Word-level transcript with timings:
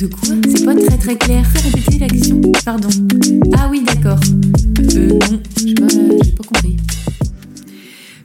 De 0.00 0.06
quoi 0.06 0.34
C'est 0.56 0.64
pas 0.64 0.74
très 0.74 0.96
très 0.96 1.16
clair. 1.16 1.44
Fais 1.46 1.68
répéter 1.68 1.98
la 1.98 2.06
question 2.06 2.40
Pardon. 2.64 2.88
Ah 3.58 3.68
oui, 3.70 3.82
d'accord. 3.84 4.18
Euh, 4.96 5.18
non, 5.30 5.40
j'ai 5.58 5.74
pas, 5.74 5.86
pas 5.86 6.48
compris. 6.48 6.76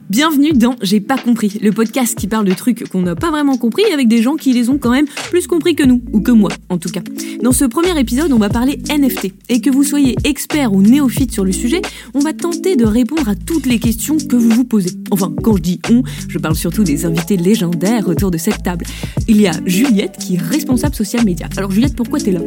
Bienvenue 0.08 0.52
dans 0.52 0.76
J'ai 0.82 1.00
pas 1.00 1.18
compris, 1.18 1.58
le 1.60 1.72
podcast 1.72 2.16
qui 2.16 2.28
parle 2.28 2.44
de 2.44 2.54
trucs 2.54 2.88
qu'on 2.88 3.02
n'a 3.02 3.16
pas 3.16 3.32
vraiment 3.32 3.56
compris 3.56 3.82
avec 3.92 4.06
des 4.06 4.22
gens 4.22 4.36
qui 4.36 4.52
les 4.52 4.70
ont 4.70 4.78
quand 4.78 4.92
même 4.92 5.06
plus 5.30 5.48
compris 5.48 5.74
que 5.74 5.82
nous, 5.82 6.00
ou 6.12 6.20
que 6.20 6.30
moi 6.30 6.52
en 6.68 6.78
tout 6.78 6.90
cas. 6.90 7.00
Dans 7.42 7.50
ce 7.50 7.64
premier 7.64 7.98
épisode, 7.98 8.30
on 8.30 8.38
va 8.38 8.48
parler 8.48 8.80
NFT. 8.88 9.32
Et 9.48 9.60
que 9.60 9.68
vous 9.68 9.82
soyez 9.82 10.14
expert 10.22 10.72
ou 10.72 10.80
néophyte 10.80 11.32
sur 11.32 11.44
le 11.44 11.50
sujet, 11.50 11.82
on 12.14 12.20
va 12.20 12.32
tenter 12.32 12.76
de 12.76 12.84
répondre 12.84 13.28
à 13.28 13.34
toutes 13.34 13.66
les 13.66 13.80
questions 13.80 14.16
que 14.16 14.36
vous 14.36 14.50
vous 14.50 14.64
posez. 14.64 14.92
Enfin, 15.10 15.34
quand 15.42 15.56
je 15.56 15.62
dis 15.62 15.80
on, 15.90 16.04
je 16.28 16.38
parle 16.38 16.54
surtout 16.54 16.84
des 16.84 17.04
invités 17.04 17.36
légendaires 17.36 18.08
autour 18.08 18.30
de 18.30 18.38
cette 18.38 18.62
table. 18.62 18.86
Il 19.26 19.40
y 19.40 19.48
a 19.48 19.52
Juliette 19.66 20.18
qui 20.18 20.36
est 20.36 20.40
responsable 20.40 20.94
social 20.94 21.24
média. 21.24 21.48
Alors 21.56 21.72
Juliette, 21.72 21.96
pourquoi 21.96 22.20
t'es 22.20 22.30
là? 22.30 22.42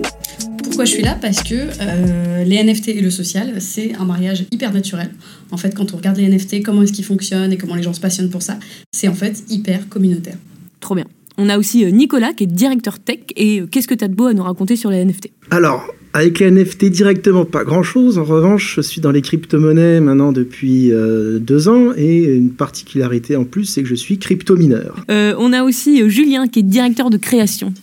Pourquoi 0.64 0.86
je 0.86 0.92
suis 0.92 1.04
là? 1.04 1.18
Parce 1.20 1.44
que 1.44 1.56
euh, 1.56 2.44
les 2.44 2.64
NFT 2.64 2.90
et 2.90 3.02
le 3.02 3.10
social, 3.10 3.54
c'est 3.60 3.96
un 3.96 4.06
mariage 4.06 4.46
hyper 4.52 4.74
naturel. 4.74 5.10
En 5.52 5.58
fait, 5.58 5.76
quand 5.76 5.94
on 5.94 5.98
regarde 5.98 6.18
les 6.18 6.28
NFT, 6.28 6.64
comment 6.64 6.84
est-ce 6.84 6.94
qu'ils 6.94 7.06
fonctionnent 7.06 7.52
et 7.52 7.58
comment 7.58 7.76
les 7.76 7.84
gens 7.84 7.94
se 7.94 8.00
passionnent 8.00 8.30
pour 8.30 8.42
ça, 8.42 8.58
c'est 8.92 9.08
en 9.08 9.14
fait 9.14 9.44
hyper 9.50 9.90
communautaire. 9.90 10.38
Trop 10.80 10.96
bien. 10.96 11.06
On 11.38 11.50
a 11.50 11.58
aussi 11.58 11.86
euh, 11.86 11.90
Nicolas 11.90 12.34
qui 12.34 12.44
est 12.44 12.48
directeur 12.48 13.00
tech. 13.00 13.20
Et 13.36 13.62
euh, 13.62 13.68
qu'est-ce 13.70 13.88
que 13.88 13.96
tu 13.96 14.04
as 14.04 14.08
de 14.08 14.16
beau 14.16 14.26
à 14.26 14.34
nous 14.34 14.44
raconter 14.44 14.76
sur 14.76 14.90
les 14.90 15.04
NFT 15.04 15.30
Alors, 15.52 15.88
avec 16.14 16.40
les 16.40 16.52
NFT 16.52 16.86
directement, 16.86 17.46
pas 17.46 17.64
grand-chose. 17.64 18.18
En 18.18 18.24
revanche, 18.24 18.76
je 18.78 18.82
suis 18.82 19.02
dans 19.02 19.12
les 19.12 19.22
crypto-monnaies 19.22 20.00
maintenant 20.00 20.32
depuis 20.32 20.92
deux 21.40 21.68
ans. 21.68 21.94
Et 21.96 22.24
une 22.24 22.50
particularité 22.50 23.36
en 23.36 23.46
plus, 23.46 23.66
c'est 23.66 23.84
que 23.84 23.88
je 23.88 23.96
suis 23.96 24.18
crypto-mineur. 24.18 25.06
on 25.08 25.54
a 25.54 25.64
aussi 25.64 26.10
Julien 26.10 26.48
qui 26.48 26.60
est 26.60 26.64
directeur 26.64 27.10
de 27.10 27.18
création. 27.18 27.74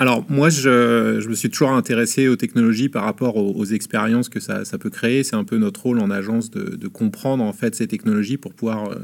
Alors 0.00 0.24
moi, 0.30 0.48
je, 0.48 1.28
me 1.28 1.34
suis 1.34 1.50
toujours 1.50 1.72
intéressé 1.72 2.26
aux 2.26 2.36
technologies 2.36 2.88
par 2.88 3.04
rapport 3.04 3.36
aux, 3.36 3.64
expériences 3.66 4.30
que 4.30 4.40
ça, 4.40 4.64
peut 4.80 4.88
créer. 4.88 5.22
C'est 5.24 5.36
un 5.36 5.44
peu 5.44 5.58
notre 5.58 5.82
rôle 5.82 6.00
en 6.00 6.10
agence 6.10 6.50
de, 6.50 6.88
comprendre 6.88 7.44
en 7.44 7.52
fait 7.52 7.74
ces 7.74 7.86
technologies 7.86 8.38
pour 8.38 8.54
pouvoir 8.54 8.92
euh, 8.92 8.96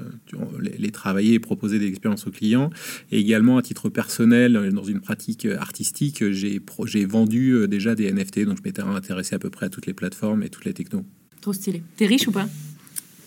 les, 0.78 0.90
travailler 0.90 1.34
et 1.34 1.38
proposer 1.38 1.78
des 1.78 1.86
expériences 1.86 2.26
aux 2.26 2.30
clients. 2.30 2.70
Et 3.12 3.20
également 3.20 3.58
à 3.58 3.62
titre 3.62 3.90
personnel, 3.90 4.70
dans 4.72 4.84
une 4.84 5.00
pratique 5.00 5.44
artistique, 5.44 6.24
j'ai 6.30 7.04
vendu 7.04 7.50
euh, 7.50 7.68
déjà 7.68 7.94
des 7.94 8.10
NFT, 8.10 8.46
donc 8.46 8.56
je 8.56 8.62
m'étais 8.64 8.80
intéressé 8.80 9.34
à 9.34 9.38
peu 9.38 9.50
près 9.50 9.66
à 9.66 9.68
toutes 9.68 9.84
les 9.84 9.94
plateformes 9.94 10.42
et 10.44 10.48
toutes 10.48 10.64
les 10.64 10.72
technos. 10.72 11.04
Trop 11.42 11.52
stylé. 11.52 11.82
T'es 11.98 12.06
riche 12.06 12.26
ou 12.26 12.32
pas? 12.32 12.48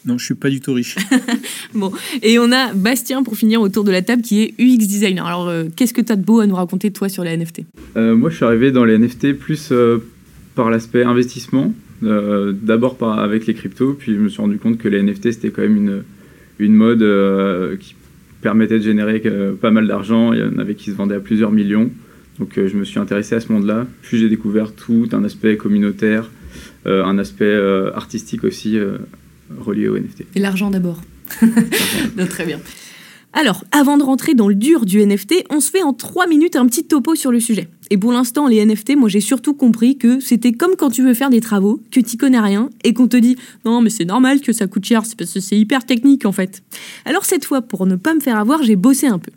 Non, 0.06 0.18
je 0.18 0.26
suis 0.26 0.36
pas 0.36 0.50
du 0.50 0.62
tout 0.62 0.74
riche. 0.74 0.96
bon, 1.74 1.92
et 2.22 2.40
on 2.40 2.52
a 2.52 2.74
Bastien 2.74 3.24
pour 3.24 3.36
finir 3.36 3.62
autour 3.62 3.84
de 3.84 3.92
la 3.92 4.02
table 4.02 4.22
qui 4.22 4.42
est 4.42 4.54
UX 4.60 4.78
designer. 4.78 5.26
Alors, 5.26 5.48
euh, 5.48 5.66
qu'est-ce 5.76 5.94
que 5.94 6.02
tu 6.02 6.12
as 6.12 6.16
de 6.16 6.24
beau 6.24 6.40
à 6.40 6.48
nous 6.48 6.56
raconter 6.56 6.92
toi 6.92 7.10
sur 7.10 7.24
les 7.24 7.36
NFT 7.36 7.62
euh, 7.98 8.16
Moi, 8.16 8.30
je 8.30 8.38
suis 8.38 8.46
arrivé 8.46 8.72
dans 8.72 8.86
les 8.86 8.98
NFT 8.98 9.34
plus 9.34 9.70
euh, 9.72 9.98
par 10.56 10.70
l'aspect 10.70 11.04
investissement. 11.04 11.74
D'abord 12.02 12.96
avec 13.02 13.46
les 13.46 13.54
cryptos, 13.54 13.94
puis 13.94 14.14
je 14.14 14.20
me 14.20 14.30
suis 14.30 14.42
rendu 14.42 14.58
compte 14.58 14.78
que 14.78 14.88
les 14.88 15.04
NFT 15.04 15.34
c'était 15.34 15.50
quand 15.50 15.64
même 15.64 15.76
une, 15.76 16.04
une 16.58 16.74
mode 16.74 17.06
qui 17.78 17.94
permettait 18.42 18.80
de 18.80 18.84
générer 18.84 19.22
pas 19.62 19.70
mal 19.70 19.86
d'argent. 19.86 20.32
Il 20.32 20.40
y 20.40 20.44
en 20.44 20.60
avait 20.60 20.76
qui 20.76 20.92
se 20.92 20.96
vendaient 20.96 21.16
à 21.16 21.20
plusieurs 21.20 21.52
millions. 21.52 21.92
Donc, 22.40 22.54
je 22.56 22.78
me 22.78 22.86
suis 22.86 23.00
intéressé 23.00 23.36
à 23.36 23.42
ce 23.42 23.52
monde-là. 23.52 23.86
Puis 24.02 24.18
j'ai 24.18 24.30
découvert 24.30 24.72
tout 24.72 25.10
un 25.12 25.26
aspect 25.26 25.58
communautaire, 25.58 26.32
un 26.86 27.18
aspect 27.18 27.54
artistique 27.94 28.46
aussi 28.46 28.80
relié 29.58 29.88
au 29.88 29.98
NFT. 29.98 30.26
Et 30.36 30.40
l'argent 30.40 30.70
d'abord. 30.70 31.02
très 32.30 32.46
bien. 32.46 32.60
Alors, 33.34 33.64
avant 33.72 33.98
de 33.98 34.04
rentrer 34.04 34.34
dans 34.34 34.48
le 34.48 34.56
dur 34.56 34.86
du 34.86 35.06
NFT, 35.06 35.46
on 35.50 35.60
se 35.60 35.70
fait 35.70 35.84
en 35.84 35.94
trois 35.94 36.28
minutes 36.28 36.56
un 36.56 36.66
petit 36.66 36.86
topo 36.86 37.16
sur 37.16 37.32
le 37.32 37.40
sujet. 37.40 37.70
Et 37.90 37.98
pour 37.98 38.12
l'instant, 38.12 38.48
les 38.48 38.64
NFT, 38.66 38.96
moi 38.96 39.10
j'ai 39.10 39.20
surtout 39.20 39.54
compris 39.54 39.98
que 39.98 40.20
c'était 40.20 40.52
comme 40.52 40.76
quand 40.78 40.90
tu 40.90 41.04
veux 41.04 41.14
faire 41.14 41.30
des 41.30 41.42
travaux, 41.42 41.82
que 41.92 42.00
tu 42.00 42.18
connais 42.18 42.40
rien 42.40 42.70
et 42.84 42.94
qu'on 42.94 43.08
te 43.08 43.18
dit 43.18 43.36
non 43.66 43.82
mais 43.82 43.90
c'est 43.90 44.06
normal 44.06 44.42
que 44.42 44.54
ça 44.54 44.68
coûte 44.68 44.86
cher, 44.86 45.06
c'est 45.06 45.18
parce 45.18 45.34
que 45.34 45.40
c'est 45.40 45.58
hyper 45.58 45.86
technique 45.86 46.26
en 46.26 46.32
fait. 46.32 46.64
Alors 47.06 47.26
cette 47.26 47.46
fois, 47.46 47.62
pour 47.62 47.86
ne 47.86 47.96
pas 47.96 48.14
me 48.14 48.20
faire 48.20 48.38
avoir, 48.38 48.64
j'ai 48.64 48.76
bossé 48.76 49.08
un 49.08 49.20
peu. 49.20 49.32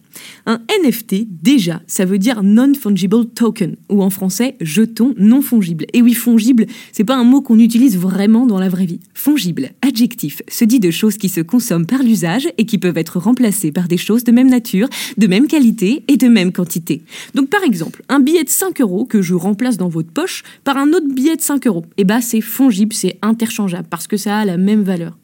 Un 0.47 0.61
NFT, 0.83 1.27
déjà, 1.43 1.81
ça 1.87 2.05
veut 2.05 2.19
dire 2.19 2.43
non-fungible 2.43 3.27
token, 3.27 3.77
ou 3.89 4.03
en 4.03 4.11
français, 4.11 4.57
jeton 4.61 5.15
non 5.17 5.43
fongible. 5.43 5.87
Et 5.93 6.03
oui, 6.03 6.15
fongible, 6.15 6.67
c'est 6.93 7.05
pas 7.05 7.17
un 7.17 7.25
mot 7.25 7.41
qu'on 7.41 7.59
utilise 7.59 7.97
vraiment 7.97 8.47
dans 8.47 8.59
la 8.59 8.69
vraie 8.69 8.87
vie. 8.87 9.01
Fongible, 9.15 9.71
adjectif, 9.83 10.43
se 10.49 10.65
dit 10.65 10.81
de 10.81 10.91
choses 10.91 11.17
qui 11.17 11.29
se 11.29 11.41
consomment 11.41 11.87
par 11.87 12.03
l'usage 12.03 12.49
et 12.59 12.67
qui 12.67 12.79
peuvent 12.79 12.99
être 12.99 13.19
remplacées 13.19 13.73
par 13.73 13.89
des 13.89 13.97
choses 13.97 14.25
de 14.25 14.33
même 14.33 14.51
nature, 14.51 14.89
de 15.17 15.27
même 15.27 15.47
qualité 15.47 16.05
et 16.09 16.17
de 16.17 16.29
même 16.29 16.53
quantité. 16.53 17.03
Donc 17.35 17.49
par 17.49 17.63
exemple, 17.63 18.03
un 18.09 18.21
billet 18.21 18.42
de 18.45 18.51
5 18.51 18.81
euros 18.81 19.05
que 19.05 19.23
je 19.23 19.35
remplace 19.35 19.77
dans 19.77 19.89
votre 19.89 20.11
poche 20.11 20.43
par 20.65 20.77
un 20.77 20.93
autre 20.93 21.09
billet 21.09 21.37
de 21.37 21.41
5 21.41 21.67
euros. 21.67 21.85
Et 21.97 22.03
eh 22.03 22.05
bah 22.05 22.21
c'est 22.21 22.41
fongible, 22.41 22.93
c'est 22.93 23.19
interchangeable 23.23 23.89
parce 23.89 24.07
que 24.07 24.17
ça 24.17 24.39
a 24.39 24.45
la 24.45 24.57
même 24.57 24.83
valeur. 24.83 25.17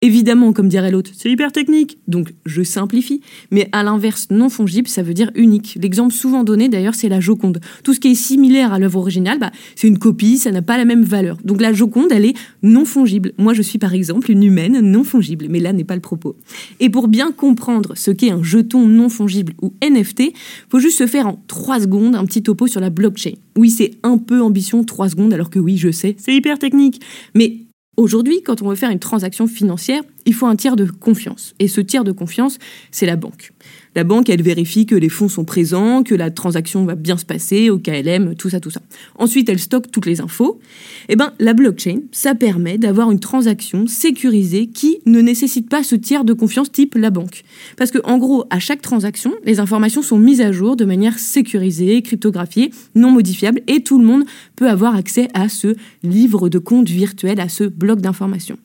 Évidemment, 0.00 0.52
comme 0.52 0.68
dirait 0.68 0.92
l'autre, 0.92 1.10
c'est 1.12 1.28
hyper 1.28 1.50
technique, 1.50 1.98
donc 2.06 2.32
je 2.46 2.62
simplifie. 2.62 3.20
Mais 3.50 3.68
à 3.72 3.82
l'inverse, 3.82 4.28
non 4.30 4.48
fongible, 4.48 4.86
ça 4.86 5.02
veut 5.02 5.12
dire 5.12 5.32
unique. 5.34 5.76
L'exemple 5.82 6.14
souvent 6.14 6.44
donné 6.44 6.68
d'ailleurs, 6.68 6.94
c'est 6.94 7.08
la 7.08 7.18
Joconde. 7.18 7.58
Tout 7.82 7.94
ce 7.94 7.98
qui 7.98 8.12
est 8.12 8.14
similaire 8.14 8.72
à 8.72 8.78
l'œuvre 8.78 9.00
originale, 9.00 9.40
bah, 9.40 9.50
c'est 9.74 9.88
une 9.88 9.98
copie, 9.98 10.38
ça 10.38 10.52
n'a 10.52 10.62
pas 10.62 10.76
la 10.76 10.84
même 10.84 11.02
valeur. 11.02 11.36
Donc 11.42 11.60
la 11.60 11.72
Joconde, 11.72 12.12
elle 12.12 12.26
est 12.26 12.34
non 12.62 12.84
fongible. 12.84 13.32
Moi, 13.38 13.54
je 13.54 13.62
suis 13.62 13.80
par 13.80 13.92
exemple 13.92 14.30
une 14.30 14.44
humaine 14.44 14.78
non 14.80 15.02
fongible, 15.02 15.46
mais 15.50 15.58
là 15.58 15.72
n'est 15.72 15.82
pas 15.82 15.96
le 15.96 16.00
propos. 16.00 16.36
Et 16.78 16.90
pour 16.90 17.08
bien 17.08 17.32
comprendre 17.32 17.94
ce 17.96 18.12
qu'est 18.12 18.30
un 18.30 18.44
jeton 18.44 18.86
non 18.86 19.08
fongible 19.08 19.54
ou 19.62 19.72
NFT, 19.82 20.32
faut 20.70 20.78
juste 20.78 20.98
se 20.98 21.08
faire 21.08 21.26
en 21.26 21.42
3 21.48 21.80
secondes 21.80 22.14
un 22.14 22.24
petit 22.24 22.44
topo 22.44 22.68
sur 22.68 22.80
la 22.80 22.90
blockchain. 22.90 23.32
Oui, 23.56 23.70
c'est 23.70 23.90
un 24.04 24.18
peu 24.18 24.42
ambition 24.42 24.84
3 24.84 25.08
secondes, 25.08 25.32
alors 25.32 25.50
que 25.50 25.58
oui, 25.58 25.76
je 25.76 25.90
sais, 25.90 26.14
c'est 26.18 26.34
hyper 26.34 26.60
technique. 26.60 27.00
Mais 27.34 27.56
Aujourd'hui, 27.98 28.44
quand 28.44 28.62
on 28.62 28.68
veut 28.68 28.76
faire 28.76 28.92
une 28.92 29.00
transaction 29.00 29.48
financière, 29.48 30.02
il 30.24 30.32
faut 30.32 30.46
un 30.46 30.54
tiers 30.54 30.76
de 30.76 30.84
confiance. 30.84 31.56
Et 31.58 31.66
ce 31.66 31.80
tiers 31.80 32.04
de 32.04 32.12
confiance, 32.12 32.58
c'est 32.92 33.06
la 33.06 33.16
banque. 33.16 33.50
La 33.94 34.04
banque, 34.04 34.28
elle 34.28 34.42
vérifie 34.42 34.86
que 34.86 34.94
les 34.94 35.08
fonds 35.08 35.28
sont 35.28 35.44
présents, 35.44 36.02
que 36.02 36.14
la 36.14 36.30
transaction 36.30 36.84
va 36.84 36.94
bien 36.94 37.16
se 37.16 37.24
passer, 37.24 37.70
au 37.70 37.78
KLM, 37.78 38.34
tout 38.34 38.50
ça, 38.50 38.60
tout 38.60 38.70
ça. 38.70 38.80
Ensuite, 39.16 39.48
elle 39.48 39.58
stocke 39.58 39.90
toutes 39.90 40.06
les 40.06 40.20
infos. 40.20 40.60
Eh 41.08 41.16
ben, 41.16 41.32
la 41.38 41.54
blockchain, 41.54 42.00
ça 42.12 42.34
permet 42.34 42.78
d'avoir 42.78 43.10
une 43.10 43.20
transaction 43.20 43.86
sécurisée 43.86 44.68
qui 44.68 44.98
ne 45.06 45.20
nécessite 45.20 45.68
pas 45.68 45.82
ce 45.82 45.94
tiers 45.94 46.24
de 46.24 46.32
confiance 46.32 46.70
type 46.70 46.94
la 46.94 47.10
banque. 47.10 47.44
Parce 47.76 47.90
que, 47.90 47.98
en 48.04 48.18
gros, 48.18 48.44
à 48.50 48.58
chaque 48.58 48.82
transaction, 48.82 49.32
les 49.44 49.60
informations 49.60 50.02
sont 50.02 50.18
mises 50.18 50.40
à 50.40 50.52
jour 50.52 50.76
de 50.76 50.84
manière 50.84 51.18
sécurisée, 51.18 52.02
cryptographiée, 52.02 52.70
non 52.94 53.10
modifiable, 53.10 53.62
et 53.66 53.82
tout 53.82 53.98
le 53.98 54.04
monde 54.04 54.24
peut 54.56 54.68
avoir 54.68 54.94
accès 54.94 55.28
à 55.34 55.48
ce 55.48 55.74
livre 56.02 56.48
de 56.48 56.58
compte 56.58 56.88
virtuel, 56.88 57.40
à 57.40 57.48
ce 57.48 57.64
bloc 57.64 58.00
d'informations. 58.00 58.58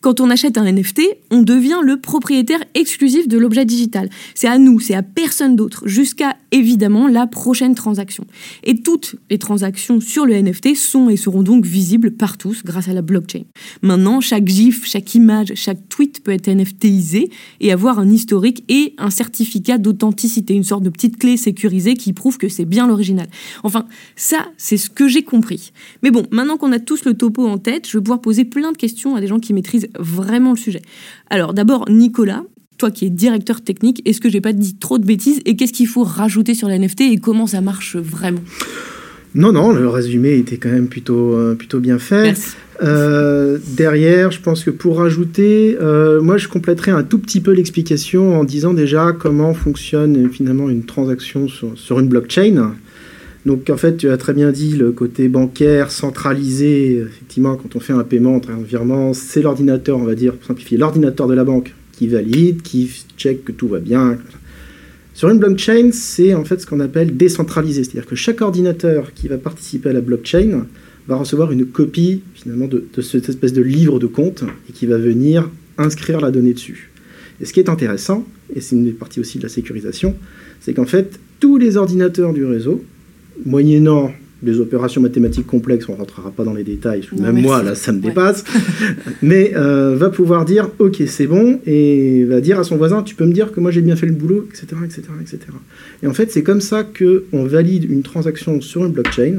Quand 0.00 0.20
on 0.20 0.30
achète 0.30 0.56
un 0.56 0.64
NFT, 0.64 1.02
on 1.30 1.42
devient 1.42 1.80
le 1.82 2.00
propriétaire 2.00 2.64
exclusif 2.74 3.28
de 3.28 3.36
l'objet 3.36 3.66
digital. 3.66 4.08
C'est 4.34 4.48
à 4.48 4.56
nous, 4.56 4.80
c'est 4.80 4.94
à 4.94 5.02
personne 5.02 5.56
d'autre, 5.56 5.86
jusqu'à 5.86 6.36
évidemment 6.52 7.06
la 7.06 7.26
prochaine 7.26 7.74
transaction. 7.74 8.24
Et 8.64 8.80
toutes 8.80 9.16
les 9.28 9.36
transactions 9.36 10.00
sur 10.00 10.24
le 10.24 10.40
NFT 10.40 10.74
sont 10.74 11.10
et 11.10 11.18
seront 11.18 11.42
donc 11.42 11.66
visibles 11.66 12.12
par 12.12 12.38
tous 12.38 12.64
grâce 12.64 12.88
à 12.88 12.94
la 12.94 13.02
blockchain. 13.02 13.42
Maintenant, 13.82 14.22
chaque 14.22 14.48
GIF, 14.48 14.86
chaque 14.86 15.14
image, 15.14 15.52
chaque 15.54 15.86
tweet 15.90 16.22
peut 16.24 16.32
être 16.32 16.48
NFTisé 16.48 17.28
et 17.60 17.70
avoir 17.70 17.98
un 17.98 18.08
historique 18.08 18.64
et 18.70 18.94
un 18.96 19.10
certificat 19.10 19.76
d'authenticité, 19.76 20.54
une 20.54 20.64
sorte 20.64 20.82
de 20.82 20.90
petite 20.90 21.18
clé 21.18 21.36
sécurisée 21.36 21.92
qui 21.92 22.14
prouve 22.14 22.38
que 22.38 22.48
c'est 22.48 22.64
bien 22.64 22.86
l'original. 22.86 23.26
Enfin, 23.64 23.84
ça, 24.16 24.48
c'est 24.56 24.78
ce 24.78 24.88
que 24.88 25.08
j'ai 25.08 25.24
compris. 25.24 25.72
Mais 26.02 26.10
bon, 26.10 26.22
maintenant 26.30 26.56
qu'on 26.56 26.72
a 26.72 26.78
tous 26.78 27.04
le 27.04 27.12
topo 27.12 27.46
en 27.46 27.58
tête, 27.58 27.86
je 27.86 27.98
vais 27.98 28.02
pouvoir 28.02 28.22
poser 28.22 28.46
plein 28.46 28.72
de 28.72 28.78
questions 28.78 29.14
à 29.14 29.20
des 29.20 29.26
gens 29.26 29.38
qui 29.38 29.52
maîtrisent 29.52 29.89
vraiment 29.98 30.52
le 30.52 30.56
sujet. 30.56 30.82
Alors 31.28 31.54
d'abord, 31.54 31.88
Nicolas, 31.88 32.42
toi 32.78 32.90
qui 32.90 33.06
es 33.06 33.10
directeur 33.10 33.60
technique, 33.60 34.02
est-ce 34.06 34.20
que 34.20 34.28
j'ai 34.28 34.40
pas 34.40 34.52
dit 34.52 34.76
trop 34.76 34.98
de 34.98 35.04
bêtises 35.04 35.40
et 35.44 35.56
qu'est-ce 35.56 35.72
qu'il 35.72 35.86
faut 35.86 36.04
rajouter 36.04 36.54
sur 36.54 36.68
la 36.68 36.78
NFT 36.78 37.02
et 37.02 37.16
comment 37.18 37.46
ça 37.46 37.60
marche 37.60 37.96
vraiment? 37.96 38.40
Non, 39.34 39.52
non, 39.52 39.72
le 39.72 39.86
résumé 39.88 40.36
était 40.36 40.56
quand 40.56 40.70
même 40.70 40.88
plutôt, 40.88 41.34
euh, 41.34 41.54
plutôt 41.54 41.78
bien 41.78 41.98
fait. 41.98 42.34
Euh, 42.82 43.58
derrière, 43.76 44.32
je 44.32 44.40
pense 44.40 44.64
que 44.64 44.70
pour 44.70 44.98
rajouter, 44.98 45.76
euh, 45.80 46.20
moi 46.20 46.38
je 46.38 46.48
compléterai 46.48 46.90
un 46.90 47.02
tout 47.02 47.18
petit 47.18 47.40
peu 47.40 47.52
l'explication 47.52 48.40
en 48.40 48.44
disant 48.44 48.72
déjà 48.72 49.12
comment 49.12 49.54
fonctionne 49.54 50.30
finalement 50.32 50.68
une 50.68 50.84
transaction 50.84 51.46
sur, 51.46 51.78
sur 51.78 52.00
une 52.00 52.08
blockchain. 52.08 52.74
Donc 53.46 53.70
en 53.70 53.76
fait, 53.76 53.96
tu 53.96 54.10
as 54.10 54.16
très 54.16 54.34
bien 54.34 54.52
dit 54.52 54.76
le 54.76 54.92
côté 54.92 55.28
bancaire 55.28 55.90
centralisé. 55.90 56.98
Effectivement, 56.98 57.56
quand 57.56 57.74
on 57.74 57.80
fait 57.80 57.94
un 57.94 58.04
paiement, 58.04 58.40
un 58.48 58.62
virement, 58.62 59.14
c'est 59.14 59.42
l'ordinateur, 59.42 59.98
on 59.98 60.04
va 60.04 60.14
dire, 60.14 60.34
pour 60.34 60.46
simplifier, 60.46 60.76
l'ordinateur 60.76 61.26
de 61.26 61.34
la 61.34 61.44
banque 61.44 61.74
qui 61.92 62.06
valide, 62.06 62.62
qui 62.62 62.90
check 63.16 63.44
que 63.44 63.52
tout 63.52 63.68
va 63.68 63.78
bien. 63.78 64.18
Sur 65.14 65.28
une 65.28 65.38
blockchain, 65.38 65.90
c'est 65.92 66.34
en 66.34 66.44
fait 66.44 66.60
ce 66.60 66.66
qu'on 66.66 66.80
appelle 66.80 67.16
décentralisé, 67.16 67.84
c'est-à-dire 67.84 68.06
que 68.06 68.16
chaque 68.16 68.40
ordinateur 68.40 69.12
qui 69.12 69.28
va 69.28 69.38
participer 69.38 69.90
à 69.90 69.92
la 69.92 70.00
blockchain 70.00 70.66
va 71.08 71.16
recevoir 71.16 71.52
une 71.52 71.66
copie 71.66 72.22
finalement 72.34 72.68
de, 72.68 72.84
cette 73.02 73.28
espèce 73.28 73.52
de 73.52 73.62
livre 73.62 73.98
de 73.98 74.06
compte 74.06 74.44
et 74.68 74.72
qui 74.72 74.86
va 74.86 74.96
venir 74.96 75.50
inscrire 75.76 76.20
la 76.20 76.30
donnée 76.30 76.54
dessus. 76.54 76.90
Et 77.40 77.44
ce 77.44 77.52
qui 77.52 77.60
est 77.60 77.68
intéressant, 77.68 78.26
et 78.54 78.60
c'est 78.60 78.76
une 78.76 78.84
des 78.84 78.92
parties 78.92 79.20
aussi 79.20 79.38
de 79.38 79.42
la 79.42 79.48
sécurisation, 79.48 80.14
c'est 80.60 80.72
qu'en 80.74 80.86
fait 80.86 81.18
tous 81.38 81.58
les 81.58 81.76
ordinateurs 81.76 82.32
du 82.32 82.44
réseau 82.44 82.82
moyennant 83.44 84.12
des 84.42 84.58
opérations 84.58 85.02
mathématiques 85.02 85.46
complexes, 85.46 85.88
on 85.88 85.92
ne 85.92 85.98
rentrera 85.98 86.30
pas 86.30 86.44
dans 86.44 86.54
les 86.54 86.64
détails, 86.64 87.02
même 87.18 87.40
moi, 87.40 87.62
là, 87.62 87.74
ça 87.74 87.92
me 87.92 88.00
dépasse, 88.00 88.44
mais 89.22 89.52
euh, 89.54 89.94
va 89.96 90.08
pouvoir 90.08 90.44
dire, 90.44 90.70
ok, 90.78 91.02
c'est 91.06 91.26
bon, 91.26 91.60
et 91.66 92.24
va 92.24 92.40
dire 92.40 92.58
à 92.58 92.64
son 92.64 92.76
voisin, 92.76 93.02
tu 93.02 93.14
peux 93.14 93.26
me 93.26 93.32
dire 93.32 93.52
que 93.52 93.60
moi 93.60 93.70
j'ai 93.70 93.82
bien 93.82 93.96
fait 93.96 94.06
le 94.06 94.12
boulot, 94.12 94.48
etc. 94.48 94.66
etc., 94.84 95.02
etc. 95.20 95.38
Et 96.02 96.06
en 96.06 96.14
fait, 96.14 96.30
c'est 96.30 96.42
comme 96.42 96.62
ça 96.62 96.84
qu'on 96.84 97.44
valide 97.44 97.84
une 97.84 98.02
transaction 98.02 98.60
sur 98.60 98.84
une 98.86 98.92
blockchain, 98.92 99.34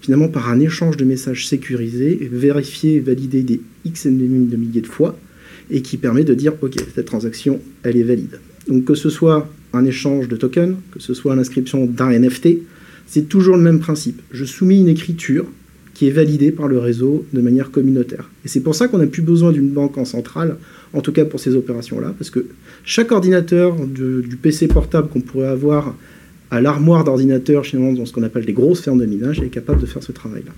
finalement 0.00 0.28
par 0.28 0.48
un 0.48 0.58
échange 0.58 0.96
de 0.96 1.04
messages 1.04 1.46
sécurisés, 1.46 2.28
vérifié, 2.32 3.00
validé 3.00 3.42
des 3.42 3.60
X 3.84 4.06
et 4.06 4.10
de 4.10 4.56
milliers 4.56 4.80
de 4.80 4.86
fois, 4.86 5.16
et 5.70 5.82
qui 5.82 5.96
permet 5.96 6.24
de 6.24 6.34
dire, 6.34 6.54
ok, 6.60 6.74
cette 6.94 7.06
transaction, 7.06 7.60
elle 7.84 7.96
est 7.96 8.02
valide. 8.02 8.40
Donc 8.66 8.84
que 8.84 8.94
ce 8.94 9.10
soit 9.10 9.48
un 9.72 9.84
échange 9.84 10.26
de 10.26 10.36
tokens, 10.36 10.74
que 10.92 11.00
ce 11.00 11.14
soit 11.14 11.36
l'inscription 11.36 11.86
d'un 11.86 12.10
NFT, 12.18 12.58
c'est 13.10 13.28
toujours 13.28 13.56
le 13.56 13.62
même 13.62 13.80
principe. 13.80 14.22
Je 14.30 14.44
soumets 14.44 14.78
une 14.78 14.88
écriture 14.88 15.44
qui 15.94 16.06
est 16.06 16.12
validée 16.12 16.52
par 16.52 16.68
le 16.68 16.78
réseau 16.78 17.26
de 17.32 17.40
manière 17.40 17.72
communautaire. 17.72 18.30
Et 18.44 18.48
c'est 18.48 18.60
pour 18.60 18.76
ça 18.76 18.86
qu'on 18.86 18.98
n'a 18.98 19.08
plus 19.08 19.20
besoin 19.20 19.50
d'une 19.50 19.68
banque 19.68 19.98
en 19.98 20.04
centrale, 20.04 20.56
en 20.92 21.00
tout 21.00 21.10
cas 21.10 21.24
pour 21.24 21.40
ces 21.40 21.56
opérations-là, 21.56 22.14
parce 22.16 22.30
que 22.30 22.46
chaque 22.84 23.10
ordinateur 23.10 23.74
du 23.84 24.38
PC 24.40 24.68
portable 24.68 25.08
qu'on 25.08 25.20
pourrait 25.20 25.48
avoir 25.48 25.96
à 26.52 26.60
l'armoire 26.60 27.02
d'ordinateur, 27.02 27.66
finalement, 27.66 27.92
dans 27.92 28.06
ce 28.06 28.12
qu'on 28.12 28.22
appelle 28.22 28.46
des 28.46 28.52
grosses 28.52 28.80
fermes 28.80 29.00
de 29.00 29.06
minage, 29.06 29.40
est 29.40 29.48
capable 29.48 29.80
de 29.80 29.86
faire 29.86 30.04
ce 30.04 30.12
travail-là. 30.12 30.52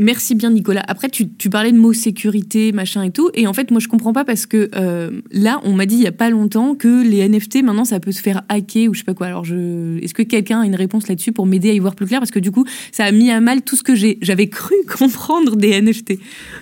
Merci 0.00 0.36
bien 0.36 0.50
Nicolas. 0.50 0.84
Après, 0.86 1.08
tu, 1.08 1.26
parlais 1.50 1.72
de 1.72 1.76
mots 1.76 1.92
sécurité, 1.92 2.70
machin 2.70 3.02
et 3.02 3.10
tout. 3.10 3.30
Et 3.34 3.48
en 3.48 3.52
fait, 3.52 3.72
moi, 3.72 3.80
je 3.80 3.88
comprends 3.88 4.12
pas 4.12 4.24
parce 4.24 4.46
que 4.46 4.70
euh, 4.76 5.10
là, 5.32 5.60
on 5.64 5.72
m'a 5.72 5.86
dit 5.86 5.96
il 5.96 6.02
y 6.02 6.06
a 6.06 6.12
pas 6.12 6.30
longtemps 6.30 6.76
que 6.76 7.02
les 7.02 7.28
NFT, 7.28 7.64
maintenant, 7.64 7.84
ça 7.84 7.98
peut 7.98 8.12
se 8.12 8.22
faire 8.22 8.42
hacker 8.48 8.88
ou 8.88 8.94
je 8.94 9.00
sais 9.00 9.04
pas 9.04 9.14
quoi. 9.14 9.26
Alors, 9.26 9.44
est-ce 9.44 10.14
que 10.14 10.22
quelqu'un 10.22 10.60
a 10.60 10.66
une 10.66 10.76
réponse 10.76 11.08
là-dessus 11.08 11.32
pour 11.32 11.46
m'aider 11.46 11.70
à 11.70 11.72
y 11.72 11.80
voir 11.80 11.96
plus 11.96 12.06
clair? 12.06 12.20
Parce 12.20 12.30
que 12.30 12.38
du 12.38 12.52
coup, 12.52 12.64
ça 12.92 13.06
a 13.06 13.10
mis 13.10 13.32
à 13.32 13.40
mal 13.40 13.62
tout 13.62 13.74
ce 13.74 13.82
que 13.82 13.96
j'ai, 13.96 14.18
j'avais 14.22 14.48
cru 14.48 14.76
comprendre 14.98 15.56
des 15.56 15.80
NFT. 15.82 16.12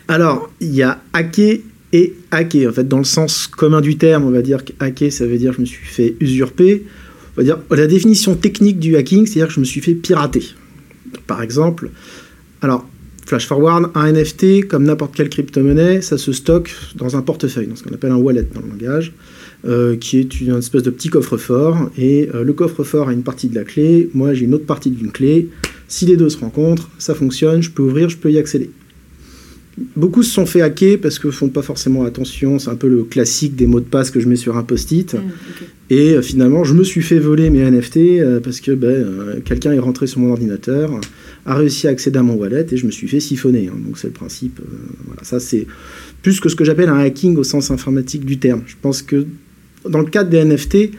Alors, 0.09 0.51
il 0.61 0.75
y 0.75 0.83
a 0.83 1.03
hacker 1.13 1.59
et 1.93 2.15
hacker. 2.31 2.71
En 2.71 2.73
fait, 2.73 2.89
dans 2.89 2.99
le 2.99 3.05
sens 3.05 3.49
commun 3.49 3.83
du 3.83 3.99
terme, 3.99 4.25
on 4.25 4.31
va 4.31 4.41
dire 4.41 4.65
que 4.65 4.73
hacker, 4.81 5.13
ça 5.13 5.27
veut 5.27 5.37
dire 5.37 5.51
que 5.51 5.57
je 5.57 5.61
me 5.61 5.67
suis 5.67 5.85
fait 5.85 6.17
usurper. 6.21 6.87
On 7.37 7.43
va 7.43 7.45
dire 7.45 7.59
la 7.71 7.87
définition 7.87 8.35
technique 8.35 8.79
du 8.79 8.97
hacking, 8.97 9.27
c'est-à-dire 9.27 9.49
que 9.49 9.55
je 9.55 9.61
me 9.61 9.67
suis 9.67 9.83
fait 9.83 9.95
pirater. 9.95 10.43
Par 11.27 11.43
exemple, 11.43 11.91
alors 12.63 12.87
Flash 13.27 13.49
forward, 13.49 13.91
un 13.97 14.13
NFT, 14.13 14.69
comme 14.69 14.85
n'importe 14.85 15.17
quelle 15.17 15.29
crypto-monnaie, 15.29 16.01
ça 16.01 16.17
se 16.17 16.33
stocke 16.33 16.73
dans 16.95 17.17
un 17.17 17.23
portefeuille, 17.23 17.67
dans 17.67 17.75
ce 17.75 17.83
qu'on 17.83 17.93
appelle 17.93 18.13
un 18.13 18.17
wallet 18.17 18.47
dans 18.55 18.61
le 18.61 18.69
langage, 18.69 19.13
euh, 19.67 19.97
qui 19.97 20.19
est 20.19 20.41
une 20.41 20.57
espèce 20.57 20.85
de 20.85 20.91
petit 20.91 21.09
coffre-fort. 21.09 21.91
Et 21.99 22.29
euh, 22.33 22.45
le 22.45 22.53
coffre-fort 22.53 23.09
a 23.09 23.13
une 23.13 23.25
partie 23.25 23.49
de 23.49 23.57
la 23.57 23.65
clé, 23.65 24.09
moi 24.15 24.33
j'ai 24.33 24.45
une 24.45 24.55
autre 24.55 24.65
partie 24.65 24.91
d'une 24.91 25.11
clé. 25.11 25.49
Si 25.89 26.07
les 26.07 26.17
deux 26.17 26.29
se 26.29 26.39
rencontrent, 26.39 26.89
ça 26.99 27.17
fonctionne, 27.17 27.63
je 27.63 27.71
peux 27.71 27.83
ouvrir, 27.83 28.09
je 28.09 28.17
peux 28.17 28.31
y 28.31 28.39
accéder. 28.39 28.71
Beaucoup 29.97 30.23
se 30.23 30.33
sont 30.33 30.47
fait 30.47 30.63
hacker 30.63 30.99
parce 31.01 31.19
que 31.19 31.31
font 31.33 31.49
pas 31.49 31.63
forcément 31.63 32.05
attention. 32.05 32.61
C'est 32.61 32.71
un 32.71 32.77
peu 32.77 32.89
le 32.89 33.03
classique 33.03 33.57
des 33.57 33.67
mots 33.67 33.81
de 33.81 33.87
passe 33.87 34.13
que 34.13 34.21
je 34.21 34.29
mets 34.29 34.37
sur 34.37 34.57
un 34.57 34.63
post-it. 34.63 35.15
Mmh, 35.15 35.19
et 35.91 36.13
euh, 36.13 36.23
finalement, 36.23 36.63
je 36.63 36.75
me 36.75 36.85
suis 36.85 37.03
fait 37.03 37.19
voler 37.19 37.51
mes 37.51 37.69
NFT 37.69 38.41
parce 38.43 38.61
que 38.61 38.71
ben, 38.71 39.43
quelqu'un 39.45 39.73
est 39.73 39.81
rentré 39.81 40.07
sur 40.07 40.21
mon 40.21 40.31
ordinateur, 40.31 40.93
a 41.47 41.55
réussi 41.55 41.87
à 41.89 41.91
accéder 41.91 42.19
à 42.19 42.23
mon 42.23 42.35
wallet 42.35 42.67
et 42.71 42.77
je 42.77 42.85
me 42.87 42.91
suis 42.91 43.09
fait 43.09 43.21
siphonner. 43.21 43.69
Hein. 43.69 43.79
Donc 43.87 43.99
c'est 43.99 44.09
le 44.09 44.13
principe. 44.13 44.61
voilà, 45.07 45.25
ça 45.25 45.41
c'est 45.41 45.67
plus 46.23 46.41
que 46.41 46.49
ce 46.49 46.57
que 46.57 46.65
j'appelle 46.65 46.89
un 46.89 46.99
hacking 46.99 47.37
au 47.37 47.45
sens 47.45 47.71
informatique 47.71 48.25
du 48.25 48.39
terme. 48.39 48.63
Je 48.67 48.75
pense 48.81 49.03
que 49.03 49.27
dans 49.89 50.01
le 50.01 50.07
cadre 50.07 50.29
des 50.29 50.45
NFT, 50.45 50.91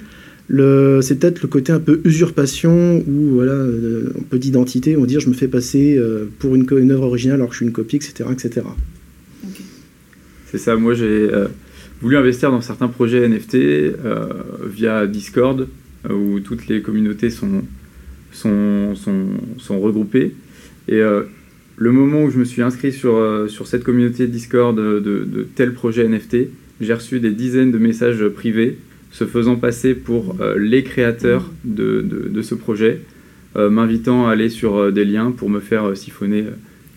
c'est 0.49 1.19
peut-être 1.19 1.41
le 1.41 1.47
côté 1.47 1.73
un 1.73 1.79
peu 1.79 1.99
usurpation 2.05 3.03
ou 3.07 3.35
voilà, 3.35 3.53
un 3.53 4.23
peu 4.29 4.39
d'identité. 4.39 4.95
On 4.95 5.01
va 5.01 5.07
dire 5.07 5.19
je 5.19 5.29
me 5.29 5.33
fais 5.33 5.49
passer 5.49 6.01
pour 6.39 6.55
une, 6.55 6.65
une 6.77 6.91
œuvre 6.91 7.03
originale 7.03 7.35
alors 7.35 7.49
que 7.49 7.53
je 7.53 7.57
suis 7.57 7.65
une 7.65 7.73
copie, 7.73 7.97
etc. 7.97 8.29
etc. 8.31 8.65
C'est 10.49 10.57
ça, 10.57 10.75
moi 10.77 10.93
j'ai 10.93 11.29
voulu 12.01 12.17
investir 12.17 12.51
dans 12.51 12.61
certains 12.61 12.87
projets 12.87 13.27
NFT 13.27 13.55
euh, 13.55 14.27
via 14.65 15.07
Discord, 15.07 15.67
euh, 16.09 16.13
où 16.13 16.39
toutes 16.39 16.67
les 16.67 16.81
communautés 16.81 17.29
sont, 17.29 17.63
sont, 18.37 19.81
regroupées. 19.81 20.33
Et 20.87 21.01
euh, 21.01 21.23
le 21.75 21.91
moment 21.91 22.23
où 22.23 22.29
je 22.29 22.39
me 22.39 22.45
suis 22.45 22.61
inscrit 22.61 22.91
sur, 22.91 23.45
sur 23.49 23.67
cette 23.67 23.83
communauté 23.83 24.27
Discord 24.27 24.75
de, 24.75 24.99
de, 24.99 25.47
tel 25.55 25.73
projet 25.73 26.07
NFT, 26.07 26.49
j'ai 26.81 26.93
reçu 26.93 27.19
des 27.19 27.31
dizaines 27.31 27.71
de 27.71 27.77
messages 27.77 28.27
privés 28.29 28.77
se 29.11 29.25
faisant 29.25 29.55
passer 29.55 29.95
pour 29.95 30.35
les 30.57 30.83
créateurs 30.83 31.49
de, 31.63 32.01
de 32.01 32.41
ce 32.41 32.55
projet, 32.55 33.01
m'invitant 33.55 34.27
à 34.27 34.31
aller 34.31 34.49
sur 34.49 34.91
des 34.91 35.05
liens 35.05 35.31
pour 35.31 35.49
me 35.49 35.59
faire 35.59 35.95
siphonner 35.95 36.45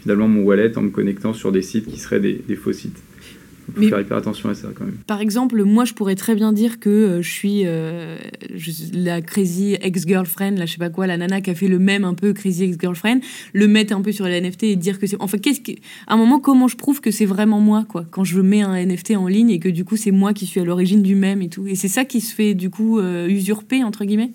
finalement 0.02 0.28
mon 0.28 0.42
wallet 0.42 0.76
en 0.76 0.82
me 0.82 0.90
connectant 0.90 1.32
sur 1.32 1.52
des 1.52 1.62
sites 1.62 1.86
qui 1.86 1.98
seraient 1.98 2.20
des 2.20 2.56
faux 2.56 2.72
sites. 2.72 3.02
Faut 3.74 3.82
faire 3.82 4.00
hyper 4.00 4.16
attention 4.16 4.48
à 4.48 4.54
ça 4.54 4.68
quand 4.74 4.84
même. 4.84 4.98
Par 5.06 5.20
exemple, 5.20 5.62
moi, 5.64 5.84
je 5.84 5.94
pourrais 5.94 6.14
très 6.14 6.34
bien 6.34 6.52
dire 6.52 6.80
que 6.80 6.90
euh, 6.90 7.22
je 7.22 7.30
suis 7.30 7.62
euh, 7.64 8.16
la 8.92 9.20
crazy 9.20 9.76
ex-girlfriend, 9.80 10.58
là, 10.58 10.66
je 10.66 10.72
sais 10.72 10.78
pas 10.78 10.90
quoi, 10.90 11.06
la 11.06 11.16
nana 11.16 11.40
qui 11.40 11.50
a 11.50 11.54
fait 11.54 11.68
le 11.68 11.78
même 11.78 12.04
un 12.04 12.14
peu 12.14 12.32
crazy 12.32 12.64
ex-girlfriend, 12.64 13.20
le 13.52 13.68
mettre 13.68 13.94
un 13.94 14.02
peu 14.02 14.12
sur 14.12 14.26
la 14.26 14.40
NFT 14.40 14.64
et 14.64 14.76
dire 14.76 14.98
que 14.98 15.06
c'est. 15.06 15.16
Enfin, 15.20 15.38
qu'est-ce 15.38 15.60
que. 15.60 15.72
À 16.06 16.14
un 16.14 16.16
moment, 16.16 16.40
comment 16.40 16.68
je 16.68 16.76
prouve 16.76 17.00
que 17.00 17.10
c'est 17.10 17.26
vraiment 17.26 17.60
moi, 17.60 17.84
quoi, 17.88 18.04
quand 18.10 18.24
je 18.24 18.40
mets 18.40 18.62
un 18.62 18.74
NFT 18.84 19.12
en 19.12 19.26
ligne 19.26 19.50
et 19.50 19.58
que 19.58 19.68
du 19.68 19.84
coup, 19.84 19.96
c'est 19.96 20.10
moi 20.10 20.32
qui 20.32 20.46
suis 20.46 20.60
à 20.60 20.64
l'origine 20.64 21.02
du 21.02 21.14
même 21.14 21.42
et 21.42 21.48
tout. 21.48 21.66
Et 21.66 21.74
c'est 21.74 21.88
ça 21.88 22.04
qui 22.04 22.20
se 22.20 22.34
fait, 22.34 22.54
du 22.54 22.70
coup, 22.70 22.98
euh, 22.98 23.28
usurper, 23.28 23.84
entre 23.84 24.04
guillemets? 24.04 24.32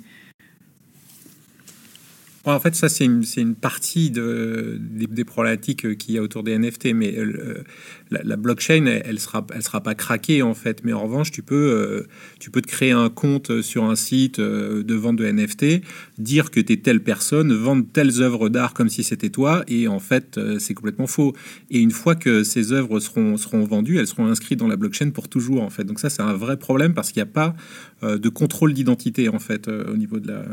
En 2.53 2.59
fait, 2.59 2.75
ça, 2.75 2.89
c'est 2.89 3.05
une, 3.05 3.55
partie 3.55 4.11
de, 4.11 4.77
des, 4.79 5.25
problématiques 5.25 5.97
qu'il 5.97 6.13
y 6.13 6.17
a 6.19 6.21
autour 6.21 6.43
des 6.43 6.57
NFT, 6.57 6.93
mais 6.93 7.17
euh, 7.17 7.63
la, 8.11 8.35
blockchain, 8.35 8.85
elle, 8.85 9.15
ne 9.15 9.19
sera, 9.19 9.81
pas 9.81 9.95
craquée, 9.95 10.43
en 10.43 10.53
fait. 10.53 10.83
Mais 10.83 10.93
en 10.93 11.01
revanche, 11.01 11.31
tu 11.31 11.41
peux, 11.41 11.55
euh, 11.55 12.07
te 12.39 12.59
créer 12.59 12.91
un 12.91 13.09
compte 13.09 13.61
sur 13.61 13.85
un 13.85 13.95
site 13.95 14.37
euh, 14.39 14.83
de 14.83 14.93
vente 14.93 15.15
de 15.15 15.25
NFT, 15.25 15.81
dire 16.19 16.51
que 16.51 16.59
tu 16.59 16.73
es 16.73 16.77
telle 16.77 17.01
personne, 17.01 17.51
vendre 17.53 17.85
telles 17.91 18.21
œuvres 18.21 18.49
d'art 18.49 18.75
comme 18.75 18.89
si 18.89 19.03
c'était 19.03 19.29
toi, 19.29 19.63
et 19.67 19.87
en 19.87 19.99
fait, 19.99 20.39
c'est 20.59 20.75
complètement 20.75 21.07
faux. 21.07 21.33
Et 21.71 21.79
une 21.79 21.91
fois 21.91 22.15
que 22.15 22.43
ces 22.43 22.71
œuvres 22.71 22.99
seront, 22.99 23.37
seront 23.37 23.63
vendues, 23.63 23.97
elles 23.97 24.07
seront 24.07 24.27
inscrites 24.27 24.59
dans 24.59 24.67
la 24.67 24.75
blockchain 24.75 25.09
pour 25.09 25.29
toujours, 25.29 25.63
en 25.63 25.71
fait. 25.71 25.83
Donc 25.83 25.99
ça, 25.99 26.11
c'est 26.11 26.21
un 26.21 26.33
vrai 26.33 26.57
problème 26.57 26.93
parce 26.93 27.11
qu'il 27.11 27.23
n'y 27.23 27.27
a 27.27 27.31
pas 27.31 27.55
de 28.03 28.29
contrôle 28.29 28.73
d'identité, 28.73 29.29
en 29.29 29.39
fait, 29.39 29.67
au 29.67 29.97
niveau 29.97 30.19
de 30.19 30.27
la 30.27 30.45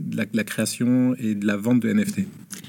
de 0.00 0.16
la, 0.34 0.44
création 0.44 1.14
et 1.18 1.34
de 1.34 1.46
la 1.46 1.56
vente 1.56 1.80
de 1.80 1.92
NFT. 1.92 2.20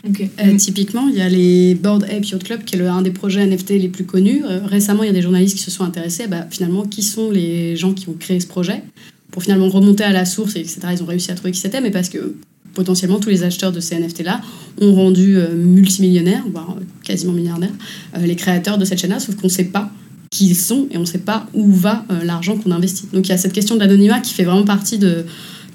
Euh, 0.05 0.57
typiquement, 0.57 1.07
il 1.07 1.15
y 1.15 1.21
a 1.21 1.29
les 1.29 1.75
Board 1.75 2.03
Ape 2.05 2.25
Yacht 2.25 2.43
Club, 2.43 2.63
qui 2.63 2.75
est 2.75 2.79
le, 2.79 2.87
un 2.87 3.01
des 3.01 3.11
projets 3.11 3.45
NFT 3.45 3.71
les 3.71 3.89
plus 3.89 4.05
connus. 4.05 4.43
Euh, 4.45 4.59
récemment, 4.65 5.03
il 5.03 5.07
y 5.07 5.09
a 5.09 5.13
des 5.13 5.21
journalistes 5.21 5.55
qui 5.55 5.63
se 5.63 5.71
sont 5.71 5.83
intéressés, 5.83 6.27
bah, 6.27 6.47
finalement, 6.49 6.83
qui 6.83 7.03
sont 7.03 7.31
les 7.31 7.75
gens 7.75 7.93
qui 7.93 8.09
ont 8.09 8.13
créé 8.13 8.39
ce 8.39 8.47
projet, 8.47 8.83
pour 9.31 9.43
finalement 9.43 9.69
remonter 9.69 10.03
à 10.03 10.11
la 10.11 10.25
source, 10.25 10.55
etc. 10.55 10.79
Ils 10.93 11.03
ont 11.03 11.07
réussi 11.07 11.31
à 11.31 11.35
trouver 11.35 11.51
qui 11.51 11.59
c'était, 11.59 11.81
mais 11.81 11.91
parce 11.91 12.09
que 12.09 12.35
potentiellement 12.73 13.19
tous 13.19 13.29
les 13.29 13.43
acheteurs 13.43 13.71
de 13.71 13.79
ces 13.79 13.97
NFT-là 13.99 14.41
ont 14.79 14.93
rendu 14.93 15.37
euh, 15.37 15.55
multimillionnaires, 15.55 16.43
voire 16.51 16.77
quasiment 17.03 17.33
milliardaires, 17.33 17.73
les 18.19 18.35
créateurs 18.35 18.77
de 18.77 18.85
cette 18.85 18.99
chaîne-là, 18.99 19.19
sauf 19.19 19.35
qu'on 19.35 19.47
ne 19.47 19.51
sait 19.51 19.65
pas 19.65 19.91
qui 20.29 20.49
ils 20.49 20.55
sont 20.55 20.87
et 20.91 20.97
on 20.97 21.01
ne 21.01 21.05
sait 21.05 21.19
pas 21.19 21.47
où 21.53 21.71
va 21.71 22.05
l'argent 22.23 22.57
qu'on 22.57 22.71
investit. 22.71 23.07
Donc 23.13 23.27
il 23.27 23.29
y 23.29 23.33
a 23.33 23.37
cette 23.37 23.53
question 23.53 23.75
de 23.75 23.79
l'anonymat 23.79 24.19
qui 24.19 24.33
fait 24.33 24.43
vraiment 24.43 24.65
partie 24.65 24.97
de 24.97 25.25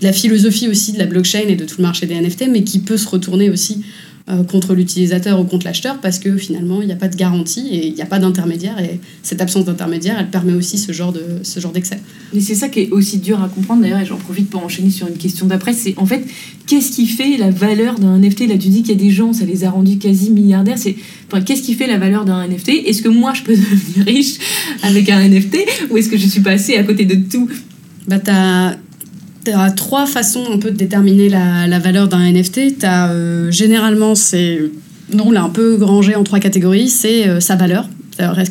la 0.02 0.12
philosophie 0.12 0.68
aussi 0.68 0.92
de 0.92 0.98
la 0.98 1.06
blockchain 1.06 1.48
et 1.48 1.56
de 1.56 1.64
tout 1.64 1.76
le 1.78 1.82
marché 1.82 2.06
des 2.06 2.14
NFT, 2.14 2.48
mais 2.50 2.64
qui 2.64 2.80
peut 2.80 2.96
se 2.96 3.08
retourner 3.08 3.50
aussi 3.50 3.82
euh, 4.30 4.44
contre 4.44 4.74
l'utilisateur 4.74 5.40
ou 5.40 5.44
contre 5.44 5.66
l'acheteur 5.66 5.98
parce 6.00 6.20
que 6.20 6.36
finalement 6.36 6.80
il 6.80 6.86
n'y 6.86 6.92
a 6.92 6.96
pas 6.96 7.08
de 7.08 7.16
garantie 7.16 7.66
et 7.72 7.88
il 7.88 7.94
n'y 7.94 8.02
a 8.02 8.06
pas 8.06 8.20
d'intermédiaire 8.20 8.78
et 8.78 9.00
cette 9.24 9.40
absence 9.40 9.64
d'intermédiaire 9.64 10.16
elle 10.16 10.30
permet 10.30 10.52
aussi 10.52 10.78
ce 10.78 10.92
genre 10.92 11.12
de 11.12 11.22
ce 11.42 11.58
genre 11.58 11.72
d'excès. 11.72 11.98
Mais 12.32 12.40
c'est 12.40 12.54
ça 12.54 12.68
qui 12.68 12.82
est 12.82 12.90
aussi 12.90 13.18
dur 13.18 13.42
à 13.42 13.48
comprendre 13.48 13.82
d'ailleurs 13.82 13.98
et 13.98 14.06
j'en 14.06 14.18
profite 14.18 14.48
pour 14.48 14.64
enchaîner 14.64 14.90
sur 14.90 15.08
une 15.08 15.16
question 15.16 15.46
d'après 15.46 15.72
c'est 15.72 15.94
en 15.96 16.06
fait 16.06 16.24
qu'est-ce 16.68 16.92
qui 16.92 17.08
fait 17.08 17.36
la 17.36 17.50
valeur 17.50 17.98
d'un 17.98 18.16
NFT 18.16 18.46
là 18.46 18.56
tu 18.56 18.68
dis 18.68 18.84
qu'il 18.84 18.96
y 18.96 19.00
a 19.00 19.04
des 19.04 19.10
gens 19.10 19.32
ça 19.32 19.44
les 19.44 19.64
a 19.64 19.70
rendus 19.70 19.98
quasi 19.98 20.30
milliardaires 20.30 20.78
c'est 20.78 20.94
enfin, 21.26 21.42
qu'est-ce 21.42 21.62
qui 21.62 21.74
fait 21.74 21.88
la 21.88 21.98
valeur 21.98 22.24
d'un 22.24 22.46
NFT 22.46 22.68
est-ce 22.86 23.02
que 23.02 23.08
moi 23.08 23.32
je 23.34 23.42
peux 23.42 23.56
devenir 23.56 24.06
riche 24.06 24.36
avec 24.84 25.10
un 25.10 25.28
NFT 25.28 25.90
ou 25.90 25.96
est-ce 25.96 26.08
que 26.08 26.16
je 26.16 26.28
suis 26.28 26.42
passé 26.42 26.76
à 26.76 26.84
côté 26.84 27.06
de 27.06 27.16
tout? 27.28 27.48
Bah 28.06 28.20
t'as 28.20 28.76
tu 29.44 29.50
as 29.50 29.70
trois 29.70 30.06
façons 30.06 30.44
un 30.52 30.58
peu 30.58 30.70
de 30.70 30.76
déterminer 30.76 31.28
la, 31.28 31.66
la 31.66 31.78
valeur 31.78 32.08
d'un 32.08 32.20
NFT. 32.20 32.84
Euh, 32.84 33.50
généralement, 33.50 34.14
c'est. 34.14 34.60
on 35.18 35.30
l'a 35.30 35.42
un 35.42 35.50
peu 35.50 35.82
rangé 35.82 36.14
en 36.14 36.24
trois 36.24 36.38
catégories. 36.38 36.88
C'est 36.88 37.28
euh, 37.28 37.40
sa 37.40 37.56
valeur. 37.56 37.88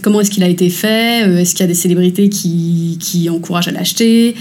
comment 0.01 0.21
est-ce 0.21 0.31
qu'il 0.31 0.43
a 0.43 0.48
été 0.48 0.69
fait? 0.69 1.27
Euh, 1.27 1.39
Est-ce 1.39 1.51
qu'il 1.51 1.62
y 1.62 1.63
a 1.63 1.67
des 1.67 1.74
célébrités 1.74 2.29
qui, 2.29 2.98
qui 3.00 3.29
encouragent 3.29 3.69
à 3.69 3.71
l'acheter? 3.71 4.36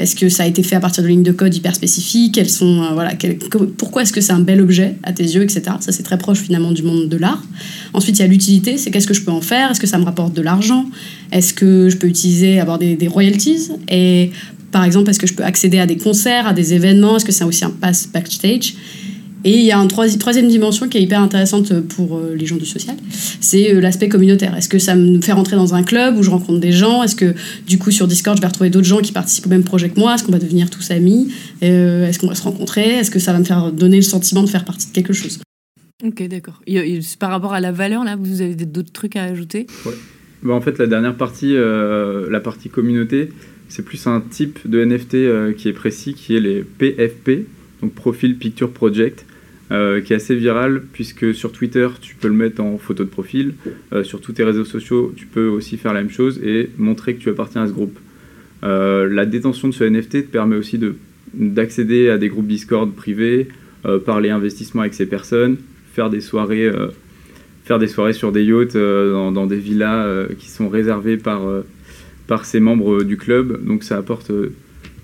Est-ce 0.00 0.16
que 0.16 0.28
ça 0.28 0.44
a 0.44 0.46
été 0.46 0.62
fait 0.62 0.76
à 0.76 0.80
partir 0.80 1.02
de 1.02 1.08
lignes 1.08 1.22
de 1.22 1.32
code 1.32 1.54
hyper 1.54 1.74
spécifiques? 1.74 2.38
Elles 2.38 2.50
sont, 2.50 2.92
voilà, 2.92 3.12
Pourquoi 3.76 4.02
est-ce 4.02 4.12
que 4.12 4.20
c'est 4.20 4.32
un 4.32 4.40
bel 4.40 4.60
objet 4.60 4.96
à 5.02 5.12
tes 5.12 5.24
yeux, 5.24 5.42
etc. 5.42 5.62
Ça, 5.80 5.92
c'est 5.92 6.02
très 6.02 6.18
proche 6.18 6.38
finalement 6.38 6.72
du 6.72 6.82
monde 6.82 7.08
de 7.08 7.16
l'art. 7.16 7.42
Ensuite, 7.92 8.18
il 8.18 8.22
y 8.22 8.24
a 8.24 8.28
l'utilité. 8.28 8.78
C'est 8.78 8.90
qu'est-ce 8.90 9.06
que 9.06 9.14
je 9.14 9.22
peux 9.22 9.32
en 9.32 9.40
faire? 9.40 9.70
Est-ce 9.70 9.80
que 9.80 9.86
ça 9.86 9.98
me 9.98 10.04
rapporte 10.04 10.34
de 10.34 10.42
l'argent? 10.42 10.86
Est-ce 11.30 11.52
que 11.54 11.88
je 11.88 11.96
peux 11.96 12.06
utiliser, 12.06 12.60
avoir 12.60 12.78
des, 12.78 13.08
royalties? 13.08 13.70
Par 14.74 14.82
exemple, 14.82 15.08
est-ce 15.08 15.20
que 15.20 15.28
je 15.28 15.34
peux 15.34 15.44
accéder 15.44 15.78
à 15.78 15.86
des 15.86 15.96
concerts, 15.96 16.48
à 16.48 16.52
des 16.52 16.74
événements 16.74 17.16
Est-ce 17.16 17.24
que 17.24 17.30
c'est 17.30 17.44
aussi 17.44 17.64
un 17.64 17.70
pass 17.70 18.08
backstage? 18.12 18.74
Et 19.44 19.56
il 19.56 19.64
y 19.64 19.70
a 19.70 19.78
une 19.78 19.86
troisième 19.86 20.48
dimension 20.48 20.88
qui 20.88 20.98
est 20.98 21.02
hyper 21.02 21.20
intéressante 21.20 21.78
pour 21.80 22.16
euh, 22.16 22.34
les 22.34 22.44
gens 22.44 22.56
du 22.56 22.66
social, 22.66 22.96
c'est 23.40 23.72
euh, 23.72 23.80
l'aspect 23.80 24.08
communautaire. 24.08 24.56
Est-ce 24.56 24.68
que 24.68 24.80
ça 24.80 24.96
me 24.96 25.20
fait 25.20 25.30
rentrer 25.30 25.54
dans 25.54 25.76
un 25.76 25.84
club 25.84 26.16
où 26.18 26.24
je 26.24 26.30
rencontre 26.30 26.58
des 26.58 26.72
gens? 26.72 27.04
Est-ce 27.04 27.14
que 27.14 27.34
du 27.68 27.78
coup 27.78 27.92
sur 27.92 28.08
Discord 28.08 28.36
je 28.36 28.40
vais 28.40 28.48
retrouver 28.48 28.68
d'autres 28.68 28.88
gens 28.88 28.98
qui 28.98 29.12
participent 29.12 29.46
au 29.46 29.50
même 29.50 29.62
projet 29.62 29.90
que 29.90 30.00
moi? 30.00 30.16
Est-ce 30.16 30.24
qu'on 30.24 30.32
va 30.32 30.40
devenir 30.40 30.70
tous 30.70 30.90
amis? 30.90 31.32
Euh, 31.62 32.08
Est-ce 32.08 32.18
qu'on 32.18 32.26
va 32.26 32.34
se 32.34 32.42
rencontrer? 32.42 32.98
Est-ce 32.98 33.12
que 33.12 33.20
ça 33.20 33.32
va 33.32 33.38
me 33.38 33.44
faire 33.44 33.70
donner 33.70 33.96
le 33.96 34.02
sentiment 34.02 34.42
de 34.42 34.48
faire 34.48 34.64
partie 34.64 34.88
de 34.88 34.92
quelque 34.92 35.12
chose? 35.12 35.38
Ok, 36.04 36.26
d'accord. 36.26 36.62
Par 37.20 37.30
rapport 37.30 37.54
à 37.54 37.60
la 37.60 37.70
valeur, 37.70 38.02
là, 38.02 38.16
vous 38.18 38.40
avez 38.40 38.56
d'autres 38.56 38.92
trucs 38.92 39.14
à 39.14 39.22
ajouter? 39.22 39.68
Ouais. 39.86 39.92
bah, 40.42 40.54
En 40.54 40.60
fait, 40.60 40.78
la 40.78 40.88
dernière 40.88 41.16
partie, 41.16 41.54
la 41.54 42.40
partie 42.40 42.70
communauté, 42.70 43.28
c'est 43.68 43.84
plus 43.84 44.06
un 44.06 44.20
type 44.20 44.58
de 44.64 44.84
NFT 44.84 45.56
qui 45.56 45.68
est 45.68 45.72
précis, 45.72 46.14
qui 46.14 46.36
est 46.36 46.40
les 46.40 46.62
PFP, 46.62 47.46
donc 47.82 47.94
Profile 47.94 48.36
Picture 48.36 48.70
Project. 48.70 49.24
Euh, 49.72 50.02
qui 50.02 50.12
est 50.12 50.16
assez 50.16 50.34
viral 50.34 50.82
puisque 50.92 51.34
sur 51.34 51.50
Twitter 51.50 51.88
tu 52.02 52.14
peux 52.16 52.28
le 52.28 52.34
mettre 52.34 52.62
en 52.62 52.76
photo 52.76 53.02
de 53.02 53.08
profil, 53.08 53.54
euh, 53.94 54.04
sur 54.04 54.20
tous 54.20 54.32
tes 54.32 54.44
réseaux 54.44 54.66
sociaux 54.66 55.14
tu 55.16 55.24
peux 55.24 55.48
aussi 55.48 55.78
faire 55.78 55.94
la 55.94 56.02
même 56.02 56.10
chose 56.10 56.38
et 56.44 56.68
montrer 56.76 57.14
que 57.14 57.20
tu 57.20 57.30
appartiens 57.30 57.62
à 57.62 57.66
ce 57.66 57.72
groupe. 57.72 57.98
Euh, 58.62 59.08
la 59.08 59.24
détention 59.24 59.68
de 59.68 59.72
ce 59.72 59.84
NFT 59.84 60.26
te 60.26 60.30
permet 60.30 60.56
aussi 60.56 60.78
d'accéder 61.32 62.10
à 62.10 62.18
des 62.18 62.28
groupes 62.28 62.46
Discord 62.46 62.92
privés, 62.94 63.48
parler 64.04 64.28
investissement 64.28 64.82
avec 64.82 64.92
ces 64.92 65.06
personnes, 65.06 65.56
faire 65.94 66.10
des 66.10 66.20
soirées, 66.20 66.70
faire 67.64 67.78
des 67.78 67.88
soirées 67.88 68.12
sur 68.12 68.32
des 68.32 68.44
yachts 68.44 68.76
dans, 68.76 69.46
des 69.46 69.58
villas 69.58 70.28
qui 70.38 70.48
sont 70.48 70.68
réservées 70.68 71.16
par, 71.16 71.40
par 72.26 72.44
ces 72.44 72.60
membres 72.60 73.02
du 73.02 73.16
club. 73.16 73.64
Donc 73.64 73.84
ça 73.84 73.96
apporte 73.96 74.30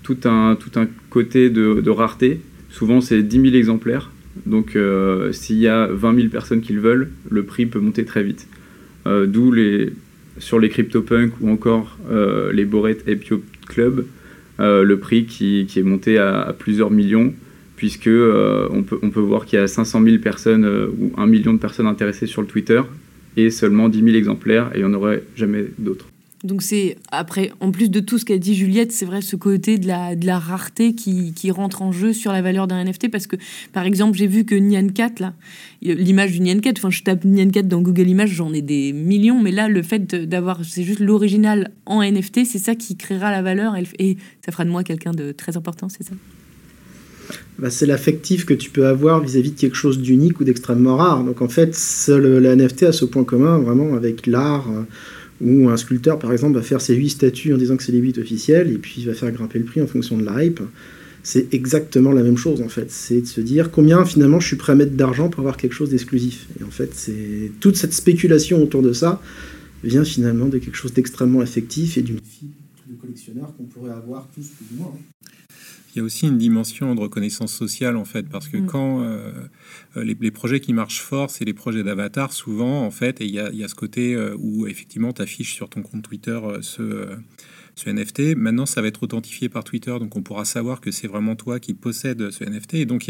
tout, 0.03 0.17
un, 0.25 0.55
tout 0.55 0.79
un 0.79 0.87
côté 1.09 1.49
de, 1.49 1.89
rareté. 1.89 2.41
Souvent 2.69 3.01
c'est 3.01 3.23
10 3.23 3.41
000 3.41 3.55
exemplaires 3.55 4.09
donc 4.45 4.75
euh, 4.75 5.31
s'il 5.31 5.57
y 5.57 5.67
a 5.67 5.87
20 5.87 6.15
000 6.15 6.27
personnes 6.29 6.61
qui 6.61 6.73
le 6.73 6.81
veulent, 6.81 7.11
le 7.29 7.43
prix 7.43 7.65
peut 7.65 7.79
monter 7.79 8.05
très 8.05 8.23
vite. 8.23 8.47
Euh, 9.07 9.25
d'où 9.25 9.51
les, 9.51 9.93
sur 10.37 10.59
les 10.59 10.69
CryptoPunk 10.69 11.33
ou 11.41 11.49
encore 11.49 11.97
euh, 12.11 12.51
les 12.51 12.65
Boret 12.65 12.97
Epio 13.07 13.43
Club, 13.67 14.05
le 14.59 14.95
prix 14.97 15.25
qui, 15.25 15.67
est 15.75 15.81
monté 15.81 16.19
à, 16.19 16.55
plusieurs 16.57 16.91
millions, 16.91 17.33
puisque 17.77 18.07
on, 18.07 18.83
peut, 18.83 18.99
on 19.01 19.09
peut 19.09 19.19
voir 19.19 19.45
qu'il 19.45 19.57
y 19.57 19.61
a 19.61 19.67
500 19.67 20.03
000 20.03 20.17
personnes 20.19 20.65
ou 20.99 21.11
1 21.17 21.25
million 21.25 21.53
de 21.53 21.57
personnes 21.57 21.87
intéressées 21.87 22.27
sur 22.27 22.43
le 22.43 22.47
Twitter 22.47 22.79
et 23.37 23.49
seulement 23.49 23.89
10 23.89 24.03
000 24.03 24.15
exemplaires, 24.15 24.69
et 24.75 24.79
il 24.79 24.85
n'y 24.85 24.91
en 24.91 24.93
aurait 24.93 25.23
jamais 25.35 25.65
d'autres. 25.79 26.10
Donc 26.43 26.63
c'est 26.63 26.97
après, 27.11 27.51
en 27.59 27.71
plus 27.71 27.89
de 27.89 27.99
tout 27.99 28.17
ce 28.17 28.25
qu'a 28.25 28.39
dit 28.39 28.55
Juliette, 28.55 28.91
c'est 28.91 29.05
vrai 29.05 29.21
ce 29.21 29.35
côté 29.35 29.77
de 29.77 29.85
la, 29.87 30.15
de 30.15 30.25
la 30.25 30.39
rareté 30.39 30.95
qui, 30.95 31.33
qui, 31.33 31.51
rentre 31.51 31.83
en 31.83 31.91
jeu 31.91 32.13
sur 32.13 32.31
la 32.31 32.41
valeur 32.41 32.67
d'un 32.67 32.83
NFT 32.83 33.11
parce 33.11 33.27
que 33.27 33.35
par 33.73 33.85
exemple 33.85 34.17
j'ai 34.17 34.25
vu 34.25 34.43
que 34.43 34.55
Nyan 34.55 34.87
4 34.87 35.19
là, 35.19 35.35
l'image 35.83 36.31
du 36.31 36.39
Nyan 36.39 36.59
4, 36.59 36.79
enfin 36.79 36.89
je 36.89 37.03
tape 37.03 37.25
Nyan 37.25 37.51
4 37.51 37.67
dans 37.67 37.81
Google 37.81 38.07
Images, 38.07 38.31
j'en 38.31 38.53
ai 38.53 38.63
des 38.63 38.91
millions, 38.91 39.39
mais 39.39 39.51
là 39.51 39.67
le 39.67 39.83
fait 39.83 40.15
d'avoir 40.15 40.65
c'est 40.65 40.83
juste 40.83 40.99
l'original 40.99 41.71
en 41.85 42.01
NFT, 42.01 42.45
c'est 42.45 42.59
ça 42.59 42.73
qui 42.73 42.95
créera 42.95 43.29
la 43.29 43.43
valeur 43.43 43.75
et, 43.99 44.17
ça 44.43 44.51
fera 44.51 44.65
de 44.65 44.71
moi 44.71 44.83
quelqu'un 44.83 45.11
de 45.11 45.31
très 45.31 45.57
important, 45.57 45.89
c'est 45.89 46.03
ça? 46.03 46.15
Bah, 47.59 47.69
c'est 47.69 47.85
l'affectif 47.85 48.45
que 48.45 48.55
tu 48.55 48.71
peux 48.71 48.87
avoir 48.87 49.21
vis-à-vis 49.21 49.51
de 49.51 49.59
quelque 49.59 49.75
chose 49.75 49.99
d'unique 49.99 50.39
ou 50.39 50.43
d'extrêmement 50.43 50.97
rare. 50.97 51.23
Donc 51.23 51.43
en 51.43 51.47
fait, 51.47 51.77
le 52.07 52.55
NFT 52.55 52.83
a 52.83 52.91
ce 52.91 53.05
point 53.05 53.23
commun 53.23 53.59
vraiment 53.59 53.93
avec 53.93 54.25
l'art. 54.25 54.67
Euh, 54.71 54.83
où 55.41 55.69
un 55.69 55.77
sculpteur, 55.77 56.19
par 56.19 56.31
exemple, 56.31 56.55
va 56.55 56.61
faire 56.61 56.81
ses 56.81 56.95
huit 56.95 57.09
statues 57.09 57.53
en 57.53 57.57
disant 57.57 57.77
que 57.77 57.83
c'est 57.83 57.91
les 57.91 57.99
huit 57.99 58.17
officielles, 58.17 58.71
et 58.71 58.77
puis 58.77 58.95
il 58.97 59.05
va 59.05 59.13
faire 59.13 59.31
grimper 59.31 59.59
le 59.59 59.65
prix 59.65 59.81
en 59.81 59.87
fonction 59.87 60.17
de 60.17 60.23
la 60.23 60.43
hype. 60.43 60.61
C'est 61.23 61.53
exactement 61.53 62.11
la 62.11 62.23
même 62.23 62.37
chose, 62.37 62.61
en 62.61 62.69
fait. 62.69 62.89
C'est 62.89 63.21
de 63.21 63.25
se 63.27 63.41
dire 63.41 63.69
combien, 63.71 64.05
finalement, 64.05 64.39
je 64.39 64.47
suis 64.47 64.55
prêt 64.55 64.73
à 64.73 64.75
mettre 64.75 64.93
d'argent 64.93 65.29
pour 65.29 65.41
avoir 65.41 65.57
quelque 65.57 65.73
chose 65.73 65.89
d'exclusif. 65.89 66.47
Et 66.59 66.63
en 66.63 66.71
fait, 66.71 66.91
c'est 66.93 67.51
toute 67.59 67.75
cette 67.75 67.93
spéculation 67.93 68.61
autour 68.61 68.81
de 68.81 68.93
ça 68.93 69.21
vient 69.83 70.03
finalement 70.03 70.47
de 70.47 70.57
quelque 70.57 70.75
chose 70.75 70.93
d'extrêmement 70.93 71.41
affectif 71.41 71.97
et 71.97 72.01
d'une 72.01 72.19
fille 72.19 72.49
de 72.87 72.95
collectionneur 72.95 73.53
qu'on 73.57 73.63
pourrait 73.63 73.91
avoir 73.91 74.27
tous 74.33 74.47
plus 74.47 74.65
ou 74.75 74.81
moins. 74.81 74.93
Il 75.93 75.97
y 75.97 76.01
a 76.01 76.03
aussi 76.03 76.27
une 76.27 76.37
dimension 76.37 76.95
de 76.95 77.01
reconnaissance 77.01 77.53
sociale 77.53 77.97
en 77.97 78.05
fait, 78.05 78.23
parce 78.29 78.47
que 78.47 78.57
mm. 78.57 78.65
quand 78.65 79.01
euh, 79.01 79.31
euh, 79.97 80.03
les, 80.03 80.31
projets 80.31 80.59
qui 80.59 80.73
marchent 80.73 81.01
fort, 81.01 81.29
c'est 81.29 81.43
les 81.43 81.53
projets 81.53 81.83
d'avatar 81.83 82.31
souvent 82.31 82.85
en 82.85 82.91
fait, 82.91 83.19
et 83.19 83.25
il 83.25 83.33
y 83.33 83.39
a, 83.39 83.67
ce 83.67 83.75
côté 83.75 84.13
euh, 84.15 84.35
où 84.39 84.67
effectivement 84.67 85.11
tu 85.11 85.21
affiches 85.21 85.53
sur 85.53 85.69
ton 85.69 85.81
compte 85.81 86.03
Twitter 86.03 86.39
ce, 86.61 87.09
ce 87.81 87.89
NFT. 87.89 88.35
Maintenant, 88.37 88.65
ça 88.65 88.81
va 88.81 88.87
être 88.87 89.03
authentifié 89.03 89.49
par 89.49 89.63
Twitter, 89.63 89.91
donc 89.99 90.15
on 90.15 90.21
pourra 90.21 90.45
savoir 90.45 90.81
que 90.81 90.91
c'est 90.91 91.07
vraiment 91.07 91.35
toi 91.35 91.59
qui 91.59 91.73
possèdes 91.73 92.31
ce 92.31 92.43
NFT. 92.43 92.75
Et 92.75 92.85
donc, 92.85 93.09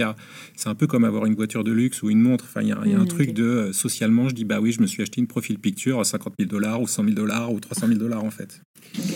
c'est 0.56 0.70
un 0.70 0.76
peu 0.76 0.88
comme 0.88 1.04
avoir 1.04 1.26
une 1.26 1.36
voiture 1.36 1.64
de 1.64 1.72
luxe 1.72 2.02
ou 2.04 2.10
une 2.10 2.22
montre. 2.22 2.46
Enfin, 2.48 2.62
il 2.62 2.70
y 2.70 2.72
a, 2.72 2.78
un 2.78 3.04
mmh, 3.04 3.08
truc 3.08 3.34
de 3.34 3.44
euh, 3.44 3.74
socialement, 3.74 4.30
je 4.30 4.36
dis 4.36 4.46
bah 4.46 4.60
oui, 4.62 4.72
je 4.72 4.82
me 4.82 4.88
suis 4.88 5.02
acheté 5.02 5.20
une 5.20 5.28
profil 5.28 5.60
picture 5.60 6.00
à 6.00 6.04
50 6.04 6.34
000 6.40 6.50
dollars 6.50 6.82
ou 6.82 6.88
100 6.88 7.04
000 7.04 7.16
dollars 7.16 7.52
ou 7.54 7.60
300 7.60 7.88
000 7.88 8.00
dollars 8.00 8.24
en 8.24 8.32
fait. 8.32 8.62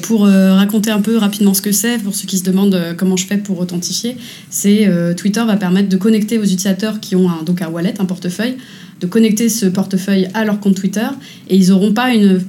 Pour 0.03 0.25
euh, 0.25 0.53
raconter 0.53 0.91
un 0.91 1.01
peu 1.01 1.17
rapidement 1.17 1.53
ce 1.53 1.61
que 1.61 1.71
c'est, 1.71 1.97
pour 1.97 2.15
ceux 2.15 2.27
qui 2.27 2.37
se 2.37 2.43
demandent 2.43 2.75
euh, 2.75 2.93
comment 2.93 3.17
je 3.17 3.25
fais 3.25 3.37
pour 3.37 3.59
authentifier, 3.59 4.15
c'est 4.49 4.89
Twitter 5.15 5.43
va 5.45 5.57
permettre 5.57 5.89
de 5.89 5.97
connecter 5.97 6.37
aux 6.37 6.43
utilisateurs 6.43 6.99
qui 6.99 7.15
ont 7.15 7.29
un, 7.29 7.43
donc 7.43 7.61
un 7.61 7.69
wallet, 7.69 7.93
un 7.99 8.05
portefeuille, 8.05 8.57
de 9.01 9.07
connecter 9.07 9.49
ce 9.49 9.65
portefeuille 9.65 10.27
à 10.33 10.45
leur 10.45 10.59
compte 10.59 10.75
Twitter 10.75 11.07
et 11.49 11.55
ils 11.55 11.69
n'auront 11.69 11.93
pas 11.93 12.13
une 12.13 12.41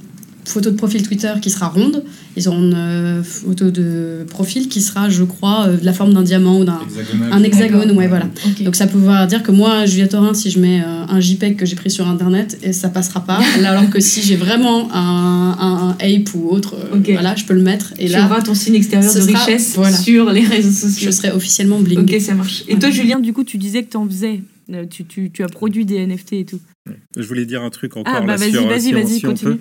photo 0.47 0.71
de 0.71 0.75
profil 0.75 1.03
Twitter 1.03 1.33
qui 1.41 1.49
sera 1.49 1.67
ronde. 1.67 2.03
Ils 2.35 2.47
auront 2.47 2.61
une 2.61 2.73
euh, 2.75 3.23
photo 3.23 3.71
de 3.71 4.25
profil 4.29 4.69
qui 4.69 4.81
sera, 4.81 5.09
je 5.09 5.23
crois, 5.23 5.67
euh, 5.67 5.77
de 5.77 5.85
la 5.85 5.93
forme 5.93 6.13
d'un 6.13 6.21
diamant 6.21 6.59
ou 6.59 6.65
d'un 6.65 6.79
un 7.31 7.43
hexagone. 7.43 7.91
Ouais, 7.91 8.07
voilà. 8.07 8.29
Donc 8.61 8.75
ça 8.75 8.87
peut 8.87 8.97
vouloir 8.97 9.27
dire 9.27 9.43
que 9.43 9.51
moi, 9.51 9.85
Julia 9.85 10.07
Torin, 10.07 10.33
si 10.33 10.49
je 10.49 10.59
mets 10.59 10.81
euh, 10.81 11.05
un 11.07 11.19
JPEG 11.19 11.55
que 11.55 11.65
j'ai 11.65 11.75
pris 11.75 11.89
sur 11.89 12.07
Internet, 12.07 12.59
et 12.63 12.73
ça 12.73 12.89
passera 12.89 13.21
pas. 13.21 13.39
là, 13.61 13.71
alors 13.77 13.89
que 13.89 13.99
si 13.99 14.21
j'ai 14.21 14.35
vraiment 14.35 14.89
un, 14.93 15.57
un, 15.59 15.89
ape 15.99 16.33
ou 16.35 16.49
autre, 16.49 16.75
voilà, 17.09 17.35
je 17.35 17.45
peux 17.45 17.53
le 17.53 17.61
mettre. 17.61 17.93
Et 17.99 18.05
tu 18.05 18.11
là, 18.13 18.25
auras 18.25 18.41
ton 18.41 18.53
signe 18.53 18.75
extérieur 18.75 19.13
de 19.13 19.19
richesse 19.19 19.77
sur 20.03 20.31
les 20.31 20.41
réseaux 20.41 20.87
sociaux. 20.87 21.07
Je 21.07 21.11
serai 21.11 21.31
officiellement 21.31 21.79
bling. 21.79 21.99
Ok, 21.99 22.21
ça 22.21 22.35
marche. 22.35 22.63
Et 22.67 22.77
toi, 22.77 22.89
Julien, 22.89 23.19
du 23.19 23.33
coup, 23.33 23.43
tu 23.43 23.57
disais 23.57 23.83
que 23.83 23.91
tu 23.91 23.97
en 23.97 24.07
faisais. 24.07 24.41
Tu, 24.89 25.05
tu, 25.05 25.31
tu, 25.31 25.43
as 25.43 25.47
produit 25.47 25.85
des 25.85 26.05
NFT 26.05 26.33
et 26.33 26.45
tout. 26.45 26.59
Je 27.15 27.25
voulais 27.25 27.45
dire 27.45 27.61
un 27.63 27.69
truc 27.69 27.95
encore 27.95 28.13
ah, 28.13 28.19
bah 28.19 28.27
là 28.27 28.37
vas-y, 28.37 28.51
vas-y, 28.51 28.91
vas-y, 28.91 29.21
continue. 29.21 29.59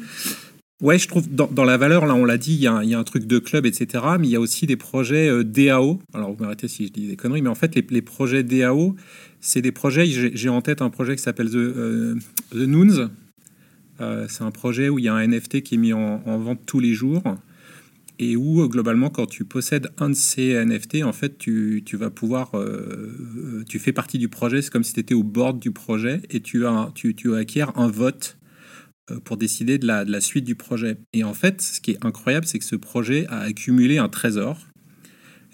Ouais, 0.83 0.99
je 0.99 1.09
trouve 1.09 1.27
dans, 1.31 1.65
la 1.65 1.79
valeur, 1.79 2.05
là 2.05 2.15
on 2.15 2.27
l'a 2.27 2.37
dit, 2.37 2.53
il 2.53 2.61
y, 2.61 2.67
a 2.67 2.99
un, 2.99 3.05
truc 3.05 3.27
de 3.27 3.39
club, 3.39 3.65
etc. 3.65 4.05
Mais 4.21 4.27
il 4.27 4.31
y 4.31 4.37
a 4.37 4.41
aussi 4.41 4.67
des 4.67 4.77
projets 4.77 5.27
euh, 5.27 5.43
DAO. 5.43 6.01
Alors 6.13 6.35
vous 6.35 6.43
m'arrêtez 6.43 6.69
si 6.69 6.87
je 6.87 6.93
dis 6.93 7.09
des 7.09 7.17
conneries, 7.17 7.41
mais 7.41 7.49
en 7.49 7.55
fait 7.55 7.75
les, 7.75 8.03
projets 8.03 8.43
DAO, 8.43 8.95
c'est 9.41 9.63
des 9.63 9.73
projets, 9.73 10.05
j'ai 10.07 10.49
en 10.51 10.61
tête 10.61 10.83
un 10.83 10.91
projet 10.91 11.17
qui 11.17 11.23
s'appelle 11.23 11.49
The, 11.49 11.55
euh, 11.55 12.15
Noons. 12.53 13.09
Euh, 14.03 14.27
c'est 14.29 14.43
un 14.43 14.51
projet 14.51 14.91
où 14.91 14.99
il 14.99 15.07
y 15.07 15.09
a 15.09 15.15
un 15.15 15.27
NFT 15.27 15.63
qui 15.63 15.77
est 15.77 15.79
mis 15.79 15.95
en, 15.95 16.23
en 16.27 16.39
vente 16.39 16.61
tous 16.67 16.81
les 16.81 16.93
jours 16.93 17.23
et 18.19 18.37
où 18.37 18.69
globalement 18.69 19.09
quand 19.09 19.27
tu 19.27 19.47
possèdes 19.47 19.89
un 19.97 20.11
de 20.11 20.15
ces 20.15 20.63
NFT, 20.63 21.05
en 21.05 21.15
fait 21.15 21.39
tu, 21.39 21.83
vas 21.95 22.11
pouvoir, 22.11 22.53
tu 23.67 23.79
fais 23.79 23.93
partie 23.93 24.19
du 24.19 24.29
projet, 24.29 24.61
c'est 24.61 24.71
comme 24.71 24.85
si 24.85 24.93
tu 24.93 25.01
étais 25.01 25.15
au 25.15 25.23
bord 25.23 25.55
du 25.55 25.71
projet 25.71 26.21
et 26.29 26.41
tu, 26.41 26.67
as, 26.67 26.91
tu, 26.95 27.35
acquiers 27.35 27.65
un 27.77 27.89
vote 27.89 28.37
pour 29.25 29.37
décider 29.37 29.79
de 29.79 29.87
la, 29.87 30.05
de 30.05 30.11
la, 30.11 30.21
suite 30.21 30.45
du 30.45 30.55
projet. 30.55 30.97
Et 31.13 31.25
en 31.25 31.35
fait, 31.35 31.63
ce 31.63 31.81
qui 31.81 31.93
est 31.93 32.05
incroyable, 32.05 32.47
c'est 32.47 32.59
que 32.59 32.65
ce 32.65 32.77
projet 32.77 33.27
a 33.29 33.41
accumulé 33.41 33.99
un 33.99 34.09
trésor. 34.09 34.59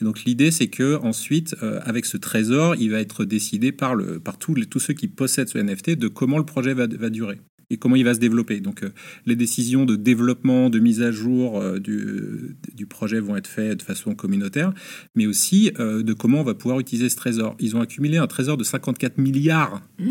Et 0.00 0.04
donc 0.04 0.25
l'idée, 0.25 0.50
c'est 0.50 0.68
que 0.68 0.97
ensuite, 0.97 1.54
euh, 1.62 1.80
avec 1.85 2.06
ce 2.06 2.16
trésor, 2.16 2.75
il 2.76 2.90
va 2.90 3.00
être 3.00 3.25
décidé 3.25 3.73
par, 3.73 3.94
le, 3.94 4.18
par 4.18 4.38
tous, 4.38 4.54
les, 4.54 4.66
tous 4.66 4.80
ceux 4.80 4.94
qui 4.94 5.06
possèdent 5.06 5.49
ce 5.49 5.59
NFT 5.59 5.90
de 5.90 6.09
comment 6.09 6.38
le 6.38 6.44
projet 6.44 6.75
va, 6.75 6.87
va 6.87 7.11
durer 7.11 7.40
et 7.71 7.76
comment 7.76 7.97
il 7.97 8.04
va 8.04 8.12
se 8.12 8.18
développer. 8.18 8.61
Donc 8.61 8.82
euh, 8.82 8.90
les 9.26 9.37
décisions 9.37 9.85
de 9.85 9.97
développement, 9.97 10.71
de 10.71 10.78
mise 10.78 11.02
à 11.02 11.12
jour 11.12 11.62
du, 11.78 12.56
du, 12.75 12.87
projet 12.87 13.21
vont 13.21 13.37
être 13.37 13.47
faites 13.47 13.78
de 13.78 13.82
façon 13.82 14.14
communautaire, 14.14 14.75
mais 15.14 15.26
aussi 15.26 15.71
de 15.78 16.12
comment 16.12 16.40
on 16.40 16.44
va 16.44 16.54
pouvoir 16.54 16.80
utiliser 16.80 17.09
ce 17.09 17.16
trésor. 17.16 17.56
Ils 17.61 17.76
ont 17.76 17.80
accumulé 17.80 18.18
un 18.18 18.26
trésor 18.26 18.56
de 18.56 18.64
54 18.64 19.18
milliards 19.18 19.82
mmh. 19.99 20.04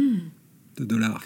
de 0.77 0.85
dollars. 0.85 1.23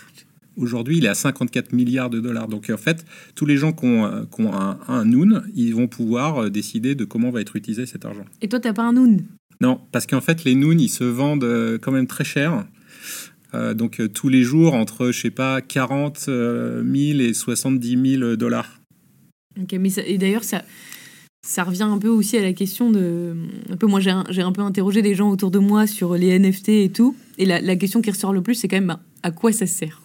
Aujourd'hui, 0.58 0.98
il 0.98 1.06
est 1.06 1.10
à 1.10 1.16
54 1.16 1.74
milliards 1.74 2.10
de 2.10 2.20
dollars. 2.20 2.48
Donc, 2.48 2.70
en 2.70 2.78
fait, 2.78 3.06
tous 3.36 3.46
les 3.46 3.58
gens 3.58 3.74
qui 3.74 3.86
ont, 3.86 4.06
un, 4.06 4.80
un, 4.88 5.06
Noon, 5.06 5.44
ils 5.54 5.76
vont 5.76 5.88
pouvoir 5.88 6.44
euh, 6.44 6.50
décider 6.50 6.96
de 6.96 7.04
comment 7.04 7.30
va 7.30 7.42
être 7.42 7.56
utilisé 7.56 7.86
cet 7.86 8.06
argent. 8.06 8.26
Et 8.42 8.48
toi, 8.48 8.60
tu 8.60 8.68
n'as 8.68 8.74
pas 8.74 8.84
un 8.84 8.94
Noon 8.94 9.18
Non, 9.60 9.82
parce 9.92 10.08
qu'en 10.08 10.22
fait, 10.22 10.44
les 10.44 10.56
Noon, 10.56 10.78
ils 10.78 10.90
se 10.90 11.04
vendent 11.04 11.44
euh, 11.44 11.78
quand 11.78 11.92
même 11.92 12.08
très 12.08 12.24
cher. 12.24 12.66
Euh, 13.54 13.74
donc, 13.74 14.02
tous 14.14 14.30
les 14.30 14.44
jours, 14.44 14.74
entre, 14.74 15.12
je 15.12 15.20
sais 15.20 15.32
pas, 15.32 15.62
40 15.62 16.20
000 16.20 16.36
et 17.20 17.34
70 17.34 18.18
000 18.20 18.36
dollars. 18.36 18.80
Ok, 19.62 19.74
mais 19.80 19.90
et 20.06 20.18
d'ailleurs, 20.18 20.44
ça, 20.44 20.64
ça 21.46 21.64
revient 21.64 21.84
un 21.84 21.98
peu 21.98 22.10
aussi 22.10 22.38
à 22.38 22.42
la 22.42 22.54
question 22.54 22.92
de. 22.92 23.36
Un 23.70 23.78
peu, 23.78 23.88
moi, 23.88 24.00
j'ai 24.00 24.12
un, 24.12 24.52
peu 24.52 24.62
interrogé 24.62 25.02
des 25.02 25.16
gens 25.16 25.30
autour 25.30 25.52
de 25.52 25.60
moi 25.60 25.86
sur 25.86 26.16
les 26.16 26.38
NFT 26.38 26.70
et 26.70 26.90
tout. 26.90 27.16
Et 27.38 27.46
la, 27.46 27.62
la 27.62 27.76
question 27.76 28.02
qui 28.02 28.10
ressort 28.10 28.34
le 28.34 28.42
plus, 28.42 28.56
c'est 28.56 28.68
quand 28.68 28.78
même 28.78 28.88
bah, 28.88 29.00
à 29.24 29.32
quoi 29.32 29.52
ça 29.52 29.66
sert 29.66 30.02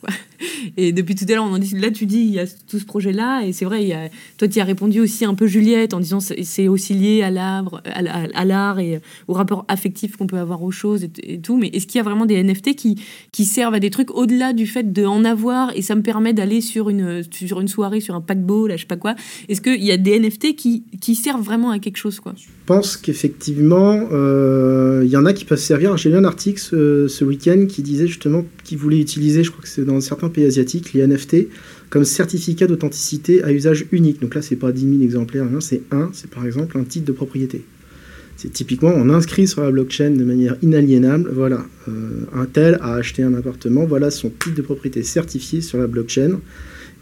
Et 0.76 0.92
depuis 0.92 1.14
tout 1.14 1.25
à 1.28 1.32
l'heure, 1.32 1.44
on 1.44 1.54
en 1.54 1.59
dit, 1.59 1.75
là, 1.76 1.90
tu 1.90 2.06
dis, 2.06 2.18
il 2.18 2.32
y 2.32 2.38
a 2.38 2.47
tout 2.47 2.78
ce 2.78 2.85
projet-là. 2.85 3.44
Et 3.47 3.52
c'est 3.52 3.64
vrai, 3.64 3.82
il 3.82 3.88
y 3.88 3.92
a, 3.92 4.09
toi, 4.38 4.49
tu 4.49 4.61
as 4.61 4.64
répondu 4.64 5.00
aussi 5.00 5.25
un 5.25 5.35
peu, 5.35 5.47
Juliette, 5.47 5.94
en 5.94 6.00
disant 6.00 6.20
c'est 6.20 6.68
aussi 6.68 6.94
lié 6.94 7.23
à 7.23 7.30
l'art 7.30 8.78
et 8.78 9.00
au 9.28 9.32
rapport 9.32 9.64
affectif 9.68 10.16
qu'on 10.16 10.26
peut 10.26 10.38
avoir 10.38 10.62
aux 10.62 10.70
choses 10.70 11.04
et, 11.04 11.40
tout. 11.40 11.56
Mais 11.56 11.68
est-ce 11.68 11.87
qu'il 11.87 11.99
y 11.99 12.00
a 12.00 12.04
vraiment 12.04 12.26
des 12.26 12.42
NFT 12.42 12.75
qui, 12.75 13.44
servent 13.44 13.75
à 13.75 13.80
des 13.80 13.90
trucs 13.90 14.11
au-delà 14.12 14.52
du 14.52 14.66
fait 14.66 14.92
d'en 14.92 15.25
avoir 15.25 15.76
et 15.76 15.82
ça 15.82 15.94
me 15.94 16.02
permet 16.02 16.32
d'aller 16.32 16.61
sur 16.61 16.88
une, 16.88 17.23
sur 17.32 17.61
une 17.61 17.68
soirée, 17.68 18.00
sur 18.00 18.14
un 18.14 18.20
paquebot, 18.20 18.66
là, 18.66 18.76
je 18.76 18.82
sais 18.82 18.87
pas 18.87 18.97
quoi 18.97 19.16
Est-ce 19.49 19.61
qu'il 19.61 19.82
y 19.82 19.90
a 19.90 19.97
des 19.97 20.20
NFT 20.20 20.54
qui, 20.54 21.14
servent 21.14 21.42
vraiment 21.42 21.70
à 21.70 21.78
quelque 21.78 21.97
chose, 21.97 22.20
quoi? 22.20 22.32
Je 22.37 22.47
pense 22.64 22.97
qu'effectivement, 22.97 24.09
euh, 24.12 25.02
il 25.04 25.11
y 25.11 25.16
en 25.16 25.26
a 25.26 25.32
qui 25.32 25.44
peuvent 25.44 25.59
servir. 25.59 25.97
J'ai 25.97 26.09
lu 26.09 26.16
un 26.16 26.25
article 26.25 26.61
ce, 26.61 27.09
ce 27.09 27.25
week-end 27.25 27.66
qui 27.68 27.82
disait 27.82 28.06
justement 28.06 28.44
qu'ils 28.64 28.78
voulaient 28.78 29.00
utiliser, 29.00 29.42
je 29.42 29.50
crois 29.50 29.62
que 29.62 29.68
c'est 29.68 29.85
dans 29.85 30.00
certains 30.00 30.29
pays 30.30 30.44
asiatiques, 30.44 30.92
les 30.92 31.06
NFT 31.06 31.49
comme 31.90 32.04
certificat 32.04 32.66
d'authenticité 32.66 33.42
à 33.42 33.52
usage 33.52 33.87
unique. 33.92 34.20
Donc 34.20 34.34
là, 34.34 34.42
c'est 34.42 34.56
pas 34.56 34.72
10 34.72 34.80
000 34.82 35.02
exemplaires, 35.02 35.46
c'est 35.60 35.82
un, 35.90 36.10
c'est 36.12 36.30
par 36.30 36.46
exemple 36.46 36.78
un 36.78 36.84
titre 36.84 37.06
de 37.06 37.12
propriété. 37.12 37.64
C'est 38.37 38.52
typiquement, 38.52 38.92
on 38.94 39.10
inscrit 39.10 39.46
sur 39.46 39.62
la 39.62 39.70
blockchain 39.70 40.12
de 40.12 40.25
manière 40.25 40.56
inaliénable, 40.62 41.30
voilà, 41.34 41.66
euh, 41.88 42.25
un 42.34 42.46
tel 42.46 42.78
a 42.80 42.94
acheté 42.94 43.22
un 43.22 43.34
appartement, 43.34 43.84
voilà 43.84 44.10
son 44.10 44.30
titre 44.30 44.54
de 44.54 44.62
propriété 44.62 45.02
certifié 45.02 45.60
sur 45.60 45.76
la 45.76 45.87
blockchain. 45.87 46.40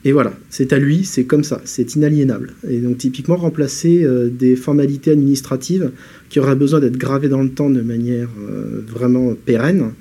Et 0.04 0.12
voilà, 0.12 0.32
c'est 0.48 0.72
à 0.72 0.78
lui, 0.78 1.04
c'est 1.04 1.24
comme 1.24 1.44
ça, 1.44 1.60
c'est 1.64 1.94
inaliénable. 1.94 2.54
Et 2.68 2.78
donc 2.78 2.98
typiquement 2.98 3.36
remplacer 3.36 4.04
euh, 4.04 4.30
des 4.30 4.56
formalités 4.56 5.10
administratives 5.10 5.90
qui 6.28 6.40
auraient 6.40 6.56
besoin 6.56 6.80
d'être 6.80 6.96
gravées 6.96 7.28
dans 7.28 7.42
le 7.42 7.50
temps 7.50 7.70
de 7.70 7.82
manière 7.82 8.28
euh, 8.40 8.80
vraiment 8.86 9.34
pérenne 9.34 9.92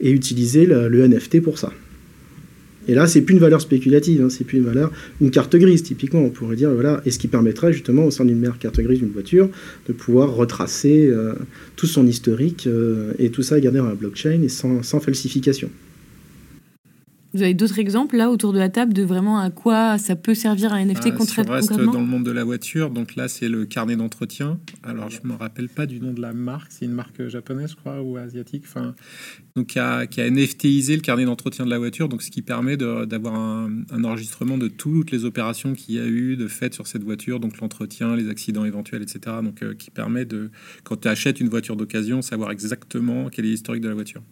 et 0.00 0.10
utiliser 0.10 0.66
le, 0.66 1.06
NFT 1.08 1.40
pour 1.40 1.58
ça. 1.58 1.72
Et 2.88 2.94
là, 2.94 3.06
c'est 3.06 3.22
plus 3.22 3.34
une 3.34 3.40
valeur 3.40 3.60
spéculative, 3.60 4.22
hein, 4.22 4.28
c'est 4.30 4.44
plus 4.44 4.58
une 4.58 4.64
valeur, 4.64 4.90
une 5.20 5.30
carte 5.30 5.56
grise 5.56 5.82
typiquement. 5.82 6.20
On 6.20 6.30
pourrait 6.30 6.56
dire 6.56 6.70
voilà, 6.70 7.00
et 7.04 7.10
ce 7.10 7.18
qui 7.18 7.28
permettrait 7.28 7.72
justement 7.72 8.04
au 8.04 8.10
sein 8.10 8.24
d'une 8.24 8.38
mère 8.38 8.58
carte 8.58 8.80
grise 8.80 8.98
d'une 8.98 9.10
voiture 9.12 9.48
de 9.88 9.92
pouvoir 9.92 10.34
retracer 10.34 11.06
euh, 11.06 11.34
tout 11.76 11.86
son 11.86 12.06
historique 12.06 12.68
et 13.18 13.30
tout 13.30 13.42
ça 13.42 13.58
garder 13.60 13.78
dans 13.78 13.88
la 13.88 13.94
blockchain 13.94 14.42
et 14.42 14.48
sans 14.48 15.00
falsification. 15.00 15.70
Vous 17.34 17.42
avez 17.42 17.54
d'autres 17.54 17.80
exemples 17.80 18.16
là 18.16 18.30
autour 18.30 18.52
de 18.52 18.60
la 18.60 18.68
table 18.68 18.92
de 18.92 19.02
vraiment 19.02 19.40
à 19.40 19.50
quoi 19.50 19.98
ça 19.98 20.14
peut 20.14 20.34
servir 20.34 20.72
un 20.72 20.84
NFT 20.84 21.06
ah, 21.06 21.10
concrètement 21.10 21.54
on 21.54 21.56
reste 21.56 21.72
dans 21.72 22.00
le 22.00 22.06
monde 22.06 22.24
de 22.24 22.30
la 22.30 22.44
voiture, 22.44 22.90
donc 22.90 23.16
là 23.16 23.26
c'est 23.26 23.48
le 23.48 23.66
carnet 23.66 23.96
d'entretien. 23.96 24.60
Alors 24.84 25.10
je 25.10 25.18
me 25.24 25.34
rappelle 25.34 25.68
pas 25.68 25.86
du 25.86 26.00
nom 26.00 26.12
de 26.12 26.20
la 26.20 26.32
marque, 26.32 26.70
c'est 26.70 26.84
une 26.84 26.92
marque 26.92 27.26
japonaise 27.26 27.70
je 27.70 27.76
crois 27.76 28.00
ou 28.00 28.16
asiatique. 28.18 28.62
Enfin, 28.66 28.94
donc 29.56 29.66
qui 29.66 29.80
a, 29.80 30.06
qui 30.06 30.20
a 30.20 30.30
NFTisé 30.30 30.94
le 30.94 31.02
carnet 31.02 31.24
d'entretien 31.24 31.64
de 31.64 31.70
la 31.70 31.78
voiture, 31.78 32.08
donc 32.08 32.22
ce 32.22 32.30
qui 32.30 32.40
permet 32.40 32.76
d'avoir 32.76 33.34
un, 33.34 34.04
enregistrement 34.04 34.56
de 34.56 34.68
toutes 34.68 35.10
les 35.10 35.24
opérations 35.24 35.72
qu'il 35.72 35.96
y 35.96 35.98
a 35.98 36.06
eu 36.06 36.36
de 36.36 36.46
fait 36.46 36.72
sur 36.72 36.86
cette 36.86 37.02
voiture, 37.02 37.40
donc 37.40 37.58
l'entretien, 37.60 38.14
les 38.14 38.28
accidents 38.28 38.64
éventuels, 38.64 39.02
etc. 39.02 39.38
Donc 39.42 39.64
euh, 39.64 39.74
qui 39.74 39.90
permet 39.90 40.24
de 40.24 40.52
quand 40.84 41.00
tu 41.00 41.08
achètes 41.08 41.40
une 41.40 41.48
voiture 41.48 41.74
d'occasion 41.74 42.22
savoir 42.22 42.52
exactement 42.52 43.28
quel 43.28 43.44
est 43.46 43.48
l'historique 43.48 43.82
de 43.82 43.88
la 43.88 43.94
voiture. 43.94 44.22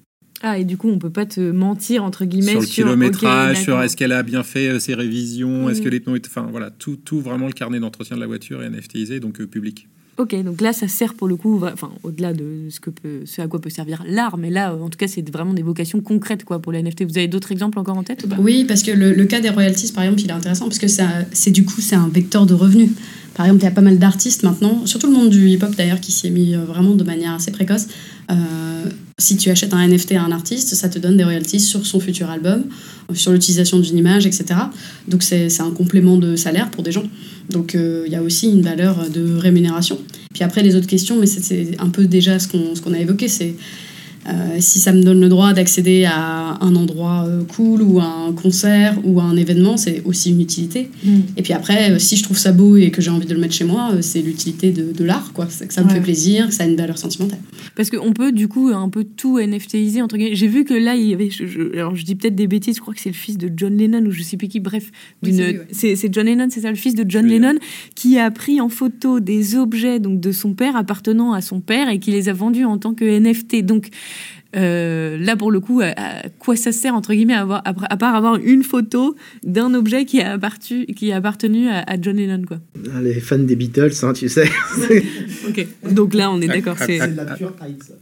Ah, 0.42 0.58
et 0.58 0.64
du 0.64 0.76
coup, 0.76 0.88
on 0.88 0.98
peut 0.98 1.10
pas 1.10 1.26
te 1.26 1.40
mentir, 1.40 2.02
entre 2.02 2.24
guillemets, 2.24 2.52
sur 2.52 2.60
le 2.60 2.66
kilométrage, 2.66 3.62
sur 3.62 3.80
est-ce 3.80 3.96
qu'elle 3.96 4.12
a 4.12 4.22
bien 4.22 4.42
fait 4.42 4.68
euh, 4.68 4.78
ses 4.80 4.94
révisions, 4.94 5.70
est-ce 5.70 5.80
que 5.80 5.88
les 5.88 6.00
pneus... 6.00 6.20
Enfin, 6.26 6.48
voilà, 6.50 6.70
tout, 6.70 6.96
tout 6.96 7.20
vraiment 7.20 7.46
le 7.46 7.52
carnet 7.52 7.78
d'entretien 7.78 8.16
de 8.16 8.20
la 8.20 8.26
voiture 8.26 8.62
est 8.62 8.68
NFTisé, 8.68 9.20
donc 9.20 9.40
euh, 9.40 9.46
public. 9.46 9.88
Ok, 10.18 10.34
donc 10.42 10.60
là, 10.60 10.72
ça 10.72 10.88
sert 10.88 11.14
pour 11.14 11.26
le 11.26 11.36
coup, 11.36 11.62
enfin, 11.64 11.90
au-delà 12.02 12.34
de 12.34 12.68
ce, 12.68 12.80
que 12.80 12.90
peut, 12.90 13.20
ce 13.24 13.40
à 13.40 13.46
quoi 13.46 13.60
peut 13.60 13.70
servir 13.70 14.04
l'art, 14.06 14.36
mais 14.36 14.50
là, 14.50 14.74
en 14.74 14.90
tout 14.90 14.98
cas, 14.98 15.06
c'est 15.06 15.26
vraiment 15.30 15.54
des 15.54 15.62
vocations 15.62 16.00
concrètes 16.00 16.44
quoi, 16.44 16.60
pour 16.60 16.70
les 16.72 16.82
NFT. 16.82 17.04
Vous 17.04 17.16
avez 17.16 17.28
d'autres 17.28 17.50
exemples 17.50 17.78
encore 17.78 17.96
en 17.96 18.02
tête 18.02 18.26
Oui, 18.38 18.64
parce 18.66 18.82
que 18.82 18.90
le, 18.90 19.14
le, 19.14 19.24
cas 19.24 19.40
des 19.40 19.48
royalties, 19.48 19.90
par 19.92 20.04
exemple, 20.04 20.20
il 20.20 20.28
est 20.28 20.34
intéressant, 20.34 20.66
parce 20.66 20.78
que 20.78 20.88
c'est 20.88 21.50
du 21.50 21.64
coup, 21.64 21.80
c'est 21.80 21.96
un 21.96 22.08
vecteur 22.08 22.46
de 22.46 22.52
revenus. 22.52 22.90
Par 23.34 23.46
exemple, 23.46 23.62
il 23.62 23.64
y 23.64 23.68
a 23.68 23.72
pas 23.72 23.80
mal 23.80 23.98
d'artistes 23.98 24.42
maintenant, 24.42 24.84
surtout 24.84 25.06
le 25.06 25.14
monde 25.14 25.30
du 25.30 25.48
hip-hop 25.48 25.74
d'ailleurs, 25.74 26.00
qui 26.00 26.12
s'y 26.12 26.26
est 26.26 26.30
mis 26.30 26.54
euh, 26.54 26.64
vraiment 26.64 26.94
de 26.94 27.04
manière 27.04 27.32
assez 27.32 27.50
précoce. 27.50 27.86
Euh, 28.30 28.34
si 29.18 29.36
tu 29.36 29.50
achètes 29.50 29.74
un 29.74 29.86
NFT 29.86 30.12
à 30.12 30.22
un 30.22 30.32
artiste, 30.32 30.74
ça 30.74 30.88
te 30.88 30.98
donne 30.98 31.16
des 31.16 31.24
royalties 31.24 31.60
sur 31.60 31.86
son 31.86 32.00
futur 32.00 32.30
album, 32.30 32.64
sur 33.14 33.32
l'utilisation 33.32 33.78
d'une 33.78 33.98
image, 33.98 34.26
etc. 34.26 34.44
Donc 35.08 35.22
c'est 35.22 35.60
un 35.60 35.70
complément 35.70 36.16
de 36.16 36.36
salaire 36.36 36.70
pour 36.70 36.82
des 36.82 36.92
gens. 36.92 37.04
Donc 37.50 37.74
euh, 37.74 38.04
il 38.06 38.12
y 38.12 38.16
a 38.16 38.22
aussi 38.22 38.50
une 38.50 38.62
valeur 38.62 39.10
de 39.10 39.36
rémunération. 39.36 39.98
Puis 40.32 40.44
après 40.44 40.62
les 40.62 40.76
autres 40.76 40.86
questions, 40.86 41.18
mais 41.18 41.26
c'est 41.26 41.76
un 41.78 41.88
peu 41.88 42.06
déjà 42.06 42.38
ce 42.38 42.48
qu'on 42.48 42.92
a 42.92 42.98
évoqué, 42.98 43.28
c'est 43.28 43.54
euh, 44.28 44.56
si 44.60 44.78
ça 44.78 44.92
me 44.92 45.02
donne 45.02 45.20
le 45.20 45.28
droit 45.28 45.52
d'accéder 45.52 46.04
à 46.04 46.56
un 46.60 46.76
endroit 46.76 47.24
euh, 47.26 47.42
cool 47.44 47.82
ou 47.82 47.98
à 47.98 48.04
un 48.04 48.32
concert 48.32 48.96
ou 49.04 49.18
à 49.18 49.24
un 49.24 49.36
événement, 49.36 49.76
c'est 49.76 50.02
aussi 50.04 50.30
une 50.30 50.40
utilité. 50.40 50.90
Mm. 51.04 51.20
Et 51.36 51.42
puis 51.42 51.52
après, 51.52 51.92
euh, 51.92 51.98
si 51.98 52.16
je 52.16 52.22
trouve 52.22 52.38
ça 52.38 52.52
beau 52.52 52.76
et 52.76 52.90
que 52.90 53.02
j'ai 53.02 53.10
envie 53.10 53.26
de 53.26 53.34
le 53.34 53.40
mettre 53.40 53.54
chez 53.54 53.64
moi, 53.64 53.90
c'est 54.00 54.22
l'utilité 54.22 54.70
de, 54.70 54.92
de 54.92 55.04
l'art, 55.04 55.32
quoi. 55.32 55.46
C'est 55.48 55.66
que 55.66 55.74
ça 55.74 55.82
me 55.82 55.88
fait 55.88 56.00
plaisir, 56.00 56.48
que 56.48 56.54
ça 56.54 56.62
a 56.62 56.66
une 56.66 56.76
valeur 56.76 56.98
sentimentale. 56.98 57.40
Parce 57.74 57.90
qu'on 57.90 58.12
peut 58.12 58.32
du 58.32 58.48
coup 58.48 58.68
un 58.68 58.88
peu 58.88 59.04
tout 59.04 59.40
NFTiser 59.40 60.02
entre 60.02 60.16
guillemets. 60.16 60.36
J'ai 60.36 60.46
vu 60.46 60.64
que 60.64 60.74
là, 60.74 60.94
il 60.94 61.08
y 61.08 61.14
avait, 61.14 61.30
alors 61.74 61.96
je 61.96 62.04
dis 62.04 62.14
peut-être 62.14 62.34
des 62.34 62.46
bêtises, 62.46 62.76
je 62.76 62.80
crois 62.80 62.94
que 62.94 63.00
c'est 63.00 63.08
le 63.08 63.14
fils 63.14 63.38
de 63.38 63.50
John 63.54 63.76
Lennon 63.76 64.04
ou 64.06 64.10
je 64.10 64.22
sais 64.22 64.36
plus 64.36 64.48
qui. 64.48 64.60
Bref, 64.60 64.90
c'est 65.72 66.12
John 66.12 66.26
Lennon, 66.26 66.48
c'est 66.50 66.60
ça, 66.60 66.70
le 66.70 66.76
fils 66.76 66.94
de 66.94 67.04
John 67.08 67.26
Lennon, 67.26 67.56
qui 67.94 68.18
a 68.18 68.30
pris 68.30 68.60
en 68.60 68.68
photo 68.68 69.20
des 69.20 69.56
objets 69.56 69.98
donc 69.98 70.20
de 70.20 70.32
son 70.32 70.54
père 70.54 70.76
appartenant 70.76 71.32
à 71.32 71.40
son 71.40 71.60
père 71.60 71.88
et 71.88 71.98
qui 71.98 72.10
les 72.10 72.28
a 72.28 72.32
vendus 72.32 72.64
en 72.64 72.78
tant 72.78 72.94
que 72.94 73.04
NFT. 73.04 73.64
Donc 73.64 73.88
euh, 74.54 75.16
là, 75.18 75.36
pour 75.36 75.50
le 75.50 75.60
coup, 75.60 75.80
à, 75.80 75.94
quoi 76.38 76.56
ça 76.56 76.72
sert, 76.72 76.94
entre 76.94 77.14
guillemets, 77.14 77.34
à, 77.34 77.40
avoir, 77.40 77.62
à, 77.64 77.96
part 77.96 78.14
avoir 78.14 78.36
une 78.36 78.62
photo 78.62 79.16
d'un 79.42 79.72
objet 79.74 80.04
qui 80.04 80.20
a, 80.20 80.32
appartenu, 80.32 80.86
qui 80.86 81.12
a 81.12 81.16
appartenu 81.16 81.68
à, 81.68 82.00
John 82.00 82.16
Lennon 82.16 82.42
quoi. 82.46 82.58
Ah, 82.94 83.00
les 83.00 83.20
fans 83.20 83.38
des 83.38 83.56
Beatles, 83.56 83.92
hein, 84.02 84.12
tu 84.12 84.28
sais. 84.28 84.48
ok, 85.48 85.66
donc 85.90 86.14
là, 86.14 86.30
on 86.30 86.40
est 86.40 86.48
d'accord. 86.48 86.76
C'est 86.78 87.00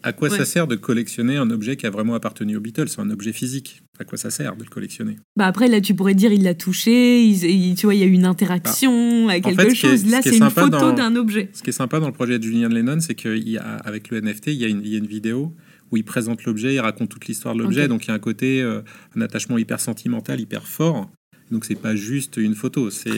À 0.02 0.12
quoi 0.12 0.30
ça 0.30 0.44
sert 0.44 0.66
de 0.66 0.76
collectionner 0.76 1.36
un 1.36 1.50
objet 1.50 1.76
qui 1.76 1.86
a 1.86 1.90
vraiment 1.90 2.14
appartenu 2.14 2.56
aux 2.56 2.60
Beatles? 2.60 2.88
C'est 2.88 3.00
un 3.00 3.10
objet 3.10 3.32
physique. 3.32 3.82
À 3.98 4.04
quoi 4.04 4.16
ça 4.16 4.30
sert 4.30 4.56
de 4.56 4.64
le 4.64 4.70
collectionner? 4.70 5.16
Bah 5.36 5.46
Après, 5.46 5.68
là, 5.68 5.80
tu 5.80 5.94
pourrais 5.94 6.14
dire 6.14 6.32
il 6.32 6.42
l'a 6.42 6.54
touché, 6.54 7.22
il, 7.22 7.74
tu 7.74 7.86
vois, 7.86 7.94
il 7.94 8.00
y 8.00 8.02
a 8.02 8.06
eu 8.06 8.12
une 8.12 8.24
interaction 8.24 9.26
bah, 9.26 9.40
quelque 9.40 9.74
chose. 9.74 10.06
là, 10.06 10.20
c'est 10.22 10.38
une 10.38 10.50
photo 10.50 10.92
d'un 10.92 11.14
objet. 11.16 11.50
Ce 11.52 11.62
qui 11.62 11.70
est 11.70 11.74
sympa 11.74 12.00
dans 12.00 12.06
le 12.06 12.12
projet 12.12 12.38
de 12.38 12.42
Julian 12.42 12.68
Lennon, 12.68 13.00
c'est 13.00 13.14
qu'avec 13.14 14.10
le 14.10 14.20
NFT, 14.20 14.48
il 14.48 14.54
y, 14.54 14.64
a 14.64 14.68
une, 14.68 14.80
il 14.82 14.88
y 14.88 14.94
a 14.94 14.98
une 14.98 15.06
vidéo 15.06 15.54
où 15.90 15.96
il 15.96 16.04
présente 16.04 16.44
l'objet, 16.44 16.74
il 16.74 16.80
raconte 16.80 17.08
toute 17.08 17.26
l'histoire 17.26 17.54
de 17.54 17.62
l'objet. 17.62 17.88
Donc 17.88 18.04
il 18.04 18.08
y 18.08 18.10
a 18.10 18.14
un 18.14 18.18
côté, 18.18 18.62
euh, 18.62 18.80
un 19.16 19.20
attachement 19.20 19.58
hyper 19.58 19.80
sentimental, 19.80 20.40
hyper 20.40 20.66
fort. 20.66 21.10
Donc 21.50 21.64
c'est 21.64 21.74
pas 21.74 21.96
juste 21.96 22.36
une 22.36 22.54
photo, 22.54 22.90
c'est 22.90 23.10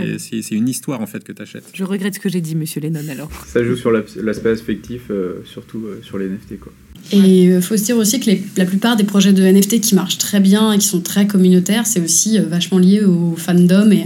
une 0.50 0.68
histoire 0.68 1.02
en 1.02 1.06
fait 1.06 1.22
que 1.22 1.32
tu 1.32 1.42
achètes. 1.42 1.64
Je 1.74 1.85
regrette 1.85 2.14
ce 2.14 2.20
que 2.20 2.30
j'ai 2.30 2.40
dit, 2.40 2.56
monsieur 2.56 2.80
Lennon, 2.80 3.06
alors. 3.11 3.30
Ça 3.46 3.62
joue 3.62 3.76
sur 3.76 3.90
l'aspect 3.90 4.50
affectif, 4.50 5.02
euh, 5.11 5.42
surtout 5.44 5.85
euh, 5.85 6.00
sur 6.02 6.16
les 6.16 6.28
NFT. 6.28 6.58
Quoi. 6.58 6.72
Et 7.12 7.44
il 7.44 7.61
faut 7.61 7.76
se 7.76 7.85
dire 7.85 7.98
aussi 7.98 8.20
que 8.20 8.30
la 8.56 8.64
plupart 8.64 8.96
des 8.96 9.04
projets 9.04 9.35
de 9.35 9.42
NFT 9.42 9.80
qui 9.80 9.94
marchent 9.94 10.16
très 10.16 10.40
bien 10.40 10.72
et 10.72 10.78
qui 10.78 10.87
sont 10.87 11.02
très 11.02 11.26
communautaires, 11.26 11.87
c'est 11.87 12.00
aussi 12.00 12.38
vachement 12.38 12.78
lié 12.78 13.04
au 13.04 13.35
fandom 13.37 13.90
et 13.90 14.04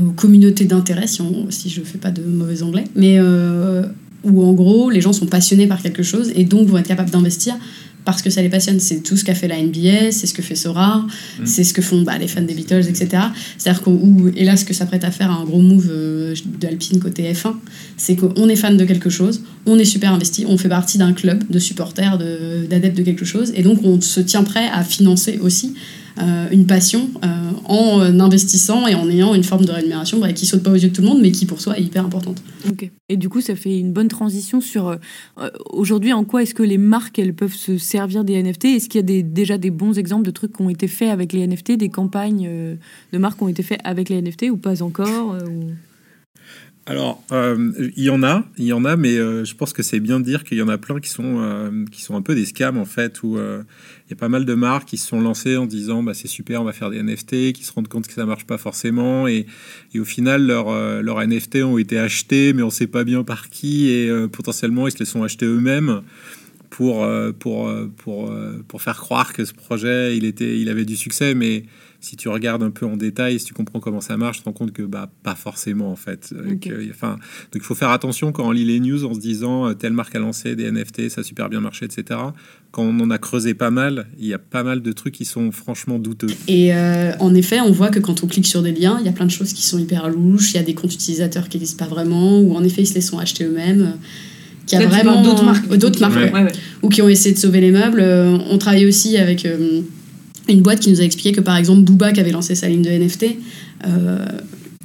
aux 0.00 0.12
communautés 0.12 0.66
d'intérêt, 0.66 1.08
si, 1.08 1.20
si 1.48 1.70
je 1.70 1.80
fais 1.80 1.98
pas 1.98 2.12
de 2.12 2.22
mauvais 2.22 2.62
anglais. 2.62 2.84
Mais 2.94 3.18
où 4.24 4.44
en 4.44 4.52
gros 4.52 4.90
les 4.90 5.00
gens 5.00 5.12
sont 5.12 5.26
passionnés 5.26 5.66
par 5.66 5.82
quelque 5.82 6.02
chose 6.02 6.32
et 6.34 6.44
donc 6.44 6.68
vont 6.68 6.78
être 6.78 6.88
capables 6.88 7.10
d'investir 7.10 7.56
parce 8.04 8.22
que 8.22 8.30
ça 8.30 8.42
les 8.42 8.48
passionne. 8.48 8.80
C'est 8.80 9.02
tout 9.02 9.16
ce 9.16 9.24
qu'a 9.24 9.34
fait 9.34 9.48
la 9.48 9.60
NBA, 9.60 10.12
c'est 10.12 10.26
ce 10.26 10.34
que 10.34 10.42
fait 10.42 10.54
Sora, 10.54 10.98
mm. 10.98 11.46
c'est 11.46 11.64
ce 11.64 11.72
que 11.72 11.82
font 11.82 12.02
bah, 12.02 12.18
les 12.18 12.28
fans 12.28 12.42
des 12.42 12.54
Beatles, 12.54 12.86
etc. 12.88 13.08
C'est-à-dire 13.58 13.82
que, 13.82 13.90
et 14.36 14.44
là, 14.44 14.56
ce 14.56 14.64
que 14.64 14.74
ça 14.74 14.86
prête 14.86 15.04
à 15.04 15.10
faire 15.10 15.30
un 15.30 15.44
gros 15.44 15.60
move 15.60 15.88
euh, 15.90 16.34
d'Alpine 16.60 17.00
côté 17.00 17.32
F1, 17.32 17.54
c'est 17.96 18.16
qu'on 18.16 18.48
est 18.48 18.56
fan 18.56 18.76
de 18.76 18.84
quelque 18.84 19.10
chose, 19.10 19.42
on 19.66 19.78
est 19.78 19.84
super 19.84 20.12
investi, 20.12 20.44
on 20.46 20.58
fait 20.58 20.68
partie 20.68 20.98
d'un 20.98 21.12
club 21.12 21.44
de 21.48 21.58
supporters, 21.58 22.18
d'adeptes 22.18 22.96
de, 22.96 23.02
de, 23.02 23.02
quelque 23.02 23.24
chose, 23.24 23.52
et 23.54 23.62
donc 23.62 23.80
on 23.84 24.00
se 24.00 24.20
tient 24.20 24.42
prêt 24.42 24.68
à 24.72 24.84
financer 24.84 25.38
aussi 25.42 25.74
une 26.16 26.66
passion 26.66 27.10
euh, 27.24 27.50
en 27.64 28.20
investissant 28.20 28.86
et 28.86 28.94
en 28.94 29.08
ayant 29.08 29.34
une 29.34 29.42
forme 29.42 29.64
de 29.64 29.72
rémunération 29.72 30.18
bah, 30.18 30.32
qui 30.32 30.46
saute 30.46 30.62
pas 30.62 30.70
aux 30.70 30.76
yeux 30.76 30.90
de 30.90 30.94
tout 30.94 31.02
le 31.02 31.08
monde, 31.08 31.20
mais 31.20 31.32
qui 31.32 31.46
pour 31.46 31.60
soi 31.60 31.78
est 31.78 31.82
hyper 31.82 32.04
importante. 32.04 32.42
Ok. 32.68 32.90
Et 33.08 33.16
du 33.16 33.28
coup, 33.28 33.40
ça 33.40 33.56
fait 33.56 33.78
une 33.78 33.92
bonne 33.92 34.08
transition 34.08 34.60
sur 34.60 34.88
euh, 34.88 34.96
aujourd'hui 35.70 36.12
en 36.12 36.24
quoi 36.24 36.42
est-ce 36.42 36.54
que 36.54 36.62
les 36.62 36.78
marques 36.78 37.18
elles 37.18 37.34
peuvent 37.34 37.54
se 37.54 37.78
servir 37.78 38.24
des 38.24 38.42
NFT 38.42 38.66
Est-ce 38.66 38.88
qu'il 38.88 39.10
y 39.10 39.18
a 39.18 39.22
déjà 39.22 39.58
des 39.58 39.70
bons 39.70 39.98
exemples 39.98 40.24
de 40.24 40.30
trucs 40.30 40.56
qui 40.56 40.62
ont 40.62 40.70
été 40.70 40.88
faits 40.88 41.10
avec 41.10 41.32
les 41.32 41.46
NFT, 41.46 41.72
des 41.72 41.88
campagnes 41.88 42.48
de 43.12 43.18
marques 43.18 43.38
qui 43.38 43.44
ont 43.44 43.48
été 43.48 43.62
faites 43.62 43.80
avec 43.84 44.08
les 44.08 44.20
NFT 44.20 44.50
ou 44.50 44.56
pas 44.56 44.82
encore 44.82 45.36
alors, 46.86 47.24
euh, 47.32 47.72
il 47.96 48.04
y 48.04 48.10
en 48.10 48.22
a, 48.22 48.44
il 48.58 48.66
y 48.66 48.72
en 48.74 48.84
a, 48.84 48.96
mais 48.96 49.16
euh, 49.16 49.46
je 49.46 49.54
pense 49.54 49.72
que 49.72 49.82
c'est 49.82 50.00
bien 50.00 50.20
de 50.20 50.24
dire 50.24 50.44
qu'il 50.44 50.58
y 50.58 50.62
en 50.62 50.68
a 50.68 50.76
plein 50.76 51.00
qui 51.00 51.08
sont, 51.08 51.36
euh, 51.38 51.86
qui 51.90 52.02
sont 52.02 52.14
un 52.14 52.20
peu 52.20 52.34
des 52.34 52.44
scams 52.44 52.76
en 52.76 52.84
fait, 52.84 53.22
où 53.22 53.38
il 53.38 54.10
y 54.10 54.12
a 54.12 54.16
pas 54.16 54.28
mal 54.28 54.44
de 54.44 54.52
marques 54.52 54.88
qui 54.88 54.98
se 54.98 55.06
sont 55.06 55.22
lancées 55.22 55.56
en 55.56 55.64
disant 55.64 56.02
bah, 56.02 56.12
c'est 56.12 56.28
super, 56.28 56.60
on 56.60 56.64
va 56.64 56.74
faire 56.74 56.90
des 56.90 57.02
NFT, 57.02 57.54
qui 57.54 57.64
se 57.64 57.72
rendent 57.72 57.88
compte 57.88 58.06
que 58.06 58.12
ça 58.12 58.26
marche 58.26 58.44
pas 58.44 58.58
forcément, 58.58 59.26
et, 59.26 59.46
au 59.98 60.04
final 60.04 60.46
leurs 60.46 61.02
leur 61.02 61.26
NFT 61.26 61.56
ont 61.62 61.78
été 61.78 61.98
achetés, 61.98 62.52
mais 62.52 62.62
on 62.62 62.70
sait 62.70 62.86
pas 62.86 63.04
bien 63.04 63.24
par 63.24 63.48
qui, 63.48 63.88
et 63.88 64.10
potentiellement 64.30 64.86
ils 64.86 64.92
se 64.92 64.98
les 64.98 65.06
sont 65.06 65.22
achetés 65.22 65.46
eux-mêmes 65.46 66.02
pour, 66.68 67.06
pour, 67.38 67.72
pour, 67.96 68.34
pour 68.68 68.82
faire 68.82 68.98
croire 68.98 69.32
que 69.32 69.44
ce 69.46 69.54
projet, 69.54 70.16
il, 70.16 70.26
était, 70.26 70.58
il 70.58 70.68
avait 70.68 70.84
du 70.84 70.96
succès, 70.96 71.34
mais 71.34 71.64
si 72.04 72.16
tu 72.16 72.28
regardes 72.28 72.62
un 72.62 72.70
peu 72.70 72.84
en 72.84 72.96
détail, 72.96 73.38
si 73.38 73.46
tu 73.46 73.54
comprends 73.54 73.80
comment 73.80 74.02
ça 74.02 74.18
marche, 74.18 74.36
tu 74.36 74.42
te 74.42 74.48
rends 74.48 74.52
compte 74.52 74.72
que 74.72 74.82
bah, 74.82 75.10
pas 75.22 75.34
forcément 75.34 75.90
en 75.90 75.96
fait. 75.96 76.34
Enfin, 76.90 77.12
donc 77.12 77.54
il 77.54 77.60
faut 77.62 77.74
faire 77.74 77.90
attention 77.90 78.30
quand 78.30 78.46
on 78.46 78.50
lit 78.50 78.66
les 78.66 78.78
news 78.78 79.04
en 79.06 79.14
se 79.14 79.20
disant 79.20 79.72
telle 79.74 79.94
marque 79.94 80.14
a 80.14 80.18
lancé 80.18 80.54
des 80.54 80.70
NFT, 80.70 81.08
ça 81.08 81.22
a 81.22 81.24
super 81.24 81.48
bien 81.48 81.60
marché, 81.60 81.86
etc. 81.86 82.20
Quand 82.72 82.82
on 82.82 83.00
en 83.00 83.10
a 83.10 83.16
creusé 83.16 83.54
pas 83.54 83.70
mal, 83.70 84.08
il 84.18 84.26
y 84.26 84.34
a 84.34 84.38
pas 84.38 84.62
mal 84.62 84.82
de 84.82 84.92
trucs 84.92 85.14
qui 85.14 85.24
sont 85.24 85.50
franchement 85.50 85.98
douteux. 85.98 86.28
Et 86.46 86.72
en 86.74 87.34
effet, 87.34 87.60
on 87.60 87.72
voit 87.72 87.88
que 87.88 88.00
quand 88.00 88.22
on 88.22 88.26
clique 88.26 88.46
sur 88.46 88.62
des 88.62 88.72
liens, 88.72 88.98
il 89.00 89.06
y 89.06 89.08
a 89.08 89.12
plein 89.12 89.26
de 89.26 89.30
choses 89.30 89.54
qui 89.54 89.62
sont 89.62 89.78
hyper 89.78 90.10
louches, 90.10 90.52
il 90.52 90.56
y 90.56 90.60
a 90.60 90.62
des 90.62 90.74
comptes 90.74 90.94
utilisateurs 90.94 91.48
qui 91.48 91.56
n'existent 91.56 91.84
pas 91.84 91.90
vraiment, 91.90 92.38
ou 92.40 92.54
en 92.54 92.62
effet 92.62 92.82
ils 92.82 92.86
se 92.86 92.94
les 92.94 93.00
sont 93.00 93.18
achetés 93.18 93.44
eux-mêmes 93.44 93.94
qui 94.66 94.76
a 94.76 94.86
vraiment 94.86 95.22
d'autres 95.22 95.44
marques, 95.44 95.68
d'autres 95.76 96.00
marques 96.00 96.54
ou 96.82 96.88
qui 96.88 97.02
ont 97.02 97.08
essayé 97.08 97.34
de 97.34 97.38
sauver 97.38 97.60
les 97.60 97.70
meubles. 97.70 98.02
on 98.02 98.58
travaille 98.58 98.86
aussi 98.86 99.16
avec 99.16 99.46
une 100.48 100.62
boîte 100.62 100.80
qui 100.80 100.90
nous 100.90 101.00
a 101.00 101.04
expliqué 101.04 101.32
que 101.32 101.40
par 101.40 101.56
exemple 101.56 101.82
Booba 101.82 102.12
qui 102.12 102.20
avait 102.20 102.32
lancé 102.32 102.54
sa 102.54 102.68
ligne 102.68 102.82
de 102.82 102.90
NFT, 102.90 103.36
euh, 103.86 104.26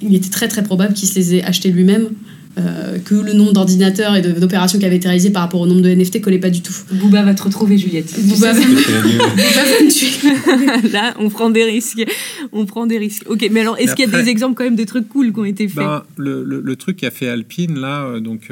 il 0.02 0.15
était 0.15 0.30
très 0.30 0.48
très 0.48 0.63
probable 0.63 0.93
qu'il 0.93 1.08
se 1.08 1.15
les 1.15 1.36
ait 1.36 1.43
achetés 1.43 1.72
lui-même. 1.72 2.10
Euh, 2.58 2.98
que 3.00 3.13
le 3.13 3.34
nombre 3.34 3.54
d'ordinateurs 3.54 4.15
et 4.15 4.22
d'opérations 4.22 4.80
qui 4.80 4.86
avaient 4.86 4.98
été 4.98 5.08
réalisées 5.08 5.30
par 5.30 5.43
rapport 5.43 5.62
au 5.62 5.67
nombre 5.67 5.82
de 5.82 5.89
NFT 5.89 6.19
collait 6.19 6.39
pas 6.39 6.50
du 6.50 6.62
tout. 6.62 6.74
Booba 6.91 7.22
va 7.24 7.34
te 7.34 7.43
retrouver, 7.43 7.78
Juliette. 7.78 8.12
Booba 8.19 8.54
va, 8.54 8.60
me 8.60 9.89
tuer. 9.89 10.89
Là, 10.91 11.13
on 11.19 11.30
prend 11.30 11.52
des 11.52 11.63
risques. 11.63 12.04
On 12.52 12.65
prend 12.65 12.88
des 12.88 12.98
risques. 12.98 13.24
Ok, 13.30 13.48
mais 13.52 13.62
alors, 13.62 13.78
est-ce 13.78 13.95
qu'il 13.95 14.10
y 14.10 14.13
a 14.13 14.22
des 14.22 14.30
exemples 14.30 14.56
quand 14.56 14.63
même 14.63 14.76
des 14.76 14.88
trucs 14.88 15.08
cool 15.08 15.32
qui 15.32 15.39
ont 15.39 15.45
été 15.45 15.67
faits? 15.67 15.78
Ben, 15.78 16.04
le, 16.17 16.43
le, 16.43 16.76
truc 16.76 16.98
qu'a 16.98 17.12
fait 17.12 17.30
Alpine, 17.30 17.80
là, 17.80 18.04
euh, 18.06 18.19
donc, 18.19 18.52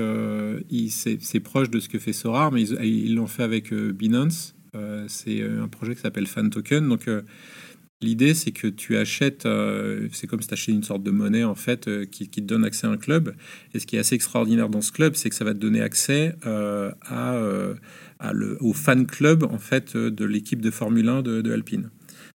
c'est 0.89 1.39
proche 1.39 1.69
de 1.69 1.79
ce 1.79 1.89
que 1.89 1.97
fait 1.97 2.13
Sorar, 2.13 2.51
mais 2.51 2.61
ils 2.63 3.15
l'ont 3.15 3.27
fait 3.27 3.43
avec 3.43 3.73
Binance. 3.73 4.53
Euh, 4.77 5.05
c'est 5.07 5.41
euh, 5.41 5.63
un 5.63 5.67
projet 5.67 5.95
qui 5.95 6.01
s'appelle 6.01 6.27
Fan 6.27 6.49
Token. 6.49 6.87
Donc, 6.87 7.07
euh, 7.07 7.21
L'idée, 7.99 8.35
c'est 8.35 8.51
que 8.51 8.67
tu 8.67 8.95
achètes, 8.95 9.47
c'est 10.11 10.27
comme 10.27 10.39
si 10.39 10.47
tu 10.47 10.53
achetais 10.53 10.71
une 10.71 10.83
sorte 10.83 11.01
de 11.01 11.09
monnaie 11.09 11.43
en 11.43 11.55
fait 11.55 11.89
qui, 12.11 12.29
te 12.29 12.41
donne 12.41 12.63
accès 12.63 12.85
à 12.85 12.91
un 12.91 12.97
club. 12.97 13.33
Et 13.73 13.79
ce 13.79 13.87
qui 13.87 13.95
est 13.95 13.99
assez 13.99 14.13
extraordinaire 14.13 14.69
dans 14.69 14.81
ce 14.81 14.91
club, 14.91 15.15
c'est 15.15 15.31
que 15.31 15.35
ça 15.35 15.43
va 15.43 15.55
te 15.55 15.57
donner 15.57 15.81
accès 15.81 16.35
à, 16.43 17.41
au 18.59 18.73
fan 18.73 19.07
club 19.07 19.45
en 19.45 19.57
fait 19.57 19.97
de 19.97 20.25
l'équipe 20.25 20.61
de 20.61 20.69
Formule 20.69 21.09
1 21.09 21.23
de 21.23 21.51
Alpine. 21.51 21.89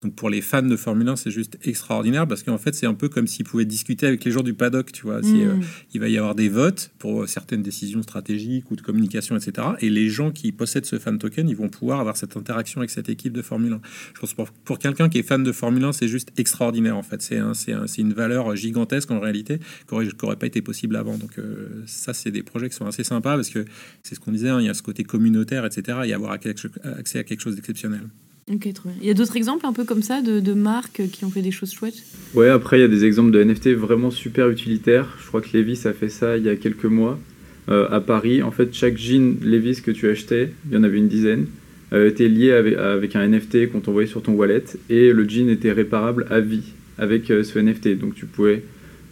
Donc 0.04 0.14
pour 0.14 0.30
les 0.30 0.42
fans 0.42 0.62
de 0.62 0.76
Formule 0.76 1.08
1, 1.08 1.16
c'est 1.16 1.32
juste 1.32 1.58
extraordinaire 1.64 2.28
parce 2.28 2.44
qu'en 2.44 2.60
fait, 2.60 2.76
c'est 2.76 2.86
un 2.86 2.94
peu 2.94 3.10
comme 3.10 3.26
s'ils 3.26 3.46
pouvaient 3.46 3.66
discuter 3.66 4.06
avec 4.06 4.24
les 4.26 4.32
gens 4.32 4.44
du 4.44 4.54
paddock, 4.54 4.92
tu 4.92 5.02
vois. 5.02 5.26
Euh, 5.26 5.56
mm. 5.56 5.62
il 5.96 6.00
va 6.00 6.08
y 6.08 6.20
avoir 6.20 6.36
des 6.36 6.50
votes 6.50 6.92
pour 7.00 7.28
certaines 7.28 7.64
décisions 7.64 8.04
stratégiques 8.04 8.70
ou 8.70 8.76
de 8.76 8.82
communication, 8.82 9.36
etc. 9.36 9.70
Et 9.80 9.90
les 9.90 10.08
gens 10.10 10.30
qui 10.30 10.52
possèdent 10.52 10.86
ce 10.86 11.00
fan 11.00 11.18
token, 11.18 11.50
ils 11.50 11.56
vont 11.56 11.70
pouvoir 11.70 12.00
avoir 12.00 12.16
cette 12.16 12.38
interaction 12.38 12.82
avec 12.82 12.92
cette 12.92 13.10
équipe 13.10 13.34
de 13.34 13.42
Formule 13.42 13.74
1. 13.74 13.82
Je 14.14 14.20
pense 14.20 14.36
pour, 14.36 14.52
pour 14.52 14.78
quelqu'un 14.78 15.10
qui 15.10 15.18
est 15.18 15.24
fan 15.24 15.44
de 15.44 15.52
Formule 15.52 15.86
1, 15.86 15.94
c'est 15.94 16.08
juste 16.08 16.32
extraordinaire, 16.38 16.96
en 16.96 17.04
fait. 17.04 17.24
C'est 17.24 17.40
un, 17.40 17.54
une 17.98 18.14
valeur 18.14 18.56
gigantesque 18.56 19.10
en 19.10 19.20
réalité 19.20 19.58
qui 19.90 19.96
n'aurait 19.96 20.36
pas 20.36 20.46
été 20.46 20.62
possible 20.62 20.96
avant. 20.96 21.18
Donc 21.18 21.40
euh, 21.40 21.82
ça, 21.88 22.14
c'est 22.14 22.30
des 22.30 22.44
projets 22.44 22.70
qui 22.70 22.76
sont 22.76 22.86
assez 22.86 23.04
sympas 23.04 23.34
parce 23.36 23.50
que 23.50 23.66
c'est 24.04 24.14
ce 24.14 24.20
qu'on 24.20 24.32
disait, 24.32 24.50
hein, 24.50 24.62
il 24.62 24.68
y 24.68 24.70
a 24.70 24.76
ce 24.76 24.84
côté 24.84 25.04
communautaire, 25.04 25.66
etc. 25.66 25.98
et 26.06 26.14
avoir 26.14 26.34
accès 26.34 27.18
à 27.18 27.24
quelque 27.24 27.42
chose 27.42 27.56
d'exceptionnel. 27.56 28.08
Il 28.50 29.06
y 29.06 29.10
a 29.10 29.14
d'autres 29.14 29.36
exemples 29.36 29.66
un 29.66 29.74
peu 29.74 29.84
comme 29.84 30.02
ça 30.02 30.22
de, 30.22 30.54
marques 30.54 31.02
qui 31.12 31.26
ont 31.26 31.30
fait 31.30 31.42
des 31.42 31.52
choses 31.52 31.74
chouettes? 31.74 32.02
Ouais, 32.34 32.48
après 32.48 32.78
il 32.78 32.82
y 32.82 32.86
a 32.86 32.88
des 32.88 33.04
exemples 33.04 33.32
de 33.32 33.44
NFT 33.44 33.70
vraiment 33.74 34.10
super 34.10 34.50
utilitaires. 34.50 35.18
Je 35.22 35.28
crois 35.28 35.42
que 35.42 35.50
Levis 35.56 35.82
a 35.86 35.92
fait 35.92 36.08
ça 36.08 36.38
il 36.38 36.46
y 36.46 36.50
a 36.50 36.56
quelques 36.56 36.86
mois 36.86 37.20
euh, 37.68 37.90
à 37.90 38.00
Paris. 38.00 38.42
En 38.44 38.52
fait, 38.52 38.74
chaque 38.74 38.98
jean 38.98 39.38
Levis 39.44 39.82
que 39.82 39.92
tu 39.92 40.10
achetais, 40.10 40.52
il 40.70 40.76
y 40.76 40.78
en 40.78 40.84
avait 40.84 40.98
une 40.98 41.10
dizaine, 41.10 41.48
euh, 41.92 42.10
était 42.10 42.30
lié 42.30 42.54
avec, 42.54 42.78
avec 42.78 43.18
un 43.18 43.28
NFT 43.28 43.70
qu'on 43.70 43.82
t'envoyait 43.82 44.08
sur 44.08 44.22
ton 44.22 44.32
wallet 44.32 44.64
et 44.90 45.12
le 45.12 45.28
jean 45.28 45.50
était 45.50 45.74
réparable 45.74 46.26
à 46.30 46.40
vie 46.40 46.74
avec 46.98 47.30
euh, 47.30 47.44
ce 47.44 47.60
NFT. 47.60 48.00
Donc 48.00 48.16
tu 48.16 48.26
pouvais 48.26 48.64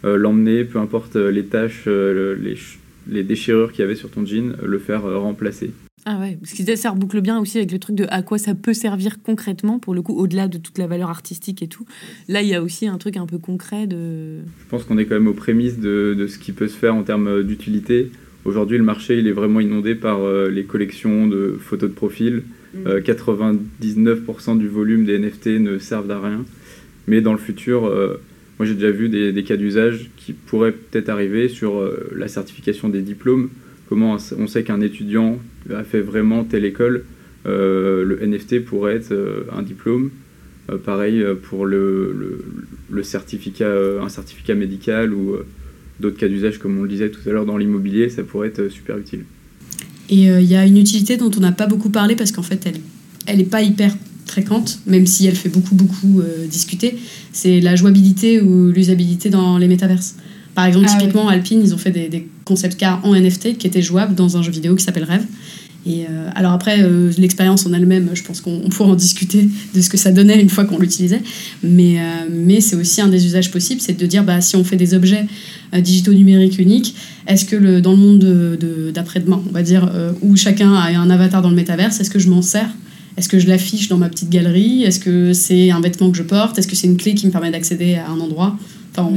l'emmener, 0.03 0.65
peu 0.65 0.77
importe 0.77 1.15
les 1.15 1.45
tâches, 1.45 1.87
les, 1.87 2.57
les 3.09 3.23
déchirures 3.23 3.71
qu'il 3.71 3.79
y 3.79 3.83
avait 3.83 3.95
sur 3.95 4.11
ton 4.11 4.23
jean, 4.23 4.55
le 4.63 4.77
faire 4.77 5.01
remplacer. 5.01 5.71
Ah 6.07 6.19
ouais, 6.19 6.37
parce 6.39 6.53
que 6.53 6.75
ça 6.75 6.91
reboucle 6.91 7.19
bien 7.19 7.39
aussi 7.39 7.57
avec 7.57 7.71
le 7.71 7.79
truc 7.79 7.95
de 7.95 8.05
à 8.09 8.21
quoi 8.21 8.37
ça 8.37 8.53
peut 8.53 8.75
servir 8.75 9.23
concrètement, 9.23 9.79
pour 9.79 9.95
le 9.95 10.03
coup, 10.03 10.13
au-delà 10.13 10.47
de 10.47 10.59
toute 10.59 10.77
la 10.77 10.85
valeur 10.85 11.09
artistique 11.09 11.63
et 11.63 11.67
tout. 11.67 11.83
Là, 12.27 12.43
il 12.43 12.47
y 12.47 12.53
a 12.53 12.61
aussi 12.61 12.87
un 12.87 12.99
truc 12.99 13.17
un 13.17 13.25
peu 13.25 13.39
concret 13.39 13.87
de... 13.87 14.37
Je 14.37 14.69
pense 14.69 14.83
qu'on 14.83 14.99
est 14.99 15.05
quand 15.05 15.15
même 15.15 15.27
aux 15.27 15.33
prémices 15.33 15.79
de, 15.79 16.15
de, 16.15 16.27
ce 16.27 16.37
qui 16.37 16.51
peut 16.51 16.67
se 16.67 16.77
faire 16.77 16.93
en 16.93 17.01
termes 17.01 17.41
d'utilité. 17.41 18.11
Aujourd'hui, 18.45 18.77
le 18.77 18.83
marché, 18.83 19.17
il 19.17 19.27
est 19.27 19.31
vraiment 19.31 19.59
inondé 19.59 19.95
par 19.95 20.21
euh, 20.21 20.51
les 20.51 20.65
collections 20.65 21.25
de 21.25 21.57
photos 21.59 21.89
de 21.89 21.95
profil. 21.95 22.43
99% 22.75 23.63
mm. 23.63 24.07
euh, 24.07 24.55
du 24.57 24.67
volume 24.67 25.05
des 25.05 25.17
NFT 25.17 25.47
ne 25.59 25.79
servent 25.79 26.11
à 26.11 26.19
rien. 26.19 26.45
Mais 27.07 27.21
dans 27.21 27.31
le 27.31 27.39
futur, 27.39 27.87
euh, 27.87 28.21
moi 28.59 28.67
j'ai 28.67 28.75
déjà 28.75 28.91
vu 28.91 29.09
des, 29.09 29.31
des 29.31 29.43
cas 29.43 29.57
d'usage 29.57 30.11
qui 30.17 30.33
pourraient 30.33 30.73
peut-être 30.73 31.09
arriver 31.09 31.49
sur 31.49 31.81
la 32.15 32.27
certification 32.27 32.89
des 32.89 33.01
diplômes 33.01 33.49
comment 33.89 34.17
on 34.37 34.47
sait 34.47 34.63
qu'un 34.63 34.81
étudiant 34.81 35.39
a 35.73 35.83
fait 35.83 36.01
vraiment 36.01 36.43
telle 36.43 36.65
école, 36.65 37.03
euh, 37.45 38.03
le 38.03 38.25
NFT 38.25 38.65
pourrait 38.65 38.95
être 38.95 39.11
euh, 39.11 39.43
un 39.55 39.61
diplôme. 39.61 40.11
Euh, 40.71 40.77
pareil 40.77 41.23
pour 41.43 41.65
le, 41.65 42.43
certificat, 43.03 43.71
un 44.01 44.09
certificat 44.09 44.55
médical 44.55 45.13
ou 45.13 45.35
d'autres 45.99 46.17
cas 46.17 46.27
d'usage, 46.27 46.57
comme 46.57 46.79
on 46.79 46.83
le 46.83 46.89
disait 46.89 47.09
tout 47.09 47.27
à 47.29 47.31
l'heure 47.31 47.45
dans 47.45 47.57
l'immobilier, 47.57 48.09
ça 48.09 48.23
pourrait 48.23 48.47
être 48.47 48.69
super 48.69 48.97
utile. 48.97 49.25
Et 50.09 50.25
il 50.25 50.43
y 50.43 50.55
a 50.55 50.65
une 50.65 50.77
utilité 50.77 51.17
dont 51.17 51.31
on 51.35 51.39
n'a 51.39 51.51
pas 51.51 51.67
beaucoup 51.67 51.89
parlé 51.89 52.15
parce 52.15 52.31
qu'en 52.31 52.43
fait, 52.43 52.67
elle 53.25 53.37
n'est 53.37 53.43
pas 53.43 53.61
hyper 53.61 53.95
fréquente, 54.25 54.79
même 54.87 55.05
si 55.05 55.27
elle 55.27 55.35
fait 55.35 55.49
beaucoup, 55.49 55.75
beaucoup 55.75 56.23
discuter, 56.49 56.95
c'est 57.31 57.59
la 57.59 57.75
jouabilité 57.75 58.41
ou 58.41 58.71
l'usabilité 58.71 59.29
dans 59.29 59.57
les 59.57 59.67
métaverses. 59.67 60.15
Par 60.55 60.65
exemple, 60.65 60.87
ah 60.89 60.97
typiquement, 60.97 61.27
Alpine, 61.27 61.61
ils 61.63 61.73
ont 61.73 61.77
fait 61.77 61.91
des, 61.91 62.07
des 62.07 62.27
concept 62.45 62.77
cars 62.77 63.01
en 63.03 63.13
NFT 63.13 63.57
qui 63.57 63.67
étaient 63.67 63.81
jouables 63.81 64.15
dans 64.15 64.37
un 64.37 64.41
jeu 64.41 64.51
vidéo 64.51 64.75
qui 64.75 64.83
s'appelle 64.83 65.03
Rêve. 65.03 65.25
Et 65.87 66.05
euh, 66.09 66.29
alors 66.33 66.51
après, 66.51 66.81
euh, 66.81 67.11
l'expérience 67.17 67.65
en 67.67 67.73
elle-même, 67.73 68.09
je 68.13 68.23
pense 68.23 68.41
qu'on 68.41 68.69
pourra 68.69 68.89
en 68.89 68.95
discuter 68.95 69.47
de 69.75 69.81
ce 69.81 69.89
que 69.89 69.97
ça 69.97 70.11
donnait 70.11 70.41
une 70.41 70.49
fois 70.49 70.65
qu'on 70.65 70.79
l'utilisait. 70.79 71.21
Mais, 71.61 71.99
euh, 71.99 72.27
mais 72.31 72.59
c'est 72.59 72.75
aussi 72.75 73.01
un 73.01 73.07
des 73.07 73.25
usages 73.25 73.51
possibles, 73.51 73.81
c'est 73.81 73.97
de 73.97 74.05
dire, 74.07 74.23
bah, 74.23 74.41
si 74.41 74.55
on 74.55 74.63
fait 74.63 74.77
des 74.77 74.95
objets 74.95 75.25
digitaux 75.77 76.13
numériques 76.13 76.57
uniques, 76.57 76.95
est-ce 77.27 77.45
que 77.45 77.55
le, 77.55 77.81
dans 77.81 77.91
le 77.91 77.97
monde 77.97 78.59
d'après-demain, 78.93 79.41
on 79.47 79.51
va 79.51 79.61
dire, 79.61 79.91
où 80.21 80.35
chacun 80.35 80.73
a 80.73 80.97
un 80.97 81.09
avatar 81.09 81.41
dans 81.41 81.49
le 81.49 81.55
métaverse, 81.55 81.99
est-ce 81.99 82.09
que 82.09 82.19
je 82.19 82.29
m'en 82.29 82.41
sers? 82.41 82.69
Est-ce 83.17 83.29
que 83.29 83.39
je 83.39 83.47
l'affiche 83.47 83.87
dans 83.87 83.97
ma 83.97 84.09
petite 84.09 84.29
galerie? 84.29 84.83
Est-ce 84.83 84.99
que 84.99 85.33
c'est 85.33 85.71
un 85.71 85.81
vêtement 85.81 86.11
que 86.11 86.17
je 86.17 86.23
porte? 86.23 86.57
Est-ce 86.57 86.67
que 86.67 86.75
c'est 86.75 86.87
une 86.87 86.97
clé 86.97 87.13
qui 87.13 87.27
me 87.27 87.31
permet 87.31 87.51
d'accéder 87.51 87.95
à 87.95 88.09
un 88.09 88.19
endroit? 88.19 88.57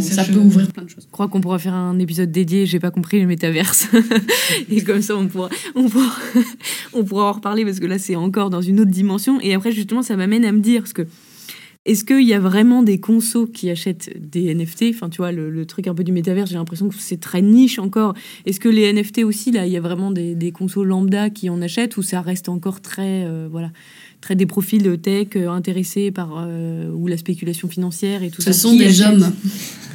Ça, 0.00 0.24
peut 0.24 0.38
ouvrir 0.38 0.70
plein 0.72 0.84
de 0.84 0.88
choses. 0.88 1.04
Je 1.06 1.12
crois 1.12 1.28
qu'on 1.28 1.40
pourra 1.40 1.58
faire 1.58 1.74
un 1.74 1.98
épisode 1.98 2.30
dédié, 2.30 2.66
j'ai 2.66 2.80
pas 2.80 2.90
compris 2.90 3.20
le 3.20 3.26
métaverse. 3.26 3.88
et 4.70 4.82
comme 4.82 5.02
ça, 5.02 5.16
on 5.16 5.26
pourra, 5.26 5.48
on, 5.74 5.88
pourra, 5.88 6.12
on 6.92 7.04
pourra 7.04 7.30
en 7.30 7.32
reparler 7.32 7.64
parce 7.64 7.80
que 7.80 7.86
là, 7.86 7.98
c'est 7.98 8.16
encore 8.16 8.50
dans 8.50 8.62
une 8.62 8.80
autre 8.80 8.90
dimension. 8.90 9.40
Et 9.40 9.54
après, 9.54 9.72
justement, 9.72 10.02
ça 10.02 10.16
m'amène 10.16 10.44
à 10.44 10.52
me 10.52 10.60
dire, 10.60 10.82
parce 10.82 10.92
que 10.92 11.06
est-ce 11.88 12.05
qu'il 12.05 12.29
y 12.29 12.35
a 12.35 12.38
vraiment 12.38 12.83
des 12.83 13.01
consos 13.01 13.46
qui 13.46 13.70
achètent 13.70 14.11
des 14.18 14.55
NFT 14.55 14.87
Enfin, 14.90 15.09
tu 15.09 15.16
vois, 15.16 15.33
le, 15.33 15.64
truc 15.64 15.88
un 15.88 15.94
peu 15.94 16.05
du 16.05 16.12
métaverse, 16.12 16.51
j'ai 16.51 16.57
l'impression 16.57 16.90
que 16.90 16.94
c'est 16.98 17.18
très 17.18 17.40
niche 17.40 17.79
encore. 17.79 18.12
Est-ce 18.44 18.61
que 18.61 18.68
les 18.68 18.92
NFT 18.92 19.24
aussi, 19.24 19.53
là, 19.53 19.64
il 19.64 19.72
y 19.72 19.77
a 19.79 19.81
vraiment 19.81 20.11
des, 20.11 20.35
des 20.35 20.53
consos 20.53 20.85
lambda 20.85 21.31
qui 21.31 21.48
en 21.48 21.62
achètent 21.62 21.96
ou 21.96 22.03
ça 22.03 22.20
reste 22.20 22.51
encore 22.51 22.83
très. 22.83 23.24
Euh, 23.24 23.48
voilà 23.51 23.70
très 24.20 24.35
des 24.35 24.46
profils 24.46 24.98
tech 25.01 25.29
euh, 25.37 25.48
intéressés 25.48 26.11
par 26.11 26.44
euh, 26.44 26.90
ou 26.92 27.07
la 27.07 27.16
spéculation 27.16 27.68
financière 27.68 28.24
et 28.24 28.31
tout 28.31 28.42
Ce 28.42 28.46
ça? 28.46 28.53
Ce 28.53 28.61
sont 28.62 28.74
des 28.74 29.01
hommes. 29.01 29.33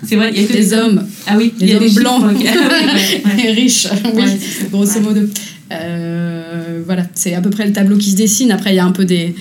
C'est 0.06 0.16
vrai, 0.16 0.32
il 0.34 0.42
y 0.42 0.46
a 0.46 0.48
des 0.48 0.74
hommes. 0.74 1.06
Ah 1.28 1.36
oui, 1.38 1.54
il 1.60 1.70
y 1.70 1.74
a 1.74 1.80
des, 1.80 1.90
blancs 1.90 2.24
et 3.44 3.52
riches, 3.52 3.88
oui, 4.16 4.24
grosso 4.72 5.02
modo. 5.02 5.22
Voilà, 6.86 7.06
c'est 7.16 7.34
à 7.34 7.42
peu 7.42 7.50
près 7.50 7.68
le 7.68 7.74
tableau 7.74 7.98
qui 7.98 8.12
se 8.12 8.16
dessine. 8.16 8.52
Après, 8.52 8.72
il 8.72 8.78
y 8.78 8.80
a 8.80 8.86
un 8.86 8.92
peu 8.94 9.04
des 9.04 9.36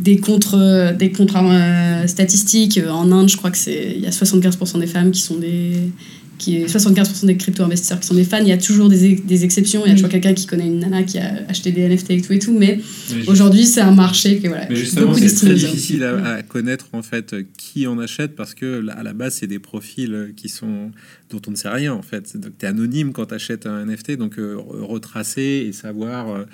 des 0.00 0.18
contre 0.18 0.92
des 0.96 1.10
contre 1.10 1.38
statistiques 2.06 2.80
en 2.88 3.10
Inde 3.12 3.28
je 3.28 3.36
crois 3.36 3.50
que 3.50 3.58
c'est 3.58 3.94
il 3.96 4.02
y 4.02 4.06
a 4.06 4.10
75% 4.10 4.80
des 4.80 4.86
femmes 4.86 5.10
qui 5.10 5.20
sont 5.20 5.36
des 5.36 5.90
qui 6.42 6.56
est 6.56 6.66
75% 6.66 7.26
des 7.26 7.36
crypto-investisseurs 7.36 8.00
qui 8.00 8.06
sont 8.08 8.14
des 8.14 8.24
fans. 8.24 8.40
Il 8.40 8.48
y 8.48 8.52
a 8.52 8.58
toujours 8.58 8.88
des, 8.88 9.14
des 9.14 9.44
exceptions. 9.44 9.82
Il 9.86 9.90
y 9.90 9.92
a 9.92 9.94
toujours 9.94 10.10
quelqu'un 10.10 10.34
qui 10.34 10.46
connaît 10.46 10.66
une 10.66 10.80
nana 10.80 11.04
qui 11.04 11.18
a 11.18 11.42
acheté 11.48 11.70
des 11.70 11.88
NFT 11.88 12.10
et 12.10 12.20
tout 12.20 12.32
et 12.32 12.38
tout. 12.40 12.56
Mais, 12.58 12.80
aujourd'hui, 13.28 13.64
c'est 13.64 13.80
un 13.80 13.92
marché 13.92 14.38
qui 14.38 14.48
voilà, 14.48 14.66
mais 14.68 14.74
justement, 14.74 15.14
c'est 15.14 15.32
très 15.32 15.54
difficile 15.54 16.02
à, 16.02 16.42
connaître 16.42 16.86
en 16.92 17.02
fait 17.02 17.36
qui 17.56 17.86
en 17.86 17.98
achète 17.98 18.34
parce 18.34 18.54
que 18.54 18.84
à 18.90 19.04
la 19.04 19.12
base, 19.12 19.34
c'est 19.34 19.46
des 19.46 19.60
profils 19.60 20.32
qui 20.36 20.48
sont 20.48 20.90
dont 21.30 21.40
on 21.46 21.52
ne 21.52 21.56
sait 21.56 21.68
rien 21.68 21.94
en 21.94 22.02
fait. 22.02 22.36
Donc, 22.36 22.58
tu 22.58 22.66
es 22.66 22.68
anonyme 22.68 23.12
quand 23.12 23.26
tu 23.26 23.34
achètes 23.34 23.66
un 23.66 23.86
NFT. 23.86 24.16
Donc, 24.16 24.38
euh, 24.38 24.56
retracer 24.58 25.66
et 25.68 25.72
savoir. 25.72 26.30
Euh, 26.30 26.44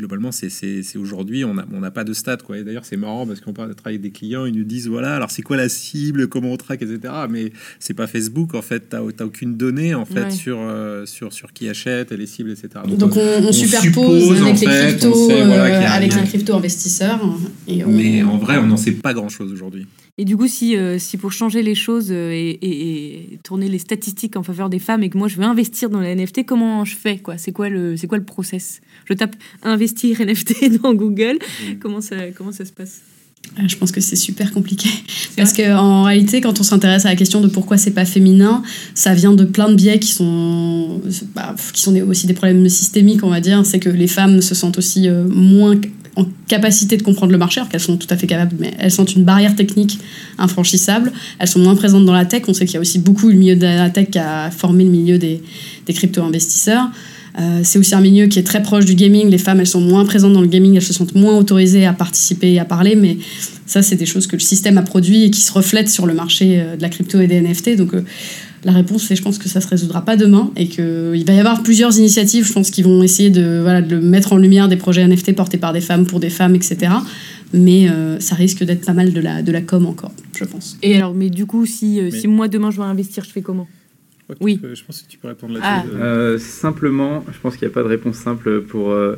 globalement, 0.00 0.32
c'est 0.32 0.96
aujourd'hui, 0.96 1.44
on 1.44 1.54
n'a 1.54 1.66
on 1.72 1.82
a 1.82 1.90
pas 1.90 2.04
de 2.04 2.12
stats. 2.12 2.38
Quoi. 2.38 2.58
Et 2.58 2.64
d'ailleurs, 2.64 2.84
c'est 2.84 2.96
marrant 2.96 3.26
parce 3.26 3.40
qu'on 3.40 3.52
parle 3.52 3.68
de 3.68 3.74
travailler 3.74 3.98
avec 3.98 4.12
des 4.12 4.18
clients, 4.18 4.46
ils 4.46 4.54
nous 4.54 4.64
disent 4.64 4.88
voilà, 4.88 5.14
alors 5.14 5.30
c'est 5.30 5.42
quoi 5.42 5.56
la 5.56 5.68
cible, 5.68 6.28
comment 6.28 6.52
on 6.52 6.56
traque, 6.56 6.82
etc. 6.82 7.12
Mais 7.28 7.52
c'est 7.78 7.94
pas 7.94 8.06
Facebook, 8.06 8.54
en 8.54 8.62
fait, 8.62 8.88
tu 8.88 8.96
n'as 8.96 9.24
aucune 9.24 9.56
donnée 9.56 9.94
en 9.94 10.06
fait, 10.06 10.30
sur, 10.30 10.58
euh, 10.60 11.06
sur, 11.06 11.32
sur 11.32 11.52
qui 11.52 11.68
achète 11.68 12.12
et 12.12 12.16
les 12.16 12.26
cibles, 12.26 12.50
etc. 12.50 12.68
Donc, 12.86 13.16
on, 13.16 13.52
superpose 13.52 14.42
avec, 14.42 14.60
les 14.60 14.66
crypto, 14.66 15.30
euh, 15.30 15.86
avec 15.86 16.14
un 16.14 16.24
crypto 16.24 16.54
investisseur. 16.54 17.20
Mais 17.68 18.22
en 18.22 18.38
vrai, 18.38 18.58
on 18.58 18.66
n'en 18.66 18.76
sait 18.76 18.92
pas 18.92 19.12
grand 19.12 19.28
chose 19.28 19.52
aujourd'hui. 19.52 19.86
Et 20.18 20.24
du 20.24 20.36
coup, 20.36 20.48
si, 20.48 20.76
euh, 20.76 20.98
si 20.98 21.16
pour 21.16 21.32
changer 21.32 21.62
les 21.62 21.74
choses 21.74 22.10
et, 22.10 22.58
et, 22.60 23.38
tourner 23.42 23.68
les 23.68 23.78
statistiques 23.78 24.36
en 24.36 24.42
faveur 24.42 24.68
des 24.68 24.78
femmes 24.78 25.02
et 25.02 25.08
que 25.08 25.16
moi 25.16 25.28
je 25.28 25.36
veux 25.36 25.44
investir 25.44 25.88
dans 25.88 26.00
la 26.00 26.14
NFT, 26.14 26.44
comment 26.44 26.84
je 26.84 26.94
fais 26.94 27.18
quoi? 27.18 27.38
C'est 27.38 27.52
quoi 27.52 27.70
le 27.70 27.96
c'est 27.96 28.06
quoi 28.06 28.18
le 28.18 28.24
process? 28.24 28.82
Je 29.10 29.14
tape 29.16 29.34
investir 29.62 30.20
NFT 30.20 30.80
dans 30.82 30.94
Google. 30.94 31.34
Mmh. 31.34 31.74
Comment 31.80 32.00
ça 32.00 32.16
comment 32.36 32.52
ça 32.52 32.64
se 32.64 32.72
passe 32.72 33.00
ah, 33.56 33.62
je 33.66 33.74
pense 33.74 33.90
que 33.90 34.00
c'est 34.00 34.16
super 34.16 34.52
compliqué. 34.52 34.88
Parce 35.36 35.52
qu'en 35.54 36.04
réalité, 36.04 36.40
quand 36.40 36.60
on 36.60 36.62
s'intéresse 36.62 37.06
à 37.06 37.08
la 37.08 37.16
question 37.16 37.40
de 37.40 37.48
pourquoi 37.48 37.78
c'est 37.78 37.90
pas 37.90 38.04
féminin, 38.04 38.62
ça 38.94 39.14
vient 39.14 39.32
de 39.32 39.44
plein 39.44 39.68
de 39.70 39.74
biais 39.74 39.98
qui 39.98 40.12
sont, 40.12 41.00
bah, 41.34 41.56
qui 41.72 41.82
sont 41.82 41.96
aussi 42.02 42.26
des 42.26 42.34
problèmes 42.34 42.68
systémiques, 42.68 43.24
on 43.24 43.30
va 43.30 43.40
dire. 43.40 43.64
C'est 43.64 43.80
que 43.80 43.88
les 43.88 44.06
femmes 44.06 44.40
se 44.40 44.54
sentent 44.54 44.78
aussi 44.78 45.08
euh, 45.08 45.24
moins 45.26 45.74
en 46.16 46.26
capacité 46.46 46.96
de 46.96 47.02
comprendre 47.02 47.32
le 47.32 47.38
marché, 47.38 47.60
alors 47.60 47.70
qu'elles 47.70 47.80
sont 47.80 47.96
tout 47.96 48.06
à 48.10 48.16
fait 48.16 48.26
capables, 48.26 48.54
mais 48.60 48.74
elles 48.78 48.92
sont 48.92 49.06
une 49.06 49.24
barrière 49.24 49.56
technique 49.56 49.98
infranchissable. 50.38 51.12
Elles 51.38 51.48
sont 51.48 51.60
moins 51.60 51.74
présentes 51.74 52.04
dans 52.04 52.12
la 52.12 52.26
tech. 52.26 52.42
On 52.46 52.54
sait 52.54 52.66
qu'il 52.66 52.74
y 52.74 52.78
a 52.78 52.80
aussi 52.80 52.98
beaucoup 52.98 53.28
le 53.28 53.34
milieu 53.34 53.56
de 53.56 53.64
la 53.64 53.90
tech 53.90 54.10
qui 54.10 54.18
a 54.18 54.50
formé 54.50 54.84
le 54.84 54.90
milieu 54.90 55.18
des, 55.18 55.42
des 55.86 55.92
crypto-investisseurs. 55.92 56.88
Euh, 57.38 57.60
c'est 57.62 57.78
aussi 57.78 57.94
un 57.94 58.00
milieu 58.00 58.26
qui 58.26 58.38
est 58.38 58.42
très 58.44 58.62
proche 58.62 58.84
du 58.84 58.94
gaming. 58.94 59.28
Les 59.28 59.38
femmes, 59.38 59.60
elles 59.60 59.66
sont 59.66 59.80
moins 59.80 60.04
présentes 60.04 60.32
dans 60.32 60.40
le 60.40 60.48
gaming, 60.48 60.74
elles 60.76 60.82
se 60.82 60.92
sentent 60.92 61.14
moins 61.14 61.36
autorisées 61.36 61.86
à 61.86 61.92
participer 61.92 62.52
et 62.52 62.58
à 62.58 62.64
parler. 62.64 62.96
Mais 62.96 63.18
ça, 63.66 63.82
c'est 63.82 63.96
des 63.96 64.06
choses 64.06 64.26
que 64.26 64.36
le 64.36 64.40
système 64.40 64.78
a 64.78 64.82
produit 64.82 65.24
et 65.24 65.30
qui 65.30 65.40
se 65.40 65.52
reflètent 65.52 65.88
sur 65.88 66.06
le 66.06 66.14
marché 66.14 66.60
euh, 66.60 66.76
de 66.76 66.82
la 66.82 66.88
crypto 66.88 67.20
et 67.20 67.26
des 67.26 67.40
NFT. 67.40 67.76
Donc, 67.76 67.94
euh, 67.94 68.04
la 68.64 68.72
réponse, 68.72 69.04
c'est 69.06 69.16
je 69.16 69.22
pense 69.22 69.38
que 69.38 69.48
ça 69.48 69.60
se 69.60 69.68
résoudra 69.68 70.04
pas 70.04 70.16
demain 70.16 70.50
et 70.56 70.68
qu'il 70.68 71.24
va 71.26 71.32
y 71.32 71.38
avoir 71.38 71.62
plusieurs 71.62 71.96
initiatives, 71.98 72.46
je 72.46 72.52
pense, 72.52 72.70
qui 72.70 72.82
vont 72.82 73.02
essayer 73.02 73.30
de, 73.30 73.60
voilà, 73.62 73.80
de 73.80 73.96
mettre 73.96 74.34
en 74.34 74.36
lumière 74.36 74.68
des 74.68 74.76
projets 74.76 75.06
NFT 75.06 75.34
portés 75.34 75.56
par 75.56 75.72
des 75.72 75.80
femmes 75.80 76.04
pour 76.04 76.20
des 76.20 76.28
femmes, 76.28 76.54
etc. 76.54 76.92
Mais 77.54 77.88
ça 78.18 78.34
risque 78.34 78.62
d'être 78.62 78.84
pas 78.84 78.92
mal 78.92 79.14
de 79.14 79.20
la, 79.20 79.40
de 79.40 79.50
la 79.50 79.62
com 79.62 79.86
encore, 79.86 80.12
je 80.38 80.44
pense. 80.44 80.76
Et 80.82 80.94
alors, 80.94 81.14
mais 81.14 81.30
du 81.30 81.46
coup, 81.46 81.64
si, 81.64 82.00
si 82.12 82.28
moi 82.28 82.48
demain 82.48 82.70
je 82.70 82.76
veux 82.76 82.82
investir, 82.82 83.24
je 83.24 83.30
fais 83.30 83.40
comment? 83.40 83.66
Oui. 84.40 84.60
je 84.62 84.84
pense 84.84 85.02
que 85.02 85.08
tu 85.08 85.18
peux 85.18 85.28
répondre 85.28 85.54
là-dessus. 85.54 85.94
Ah. 85.94 86.02
Euh, 86.02 86.38
simplement, 86.38 87.24
je 87.32 87.38
pense 87.38 87.56
qu'il 87.56 87.66
n'y 87.66 87.72
a 87.72 87.74
pas 87.74 87.82
de 87.82 87.88
réponse 87.88 88.16
simple 88.16 88.62
pour, 88.62 88.90
euh, 88.90 89.16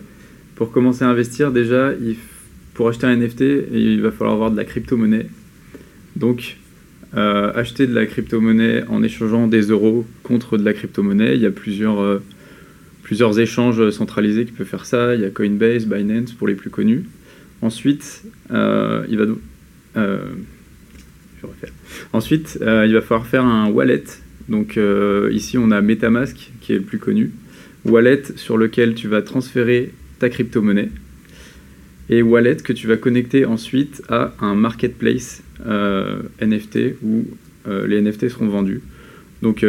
pour 0.54 0.72
commencer 0.72 1.04
à 1.04 1.08
investir. 1.08 1.52
Déjà, 1.52 1.92
il, 1.92 2.16
pour 2.74 2.88
acheter 2.88 3.06
un 3.06 3.16
NFT, 3.16 3.40
il 3.72 4.00
va 4.00 4.10
falloir 4.10 4.34
avoir 4.34 4.50
de 4.50 4.56
la 4.56 4.64
crypto-monnaie. 4.64 5.26
Donc, 6.16 6.56
euh, 7.14 7.52
acheter 7.54 7.86
de 7.86 7.94
la 7.94 8.06
crypto-monnaie 8.06 8.84
en 8.88 9.02
échangeant 9.02 9.46
des 9.46 9.62
euros 9.62 10.06
contre 10.22 10.56
de 10.56 10.64
la 10.64 10.72
crypto-monnaie, 10.72 11.34
il 11.34 11.42
y 11.42 11.46
a 11.46 11.50
plusieurs, 11.50 12.20
plusieurs 13.02 13.38
échanges 13.38 13.90
centralisés 13.90 14.46
qui 14.46 14.52
peuvent 14.52 14.66
faire 14.66 14.86
ça. 14.86 15.14
Il 15.14 15.20
y 15.20 15.24
a 15.24 15.30
Coinbase, 15.30 15.86
Binance 15.86 16.32
pour 16.32 16.48
les 16.48 16.54
plus 16.54 16.70
connus. 16.70 17.04
Ensuite, 17.60 18.22
il 18.50 18.54
va... 18.56 19.24
je 19.94 21.46
refaire. 21.46 21.72
Ensuite, 22.12 22.58
il 22.60 22.92
va 22.94 23.00
falloir 23.02 23.26
faire 23.26 23.44
un 23.44 23.70
wallet 23.70 24.04
donc 24.48 24.76
euh, 24.76 25.30
ici, 25.32 25.58
on 25.58 25.70
a 25.70 25.80
MetaMask 25.80 26.50
qui 26.60 26.72
est 26.72 26.76
le 26.76 26.82
plus 26.82 26.98
connu, 26.98 27.30
wallet 27.84 28.22
sur 28.36 28.56
lequel 28.56 28.94
tu 28.94 29.08
vas 29.08 29.22
transférer 29.22 29.92
ta 30.18 30.28
crypto-monnaie 30.28 30.90
et 32.10 32.22
wallet 32.22 32.56
que 32.56 32.72
tu 32.72 32.86
vas 32.86 32.96
connecter 32.96 33.44
ensuite 33.44 34.02
à 34.08 34.34
un 34.40 34.54
marketplace 34.54 35.42
euh, 35.66 36.22
NFT 36.40 36.96
où 37.02 37.24
euh, 37.66 37.86
les 37.86 38.00
NFT 38.00 38.28
seront 38.28 38.48
vendus. 38.48 38.80
Donc 39.42 39.66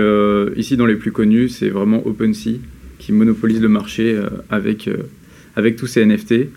ici, 0.55 0.77
dans 0.77 0.85
les 0.85 0.95
plus 0.95 1.11
connus, 1.11 1.49
c'est 1.49 1.69
vraiment 1.69 2.05
OpenSea 2.05 2.59
qui 2.99 3.11
monopolise 3.11 3.59
le 3.59 3.69
marché 3.69 4.15
avec, 4.51 4.87
avec 5.55 5.77
tous 5.77 5.87
ces 5.87 6.05
NFT. 6.05 6.49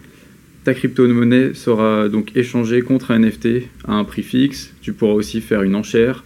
Ta 0.65 0.75
crypto-monnaie 0.75 1.55
sera 1.55 2.11
donc 2.11 2.37
échangée 2.37 2.83
contre 2.83 3.13
un 3.13 3.21
NFT 3.21 3.71
à 3.89 3.95
un 3.95 4.05
prix 4.05 4.23
fixe. 4.23 4.75
Tu 4.83 4.93
pourras 4.93 5.15
aussi 5.15 5.41
faire 5.41 5.63
une 5.63 5.75
enchère 5.75 6.25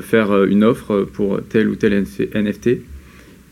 faire 0.00 0.30
euh, 0.30 0.46
une 0.46 0.64
offre 0.64 1.08
pour 1.12 1.40
tel 1.48 1.68
ou 1.68 1.76
tel 1.76 2.04
NFT. 2.34 2.70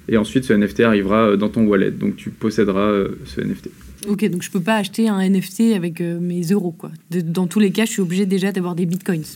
Et 0.08 0.16
ensuite, 0.16 0.44
ce 0.44 0.52
NFT 0.52 0.80
arrivera 0.80 1.30
euh, 1.30 1.36
dans 1.36 1.48
ton 1.48 1.66
wallet. 1.66 1.90
Donc, 1.90 2.16
tu 2.16 2.30
posséderas 2.30 3.04
ce 3.24 3.40
NFT. 3.40 3.70
Ok, 4.08 4.24
donc 4.30 4.42
je 4.42 4.50
peux 4.50 4.60
pas 4.60 4.76
acheter 4.76 5.08
un 5.08 5.28
NFT 5.28 5.74
avec 5.76 6.00
mes 6.00 6.40
euros, 6.52 6.70
quoi. 6.70 6.90
dans 7.10 7.46
tous 7.46 7.60
les 7.60 7.70
cas, 7.70 7.84
je 7.84 7.90
suis 7.90 8.00
obligé 8.00 8.24
déjà 8.24 8.50
d'avoir 8.50 8.74
des 8.74 8.86
bitcoins. 8.86 9.26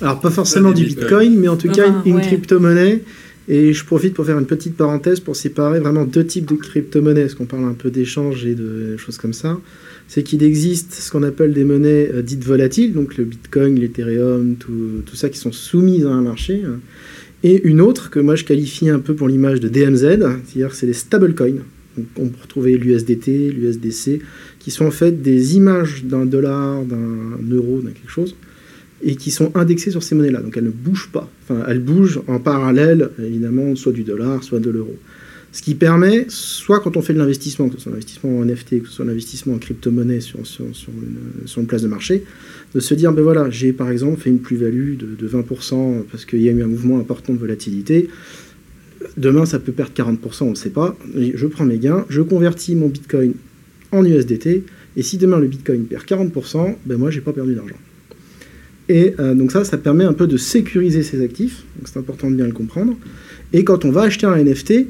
Alors, 0.00 0.20
pas 0.20 0.30
forcément 0.30 0.72
du 0.72 0.86
bitcoin, 0.86 1.36
mais 1.38 1.46
en 1.46 1.56
tout 1.56 1.70
cas, 1.70 1.86
une 2.04 2.20
crypto-monnaie. 2.20 3.02
Et 3.48 3.72
je 3.72 3.84
profite 3.84 4.14
pour 4.14 4.26
faire 4.26 4.38
une 4.38 4.46
petite 4.46 4.76
parenthèse 4.76 5.20
pour 5.20 5.34
séparer 5.34 5.80
vraiment 5.80 6.04
deux 6.04 6.24
types 6.24 6.46
de 6.46 6.54
crypto-monnaies, 6.54 7.22
parce 7.22 7.34
qu'on 7.34 7.46
parle 7.46 7.64
un 7.64 7.74
peu 7.74 7.90
d'échange 7.90 8.44
et 8.44 8.54
de 8.54 8.96
choses 8.98 9.16
comme 9.16 9.32
ça 9.32 9.58
c'est 10.08 10.22
qu'il 10.22 10.42
existe 10.42 10.94
ce 10.94 11.10
qu'on 11.12 11.22
appelle 11.22 11.52
des 11.52 11.64
monnaies 11.64 12.10
euh, 12.12 12.22
dites 12.22 12.42
volatiles, 12.42 12.94
donc 12.94 13.16
le 13.16 13.24
Bitcoin, 13.24 13.78
l'Ethereum, 13.78 14.56
tout, 14.56 15.04
ça 15.14 15.28
qui 15.28 15.38
sont 15.38 15.52
soumises 15.52 16.06
à 16.06 16.10
un 16.10 16.22
marché, 16.22 16.62
hein. 16.66 16.80
et 17.42 17.62
une 17.68 17.80
autre 17.80 18.10
que 18.10 18.18
moi 18.18 18.34
je 18.34 18.44
qualifie 18.44 18.88
un 18.88 19.00
peu 19.00 19.14
pour 19.14 19.28
l'image 19.28 19.60
de 19.60 19.68
DMZ, 19.68 20.00
c'est-à-dire 20.00 20.74
c'est 20.74 20.86
les 20.86 20.94
stablecoins. 20.94 21.62
on 22.16 22.28
peut 22.28 22.40
retrouver 22.40 22.78
l'USDT, 22.78 23.50
l'USDC, 23.50 24.22
qui 24.58 24.70
sont 24.70 24.86
en 24.86 24.90
fait 24.90 25.22
des 25.22 25.56
images 25.56 26.04
d'un 26.04 26.24
dollar, 26.24 26.82
d'un 26.84 27.38
euro, 27.50 27.80
d'un 27.80 27.90
quelque 27.90 28.10
chose, 28.10 28.34
et 29.02 29.16
qui 29.16 29.30
sont 29.30 29.56
indexées 29.56 29.90
sur 29.90 30.02
ces 30.02 30.14
monnaies-là. 30.14 30.42
Donc 30.42 30.56
elles 30.56 30.64
ne 30.64 30.70
bougent 30.70 31.10
pas. 31.12 31.30
Enfin, 31.44 31.62
elles 31.68 31.80
bougent 31.80 32.20
en 32.26 32.38
parallèle, 32.38 33.10
évidemment, 33.18 33.76
soit 33.76 33.92
du 33.92 34.02
dollar, 34.02 34.42
soit 34.42 34.60
de 34.60 34.70
l'euro. 34.70 34.96
Ce 35.50 35.62
qui 35.62 35.74
permet, 35.74 36.26
soit 36.28 36.80
quand 36.80 36.96
on 36.96 37.02
fait 37.02 37.14
de 37.14 37.18
l'investissement, 37.18 37.68
que 37.68 37.76
ce 37.76 37.80
soit 37.80 37.92
l'investissement 37.92 38.38
en 38.38 38.44
NFT, 38.44 38.82
que 38.82 38.88
ce 38.88 38.94
soit 38.94 39.04
l'investissement 39.06 39.54
en 39.54 39.58
crypto-monnaie 39.58 40.20
sur, 40.20 40.38
une, 40.38 41.66
place 41.66 41.82
de 41.82 41.88
marché, 41.88 42.24
de 42.74 42.80
se 42.80 42.92
dire, 42.92 43.12
ben 43.12 43.22
voilà, 43.22 43.48
j'ai 43.48 43.72
par 43.72 43.90
exemple 43.90 44.20
fait 44.20 44.28
une 44.28 44.40
plus-value 44.40 44.96
de, 44.96 45.28
20% 45.28 46.02
parce 46.10 46.26
qu'il 46.26 46.42
y 46.42 46.48
a 46.48 46.52
eu 46.52 46.62
un 46.62 46.66
mouvement 46.66 46.98
important 46.98 47.32
de 47.32 47.38
volatilité. 47.38 48.10
Demain, 49.16 49.46
ça 49.46 49.58
peut 49.58 49.72
perdre 49.72 49.92
40%, 49.92 50.44
on 50.44 50.50
ne 50.50 50.54
sait 50.54 50.70
pas. 50.70 50.98
Je 51.16 51.46
prends 51.46 51.64
mes 51.64 51.78
gains, 51.78 52.04
je 52.10 52.20
convertis 52.20 52.74
mon 52.74 52.88
Bitcoin 52.88 53.32
en 53.90 54.04
USDT, 54.04 54.64
et 54.96 55.02
si 55.02 55.16
demain 55.16 55.38
le 55.38 55.46
Bitcoin 55.46 55.84
perd 55.84 56.04
40%, 56.04 56.76
ben 56.84 56.98
moi, 56.98 57.10
j'ai 57.10 57.22
pas 57.22 57.32
perdu 57.32 57.54
d'argent. 57.54 57.76
Et 58.88 59.14
euh, 59.18 59.34
donc 59.34 59.52
ça, 59.52 59.64
ça 59.64 59.76
permet 59.76 60.04
un 60.04 60.12
peu 60.12 60.26
de 60.26 60.36
sécuriser 60.36 61.02
ses 61.02 61.22
actifs, 61.22 61.64
donc 61.76 61.88
c'est 61.88 61.98
important 61.98 62.30
de 62.30 62.36
bien 62.36 62.46
le 62.46 62.52
comprendre. 62.52 62.96
Et 63.52 63.64
quand 63.64 63.84
on 63.84 63.90
va 63.90 64.02
acheter 64.02 64.26
un 64.26 64.36
NFT, 64.42 64.86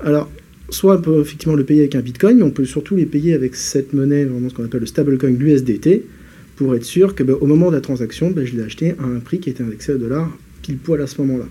alors, 0.00 0.30
soit 0.70 0.96
on 0.96 1.00
peut 1.00 1.20
effectivement 1.20 1.54
le 1.54 1.64
payer 1.64 1.80
avec 1.80 1.94
un 1.94 2.00
bitcoin, 2.00 2.38
mais 2.38 2.42
on 2.44 2.50
peut 2.50 2.64
surtout 2.64 2.96
les 2.96 3.06
payer 3.06 3.34
avec 3.34 3.54
cette 3.54 3.92
monnaie, 3.92 4.24
vraiment 4.24 4.48
ce 4.48 4.54
qu'on 4.54 4.64
appelle 4.64 4.80
le 4.80 4.86
stablecoin, 4.86 5.30
l'USDT, 5.30 6.04
pour 6.56 6.74
être 6.74 6.84
sûr 6.84 7.14
que 7.14 7.22
ben, 7.22 7.36
au 7.40 7.46
moment 7.46 7.70
de 7.70 7.76
la 7.76 7.80
transaction, 7.80 8.30
ben, 8.30 8.44
je 8.44 8.54
l'ai 8.56 8.62
acheté 8.62 8.94
à 8.98 9.04
un 9.04 9.20
prix 9.20 9.40
qui 9.40 9.50
était 9.50 9.62
indexé 9.62 9.92
au 9.92 9.98
dollar 9.98 10.30
pile 10.62 10.78
poil 10.78 11.00
à 11.02 11.06
ce 11.06 11.20
moment-là. 11.22 11.46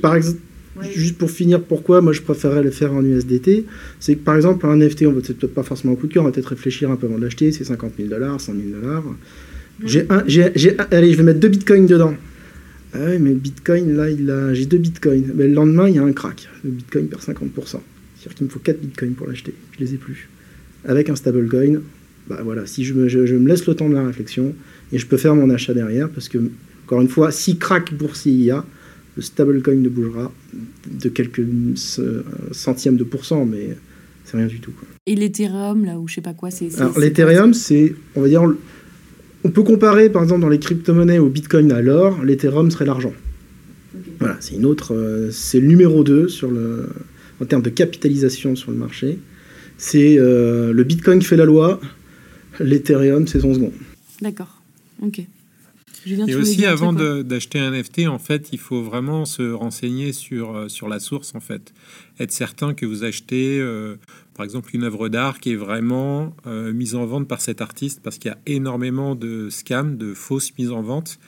Par 0.00 0.14
exemple, 0.14 0.38
juste 0.94 1.18
pour 1.18 1.30
finir, 1.30 1.62
pourquoi 1.62 2.00
moi 2.00 2.12
je 2.12 2.22
préférerais 2.22 2.62
le 2.62 2.70
faire 2.70 2.92
en 2.92 3.04
USDT, 3.04 3.64
c'est 3.98 4.14
que 4.14 4.20
par 4.20 4.36
exemple 4.36 4.64
un 4.66 4.76
NFT, 4.76 5.06
on 5.06 5.12
va 5.12 5.20
peut-être 5.20 5.46
pas 5.48 5.64
forcément 5.64 5.94
un 5.94 5.96
coup 5.96 6.06
de 6.06 6.12
cœur, 6.12 6.22
on 6.22 6.26
va 6.26 6.32
peut-être 6.32 6.46
réfléchir 6.46 6.90
un 6.90 6.96
peu 6.96 7.06
avant 7.06 7.18
de 7.18 7.24
l'acheter, 7.24 7.50
c'est 7.50 7.64
50 7.64 7.94
000 7.96 8.08
dollars, 8.08 8.40
100 8.40 8.52
000 8.54 8.80
dollars. 8.80 9.04
J'ai 9.84 10.06
un, 10.08 10.24
allez, 10.90 11.12
je 11.12 11.16
vais 11.16 11.22
mettre 11.22 11.40
deux 11.40 11.48
bitcoins 11.48 11.86
dedans. 11.86 12.14
Ah 12.94 13.00
ouais, 13.00 13.18
mais 13.18 13.34
Bitcoin, 13.34 13.96
là, 13.96 14.08
il 14.08 14.30
a... 14.30 14.54
j'ai 14.54 14.66
deux 14.66 14.78
Bitcoins. 14.78 15.32
Mais 15.34 15.46
le 15.46 15.54
lendemain, 15.54 15.88
il 15.88 15.96
y 15.96 15.98
a 15.98 16.02
un 16.02 16.12
crack. 16.12 16.48
Le 16.64 16.70
Bitcoin 16.70 17.08
perd 17.08 17.22
50%. 17.22 17.50
C'est-à-dire 17.54 18.34
qu'il 18.34 18.46
me 18.46 18.50
faut 18.50 18.58
4 18.58 18.80
Bitcoins 18.80 19.12
pour 19.12 19.26
l'acheter. 19.26 19.54
Je 19.72 19.84
les 19.84 19.94
ai 19.94 19.96
plus. 19.98 20.28
Avec 20.84 21.10
un 21.10 21.16
stablecoin, 21.16 21.80
bah 22.28 22.40
voilà, 22.42 22.66
si 22.66 22.84
je 22.84 22.94
me, 22.94 23.08
je, 23.08 23.18
me, 23.18 23.48
laisse 23.48 23.66
le 23.66 23.74
temps 23.74 23.88
de 23.88 23.94
la 23.94 24.06
réflexion 24.06 24.54
et 24.92 24.98
je 24.98 25.06
peux 25.06 25.16
faire 25.16 25.34
mon 25.34 25.50
achat 25.50 25.74
derrière, 25.74 26.08
parce 26.08 26.28
que, 26.28 26.38
encore 26.86 27.00
une 27.00 27.08
fois, 27.08 27.30
si 27.30 27.58
crack 27.58 27.92
boursier 27.94 28.32
il 28.32 28.42
y 28.44 28.50
a, 28.50 28.64
le 29.16 29.22
stablecoin 29.22 29.74
ne 29.74 29.88
bougera 29.88 30.32
de 30.86 31.08
quelques 31.08 31.44
centièmes 32.52 32.96
de 32.96 33.04
pourcent, 33.04 33.44
mais 33.44 33.76
c'est 34.24 34.36
rien 34.36 34.46
du 34.46 34.60
tout. 34.60 34.72
Et 35.06 35.14
l'Ethereum, 35.14 35.84
là, 35.84 35.98
ou 35.98 36.06
je 36.06 36.14
sais 36.14 36.20
pas 36.20 36.34
quoi, 36.34 36.50
c'est. 36.50 36.80
Alors, 36.80 36.98
l'Ethereum, 36.98 37.54
c'est, 37.54 37.94
on 38.14 38.22
va 38.22 38.28
dire, 38.28 38.42
on 39.44 39.50
peut 39.50 39.62
comparer 39.62 40.10
par 40.10 40.22
exemple 40.22 40.40
dans 40.40 40.48
les 40.48 40.58
crypto-monnaies 40.58 41.18
au 41.18 41.28
Bitcoin 41.28 41.70
à 41.72 41.80
l'or, 41.80 42.22
l'Ethereum 42.22 42.70
serait 42.70 42.84
l'argent. 42.84 43.12
Voilà, 44.18 44.36
c'est 44.40 44.54
une 44.54 44.64
autre, 44.64 44.94
euh, 44.94 45.30
c'est 45.30 45.60
le 45.60 45.66
numéro 45.66 46.04
2 46.04 46.28
sur 46.28 46.50
le, 46.50 46.88
en 47.40 47.44
termes 47.44 47.62
de 47.62 47.70
capitalisation 47.70 48.56
sur 48.56 48.70
le 48.70 48.76
marché. 48.76 49.18
C'est 49.76 50.18
euh, 50.18 50.72
le 50.72 50.84
Bitcoin 50.84 51.22
fait 51.22 51.36
la 51.36 51.44
loi, 51.44 51.80
l'Ethereum 52.60 53.26
c'est 53.26 53.40
son 53.40 53.54
second. 53.54 53.72
D'accord, 54.20 54.60
ok. 55.02 55.22
Et 56.06 56.34
aussi, 56.36 56.64
avant 56.64 56.92
d'acheter 56.92 57.58
un 57.58 57.70
NFT, 57.70 58.06
en 58.06 58.18
fait, 58.18 58.48
il 58.52 58.58
faut 58.58 58.82
vraiment 58.82 59.24
se 59.24 59.52
renseigner 59.52 60.12
sur, 60.12 60.56
euh, 60.56 60.68
sur 60.68 60.88
la 60.88 61.00
source, 61.00 61.34
en 61.34 61.40
fait. 61.40 61.74
Être 62.18 62.32
certain 62.32 62.72
que 62.72 62.86
vous 62.86 63.04
achetez 63.04 63.60
par 64.38 64.44
exemple, 64.44 64.70
une 64.72 64.84
œuvre 64.84 65.08
d'art 65.08 65.40
qui 65.40 65.50
est 65.50 65.56
vraiment 65.56 66.36
euh, 66.46 66.72
mise 66.72 66.94
en 66.94 67.04
vente 67.06 67.26
par 67.26 67.40
cet 67.40 67.60
artiste 67.60 68.00
parce 68.04 68.18
qu'il 68.18 68.30
y 68.30 68.32
a 68.32 68.38
énormément 68.46 69.16
de 69.16 69.50
scams, 69.50 69.96
de 69.96 70.14
fausses 70.14 70.56
mises 70.56 70.70
en 70.70 70.80
vente, 70.80 71.18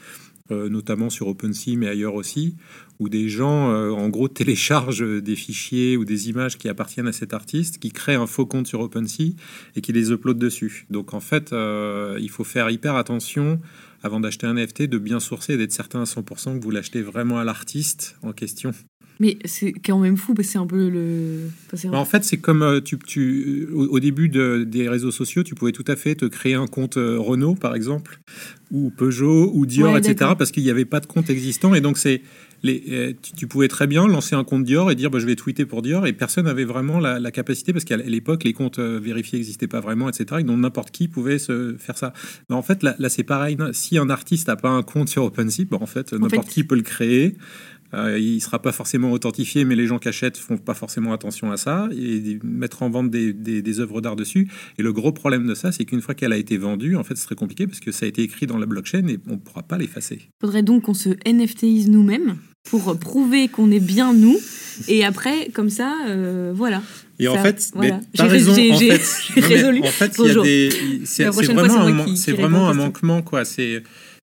euh, 0.53 0.69
notamment 0.69 1.11
sur 1.11 1.27
OpenSea, 1.27 1.77
mais 1.77 1.89
ailleurs 1.89 2.15
aussi, 2.15 2.55
où 3.01 3.09
des 3.09 3.29
gens, 3.29 3.73
euh, 3.73 3.91
en 3.91 4.09
gros, 4.11 4.29
téléchargent 4.39 5.21
des 5.21 5.35
fichiers 5.35 5.97
ou 5.97 6.05
des 6.05 6.29
images 6.29 6.57
qui 6.57 6.69
appartiennent 6.69 7.09
à 7.09 7.13
cet 7.13 7.35
artiste, 7.35 7.79
qui 7.79 7.91
créent 7.91 8.15
un 8.15 8.29
faux 8.29 8.47
compte 8.47 8.69
sur 8.69 8.79
OpenSea 8.79 9.35
et 9.75 9.81
qui 9.81 9.93
les 9.93 10.13
uploadent 10.13 10.39
dessus. 10.39 10.87
Donc, 10.89 11.13
en 11.13 11.21
fait, 11.21 11.53
il 11.53 12.31
faut 12.31 12.45
faire 12.45 12.71
hyper 12.71 12.95
attention 12.95 13.61
avant 14.03 14.21
d'acheter 14.21 14.47
un 14.47 14.55
NFT, 14.55 14.83
de 14.83 14.99
bien 14.99 15.21
sourcer 15.21 15.55
et 15.55 15.57
d'être 15.57 15.73
certain 15.73 16.01
à 16.01 16.05
100% 16.05 16.59
que 16.59 16.65
vous 16.65 16.71
l'achetez 16.71 17.03
vraiment 17.03 17.39
à 17.39 17.45
l'artiste 17.45 18.17
en 18.23 18.33
question. 18.33 18.73
Mais 19.21 19.37
c'est 19.45 19.73
quand 19.73 19.99
même 19.99 20.17
fou, 20.17 20.33
parce 20.33 20.49
que 20.49 20.53
c'est 20.53 20.59
un 20.59 20.67
peu 20.67 20.89
le. 20.89 21.51
Bah, 21.91 21.99
en 21.99 22.07
fait, 22.07 22.25
c'est 22.25 22.39
comme 22.39 22.63
euh, 22.63 22.81
tu, 22.81 22.99
tu, 22.99 23.69
au, 23.71 24.01
début 24.01 24.31
de, 24.31 24.65
des 24.67 24.89
réseaux 24.89 25.11
sociaux, 25.11 25.43
tu 25.43 25.55
pouvais 25.55 25.73
tout 25.73 25.85
à 25.89 25.95
fait 25.95 26.15
te 26.15 26.25
créer 26.25 26.55
un 26.55 26.67
compte 26.67 26.97
euh, 26.97 27.19
Renault, 27.19 27.55
par 27.55 27.75
exemple, 27.75 28.19
ou 28.71 28.89
Peugeot, 28.89 29.51
ou 29.53 29.67
Dior, 29.67 29.99
etc., 29.99 30.33
parce 30.39 30.51
qu'il 30.51 30.63
n'y 30.63 30.71
avait 30.71 30.87
pas 30.87 31.01
de 31.01 31.07
compte 31.07 31.29
existant. 31.29 31.75
Et 31.75 31.83
donc, 31.83 31.99
c'est 31.99 32.23
les, 32.63 32.83
euh, 32.91 33.13
tu, 33.37 33.47
pouvais 33.47 33.69
très 33.69 33.87
bien 33.87 34.07
lancer 34.07 34.35
un 34.35 34.45
compte 34.45 34.65
Dior 34.65 34.91
et 34.91 34.95
dire 34.95 35.11
bah, 35.11 35.19
je 35.19 35.27
vais 35.27 35.37
tweeter 35.37 35.67
pour 35.67 35.83
Dior, 35.83 36.07
et 36.07 36.13
personne 36.13 36.45
n'avait 36.45 36.65
vraiment 36.65 36.99
la, 36.99 37.31
capacité, 37.31 37.73
parce 37.73 37.85
qu'à 37.85 37.97
l'époque, 37.97 38.45
les 38.45 38.53
comptes 38.53 38.79
vérifiés 38.79 39.39
n'existaient 39.39 39.69
pas 39.69 39.81
vraiment, 39.81 40.09
etc., 40.09 40.41
et 40.41 40.43
donc 40.43 40.59
n'importe 40.59 40.91
qui 40.91 41.09
pouvait 41.09 41.39
se 41.39 41.77
faire 41.79 41.97
ça. 41.97 42.13
Mais 42.49 42.57
en 42.57 42.63
fait, 42.63 42.83
là, 42.83 43.09
c'est 43.09 43.23
pareil. 43.23 43.57
Si 43.73 43.99
un 43.99 44.11
artiste 44.11 44.49
n'a 44.49 44.57
pas 44.57 44.71
un 44.71 44.83
compte 44.83 45.09
sur 45.09 45.25
OpenSea, 45.25 45.65
bah, 45.71 45.79
en 45.81 45.87
fait, 45.87 46.13
n'importe 46.13 46.49
qui 46.49 46.65
peut 46.65 46.77
le 46.77 46.83
créer. 46.83 47.37
Euh, 47.95 48.19
il 48.19 48.37
ne 48.37 48.41
sera 48.41 48.61
pas 48.61 48.73
forcément 48.73 49.13
authentifié, 49.13 49.65
mais 49.65 49.75
les 49.75 49.87
gens 49.87 49.99
qui 49.99 50.09
achètent 50.09 50.37
font 50.37 50.59
pas 50.59 50.75
forcément 50.75 51.13
attention 51.13 51.51
à 51.51 51.57
ça 51.57 51.89
et 51.93 52.39
mettre 52.43 52.83
en 52.83 52.91
vente 52.91 53.11
des, 53.11 53.33
des, 53.33 53.81
œuvres 53.81 54.01
d'art 54.01 54.17
dessus. 54.17 54.49
Et 54.79 54.83
le 54.83 54.93
gros 54.93 55.13
problème 55.13 55.47
de 55.47 55.55
ça, 55.55 55.73
c'est 55.73 55.85
qu'une 55.85 56.01
fois 56.01 56.15
qu'elle 56.15 56.33
a 56.33 56.37
été 56.37 56.57
vendue, 56.57 56.97
en 56.97 57.05
fait, 57.05 57.17
c'est 57.17 57.27
très 57.27 57.35
compliqué 57.35 57.67
parce 57.67 57.81
que 57.81 57.93
ça 57.93 58.07
a 58.07 58.09
été 58.09 58.23
écrit 58.23 58.47
dans 58.47 58.59
la 58.59 58.67
blockchain 58.67 59.07
et 59.09 59.19
on 59.29 59.33
ne 59.33 59.37
pourra 59.37 59.63
pas 59.63 59.79
l'effacer. 59.79 60.19
Il 60.23 60.41
faudrait 60.41 60.63
donc 60.63 60.85
qu'on 60.85 60.95
se 60.95 61.11
NFTise 61.27 61.89
nous-mêmes 61.89 62.37
pour 62.65 62.99
prouver 62.99 63.49
qu'on 63.49 63.71
est 63.71 63.81
bien 63.81 64.13
nous. 64.13 64.39
Et 64.89 65.05
après, 65.05 65.49
comme 65.53 65.71
ça, 65.71 65.95
euh, 66.09 66.53
voilà. 66.55 66.83
Et 67.19 67.29
en 67.29 67.37
fait, 67.43 67.73
j'ai 68.15 68.23
raison. 68.23 68.55
J'ai 68.55 68.71
résolu. 69.41 69.81
En 69.83 69.87
fait, 69.87 70.15
c'est 71.05 71.25
vraiment, 72.33 72.69
un 72.69 72.75
manquement, 72.75 73.23
quoi. 73.23 73.45
C'est 73.45 73.83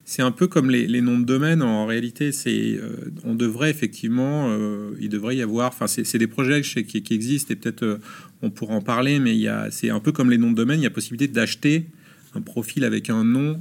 c'est 0.09 0.21
un 0.21 0.31
peu 0.31 0.47
comme 0.47 0.71
les, 0.71 1.01
noms 1.01 1.19
de 1.19 1.25
domaine. 1.25 1.61
En 1.61 1.85
réalité, 1.85 2.31
c'est 2.31 2.77
euh, 2.77 3.11
on 3.25 3.35
devrait 3.35 3.69
effectivement, 3.69 4.47
euh, 4.49 4.91
il 5.01 5.09
devrait 5.09 5.35
y 5.35 5.41
avoir. 5.41 5.67
Enfin, 5.67 5.85
c'est 5.87 6.17
des 6.17 6.27
projets 6.27 6.61
qui, 6.61 7.03
existent 7.13 7.53
et 7.53 7.57
peut-être 7.57 7.83
euh, 7.83 7.97
on 8.41 8.49
pourra 8.49 8.75
en 8.75 8.81
parler, 8.81 9.19
mais 9.19 9.37
il 9.37 9.67
c'est 9.69 9.89
un 9.89 9.99
peu 9.99 10.13
comme 10.13 10.31
les 10.31 10.37
noms 10.37 10.51
de 10.51 10.55
domaine. 10.55 10.79
Il 10.79 10.83
y 10.83 10.87
a 10.87 10.91
possibilité 10.91 11.27
d'acheter 11.27 11.87
un 12.35 12.41
profil 12.41 12.85
avec 12.85 13.09
un 13.09 13.25
nom 13.25 13.59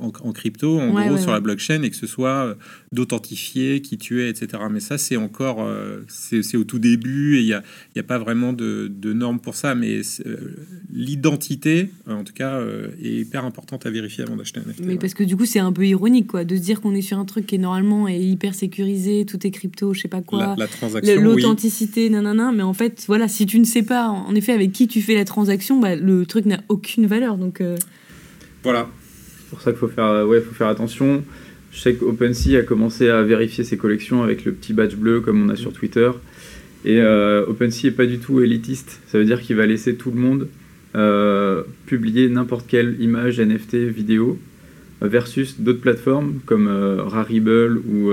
en, 0.00 0.32
crypto, 0.32 0.78
en 0.78 0.90
gros, 0.90 1.16
sur 1.18 1.32
la 1.32 1.40
blockchain, 1.40 1.82
et 1.82 1.90
que 1.90 1.96
ce 1.96 2.06
soit 2.06 2.46
euh, 2.46 2.54
d'authentifier 2.92 3.80
qui 3.82 3.98
tu 3.98 4.22
es, 4.22 4.30
etc. 4.30 4.62
Mais 4.70 4.80
ça, 4.80 4.98
c'est 4.98 5.16
encore, 5.16 5.62
euh, 5.62 6.00
c'est 6.08 6.56
au 6.56 6.64
tout 6.64 6.78
début, 6.78 7.36
et 7.36 7.40
il 7.40 7.46
n'y 7.46 7.52
a, 7.52 7.62
y 7.96 7.98
a, 7.98 8.02
pas 8.02 8.18
vraiment 8.18 8.52
de, 8.52 8.90
de, 8.94 9.12
normes 9.12 9.40
pour 9.40 9.54
ça. 9.54 9.74
Mais 9.74 10.00
euh, 10.26 10.36
l'identité, 10.92 11.90
en 12.08 12.24
tout 12.24 12.32
cas, 12.32 12.60
est 13.02 13.12
hyper 13.12 13.44
importante 13.44 13.86
à 13.86 13.90
vérifier 13.90 14.24
avant 14.24 14.36
d'acheter 14.36 14.60
un 14.60 14.68
NFT. 14.68 14.84
Mais 14.84 14.96
parce 14.96 15.14
que 15.14 15.24
du 15.24 15.36
coup, 15.36 15.46
c'est 15.46 15.58
un 15.58 15.72
peu 15.72 15.86
ironique, 15.86 16.28
quoi, 16.28 16.44
de 16.44 16.56
se 16.56 16.60
dire 16.60 16.80
qu'on 16.80 16.94
est 16.94 17.02
sur 17.02 17.18
un 17.18 17.24
truc 17.24 17.46
qui 17.46 17.56
est 17.56 17.58
normalement 17.58 18.08
est 18.08 18.20
hyper 18.20 18.54
sécurisé, 18.54 19.24
tout 19.26 19.46
est 19.46 19.50
crypto, 19.50 19.94
je 19.94 20.00
sais 20.00 20.08
pas 20.08 20.22
quoi. 20.22 20.54
La, 20.58 20.66
transaction, 20.66 21.20
L'authenticité, 21.20 22.10
nanana. 22.10 22.52
Mais 22.52 22.62
en 22.62 22.74
fait, 22.74 23.04
voilà, 23.06 23.28
si 23.28 23.46
tu 23.46 23.58
ne 23.58 23.64
sais 23.64 23.82
pas, 23.82 24.08
en 24.08 24.34
effet, 24.34 24.52
avec 24.52 24.72
qui 24.72 24.88
tu 24.88 25.02
fais 25.02 25.14
la 25.14 25.24
transaction, 25.24 25.78
bah, 25.80 25.96
le 25.96 26.26
truc 26.26 26.46
n'a 26.46 26.60
aucune 26.68 27.06
valeur. 27.06 27.36
Donc. 27.36 27.62
Voilà, 28.62 28.88
pour 29.50 29.60
ça 29.60 29.70
qu'il 29.70 29.78
faut 29.78 29.88
faire, 29.88 30.26
ouais, 30.26 30.40
faut 30.40 30.54
faire 30.54 30.68
attention. 30.68 31.24
Je 31.72 31.80
sais 31.80 31.94
qu'OpenSea 31.94 32.58
a 32.58 32.62
commencé 32.62 33.08
à 33.08 33.22
vérifier 33.22 33.62
ses 33.62 33.76
collections 33.76 34.22
avec 34.22 34.44
le 34.44 34.52
petit 34.52 34.72
badge 34.72 34.96
bleu 34.96 35.20
comme 35.20 35.44
on 35.44 35.48
a 35.48 35.56
sur 35.56 35.72
Twitter. 35.72 36.10
Et 36.84 37.00
euh, 37.00 37.44
OpenSea 37.46 37.88
n'est 37.88 37.90
pas 37.90 38.06
du 38.06 38.18
tout 38.18 38.40
élitiste. 38.40 39.00
Ça 39.08 39.18
veut 39.18 39.24
dire 39.24 39.40
qu'il 39.40 39.56
va 39.56 39.66
laisser 39.66 39.94
tout 39.96 40.10
le 40.10 40.20
monde 40.20 40.48
euh, 40.94 41.62
publier 41.86 42.28
n'importe 42.28 42.66
quelle 42.66 42.96
image, 43.00 43.40
NFT, 43.40 43.74
vidéo, 43.76 44.38
versus 45.00 45.60
d'autres 45.60 45.80
plateformes 45.80 46.40
comme 46.46 46.66
euh, 46.68 47.04
ou 47.86 48.10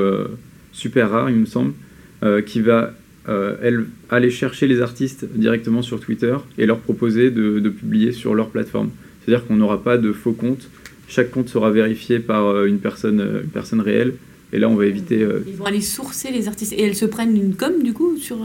Super 0.72 1.10
Rare, 1.10 1.30
il 1.30 1.38
me 1.38 1.46
semble, 1.46 1.74
qui 2.46 2.60
va 2.62 2.94
aller 4.10 4.30
chercher 4.30 4.68
les 4.68 4.82
artistes 4.82 5.26
directement 5.34 5.82
sur 5.82 6.00
Twitter 6.00 6.36
et 6.58 6.66
leur 6.66 6.80
proposer 6.80 7.32
de, 7.32 7.60
de 7.60 7.70
publier 7.70 8.12
sur 8.12 8.36
leur 8.36 8.50
plateforme. 8.50 8.90
C'est-à-dire 9.24 9.48
qu'on 9.48 9.56
n'aura 9.56 9.82
pas 9.82 9.98
de 9.98 10.12
faux 10.12 10.34
comptes 10.34 10.70
chaque 11.08 11.32
compte 11.32 11.50
sera 11.50 11.72
vérifié 11.72 12.20
par 12.20 12.48
euh, 12.48 12.66
une 12.66 12.80
personne, 12.80 13.20
euh, 13.20 13.42
une 13.44 13.50
personne 13.50 13.82
réelle. 13.82 14.14
Et 14.54 14.60
là, 14.60 14.70
on 14.70 14.76
va 14.76 14.86
éviter. 14.86 15.22
Euh, 15.22 15.44
Ils 15.48 15.56
vont 15.56 15.66
aller 15.66 15.82
sourcer 15.82 16.32
les 16.32 16.48
artistes. 16.48 16.74
Et 16.74 16.82
elles 16.82 16.96
se 16.96 17.06
prennent 17.06 17.36
une 17.36 17.56
com, 17.56 17.84
du 17.84 17.94
coup, 17.94 18.18
sur, 18.18 18.38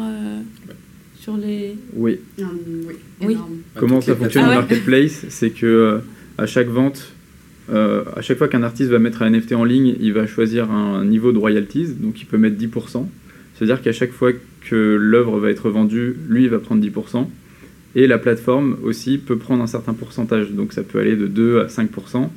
sur 1.19 1.37
les. 1.37 1.77
Oui. 1.95 2.19
oui. 3.23 3.37
Comment 3.77 4.01
ça 4.01 4.17
fonctionne 4.17 4.45
ah 4.47 4.51
le 4.51 4.55
marketplace 4.57 5.27
C'est 5.29 5.51
que 5.51 6.01
à 6.39 6.47
chaque 6.47 6.69
vente, 6.69 7.13
à 7.69 8.23
chaque 8.23 8.39
fois 8.39 8.49
qu'un 8.49 8.63
artiste 8.63 8.91
va 8.91 8.99
mettre 8.99 9.23
un 9.23 9.31
NFT 9.31 9.53
en 9.53 9.65
ligne, 9.65 9.95
il 10.01 10.13
va 10.13 10.27
choisir 10.27 10.71
un 10.73 11.05
niveau 11.05 11.33
de 11.33 11.39
royalties. 11.39 11.95
Donc, 11.99 12.21
il 12.21 12.25
peut 12.25 12.39
mettre 12.39 12.57
10%. 12.57 13.07
C'est-à-dire 13.55 13.83
qu'à 13.83 13.93
chaque 13.93 14.13
fois 14.13 14.33
que 14.69 14.97
l'œuvre 14.99 15.39
va 15.39 15.51
être 15.51 15.71
vendue, 15.71 16.17
lui, 16.29 16.45
il 16.45 16.51
va 16.51 16.59
prendre 16.59 16.85
10%. 16.85 17.29
Et 17.95 18.07
la 18.07 18.19
plateforme 18.19 18.79
aussi 18.83 19.19
peut 19.19 19.37
prendre 19.37 19.63
un 19.63 19.67
certain 19.67 19.93
pourcentage. 19.93 20.51
Donc, 20.51 20.73
ça 20.73 20.83
peut 20.83 20.99
aller 20.99 21.15
de 21.15 21.27
2 21.27 21.61
à 21.61 21.67
5% 21.67 22.31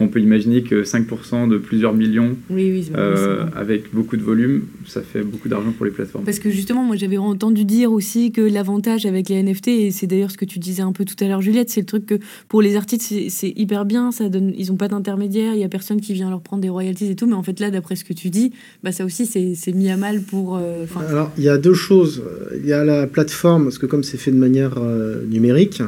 on 0.00 0.08
peut 0.08 0.20
imaginer 0.20 0.62
que 0.62 0.82
5% 0.82 1.48
de 1.48 1.58
plusieurs 1.58 1.94
millions, 1.94 2.36
euh, 2.50 3.46
avec 3.54 3.94
beaucoup 3.94 4.16
de 4.16 4.22
volume, 4.22 4.64
ça 4.86 5.02
fait 5.02 5.22
beaucoup 5.22 5.48
d'argent 5.48 5.72
pour 5.72 5.86
les 5.86 5.92
plateformes. 5.92 6.24
Parce 6.24 6.38
que 6.38 6.50
justement, 6.50 6.82
moi 6.82 6.96
j'avais 6.96 7.16
entendu 7.16 7.64
dire 7.64 7.92
aussi 7.92 8.32
que 8.32 8.40
l'avantage 8.40 9.06
avec 9.06 9.28
les 9.28 9.42
NFT, 9.42 9.68
et 9.68 9.90
c'est 9.90 10.06
d'ailleurs 10.06 10.30
ce 10.30 10.36
que 10.36 10.44
tu 10.44 10.58
disais 10.58 10.82
un 10.82 10.92
peu 10.92 11.04
tout 11.04 11.16
à 11.24 11.28
l'heure 11.28 11.40
Juliette, 11.40 11.70
c'est 11.70 11.80
le 11.80 11.86
truc 11.86 12.06
que 12.06 12.18
pour 12.48 12.62
les 12.62 12.76
artistes 12.76 13.12
c'est 13.28 13.52
hyper 13.56 13.84
bien, 13.84 14.12
ça 14.12 14.28
donne, 14.28 14.52
ils 14.56 14.68
n'ont 14.68 14.76
pas 14.76 14.88
d'intermédiaire, 14.88 15.54
il 15.54 15.58
n'y 15.58 15.64
a 15.64 15.68
personne 15.68 16.00
qui 16.00 16.12
vient 16.12 16.28
leur 16.28 16.40
prendre 16.40 16.62
des 16.62 16.68
royalties 16.68 17.10
et 17.10 17.16
tout, 17.16 17.26
mais 17.26 17.34
en 17.34 17.42
fait 17.42 17.58
là, 17.60 17.70
d'après 17.70 17.96
ce 17.96 18.04
que 18.04 18.12
tu 18.12 18.30
dis, 18.30 18.52
bah, 18.82 18.92
ça 18.92 19.04
aussi 19.04 19.26
c'est 19.26 19.72
mis 19.72 19.90
à 19.90 19.96
mal 19.96 20.22
pour... 20.22 20.56
Euh, 20.56 20.84
Alors 21.08 21.32
il 21.38 21.44
y 21.44 21.48
a 21.48 21.58
deux 21.58 21.74
choses, 21.74 22.22
il 22.58 22.66
y 22.66 22.72
a 22.72 22.84
la 22.84 23.06
plateforme, 23.06 23.64
parce 23.64 23.78
que 23.78 23.86
comme 23.86 24.02
c'est 24.02 24.18
fait 24.18 24.30
de 24.30 24.36
manière 24.36 24.74
euh, 24.78 25.24
numérique, 25.26 25.82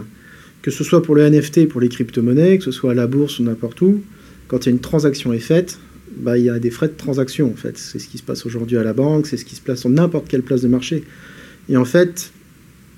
que 0.68 0.74
ce 0.74 0.84
soit 0.84 1.02
pour 1.02 1.14
le 1.14 1.26
NFT, 1.26 1.66
pour 1.66 1.80
les 1.80 1.88
crypto-monnaies, 1.88 2.58
que 2.58 2.64
ce 2.64 2.72
soit 2.72 2.90
à 2.90 2.94
la 2.94 3.06
bourse 3.06 3.38
ou 3.38 3.42
n'importe 3.42 3.80
où, 3.80 4.02
quand 4.48 4.66
y 4.66 4.68
a 4.68 4.72
une 4.72 4.80
transaction 4.80 5.32
est 5.32 5.38
faite, 5.38 5.78
bah, 6.18 6.36
il 6.36 6.44
y 6.44 6.50
a 6.50 6.58
des 6.58 6.68
frais 6.68 6.88
de 6.88 6.92
transaction 6.92 7.50
en 7.50 7.56
fait. 7.56 7.78
C'est 7.78 7.98
ce 7.98 8.06
qui 8.06 8.18
se 8.18 8.22
passe 8.22 8.44
aujourd'hui 8.44 8.76
à 8.76 8.82
la 8.82 8.92
banque, 8.92 9.26
c'est 9.26 9.38
ce 9.38 9.46
qui 9.46 9.54
se 9.54 9.62
passe 9.62 9.80
sur 9.80 9.88
n'importe 9.88 10.28
quelle 10.28 10.42
place 10.42 10.60
de 10.60 10.68
marché. 10.68 11.04
Et 11.70 11.78
en 11.78 11.86
fait, 11.86 12.32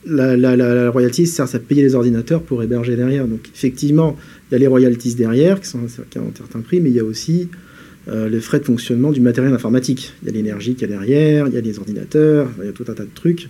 la, 0.04 0.36
la, 0.36 0.90
royalty 0.90 1.28
sert 1.28 1.54
à 1.54 1.58
payer 1.60 1.82
les 1.82 1.94
ordinateurs 1.94 2.42
pour 2.42 2.60
héberger 2.60 2.96
derrière. 2.96 3.28
Donc 3.28 3.48
effectivement, 3.54 4.16
il 4.50 4.54
y 4.54 4.56
a 4.56 4.58
les 4.58 4.66
royalties 4.66 5.14
derrière 5.14 5.60
qui, 5.60 5.68
sont, 5.68 5.78
ont 5.78 5.84
un 5.84 6.36
certain 6.36 6.60
prix, 6.62 6.80
mais 6.80 6.90
il 6.90 6.96
y 6.96 7.00
a 7.00 7.04
aussi 7.04 7.50
euh, 8.08 8.28
les 8.28 8.40
frais 8.40 8.58
de 8.58 8.64
fonctionnement 8.64 9.12
du 9.12 9.20
matériel 9.20 9.54
informatique. 9.54 10.12
Il 10.22 10.26
y 10.26 10.30
a 10.32 10.34
l'énergie 10.34 10.74
qui 10.74 10.82
est 10.82 10.88
derrière, 10.88 11.46
il 11.46 11.54
y 11.54 11.56
a 11.56 11.60
les 11.60 11.78
ordinateurs, 11.78 12.48
il 12.58 12.66
y 12.66 12.68
a 12.68 12.72
tout 12.72 12.86
un 12.88 12.94
tas 12.94 13.04
de 13.04 13.14
trucs. 13.14 13.48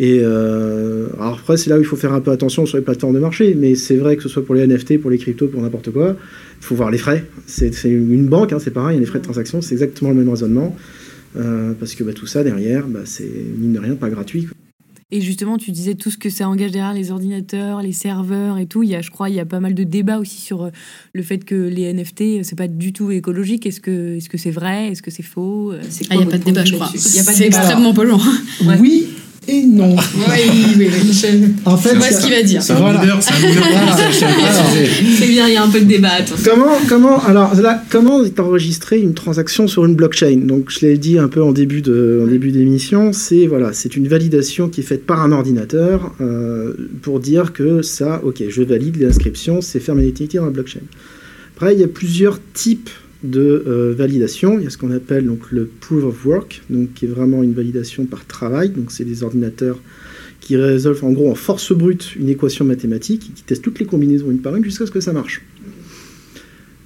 Et 0.00 0.20
euh, 0.22 1.08
alors 1.18 1.40
après, 1.40 1.56
c'est 1.56 1.70
là 1.70 1.76
où 1.76 1.80
il 1.80 1.84
faut 1.84 1.96
faire 1.96 2.12
un 2.12 2.20
peu 2.20 2.30
attention 2.30 2.66
sur 2.66 2.76
les 2.76 2.84
plateformes 2.84 3.14
de 3.14 3.18
marché, 3.18 3.56
mais 3.58 3.74
c'est 3.74 3.96
vrai 3.96 4.16
que 4.16 4.22
ce 4.22 4.28
soit 4.28 4.44
pour 4.44 4.54
les 4.54 4.64
NFT, 4.64 5.00
pour 5.00 5.10
les 5.10 5.18
cryptos, 5.18 5.48
pour 5.48 5.60
n'importe 5.60 5.90
quoi, 5.90 6.16
il 6.60 6.64
faut 6.64 6.76
voir 6.76 6.92
les 6.92 6.98
frais. 6.98 7.24
C'est 7.46 7.72
une 7.84 8.26
banque, 8.26 8.52
hein, 8.52 8.58
c'est 8.60 8.70
pareil, 8.70 8.96
il 8.96 8.98
y 8.98 8.98
a 8.98 9.00
les 9.00 9.06
frais 9.06 9.18
de 9.18 9.24
transaction, 9.24 9.60
c'est 9.60 9.74
exactement 9.74 10.10
le 10.10 10.16
même 10.16 10.28
raisonnement, 10.28 10.76
euh, 11.36 11.72
parce 11.78 11.96
que 11.96 12.04
bah, 12.04 12.12
tout 12.12 12.28
ça 12.28 12.44
derrière, 12.44 12.86
bah, 12.86 13.00
c'est 13.04 13.28
mine 13.56 13.72
de 13.72 13.80
rien 13.80 13.96
pas 13.96 14.08
gratuit. 14.08 14.46
Et 15.10 15.20
justement, 15.20 15.56
tu 15.56 15.72
disais 15.72 15.94
tout 15.94 16.10
ce 16.10 16.18
que 16.18 16.30
ça 16.30 16.48
engage 16.48 16.70
derrière 16.70 16.92
les 16.92 17.10
ordinateurs, 17.10 17.80
les 17.80 17.94
serveurs 17.94 18.58
et 18.58 18.66
tout. 18.66 18.82
Il 18.82 18.90
y 18.90 18.94
a, 18.94 19.00
je 19.00 19.10
crois, 19.10 19.30
il 19.30 19.36
y 19.36 19.40
a 19.40 19.46
pas 19.46 19.58
mal 19.58 19.72
de 19.72 19.82
débats 19.82 20.18
aussi 20.18 20.38
sur 20.38 20.64
euh, 20.64 20.70
le 21.14 21.22
fait 21.22 21.44
que 21.44 21.54
les 21.54 21.92
NFT, 21.92 22.44
c'est 22.44 22.58
pas 22.58 22.68
du 22.68 22.92
tout 22.92 23.10
écologique. 23.10 23.66
Est-ce 23.66 23.80
que, 23.80 24.16
est-ce 24.18 24.28
que 24.28 24.36
c'est 24.36 24.50
vrai? 24.50 24.88
Est-ce 24.88 25.00
que 25.00 25.10
c'est 25.10 25.22
faux? 25.22 25.72
Ah, 25.72 25.86
Il 26.10 26.18
n'y 26.18 26.22
a 26.24 26.26
pas 26.26 26.38
de 26.38 26.44
débat, 26.44 26.64
je 26.64 26.74
crois. 26.74 26.92
C'est 26.94 27.46
extrêmement 27.46 27.94
polluant. 27.94 28.20
Oui, 28.80 29.08
et 29.48 29.64
non. 29.64 29.96
Oui, 29.96 30.76
oui, 30.76 30.90
oui. 30.92 31.54
En 31.64 31.76
fait, 31.76 31.94
vois 31.94 32.10
ce 32.10 32.20
qu'il 32.20 32.34
va 32.34 32.42
dire. 32.42 32.62
C'est 32.62 32.74
un 32.74 32.92
leader, 32.92 33.18
c'est 33.22 33.32
C'est 35.16 35.26
bien, 35.26 35.48
il 35.48 35.54
y 35.54 35.56
a 35.56 35.64
un 35.64 35.68
peu 35.68 35.80
de 35.80 35.86
débat. 35.86 36.10
Comment, 36.44 36.76
comment, 36.88 37.24
alors 37.24 37.54
là, 37.54 37.82
comment 37.90 38.22
est 38.22 38.38
enregistrée 38.38 39.00
une 39.00 39.14
transaction 39.14 39.66
sur 39.66 39.86
une 39.86 39.94
blockchain? 39.94 40.40
Donc, 40.44 40.70
je 40.70 40.80
l'ai 40.86 40.98
dit 40.98 41.18
un 41.18 41.28
peu 41.28 41.42
en 41.42 41.52
début 41.52 41.80
de, 41.80 42.20
en 42.22 42.26
début 42.26 42.52
d'émission, 42.52 43.12
c'est 43.12 43.46
voilà, 43.46 43.72
c'est 43.72 43.96
une 43.96 44.06
validation 44.06 44.68
qui 44.68 44.80
est 44.80 44.84
faite 44.84 45.06
par 45.06 45.22
un 45.22 45.32
ordinateur 45.32 46.12
euh, 46.20 46.74
pour 47.00 47.20
dire 47.20 47.52
que 47.52 47.80
ça, 47.82 48.20
ok, 48.24 48.42
je 48.48 48.62
valide 48.62 49.00
l'inscription, 49.00 49.60
c'est 49.62 49.80
faire 49.80 49.94
mes 49.94 50.12
dans 50.34 50.44
la 50.44 50.50
blockchain. 50.50 50.80
Après, 51.56 51.74
il 51.74 51.80
y 51.80 51.84
a 51.84 51.88
plusieurs 51.88 52.38
types 52.52 52.90
de 53.22 53.64
euh, 53.66 53.94
validation. 53.96 54.58
Il 54.58 54.64
y 54.64 54.66
a 54.66 54.70
ce 54.70 54.78
qu'on 54.78 54.90
appelle 54.90 55.28
le 55.50 55.70
proof 55.80 56.04
of 56.04 56.26
work, 56.26 56.62
donc 56.70 56.94
qui 56.94 57.06
est 57.06 57.08
vraiment 57.08 57.42
une 57.42 57.52
validation 57.52 58.06
par 58.06 58.26
travail. 58.26 58.70
Donc 58.70 58.92
c'est 58.92 59.04
des 59.04 59.22
ordinateurs 59.22 59.78
qui 60.40 60.56
résolvent 60.56 61.04
en 61.04 61.12
gros 61.12 61.30
en 61.30 61.34
force 61.34 61.72
brute 61.72 62.14
une 62.16 62.28
équation 62.28 62.64
mathématique, 62.64 63.32
qui 63.34 63.42
testent 63.42 63.62
toutes 63.62 63.80
les 63.80 63.86
combinaisons 63.86 64.30
une 64.30 64.38
par 64.38 64.54
une 64.56 64.64
jusqu'à 64.64 64.86
ce 64.86 64.90
que 64.90 65.00
ça 65.00 65.12
marche. 65.12 65.42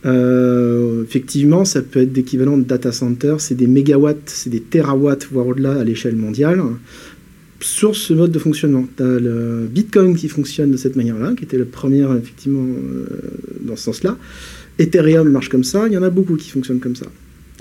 Euh, 0.05 1.05
effectivement, 1.05 1.65
ça 1.65 1.81
peut 1.81 2.01
être 2.01 2.13
d'équivalent 2.13 2.59
de 2.59 2.65
data 2.65 2.91
center, 2.91 3.37
c'est 3.39 3.55
des 3.55 3.69
mégawatts, 3.69 4.23
c'est 4.27 4.51
des 4.51 4.61
terawatts, 4.61 5.29
voire 5.31 5.47
au-delà 5.47 5.75
à 5.75 5.85
l'échelle 5.85 6.17
mondiale, 6.17 6.61
sur 7.61 7.95
ce 7.95 8.13
mode 8.13 8.33
de 8.33 8.39
fonctionnement. 8.39 8.85
Tu 8.97 9.03
as 9.03 9.21
le 9.21 9.69
Bitcoin 9.71 10.17
qui 10.17 10.29
fonctionne 10.29 10.73
de 10.73 10.77
cette 10.77 10.97
manière-là, 10.97 11.35
qui 11.37 11.45
était 11.45 11.59
le 11.59 11.67
premier, 11.67 12.05
effectivement, 12.19 12.67
euh, 12.67 13.07
dans 13.61 13.77
ce 13.77 13.85
sens-là. 13.85 14.19
Ethereum 14.83 15.29
marche 15.29 15.49
comme 15.49 15.65
ça, 15.65 15.87
il 15.87 15.93
y 15.93 15.99
en 15.99 16.03
a 16.03 16.11
beaucoup 16.11 16.37
qui 16.37 16.51
fonctionnent 16.51 16.81
comme 16.81 16.97
ça. 16.97 17.07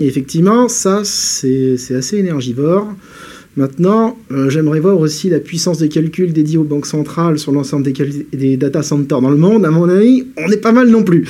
Et 0.00 0.06
effectivement, 0.06 0.68
ça, 0.68 1.02
c'est 1.04 1.76
assez 1.94 2.18
énergivore. 2.18 2.92
Maintenant, 3.56 4.16
euh, 4.30 4.48
j'aimerais 4.48 4.80
voir 4.80 4.98
aussi 4.98 5.28
la 5.28 5.38
puissance 5.38 5.78
de 5.78 5.86
calcul 5.86 6.32
dédiée 6.32 6.56
aux 6.56 6.64
banques 6.64 6.86
centrales 6.86 7.38
sur 7.38 7.52
l'ensemble 7.52 7.84
des, 7.84 8.26
des 8.32 8.56
data 8.56 8.82
centers 8.82 9.20
dans 9.20 9.30
le 9.30 9.36
monde. 9.36 9.66
À 9.66 9.70
mon 9.70 9.88
avis, 9.88 10.26
on 10.38 10.50
est 10.50 10.56
pas 10.56 10.72
mal 10.72 10.88
non 10.88 11.02
plus. 11.02 11.28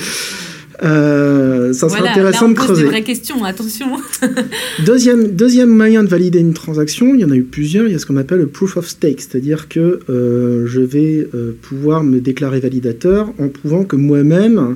Euh, 0.83 1.71
ça 1.73 1.89
serait 1.89 2.07
intéressant 2.07 2.49
de 2.49 2.53
creuser. 2.53 2.83
Des 2.83 2.89
vraies 2.89 3.03
questions, 3.03 3.43
attention. 3.43 3.87
deuxième, 4.85 5.31
deuxième 5.31 5.69
moyen 5.69 6.03
de 6.03 6.07
valider 6.07 6.39
une 6.39 6.53
transaction, 6.53 7.13
il 7.13 7.21
y 7.21 7.25
en 7.25 7.31
a 7.31 7.35
eu 7.35 7.43
plusieurs, 7.43 7.87
il 7.87 7.91
y 7.91 7.95
a 7.95 7.99
ce 7.99 8.05
qu'on 8.05 8.17
appelle 8.17 8.39
le 8.39 8.47
proof 8.47 8.77
of 8.77 8.87
stake, 8.87 9.21
c'est-à-dire 9.21 9.67
que 9.67 9.99
euh, 10.09 10.65
je 10.65 10.81
vais 10.81 11.27
pouvoir 11.61 12.03
me 12.03 12.19
déclarer 12.19 12.59
validateur 12.59 13.31
en 13.37 13.49
prouvant 13.49 13.83
que 13.83 13.95
moi-même, 13.95 14.75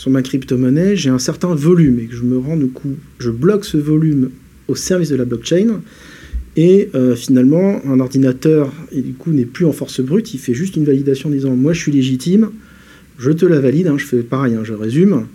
sur 0.00 0.10
ma 0.10 0.22
crypto-monnaie, 0.22 0.96
j'ai 0.96 1.10
un 1.10 1.18
certain 1.18 1.54
volume 1.54 1.98
et 1.98 2.06
que 2.06 2.14
je 2.14 2.22
me 2.22 2.38
rends 2.38 2.56
du 2.56 2.68
coup, 2.68 2.96
je 3.18 3.28
bloque 3.28 3.66
ce 3.66 3.76
volume 3.76 4.30
au 4.66 4.74
service 4.74 5.10
de 5.10 5.16
la 5.16 5.26
blockchain. 5.26 5.82
Et 6.56 6.88
euh, 6.94 7.14
finalement, 7.14 7.82
un 7.84 8.00
ordinateur, 8.00 8.72
du 8.94 9.12
coup, 9.12 9.30
n'est 9.30 9.44
plus 9.44 9.66
en 9.66 9.72
force 9.72 10.00
brute, 10.00 10.32
il 10.32 10.38
fait 10.38 10.54
juste 10.54 10.76
une 10.76 10.86
validation 10.86 11.28
en 11.28 11.32
disant 11.32 11.54
Moi, 11.54 11.74
je 11.74 11.80
suis 11.80 11.92
légitime, 11.92 12.48
je 13.18 13.30
te 13.30 13.44
la 13.44 13.60
valide, 13.60 13.88
hein, 13.88 13.98
je 13.98 14.06
fais 14.06 14.22
pareil, 14.22 14.54
hein, 14.54 14.62
je 14.64 14.72
résume. 14.72 15.26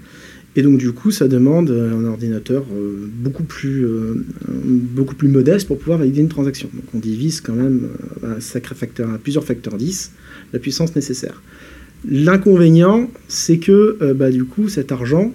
Et 0.55 0.63
donc, 0.63 0.79
du 0.79 0.93
coup, 0.93 1.11
ça 1.11 1.27
demande 1.27 1.69
un 1.69 2.03
ordinateur 2.05 2.65
euh, 2.75 3.07
beaucoup, 3.19 3.43
plus, 3.43 3.85
euh, 3.85 4.25
beaucoup 4.47 5.13
plus 5.13 5.27
modeste 5.27 5.67
pour 5.67 5.77
pouvoir 5.77 5.99
valider 5.99 6.21
une 6.21 6.27
transaction. 6.27 6.71
Donc, 6.73 6.85
on 6.95 6.97
divise 6.97 7.39
quand 7.39 7.53
même 7.53 7.89
un 8.23 8.39
sacré 8.39 8.73
facteur, 8.73 9.11
à 9.11 9.19
plusieurs 9.19 9.43
facteurs 9.43 9.77
10 9.77 10.11
la 10.53 10.59
puissance 10.59 10.95
nécessaire. 10.95 11.39
L'inconvénient, 12.07 13.09
c'est 13.27 13.57
que 13.57 13.97
euh, 14.01 14.13
bah, 14.13 14.29
du 14.29 14.45
coup, 14.45 14.69
cet 14.69 14.91
argent, 14.91 15.33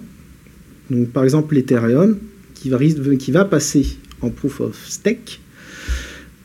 donc 0.89 1.09
par 1.09 1.23
exemple 1.23 1.55
l'Ethereum, 1.55 2.17
qui 2.53 3.31
va, 3.31 3.45
passer 3.45 3.85
en 4.21 4.29
proof 4.29 4.61
of 4.61 4.87
stake, 4.87 5.41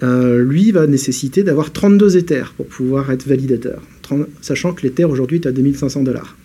euh, 0.02 0.42
lui 0.42 0.72
va 0.72 0.86
nécessiter 0.86 1.42
d'avoir 1.42 1.72
32 1.72 2.16
Ethers 2.16 2.54
pour 2.56 2.66
pouvoir 2.66 3.10
être 3.10 3.26
validateur, 3.26 3.82
sachant 4.40 4.72
que 4.72 4.82
l'Ether 4.82 5.04
aujourd'hui 5.04 5.38
est 5.38 5.46
à 5.46 5.52
2500 5.52 6.02
dollars. 6.02 6.36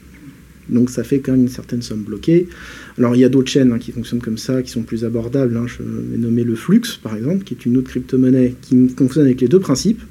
Donc 0.69 0.89
ça 0.89 1.03
fait 1.03 1.19
quand 1.19 1.31
même 1.31 1.41
une 1.41 1.49
certaine 1.49 1.81
somme 1.81 2.03
bloquée. 2.03 2.47
Alors 2.97 3.15
il 3.15 3.19
y 3.19 3.25
a 3.25 3.29
d'autres 3.29 3.49
chaînes 3.49 3.73
hein, 3.73 3.79
qui 3.79 3.91
fonctionnent 3.91 4.21
comme 4.21 4.37
ça, 4.37 4.61
qui 4.61 4.71
sont 4.71 4.83
plus 4.83 5.05
abordables. 5.05 5.57
Hein. 5.57 5.65
Je 5.67 5.83
vais 5.83 6.17
nommer 6.17 6.43
le 6.43 6.55
Flux, 6.55 6.81
par 7.01 7.15
exemple, 7.15 7.43
qui 7.43 7.53
est 7.53 7.65
une 7.65 7.77
autre 7.77 7.89
crypto-monnaie 7.89 8.55
qui 8.61 8.89
fonctionne 8.89 9.25
avec 9.25 9.41
les 9.41 9.47
deux 9.47 9.59
principes, 9.59 10.01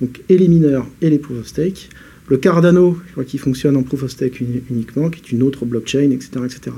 donc 0.00 0.20
et 0.28 0.38
les 0.38 0.48
mineurs 0.48 0.86
et 1.02 1.10
les 1.10 1.18
proof 1.18 1.40
of 1.40 1.46
stake. 1.46 1.90
Le 2.28 2.36
Cardano, 2.36 2.98
qui 3.26 3.38
fonctionne 3.38 3.76
en 3.76 3.82
proof 3.82 4.02
of 4.02 4.10
stake 4.10 4.40
uniquement, 4.40 5.10
qui 5.10 5.20
est 5.20 5.32
une 5.32 5.42
autre 5.42 5.64
blockchain, 5.64 6.10
etc. 6.10 6.30
etc. 6.44 6.76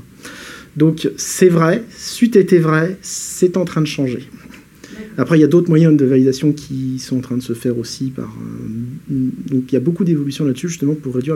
Donc 0.77 1.09
c'est 1.17 1.49
vrai, 1.49 1.83
c'eût 1.91 2.37
été 2.37 2.59
vrai, 2.59 2.97
c'est 3.01 3.57
en 3.57 3.65
train 3.65 3.81
de 3.81 3.87
changer. 3.87 4.27
Après, 5.17 5.37
il 5.37 5.41
y 5.41 5.43
a 5.43 5.47
d'autres 5.47 5.69
moyens 5.69 5.95
de 5.95 6.05
validation 6.05 6.53
qui 6.53 6.97
sont 6.99 7.17
en 7.17 7.21
train 7.21 7.37
de 7.37 7.41
se 7.41 7.53
faire 7.53 7.77
aussi. 7.77 8.11
Par, 8.11 8.25
euh, 8.29 9.29
donc 9.49 9.63
il 9.71 9.73
y 9.73 9.75
a 9.75 9.81
beaucoup 9.81 10.03
d'évolutions 10.03 10.45
là-dessus, 10.45 10.69
justement, 10.69 10.95
pour 10.95 11.15
réduire 11.15 11.35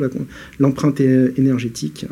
l'empreinte 0.59 1.01
énergétique. 1.01 2.05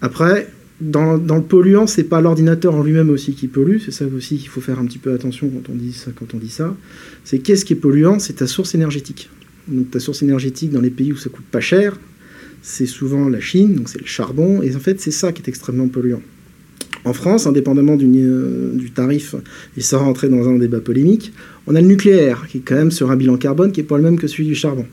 Après, 0.00 0.48
dans, 0.80 1.16
le 1.16 1.42
polluant, 1.42 1.86
c'est 1.86 2.04
pas 2.04 2.20
l'ordinateur 2.20 2.74
en 2.74 2.82
lui-même 2.82 3.10
aussi 3.10 3.34
qui 3.34 3.46
pollue, 3.46 3.78
c'est 3.78 3.92
ça 3.92 4.04
aussi 4.06 4.38
qu'il 4.38 4.48
faut 4.48 4.60
faire 4.60 4.78
un 4.78 4.86
petit 4.86 4.98
peu 4.98 5.12
attention 5.12 5.48
quand 5.48 5.72
on 5.72 5.76
dit 5.76 5.92
ça. 5.92 6.10
Quand 6.14 6.34
on 6.34 6.38
dit 6.38 6.50
ça. 6.50 6.76
C'est 7.22 7.38
qu'est-ce 7.38 7.64
qui 7.64 7.74
est 7.74 7.76
polluant? 7.76 8.18
C'est 8.18 8.34
ta 8.34 8.46
source 8.46 8.74
énergétique. 8.74 9.30
Donc 9.68 9.90
ta 9.90 10.00
source 10.00 10.22
énergétique 10.22 10.70
dans 10.70 10.80
les 10.80 10.90
pays 10.90 11.12
où 11.12 11.16
ça 11.16 11.30
coûte 11.30 11.44
pas 11.50 11.60
cher, 11.60 11.98
c'est 12.62 12.86
souvent 12.86 13.28
la 13.28 13.40
Chine, 13.40 13.74
donc 13.74 13.88
c'est 13.88 14.00
le 14.00 14.06
charbon, 14.06 14.62
et 14.62 14.74
en 14.74 14.78
fait 14.78 15.00
c'est 15.00 15.10
ça 15.10 15.32
qui 15.32 15.42
est 15.42 15.48
extrêmement 15.48 15.88
polluant. 15.88 16.22
En 17.04 17.12
France, 17.12 17.46
indépendamment 17.46 17.96
du, 17.96 18.06
euh, 18.16 18.72
du 18.74 18.90
tarif, 18.90 19.34
et 19.76 19.82
sans 19.82 19.98
rentrer 19.98 20.28
dans 20.28 20.48
un 20.48 20.58
débat 20.58 20.80
polémique, 20.80 21.32
on 21.66 21.74
a 21.74 21.80
le 21.80 21.86
nucléaire, 21.86 22.46
qui 22.48 22.58
est 22.58 22.62
quand 22.62 22.76
même 22.76 22.90
sur 22.90 23.10
un 23.10 23.16
bilan 23.16 23.36
carbone 23.36 23.72
qui 23.72 23.80
n'est 23.80 23.86
pas 23.86 23.98
le 23.98 24.02
même 24.02 24.18
que 24.18 24.26
celui 24.26 24.46
du 24.46 24.54
charbon. 24.54 24.86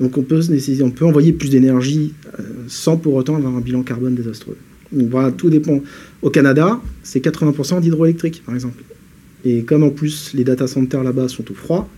Donc 0.00 0.18
on 0.18 0.22
peut, 0.22 0.40
on 0.80 0.90
peut 0.90 1.04
envoyer 1.04 1.32
plus 1.32 1.50
d'énergie 1.50 2.14
euh, 2.40 2.42
sans 2.66 2.96
pour 2.96 3.14
autant 3.14 3.36
avoir 3.36 3.54
un 3.54 3.60
bilan 3.60 3.82
carbone 3.82 4.14
désastreux. 4.16 4.56
Donc 4.90 5.08
voilà, 5.10 5.30
tout 5.30 5.48
dépend. 5.48 5.80
Au 6.22 6.30
Canada, 6.30 6.80
c'est 7.02 7.24
80% 7.24 7.80
d'hydroélectrique, 7.80 8.42
par 8.44 8.54
exemple. 8.54 8.82
Et 9.44 9.62
comme 9.62 9.82
en 9.82 9.90
plus 9.90 10.32
les 10.34 10.44
data 10.44 10.66
centers 10.66 11.02
là-bas 11.02 11.28
sont 11.28 11.48
au 11.50 11.54
froid, 11.54 11.88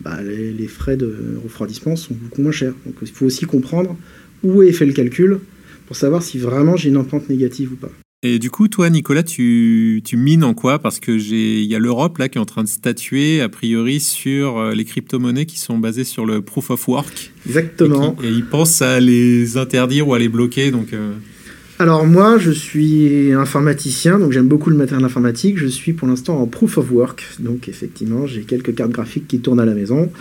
bah, 0.00 0.20
les, 0.22 0.66
frais 0.66 0.96
de 0.96 1.38
refroidissement 1.42 1.96
sont 1.96 2.14
beaucoup 2.14 2.42
moins 2.42 2.52
chers. 2.52 2.74
Donc 2.86 2.94
il 3.02 3.08
faut 3.08 3.26
aussi 3.26 3.44
comprendre 3.44 3.96
où 4.42 4.62
est 4.62 4.72
fait 4.72 4.86
le 4.86 4.92
calcul 4.92 5.40
pour 5.86 5.96
savoir 5.96 6.22
si 6.22 6.38
vraiment 6.38 6.76
j'ai 6.76 6.88
une 6.88 6.96
empreinte 6.96 7.28
négative 7.28 7.72
ou 7.72 7.76
pas. 7.76 7.90
Et 8.22 8.38
du 8.38 8.50
coup, 8.50 8.68
toi, 8.68 8.90
Nicolas, 8.90 9.22
tu, 9.22 10.02
tu 10.04 10.18
mines 10.18 10.44
en 10.44 10.52
quoi? 10.52 10.78
Parce 10.78 11.00
que 11.00 11.12
il 11.12 11.64
y 11.64 11.74
a 11.74 11.78
l'Europe 11.78 12.18
là 12.18 12.28
qui 12.28 12.36
est 12.36 12.40
en 12.40 12.44
train 12.44 12.62
de 12.62 12.68
statuer 12.68 13.40
a 13.40 13.48
priori 13.48 13.98
sur 13.98 14.58
euh, 14.58 14.74
les 14.74 14.84
crypto-monnaies 14.84 15.46
qui 15.46 15.58
sont 15.58 15.78
basées 15.78 16.04
sur 16.04 16.26
le 16.26 16.42
proof 16.42 16.68
of 16.70 16.86
work. 16.86 17.32
Exactement. 17.46 18.16
Et, 18.22 18.28
ils 18.28 18.44
pensent 18.44 18.82
à 18.82 19.00
les 19.00 19.56
interdire 19.56 20.06
ou 20.08 20.14
à 20.14 20.18
les 20.18 20.28
bloquer. 20.28 20.70
Donc. 20.70 20.92
Euh, 20.92 21.12
alors 21.80 22.04
moi, 22.06 22.36
je 22.36 22.50
suis 22.50 23.32
informaticien, 23.32 24.18
donc 24.18 24.32
j'aime 24.32 24.48
beaucoup 24.48 24.68
le 24.68 24.76
matériel 24.76 25.02
informatique. 25.02 25.56
Je 25.56 25.66
suis 25.66 25.94
pour 25.94 26.06
l'instant 26.06 26.38
en 26.38 26.46
proof 26.46 26.76
of 26.76 26.92
work, 26.92 27.26
donc 27.38 27.70
effectivement, 27.70 28.26
j'ai 28.26 28.42
quelques 28.42 28.74
cartes 28.74 28.90
graphiques 28.90 29.26
qui 29.26 29.40
tournent 29.40 29.60
à 29.60 29.64
la 29.64 29.72
maison. 29.72 30.12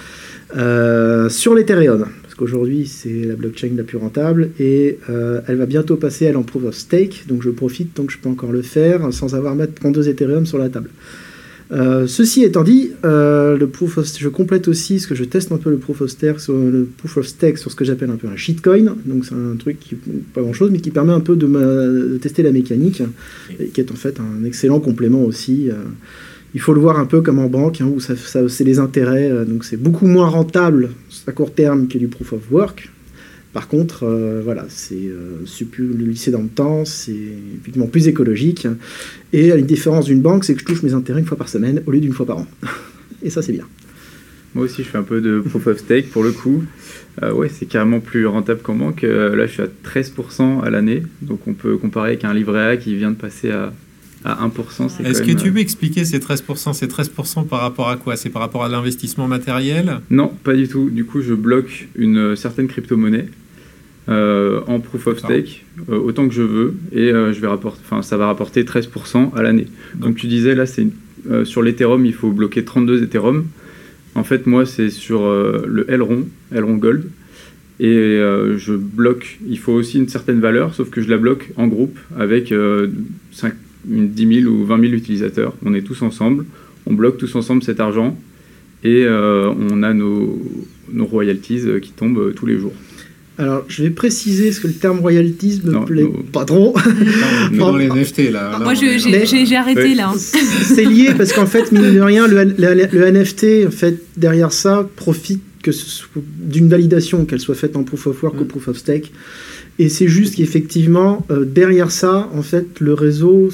Euh, 0.55 1.27
sur 1.27 1.53
l'Ethereum, 1.53 2.05
parce 2.23 2.35
qu'aujourd'hui 2.35 2.87
c'est 2.87 3.25
la 3.25 3.35
blockchain 3.35 3.71
la 3.75 3.83
plus 3.83 3.97
rentable 3.97 4.51
et 4.57 4.99
euh, 5.09 5.41
elle 5.47 5.57
va 5.57 5.65
bientôt 5.65 5.97
passer 5.97 6.25
elle 6.25 6.37
en 6.37 6.43
proof 6.43 6.63
of 6.63 6.75
stake, 6.75 7.25
donc 7.27 7.43
je 7.43 7.49
profite 7.49 7.93
tant 7.93 8.05
que 8.05 8.13
je 8.13 8.19
peux 8.19 8.29
encore 8.29 8.53
le 8.53 8.61
faire 8.61 9.13
sans 9.13 9.35
avoir 9.35 9.51
à 9.51 9.55
mettre 9.55 9.73
32 9.73 10.07
Ethereum 10.07 10.45
sur 10.45 10.59
la 10.59 10.69
table. 10.69 10.89
Euh, 11.71 12.07
ceci 12.07 12.43
étant 12.43 12.63
dit, 12.63 12.91
euh, 13.05 13.55
le 13.55 13.67
proof 13.67 13.99
je 14.17 14.29
complète 14.29 14.67
aussi 14.67 14.99
ce 14.99 15.07
que 15.07 15.13
je 15.13 15.23
teste 15.23 15.51
un 15.51 15.57
peu 15.57 15.69
le 15.69 15.77
proof 15.77 16.01
of 16.01 16.09
stake 16.09 16.39
sur, 16.39 16.53
le 16.53 16.87
proof 16.97 17.17
of 17.17 17.27
stake 17.27 17.59
sur 17.59 17.69
ce 17.69 17.75
que 17.75 17.85
j'appelle 17.85 18.09
un 18.09 18.15
peu 18.15 18.27
un 18.27 18.35
shitcoin. 18.35 18.95
Donc 19.05 19.25
c'est 19.25 19.35
un 19.35 19.55
truc 19.57 19.79
qui 19.79 19.95
pas 20.33 20.41
grand 20.41 20.53
chose, 20.53 20.71
mais 20.71 20.79
qui 20.79 20.89
permet 20.89 21.13
un 21.13 21.19
peu 21.19 21.35
de, 21.35 22.17
tester 22.21 22.41
la 22.41 22.51
mécanique, 22.51 23.03
et 23.59 23.67
qui 23.67 23.81
est 23.81 23.91
en 23.91 23.95
fait 23.95 24.19
un 24.19 24.43
excellent 24.45 24.79
complément 24.79 25.23
aussi. 25.23 25.69
Euh. 25.69 25.75
il 26.55 26.61
faut 26.61 26.73
le 26.73 26.81
voir 26.81 26.99
un 26.99 27.05
peu 27.05 27.21
comme 27.21 27.37
en 27.37 27.47
banque, 27.47 27.81
hein, 27.81 27.91
où 27.93 27.99
ça, 27.99 28.15
c'est 28.15 28.63
les 28.63 28.79
intérêts, 28.79 29.45
donc 29.45 29.63
c'est 29.63 29.77
beaucoup 29.77 30.07
moins 30.07 30.27
rentable 30.27 30.89
à 31.27 31.31
court 31.31 31.53
terme 31.53 31.87
que 31.87 31.99
du 31.99 32.07
proof 32.07 32.33
of 32.33 32.51
work. 32.51 32.89
Par 33.51 33.67
contre, 33.67 34.03
euh, 34.03 34.41
voilà, 34.43 34.65
c'est 34.69 34.93
euh, 34.95 35.43
le 35.77 36.05
lycée 36.05 36.29
dans 36.29 36.41
le 36.41 36.49
temps, 36.49 36.85
c'est 36.85 37.33
plus 37.91 38.07
écologique. 38.07 38.67
Et 39.33 39.49
une 39.49 39.65
différence 39.65 40.05
d'une 40.05 40.21
banque, 40.21 40.43
c'est 40.45 40.53
que 40.53 40.59
je 40.59 40.65
touche 40.65 40.83
mes 40.83 40.93
intérêts 40.93 41.19
une 41.19 41.25
fois 41.25 41.37
par 41.37 41.49
semaine 41.49 41.81
au 41.87 41.91
lieu 41.91 41.99
d'une 41.99 42.13
fois 42.13 42.27
par 42.27 42.37
an. 42.37 42.47
et 43.23 43.29
ça, 43.31 43.41
c'est 43.41 43.53
bien. 43.53 43.65
Moi 44.53 44.65
aussi, 44.65 44.83
je 44.83 44.89
fais 44.89 44.97
un 44.97 45.03
peu 45.03 45.21
de 45.21 45.39
proof 45.39 45.67
of 45.67 45.79
stake 45.79 46.09
pour 46.09 46.23
le 46.23 46.31
coup. 46.31 46.63
Euh, 47.23 47.33
ouais, 47.33 47.49
c'est 47.49 47.65
carrément 47.65 47.99
plus 47.99 48.27
rentable 48.27 48.61
qu'en 48.61 48.75
banque. 48.75 49.01
là, 49.01 49.45
je 49.47 49.51
suis 49.51 49.63
à 49.63 49.67
13% 49.67 50.63
à 50.63 50.69
l'année. 50.69 51.03
Donc, 51.21 51.47
on 51.47 51.53
peut 51.53 51.77
comparer 51.77 52.09
avec 52.09 52.25
un 52.25 52.33
livret 52.33 52.65
A 52.65 52.77
qui 52.77 52.95
vient 52.95 53.11
de 53.11 53.15
passer 53.15 53.51
à 53.51 53.73
à 54.25 54.47
1%. 54.47 55.05
Est-ce 55.05 55.21
que 55.21 55.31
tu 55.31 55.51
peux 55.51 55.59
expliquer 55.59 56.05
ces 56.05 56.19
13% 56.19 56.73
C'est 56.73 56.91
13% 56.91 57.47
par 57.47 57.61
rapport 57.61 57.89
à 57.89 57.95
quoi? 57.95 58.15
C'est 58.15 58.29
par 58.29 58.41
rapport 58.41 58.63
à 58.63 58.69
l'investissement 58.69 59.27
matériel? 59.27 60.01
Non, 60.09 60.27
pas 60.43 60.53
du 60.53 60.67
tout. 60.67 60.89
Du 60.89 61.05
coup, 61.05 61.21
je 61.21 61.33
bloque 61.33 61.87
une 61.95 62.35
certaine 62.35 62.67
crypto-monnaie 62.67 63.27
euh, 64.09 64.61
en 64.65 64.79
proof 64.79 65.05
of 65.05 65.19
stake 65.19 65.65
euh, 65.87 65.99
autant 65.99 66.27
que 66.27 66.33
je 66.33 66.41
veux 66.41 66.73
et 66.91 67.11
euh, 67.11 67.31
je 67.31 67.39
vais 67.39 67.47
rapporter, 67.47 67.79
ça 68.01 68.17
va 68.17 68.25
rapporter 68.25 68.63
13% 68.63 69.35
à 69.35 69.43
l'année. 69.43 69.67
Donc 69.93 70.15
tu 70.15 70.25
disais 70.25 70.55
là, 70.55 70.65
c'est 70.65 70.87
sur 71.43 71.61
l'Ethereum, 71.61 72.05
il 72.05 72.13
faut 72.13 72.31
bloquer 72.31 72.63
32 72.63 73.03
Ethereum. 73.03 73.45
En 74.15 74.23
fait, 74.23 74.47
moi, 74.47 74.65
c'est 74.65 74.89
sur 74.89 75.29
le 75.29 75.85
Elrond, 75.91 76.27
Elrond 76.55 76.77
Gold. 76.77 77.09
Et 77.81 78.19
je 78.57 78.73
bloque, 78.73 79.37
il 79.47 79.59
faut 79.59 79.73
aussi 79.73 79.97
une 79.97 80.07
certaine 80.07 80.39
valeur, 80.39 80.73
sauf 80.73 80.89
que 80.89 81.01
je 81.01 81.09
la 81.09 81.17
bloque 81.17 81.51
en 81.57 81.67
groupe 81.67 81.99
avec 82.17 82.53
5, 83.33 83.53
une 83.53 83.68
10 83.85 84.41
000 84.41 84.51
ou 84.51 84.65
20 84.65 84.81
000 84.81 84.93
utilisateurs. 84.93 85.53
On 85.65 85.73
est 85.73 85.81
tous 85.81 86.01
ensemble, 86.01 86.45
on 86.85 86.93
bloque 86.93 87.17
tous 87.17 87.35
ensemble 87.35 87.63
cet 87.63 87.79
argent 87.79 88.17
et 88.83 89.05
on 89.07 89.83
a 89.83 89.93
nos, 89.93 90.41
nos 90.91 91.05
royalties 91.05 91.63
qui 91.81 91.91
tombent 91.91 92.33
tous 92.33 92.45
les 92.45 92.57
jours. 92.57 92.73
Alors, 93.39 93.63
je 93.69 93.83
vais 93.83 93.89
préciser 93.89 94.51
ce 94.51 94.59
que 94.59 94.67
le 94.67 94.73
terme 94.73 94.99
royalties 94.99 95.61
me 95.63 95.85
plaît 95.85 96.05
pas 96.33 96.43
trop. 96.43 96.75
dans 97.57 97.73
les 97.73 97.87
NFT, 97.87 98.31
là. 98.33 98.59
Moi, 98.61 98.73
j'ai 98.73 99.55
arrêté, 99.55 99.95
là. 99.95 100.11
Hein. 100.13 100.17
C'est 100.17 100.83
lié 100.83 101.13
parce 101.17 101.31
qu'en 101.31 101.45
fait, 101.45 101.71
mine 101.71 101.93
de 101.93 102.01
rien, 102.01 102.27
le, 102.27 102.43
le, 102.43 103.11
NFT, 103.11 103.65
en 103.65 103.71
fait, 103.71 104.03
derrière 104.17 104.51
ça, 104.51 104.89
profite 104.97 105.41
que 105.63 105.71
d'une 106.15 106.67
validation, 106.67 107.23
qu'elle 107.23 107.39
soit 107.39 107.55
faite 107.55 107.77
en 107.77 107.83
proof 107.83 108.07
of 108.07 108.21
work 108.21 108.41
ou 108.41 108.43
proof 108.43 108.67
of 108.67 108.77
stake. 108.77 109.13
Et 109.79 109.87
c'est 109.87 110.09
juste 110.09 110.35
qu'effectivement, 110.35 111.25
euh, 111.31 111.45
derrière 111.45 111.89
ça, 111.89 112.29
en 112.35 112.41
fait, 112.41 112.81
le 112.81 112.93
réseau, 112.93 113.49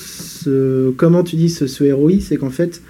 comment 0.98 1.24
tu 1.24 1.36
dis 1.36 1.50
ce, 1.50 1.68
ce 1.68 1.84
ROI, 1.92 2.14
c'est 2.20 2.38
qu'en 2.38 2.50
fait, 2.50 2.82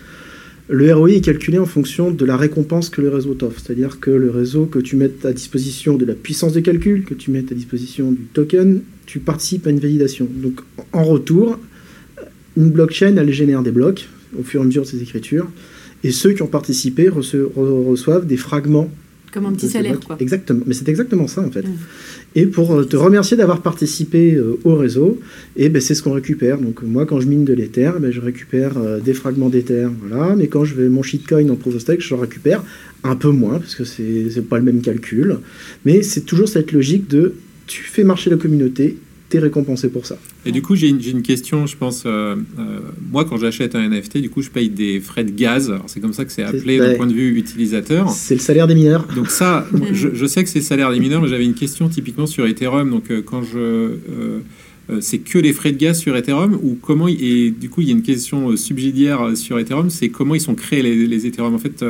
le 0.69 0.93
ROI 0.93 1.11
est 1.11 1.21
calculé 1.21 1.59
en 1.59 1.65
fonction 1.65 2.11
de 2.11 2.25
la 2.25 2.37
récompense 2.37 2.89
que 2.89 3.01
le 3.01 3.09
réseau 3.09 3.33
t'offre. 3.33 3.59
C'est-à-dire 3.59 3.99
que 3.99 4.09
le 4.09 4.31
réseau, 4.31 4.65
que 4.65 4.79
tu 4.79 4.95
mettes 4.95 5.25
à 5.25 5.33
disposition 5.33 5.95
de 5.95 6.05
la 6.05 6.15
puissance 6.15 6.53
de 6.53 6.61
calcul, 6.61 7.03
que 7.03 7.13
tu 7.13 7.29
mettes 7.29 7.51
à 7.51 7.55
disposition 7.55 8.13
du 8.13 8.23
token, 8.33 8.81
tu 9.05 9.19
participes 9.19 9.67
à 9.67 9.69
une 9.69 9.79
validation. 9.79 10.27
Donc 10.31 10.61
en 10.93 11.03
retour, 11.03 11.59
une 12.55 12.69
blockchain, 12.71 13.17
elle 13.17 13.31
génère 13.33 13.61
des 13.61 13.71
blocs 13.71 14.07
au 14.39 14.43
fur 14.43 14.61
et 14.61 14.63
à 14.63 14.65
mesure 14.65 14.83
de 14.83 14.87
ses 14.87 15.01
écritures. 15.01 15.47
Et 16.03 16.11
ceux 16.11 16.31
qui 16.31 16.41
ont 16.41 16.47
participé 16.47 17.09
reçoivent 17.09 18.25
des 18.25 18.37
fragments 18.37 18.89
comme 19.35 19.45
un 19.47 19.51
petit 19.51 19.67
salaire, 19.67 19.99
quoi. 19.99 20.15
Exactement. 20.21 20.61
Mais 20.65 20.73
c'est 20.73 20.87
exactement 20.87 21.27
ça, 21.27 21.41
en 21.41 21.51
fait. 21.51 21.65
Et 22.35 22.45
pour 22.45 22.73
euh, 22.73 22.85
te 22.85 22.95
remercier 22.95 23.35
d'avoir 23.35 23.61
participé 23.61 24.33
euh, 24.33 24.57
au 24.63 24.75
réseau, 24.75 25.19
et 25.57 25.67
ben, 25.67 25.81
c'est 25.81 25.93
ce 25.93 26.01
qu'on 26.01 26.13
récupère. 26.13 26.57
Donc, 26.57 26.81
moi, 26.83 27.05
quand 27.05 27.19
je 27.19 27.27
mine 27.27 27.43
de 27.43 27.53
l'Ether, 27.53 27.91
ben, 27.99 28.11
je 28.11 28.21
récupère 28.21 28.77
euh, 28.77 29.01
des 29.01 29.13
fragments 29.13 29.49
d'Ether. 29.49 29.89
Voilà. 30.07 30.37
Mais 30.37 30.47
quand 30.47 30.63
je 30.63 30.73
vais 30.75 30.87
mon 30.87 31.03
shitcoin 31.03 31.49
en 31.49 31.57
proof 31.57 31.75
of 31.75 31.81
stake, 31.81 31.99
je 31.99 32.15
récupère 32.15 32.63
un 33.03 33.17
peu 33.17 33.29
moins, 33.29 33.59
parce 33.59 33.75
que 33.75 33.83
c'est 33.83 34.47
pas 34.47 34.57
le 34.57 34.63
même 34.63 34.81
calcul. 34.81 35.37
Mais 35.83 36.01
c'est 36.01 36.21
toujours 36.21 36.47
cette 36.47 36.71
logique 36.71 37.09
de 37.09 37.35
tu 37.67 37.83
fais 37.83 38.05
marcher 38.05 38.29
la 38.29 38.37
communauté, 38.37 38.97
t'es 39.29 39.39
récompensé 39.39 39.89
pour 39.89 40.05
ça. 40.05 40.17
Et 40.45 40.51
du 40.51 40.61
coup, 40.61 40.75
j'ai 40.75 40.89
une, 40.89 41.01
une, 41.01 41.21
question, 41.21 41.65
je 41.65 41.75
pense, 41.75 42.03
euh, 42.05 42.35
euh, 42.59 42.79
moi 43.11 43.25
quand 43.25 43.37
j'achète 43.37 43.75
un 43.75 43.89
NFT, 43.89 44.19
du 44.19 44.29
coup, 44.29 44.41
je 44.41 44.49
paye 44.49 44.69
des 44.69 44.99
frais 44.99 45.23
de 45.23 45.31
gaz. 45.31 45.73
C'est 45.87 45.99
comme 45.99 46.13
ça 46.13 46.25
que 46.25 46.31
c'est 46.31 46.43
appelé 46.43 46.77
d'un 46.77 46.95
point 46.95 47.07
de 47.07 47.13
vue 47.13 47.37
utilisateur. 47.37 48.09
C'est 48.11 48.35
le 48.35 48.41
salaire 48.41 48.67
des 48.67 48.75
mineurs. 48.75 49.07
Donc 49.15 49.29
ça, 49.29 49.65
je, 49.91 50.09
je, 50.13 50.25
sais 50.25 50.43
que 50.43 50.49
c'est 50.49 50.59
le 50.59 50.65
salaire 50.65 50.91
des 50.91 50.99
mineurs, 50.99 51.21
mais 51.21 51.27
j'avais 51.27 51.45
une 51.45 51.55
question 51.55 51.89
typiquement 51.89 52.27
sur 52.27 52.45
Ethereum. 52.45 52.89
Donc 52.89 53.09
euh, 53.09 53.21
quand 53.23 53.41
je... 53.41 53.95
c'est 54.99 55.17
que 55.17 55.39
les 55.39 55.53
frais 55.53 55.71
de 55.71 55.77
gaz 55.77 55.99
sur 55.99 56.15
Ethereum 56.15 56.59
ou 56.61 56.77
comment 56.79 57.07
et 57.07 57.49
du 57.49 57.69
coup 57.69 57.81
il 57.81 57.87
y 57.87 57.89
a 57.89 57.93
une 57.93 58.03
question 58.03 58.55
subsidiaire 58.55 59.35
sur 59.35 59.57
Ethereum, 59.57 59.89
c'est 59.89 60.09
comment 60.09 60.35
ils 60.35 60.41
sont 60.41 60.53
créés 60.53 60.83
les, 60.83 61.07
les 61.07 61.25
Ethereum 61.25 61.55
en 61.55 61.59
fait. 61.59 61.83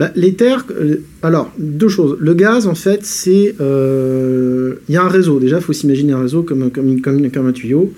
Bah, 0.00 0.10
L'Ether, 0.16 0.56
euh, 0.70 1.02
alors, 1.22 1.52
deux 1.58 1.90
choses. 1.90 2.16
Le 2.20 2.32
gaz, 2.32 2.66
en 2.66 2.74
fait, 2.74 3.04
c'est. 3.04 3.54
Euh, 3.60 4.76
il 4.88 4.94
y 4.94 4.96
a 4.96 5.02
un 5.02 5.08
réseau. 5.08 5.38
Déjà, 5.38 5.56
il 5.56 5.62
faut 5.62 5.74
s'imaginer 5.74 6.14
un 6.14 6.22
réseau 6.22 6.42
comme, 6.42 6.70
comme, 6.70 7.02
comme, 7.02 7.30
comme, 7.30 7.46
un 7.46 7.52
tuyau. 7.52 7.92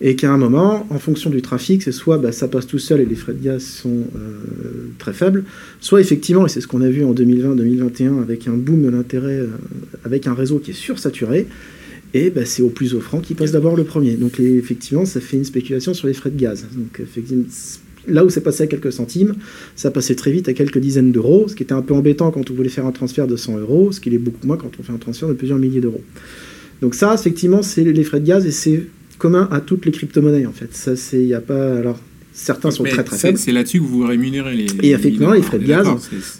Et 0.00 0.14
qu'à 0.14 0.32
un 0.32 0.38
moment, 0.38 0.86
en 0.90 1.00
fonction 1.00 1.30
du 1.30 1.42
trafic, 1.42 1.82
c'est 1.82 1.90
soit 1.90 2.18
bah, 2.18 2.30
ça 2.30 2.46
passe 2.46 2.68
tout 2.68 2.78
seul 2.78 3.00
et 3.00 3.04
les 3.04 3.16
frais 3.16 3.32
de 3.32 3.42
gaz 3.42 3.64
sont 3.64 4.04
euh, 4.14 4.90
très 5.00 5.12
faibles, 5.12 5.42
soit 5.80 6.00
effectivement, 6.00 6.46
et 6.46 6.48
c'est 6.48 6.60
ce 6.60 6.68
qu'on 6.68 6.82
a 6.82 6.88
vu 6.88 7.04
en 7.04 7.12
2020-2021 7.12 8.22
avec 8.22 8.46
un 8.46 8.52
boom 8.52 8.82
de 8.82 8.90
l'intérêt, 8.90 9.40
avec 10.04 10.28
un 10.28 10.34
réseau 10.34 10.60
qui 10.60 10.70
est 10.70 10.74
sursaturé, 10.74 11.48
et 12.14 12.30
bah, 12.30 12.44
c'est 12.44 12.62
au 12.62 12.68
plus 12.68 12.94
offrant 12.94 13.18
qui 13.18 13.34
passe 13.34 13.50
d'abord 13.50 13.74
le 13.74 13.82
premier. 13.82 14.12
Donc 14.12 14.38
effectivement, 14.38 15.04
ça 15.04 15.20
fait 15.20 15.36
une 15.36 15.44
spéculation 15.44 15.92
sur 15.94 16.06
les 16.06 16.14
frais 16.14 16.30
de 16.30 16.38
gaz. 16.38 16.64
Donc 16.76 17.00
effectivement, 17.00 17.42
là 18.08 18.24
où 18.24 18.30
c'est 18.30 18.40
passé 18.40 18.64
à 18.64 18.66
quelques 18.66 18.92
centimes, 18.92 19.34
ça 19.76 19.90
passait 19.90 20.14
très 20.14 20.30
vite 20.30 20.48
à 20.48 20.52
quelques 20.52 20.78
dizaines 20.78 21.12
d'euros, 21.12 21.46
ce 21.48 21.54
qui 21.54 21.62
était 21.62 21.72
un 21.72 21.82
peu 21.82 21.94
embêtant 21.94 22.30
quand 22.30 22.50
on 22.50 22.54
voulait 22.54 22.68
faire 22.68 22.86
un 22.86 22.92
transfert 22.92 23.26
de 23.26 23.36
100 23.36 23.58
euros, 23.58 23.92
ce 23.92 24.00
qui 24.00 24.14
est 24.14 24.18
beaucoup 24.18 24.46
moins 24.46 24.56
quand 24.56 24.70
on 24.78 24.82
fait 24.82 24.92
un 24.92 24.98
transfert 24.98 25.28
de 25.28 25.34
plusieurs 25.34 25.58
milliers 25.58 25.80
d'euros. 25.80 26.02
Donc 26.80 26.94
ça, 26.94 27.14
effectivement, 27.14 27.62
c'est 27.62 27.84
les 27.84 28.04
frais 28.04 28.20
de 28.20 28.26
gaz 28.26 28.46
et 28.46 28.50
c'est 28.50 28.84
commun 29.18 29.48
à 29.50 29.60
toutes 29.60 29.84
les 29.84 29.92
crypto-monnaies 29.92 30.46
en 30.46 30.52
fait. 30.52 30.74
Ça, 30.74 30.96
c'est, 30.96 31.22
il 31.22 31.34
a 31.34 31.40
pas, 31.40 31.76
alors 31.76 31.98
certains 32.32 32.70
sont 32.70 32.84
très 32.84 33.02
très 33.02 33.18
faibles. 33.18 33.38
C'est 33.38 33.52
là-dessus 33.52 33.80
que 33.80 33.84
vous 33.84 34.06
rémunérez 34.06 34.54
les. 34.54 34.66
et 34.82 34.92
effectivement, 34.92 35.32
les 35.32 35.42
frais 35.42 35.58
de 35.58 35.66
gaz, 35.66 35.88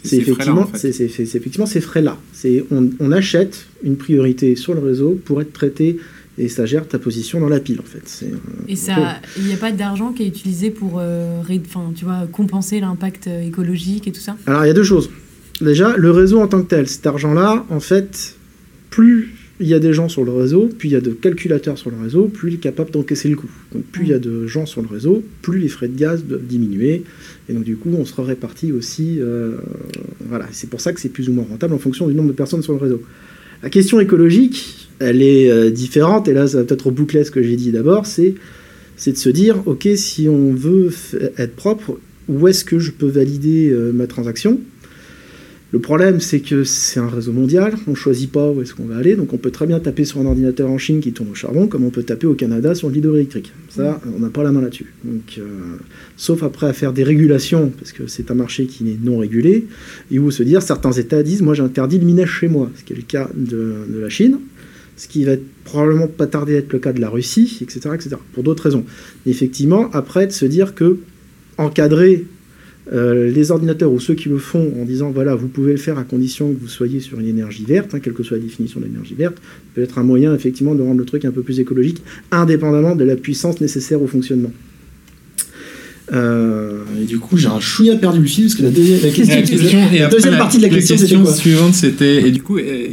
c'est 0.03 0.17
effectivement, 0.17 0.67
c'est 0.73 0.99
effectivement 0.99 1.65
ces 1.65 1.81
frais-là. 1.81 2.17
C'est 2.33 2.63
on, 2.71 2.89
on 2.99 3.11
achète 3.11 3.65
une 3.83 3.97
priorité 3.97 4.55
sur 4.55 4.73
le 4.73 4.79
réseau 4.79 5.19
pour 5.25 5.41
être 5.41 5.51
traité 5.53 5.97
et 6.39 6.47
ça 6.47 6.65
gère 6.65 6.87
ta 6.87 6.97
position 6.97 7.39
dans 7.39 7.49
la 7.49 7.59
pile 7.59 7.79
en 7.79 7.83
fait. 7.83 8.25
Euh, 8.25 8.35
et 8.67 8.75
ça, 8.75 9.19
il 9.37 9.43
n'y 9.43 9.53
a 9.53 9.57
pas 9.57 9.71
d'argent 9.71 10.13
qui 10.13 10.23
est 10.23 10.27
utilisé 10.27 10.71
pour 10.71 10.97
euh, 10.99 11.41
tu 11.95 12.05
vois, 12.05 12.27
compenser 12.31 12.79
l'impact 12.79 13.27
euh, 13.27 13.41
écologique 13.45 14.07
et 14.07 14.11
tout 14.11 14.21
ça? 14.21 14.37
Alors 14.47 14.63
il 14.63 14.67
y 14.67 14.71
a 14.71 14.73
deux 14.73 14.83
choses. 14.83 15.09
Déjà, 15.61 15.95
le 15.97 16.11
réseau 16.11 16.39
en 16.39 16.47
tant 16.47 16.61
que 16.61 16.67
tel, 16.67 16.87
cet 16.87 17.05
argent-là, 17.05 17.65
en 17.69 17.81
fait, 17.81 18.35
plus 18.89 19.35
il 19.59 19.67
y 19.67 19.73
a 19.73 19.79
des 19.79 19.91
gens 19.91 20.07
sur 20.07 20.23
le 20.23 20.31
réseau, 20.31 20.69
plus 20.69 20.87
il 20.87 20.91
y 20.93 20.95
a 20.95 21.01
de 21.01 21.11
calculateurs 21.11 21.77
sur 21.77 21.91
le 21.91 21.97
réseau, 22.01 22.27
plus 22.27 22.51
il 22.51 22.55
est 22.55 22.59
capable 22.59 22.91
d'encaisser 22.91 23.27
le 23.27 23.35
coût. 23.35 23.49
Donc 23.73 23.83
plus 23.83 24.05
il 24.05 24.09
y 24.09 24.13
a 24.13 24.19
de 24.19 24.47
gens 24.47 24.65
sur 24.65 24.81
le 24.81 24.87
réseau, 24.87 25.21
plus 25.41 25.59
les 25.59 25.67
frais 25.67 25.89
de 25.89 25.97
gaz 25.97 26.23
doivent 26.23 26.45
diminuer. 26.45 27.03
Et 27.49 27.53
donc 27.53 27.65
du 27.65 27.75
coup, 27.75 27.89
on 27.89 28.05
se 28.05 28.21
répartit 28.21 28.71
aussi. 28.71 29.19
voilà, 30.29 30.45
c'est 30.53 30.69
pour 30.69 30.79
ça 30.79 30.93
que 30.93 31.01
c'est 31.01 31.09
plus 31.09 31.27
ou 31.27 31.33
moins 31.33 31.45
rentable 31.49 31.73
en 31.73 31.77
fonction 31.77 32.07
du 32.07 32.15
nombre 32.15 32.29
de 32.29 32.33
personnes 32.33 32.61
sur 32.61 32.71
le 32.71 32.79
réseau. 32.79 33.01
La 33.61 33.69
question 33.69 33.99
écologique, 33.99 34.89
elle 34.99 35.21
est 35.21 35.49
euh, 35.49 35.69
différente, 35.69 36.27
et 36.27 36.33
là 36.33 36.47
ça 36.47 36.59
va 36.59 36.63
peut-être 36.63 36.87
reboucler 36.87 37.23
ce 37.23 37.31
que 37.31 37.43
j'ai 37.43 37.55
dit 37.55 37.71
d'abord, 37.71 38.05
c'est, 38.05 38.35
c'est 38.95 39.11
de 39.11 39.17
se 39.17 39.29
dire, 39.29 39.61
ok, 39.65 39.87
si 39.95 40.29
on 40.29 40.53
veut 40.53 40.91
être 41.37 41.55
propre, 41.55 41.99
où 42.29 42.47
est-ce 42.47 42.63
que 42.63 42.79
je 42.79 42.91
peux 42.91 43.07
valider 43.07 43.69
euh, 43.69 43.91
ma 43.91 44.07
transaction? 44.07 44.59
Le 45.71 45.79
problème, 45.79 46.19
c'est 46.19 46.39
que 46.39 46.63
c'est 46.63 46.99
un 46.99 47.07
réseau 47.07 47.31
mondial, 47.31 47.75
on 47.85 47.91
ne 47.91 47.95
choisit 47.95 48.31
pas 48.31 48.49
où 48.49 48.61
est-ce 48.61 48.73
qu'on 48.73 48.85
va 48.85 48.97
aller, 48.97 49.15
donc 49.15 49.33
on 49.33 49.37
peut 49.37 49.51
très 49.51 49.67
bien 49.67 49.79
taper 49.79 50.03
sur 50.03 50.19
un 50.19 50.25
ordinateur 50.25 50.69
en 50.69 50.79
Chine 50.79 50.99
qui 50.99 51.11
tourne 51.11 51.29
au 51.29 51.35
charbon, 51.35 51.67
comme 51.67 51.83
on 51.83 51.91
peut 51.91 52.01
taper 52.01 52.25
au 52.25 52.33
Canada 52.33 52.73
sur 52.73 52.89
l'hydroélectrique. 52.89 53.53
Ça, 53.69 54.01
on 54.15 54.19
n'a 54.19 54.29
pas 54.29 54.41
la 54.41 54.51
main 54.51 54.61
là-dessus. 54.61 54.91
Donc, 55.03 55.37
euh, 55.37 55.77
sauf 56.17 56.41
après 56.41 56.67
à 56.67 56.73
faire 56.73 56.91
des 56.91 57.03
régulations, 57.03 57.71
parce 57.77 57.91
que 57.91 58.07
c'est 58.07 58.31
un 58.31 58.33
marché 58.33 58.65
qui 58.65 58.89
est 58.89 58.97
non 59.03 59.19
régulé, 59.19 59.67
et 60.11 60.17
où 60.17 60.31
se 60.31 60.41
dire, 60.41 60.63
certains 60.63 60.91
États 60.91 61.21
disent, 61.21 61.43
moi 61.43 61.53
j'interdis 61.53 61.99
le 61.99 62.05
minage 62.05 62.31
chez 62.31 62.47
moi, 62.47 62.71
ce 62.75 62.83
qui 62.83 62.93
est 62.93 62.97
le 62.97 63.03
cas 63.03 63.29
de, 63.35 63.85
de 63.89 63.99
la 63.99 64.09
Chine 64.09 64.39
ce 64.99 65.07
qui 65.07 65.23
va 65.23 65.35
probablement 65.63 66.07
pas 66.07 66.27
tarder 66.27 66.55
à 66.55 66.57
être 66.57 66.73
le 66.73 66.79
cas 66.79 66.91
de 66.91 66.99
la 66.99 67.07
Russie, 67.07 67.59
etc., 67.61 67.91
etc. 67.95 68.17
pour 68.33 68.43
d'autres 68.43 68.63
raisons. 68.63 68.83
effectivement, 69.25 69.89
après, 69.93 70.27
de 70.27 70.33
se 70.33 70.43
dire 70.43 70.75
que 70.75 70.97
encadrer 71.57 72.25
euh, 72.91 73.29
les 73.29 73.51
ordinateurs 73.51 73.91
ou 73.91 73.99
ceux 73.99 74.15
qui 74.15 74.29
le 74.29 74.37
font 74.37 74.73
en 74.81 74.85
disant 74.85 75.11
voilà, 75.11 75.35
vous 75.35 75.47
pouvez 75.47 75.71
le 75.71 75.77
faire 75.77 75.99
à 75.99 76.03
condition 76.03 76.51
que 76.51 76.59
vous 76.59 76.67
soyez 76.67 76.99
sur 76.99 77.19
une 77.19 77.27
énergie 77.27 77.65
verte, 77.65 77.93
hein, 77.93 77.99
quelle 77.99 78.13
que 78.13 78.23
soit 78.23 78.37
la 78.37 78.43
définition 78.43 78.79
de 78.79 78.85
l'énergie 78.85 79.13
verte, 79.13 79.37
peut 79.75 79.81
être 79.81 79.99
un 79.99 80.03
moyen 80.03 80.33
effectivement 80.33 80.73
de 80.73 80.81
rendre 80.81 80.99
le 80.99 81.05
truc 81.05 81.25
un 81.25 81.31
peu 81.31 81.43
plus 81.43 81.59
écologique, 81.59 82.01
indépendamment 82.31 82.95
de 82.95 83.03
la 83.03 83.15
puissance 83.15 83.61
nécessaire 83.61 84.01
au 84.01 84.07
fonctionnement. 84.07 84.51
Euh, 86.11 86.83
et 86.99 87.05
du 87.05 87.19
coup, 87.19 87.37
j'ai 87.37 87.47
un 87.47 87.59
chouïa 87.59 87.95
perdu 87.95 88.21
le 88.21 88.25
fil 88.25 88.45
parce 88.45 88.55
que 88.55 88.63
la, 88.63 88.71
deuxième, 88.71 89.01
la 89.01 89.09
question, 89.11 89.79
et 89.93 89.99
la 89.99 90.07
deuxième 90.07 90.37
partie 90.37 90.57
de 90.57 90.63
la, 90.63 90.69
question, 90.69 90.95
question 90.95 91.25
suivante, 91.27 91.75
c'était 91.75 92.27
et 92.27 92.31
du 92.31 92.41
coup, 92.41 92.57
euh, 92.57 92.87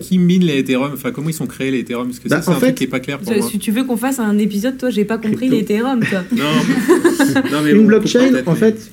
qui 0.00 0.18
mine 0.18 0.44
les 0.44 0.58
Ethereum 0.58 0.90
Enfin, 0.92 1.12
comment 1.12 1.28
ils 1.28 1.34
sont 1.34 1.46
créés 1.46 1.70
les 1.70 1.80
Ethereum? 1.80 2.08
Parce 2.08 2.18
que 2.18 2.28
bah, 2.28 2.36
ça, 2.36 2.42
c'est 2.42 2.50
un 2.50 2.54
fait, 2.54 2.66
truc 2.66 2.74
qui 2.74 2.84
est 2.84 2.88
pas 2.88 2.98
clair 2.98 3.18
pour 3.18 3.32
moi. 3.32 3.48
Si 3.48 3.58
tu 3.58 3.70
veux 3.70 3.84
qu'on 3.84 3.96
fasse 3.96 4.18
un 4.18 4.38
épisode, 4.38 4.76
toi, 4.76 4.90
j'ai 4.90 5.04
pas 5.04 5.18
compris 5.18 5.48
les 5.48 5.58
Ethereum. 5.58 6.00
Toi. 6.00 6.24
non. 6.36 6.42
non, 7.52 7.58
mais 7.64 7.70
une 7.70 7.86
blockchain, 7.86 8.42
en 8.44 8.54
fait, 8.56 8.90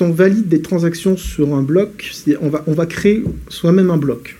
on 0.00 0.10
valide 0.10 0.48
des 0.48 0.60
transactions 0.60 1.16
sur 1.16 1.54
un 1.54 1.62
bloc, 1.62 2.12
on 2.40 2.48
va 2.48 2.64
on 2.66 2.72
va 2.72 2.86
créer 2.86 3.22
soi-même 3.48 3.90
un 3.90 3.98
bloc. 3.98 4.36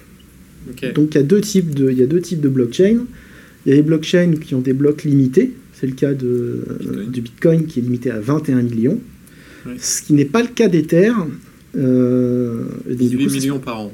Donc 0.95 1.15
il 1.15 1.15
y 1.15 1.21
a 1.21 1.23
deux 1.23 1.41
types 1.41 1.75
de 1.75 1.91
il 1.91 1.99
y 1.99 2.03
a 2.03 2.07
deux 2.07 2.21
types 2.21 2.41
de 2.41 2.49
blockchain. 2.49 3.07
Il 3.67 3.71
y 3.71 3.73
a 3.73 3.77
les 3.77 3.83
blockchains 3.83 4.35
qui 4.41 4.55
ont 4.55 4.61
des 4.61 4.73
blocs 4.73 5.05
limités 5.05 5.53
c'est 5.79 5.87
le 5.87 5.93
cas 5.93 6.13
de, 6.13 6.65
du 7.09 7.21
Bitcoin 7.21 7.67
qui 7.67 7.79
est 7.79 7.83
limité 7.83 8.11
à 8.11 8.19
21 8.19 8.63
millions. 8.63 9.01
Ce 9.79 10.03
qui 10.03 10.13
n'est 10.13 10.25
pas 10.25 10.43
le 10.43 10.49
cas 10.49 10.67
d'Ether. 10.67 11.13
Euh, 11.77 12.65
18 12.89 13.27
millions 13.33 13.59
par 13.61 13.83
an. 13.83 13.93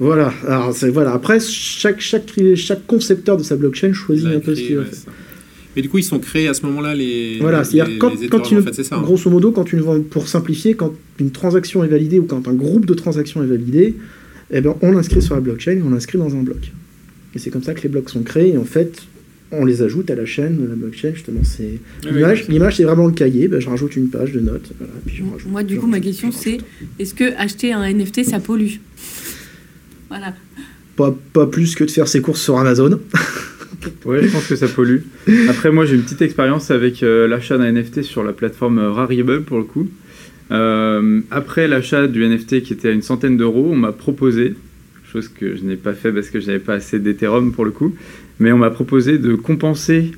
Voilà. 0.00 0.34
Alors, 0.48 0.72
voilà. 0.92 1.12
Après, 1.12 1.38
chaque, 1.38 2.00
chaque, 2.00 2.32
chaque 2.56 2.86
concepteur 2.86 3.36
de 3.36 3.44
sa 3.44 3.54
blockchain 3.54 3.92
choisit 3.92 4.26
un 4.26 4.40
peu 4.40 4.56
ce 4.56 4.62
qu'il 4.62 4.76
veut. 4.76 4.86
Mais 5.76 5.82
du 5.82 5.88
coup, 5.88 5.98
ils 5.98 6.04
sont 6.04 6.18
créés 6.18 6.48
à 6.48 6.54
ce 6.54 6.64
moment-là, 6.66 6.94
les. 6.94 7.38
Voilà, 7.40 7.64
c'est-à-dire 7.64 7.98
quand, 7.98 8.12
quand 8.30 8.50
une, 8.50 8.72
ça, 8.72 8.96
hein. 8.96 9.02
grosso 9.02 9.28
modo, 9.30 9.50
quand 9.50 9.72
une, 9.72 10.04
pour 10.04 10.28
simplifier, 10.28 10.74
quand 10.74 10.92
une 11.18 11.30
transaction 11.30 11.82
est 11.84 11.88
validée 11.88 12.18
ou 12.18 12.24
quand 12.24 12.46
un 12.48 12.54
groupe 12.54 12.86
de 12.86 12.94
transactions 12.94 13.42
est 13.42 13.46
validé, 13.46 13.96
eh 14.50 14.60
ben, 14.60 14.74
on 14.82 14.92
l'inscrit 14.92 15.22
sur 15.22 15.34
la 15.34 15.40
blockchain 15.40 15.72
et 15.72 15.82
on 15.82 15.90
l'inscrit 15.90 16.18
dans 16.18 16.34
un 16.34 16.42
bloc. 16.42 16.72
Et 17.34 17.38
c'est 17.38 17.50
comme 17.50 17.62
ça 17.62 17.74
que 17.74 17.82
les 17.82 17.88
blocs 17.88 18.08
sont 18.08 18.22
créés. 18.22 18.54
Et 18.54 18.58
en 18.58 18.64
fait, 18.64 19.02
on 19.50 19.64
les 19.64 19.82
ajoute 19.82 20.10
à 20.10 20.14
la 20.14 20.26
chaîne, 20.26 20.66
la 20.68 20.76
blockchain, 20.76 21.12
justement. 21.14 21.40
C'est 21.42 21.80
l'image, 22.04 22.48
l'image 22.48 22.76
c'est 22.76 22.84
vraiment 22.84 23.06
le 23.06 23.12
cahier. 23.12 23.48
Ben, 23.48 23.60
je 23.60 23.68
rajoute 23.68 23.96
une 23.96 24.08
page 24.08 24.32
de 24.32 24.40
notes. 24.40 24.72
Moi, 25.46 25.62
du 25.62 25.78
coup, 25.78 25.86
ma 25.86 26.00
question 26.00 26.30
c'est 26.30 26.58
est-ce 26.98 27.14
que 27.14 27.34
acheter 27.36 27.72
un 27.72 27.92
NFT 27.92 28.24
ça 28.24 28.40
pollue? 28.40 28.76
Voilà. 30.08 30.34
Pas, 30.96 31.16
pas, 31.32 31.46
plus 31.46 31.74
que 31.74 31.82
de 31.82 31.90
faire 31.90 32.06
ses 32.06 32.20
courses 32.20 32.40
sur 32.40 32.56
Amazon. 32.56 33.00
ouais, 34.04 34.22
je 34.22 34.32
pense 34.32 34.46
que 34.46 34.56
ça 34.56 34.68
pollue. 34.68 34.98
Après, 35.48 35.70
moi, 35.70 35.84
j'ai 35.84 35.94
une 35.94 36.02
petite 36.02 36.22
expérience 36.22 36.70
avec 36.70 37.02
euh, 37.02 37.26
l'achat 37.26 37.58
d'un 37.58 37.72
NFT 37.72 38.02
sur 38.02 38.22
la 38.22 38.32
plateforme 38.32 38.78
Rarible 38.78 39.42
pour 39.42 39.58
le 39.58 39.64
coup. 39.64 39.88
Euh, 40.50 41.20
après 41.30 41.68
l'achat 41.68 42.06
du 42.06 42.26
NFT 42.26 42.62
qui 42.62 42.74
était 42.74 42.88
à 42.88 42.92
une 42.92 43.02
centaine 43.02 43.36
d'euros, 43.36 43.70
on 43.72 43.76
m'a 43.76 43.92
proposé, 43.92 44.54
chose 45.10 45.28
que 45.28 45.56
je 45.56 45.64
n'ai 45.64 45.76
pas 45.76 45.94
fait 45.94 46.12
parce 46.12 46.28
que 46.28 46.38
je 46.38 46.46
n'avais 46.46 46.58
pas 46.58 46.74
assez 46.74 46.98
d'Ethereum 46.98 47.52
pour 47.52 47.64
le 47.64 47.70
coup, 47.70 47.94
mais 48.40 48.52
on 48.52 48.58
m'a 48.58 48.70
proposé 48.70 49.18
de 49.18 49.34
compenser 49.34 50.12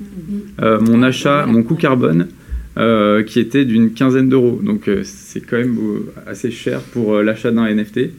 euh, 0.61 0.81
mon 0.81 1.03
achat, 1.03 1.47
mon 1.47 1.63
coût 1.63 1.77
carbone 1.77 2.29
qui 3.27 3.41
était 3.41 3.65
d'une 3.65 3.95
quinzaine 3.95 4.29
d'euros. 4.29 4.61
Donc 4.63 4.91
c'est 5.03 5.41
quand 5.41 5.57
même 5.57 5.79
assez 6.27 6.51
cher 6.51 6.81
pour 6.81 7.23
l'achat 7.23 7.51
d'un 7.51 7.75
NFT. 7.75 8.11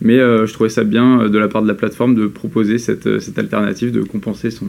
Mais 0.00 0.18
je 0.18 0.52
trouvais 0.52 0.68
ça 0.68 0.84
bien 0.84 1.28
de 1.28 1.38
la 1.38 1.48
part 1.48 1.62
de 1.62 1.68
la 1.68 1.74
plateforme 1.74 2.14
de 2.14 2.26
proposer 2.26 2.78
cette, 2.78 3.18
cette 3.18 3.38
alternative 3.38 3.92
de 3.92 4.02
compenser 4.02 4.50
son, 4.50 4.66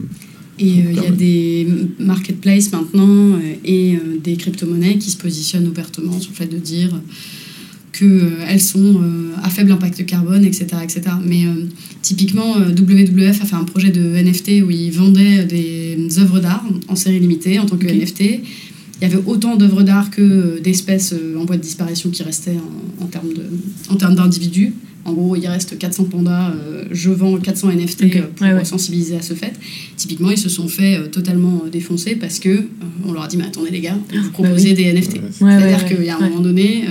et 0.58 0.66
il 0.66 0.96
y 0.96 1.06
a 1.06 1.10
des 1.10 1.66
marketplaces 2.00 2.72
maintenant 2.72 3.38
et 3.64 3.96
des 4.22 4.36
crypto-monnaies 4.36 4.98
qui 4.98 5.10
se 5.10 5.16
positionnent 5.16 5.68
ouvertement 5.68 6.18
sur 6.18 6.32
le 6.32 6.36
fait 6.36 6.46
de 6.46 6.58
dire 6.58 6.90
qu'elles 7.92 8.60
sont 8.60 9.00
à 9.42 9.50
faible 9.50 9.72
impact 9.72 10.04
carbone, 10.06 10.44
etc. 10.44 10.66
etc. 10.82 11.02
Mais 11.24 11.44
typiquement, 12.02 12.56
WWF 12.56 13.42
a 13.42 13.44
fait 13.44 13.56
un 13.56 13.64
projet 13.64 13.90
de 13.90 14.00
NFT 14.00 14.64
où 14.66 14.70
ils 14.70 14.90
vendaient 14.90 15.44
des 15.44 16.18
œuvres 16.18 16.40
d'art 16.40 16.64
en 16.88 16.96
série 16.96 17.20
limitée 17.20 17.58
en 17.58 17.66
tant 17.66 17.76
que 17.76 17.86
NFT. 17.86 18.20
Il 19.00 19.02
y 19.02 19.04
avait 19.04 19.22
autant 19.26 19.56
d'œuvres 19.56 19.84
d'art 19.84 20.10
que 20.10 20.58
d'espèces 20.58 21.14
en 21.38 21.44
voie 21.44 21.56
de 21.56 21.62
disparition 21.62 22.10
qui 22.10 22.24
restaient 22.24 22.56
en, 23.00 23.04
en 23.04 23.96
termes 23.96 24.14
d'individus. 24.16 24.74
En 25.08 25.12
gros, 25.14 25.36
il 25.36 25.46
reste 25.46 25.78
400 25.78 26.04
pandas, 26.04 26.50
euh, 26.50 26.84
je 26.90 27.08
vends 27.08 27.38
400 27.38 27.70
NFT 27.70 28.02
euh, 28.02 28.22
pour 28.36 28.66
sensibiliser 28.66 29.16
à 29.16 29.22
ce 29.22 29.32
fait. 29.32 29.54
Typiquement, 29.96 30.30
ils 30.30 30.38
se 30.38 30.50
sont 30.50 30.68
fait 30.68 30.98
euh, 30.98 31.06
totalement 31.06 31.64
défoncer 31.72 32.14
parce 32.14 32.38
que 32.38 32.64
on 33.06 33.12
leur 33.12 33.22
a 33.22 33.28
dit 33.28 33.38
mais 33.38 33.44
attendez 33.44 33.70
les 33.70 33.80
gars, 33.80 33.96
vous 34.12 34.22
bah 34.22 34.28
proposez 34.34 34.74
des 34.74 34.92
NFT. 34.92 35.20
C'est-à-dire 35.30 35.86
qu'il 35.86 36.04
y 36.04 36.10
a 36.10 36.16
un 36.16 36.28
moment 36.28 36.40
donné, 36.40 36.84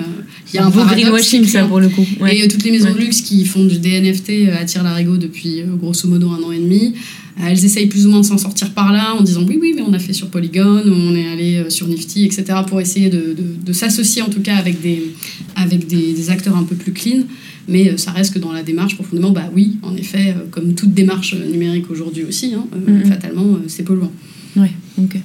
il 0.51 0.55
y 0.55 0.57
a 0.57 0.65
un 0.65 0.69
beau 0.71 0.83
greenwashing 0.83 1.45
ça 1.45 1.65
pour 1.65 1.79
le 1.79 1.89
coup. 1.89 2.05
Et 2.27 2.47
toutes 2.47 2.63
les 2.63 2.71
maisons 2.71 2.91
de 2.91 2.97
luxe 2.97 3.21
qui 3.21 3.45
font 3.45 3.65
des 3.65 4.01
NFT 4.01 4.49
attirent 4.59 4.83
l'arigot 4.83 5.17
depuis 5.17 5.61
grosso 5.79 6.07
modo 6.07 6.31
un 6.31 6.41
an 6.41 6.51
et 6.51 6.59
demi. 6.59 6.95
Elles 7.39 7.63
essayent 7.63 7.85
plus 7.85 8.07
ou 8.07 8.09
moins 8.09 8.21
de 8.21 8.25
s'en 8.25 8.39
sortir 8.39 8.71
par 8.71 8.91
là 8.91 9.13
en 9.13 9.21
disant 9.21 9.43
oui, 9.47 9.59
oui, 9.61 9.73
mais 9.75 9.83
on 9.83 9.93
a 9.93 9.99
fait 9.99 10.13
sur 10.13 10.29
Polygon, 10.29 10.81
on 10.87 11.15
est 11.15 11.27
allé 11.27 11.69
sur 11.69 11.87
Nifty, 11.87 12.25
etc. 12.25 12.45
pour 12.65 12.81
essayer 12.81 13.11
de, 13.11 13.35
de, 13.63 13.73
s'associer 13.73 14.23
en 14.23 14.29
tout 14.29 14.41
cas 14.41 14.55
avec, 14.55 14.81
des, 14.81 15.13
avec 15.55 15.85
des, 15.85 16.13
des, 16.13 16.29
acteurs 16.31 16.57
un 16.57 16.63
peu 16.63 16.75
plus 16.75 16.93
clean. 16.93 17.25
Mais 17.67 17.89
euh, 17.89 17.97
ça 17.97 18.11
reste 18.11 18.33
que 18.33 18.39
dans 18.39 18.51
la 18.51 18.63
démarche, 18.63 18.95
profondément, 18.95 19.31
bah 19.31 19.49
oui, 19.53 19.77
en 19.81 19.95
effet, 19.95 20.29
euh, 20.29 20.45
comme 20.49 20.73
toute 20.73 20.93
démarche 20.93 21.35
numérique 21.35 21.91
aujourd'hui 21.91 22.23
aussi, 22.23 22.53
hein, 22.53 22.65
euh, 22.73 22.91
mm-hmm. 22.91 23.05
fatalement, 23.07 23.59
c'est 23.67 23.83
polluant. 23.83 24.11
Ouais, 24.55 24.71
ok. 24.97 25.17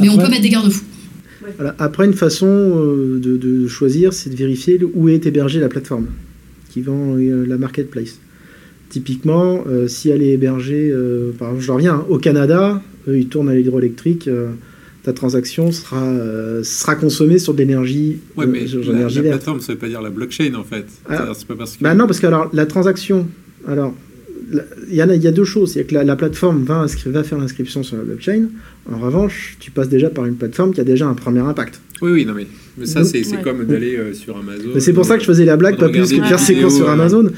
Mais 0.00 0.08
on 0.08 0.16
peut 0.16 0.28
mettre 0.28 0.42
des 0.42 0.48
garde-fous. 0.48 0.84
Après, 1.78 2.06
une 2.06 2.14
façon 2.14 2.46
de, 2.46 3.36
de 3.36 3.68
choisir, 3.68 4.12
c'est 4.12 4.30
de 4.30 4.34
vérifier 4.34 4.80
où 4.94 5.08
est 5.08 5.26
hébergée 5.26 5.60
la 5.60 5.68
plateforme 5.68 6.06
qui 6.70 6.80
vend 6.80 7.16
la 7.16 7.58
marketplace. 7.58 8.18
Typiquement, 8.88 9.62
si 9.86 10.08
elle 10.08 10.22
est 10.22 10.30
hébergée, 10.30 10.92
par 11.38 11.48
exemple, 11.50 11.64
je 11.64 11.72
reviens, 11.72 11.94
hein, 11.96 12.06
au 12.08 12.18
Canada, 12.18 12.82
ils 13.06 13.28
tournent 13.28 13.50
à 13.50 13.54
l'hydroélectrique 13.54 14.28
ta 15.04 15.12
transaction 15.12 15.70
sera, 15.70 16.02
euh, 16.02 16.64
sera 16.64 16.96
consommée 16.96 17.38
sur 17.38 17.52
de 17.52 17.58
l'énergie. 17.58 18.18
Ouais, 18.36 18.46
mais 18.46 18.64
la, 18.64 19.08
la 19.08 19.22
plateforme, 19.22 19.60
ça 19.60 19.72
ne 19.72 19.74
veut 19.74 19.80
pas 19.80 19.88
dire 19.88 20.02
la 20.02 20.10
blockchain 20.10 20.54
en 20.54 20.64
fait. 20.64 20.86
Ah. 21.08 21.26
pas 21.46 21.54
parce 21.56 21.76
que... 21.76 21.82
bah 21.82 21.94
non, 21.94 22.06
parce 22.06 22.20
que 22.20 22.26
alors, 22.26 22.48
la 22.52 22.64
transaction, 22.66 23.28
alors 23.68 23.94
il 24.88 24.94
y, 24.94 25.02
a, 25.02 25.14
y 25.14 25.26
a 25.26 25.32
deux 25.32 25.44
choses. 25.44 25.72
C'est 25.72 25.84
que 25.84 25.94
la, 25.94 26.16
plateforme 26.16 26.64
va, 26.64 26.86
va 27.06 27.24
faire 27.24 27.38
l'inscription 27.38 27.82
sur 27.82 27.96
la 27.96 28.02
blockchain. 28.02 28.46
En 28.92 28.98
revanche, 28.98 29.56
tu 29.60 29.70
passes 29.70 29.88
déjà 29.88 30.10
par 30.10 30.26
une 30.26 30.36
plateforme 30.36 30.72
qui 30.74 30.80
a 30.80 30.84
déjà 30.84 31.06
un 31.06 31.14
premier 31.14 31.40
impact. 31.40 31.80
Oui, 32.02 32.10
oui, 32.12 32.24
non, 32.26 32.34
mais, 32.34 32.46
mais 32.76 32.86
ça, 32.86 33.04
c'est 33.04 33.22
comme 33.42 33.64
d'aller 33.64 33.96
euh, 33.96 34.12
sur 34.12 34.36
Amazon. 34.36 34.68
C'est 34.78 34.92
pour 34.92 35.06
ça 35.06 35.14
que 35.16 35.22
je 35.22 35.26
faisais 35.26 35.44
la 35.44 35.56
blague, 35.56 35.78
pas 35.78 35.88
plus 35.88 36.10
que 36.10 36.22
faire 36.22 36.38
ses 36.38 36.56
courses 36.56 36.76
sur 36.76 36.88
Amazon. 36.88 37.30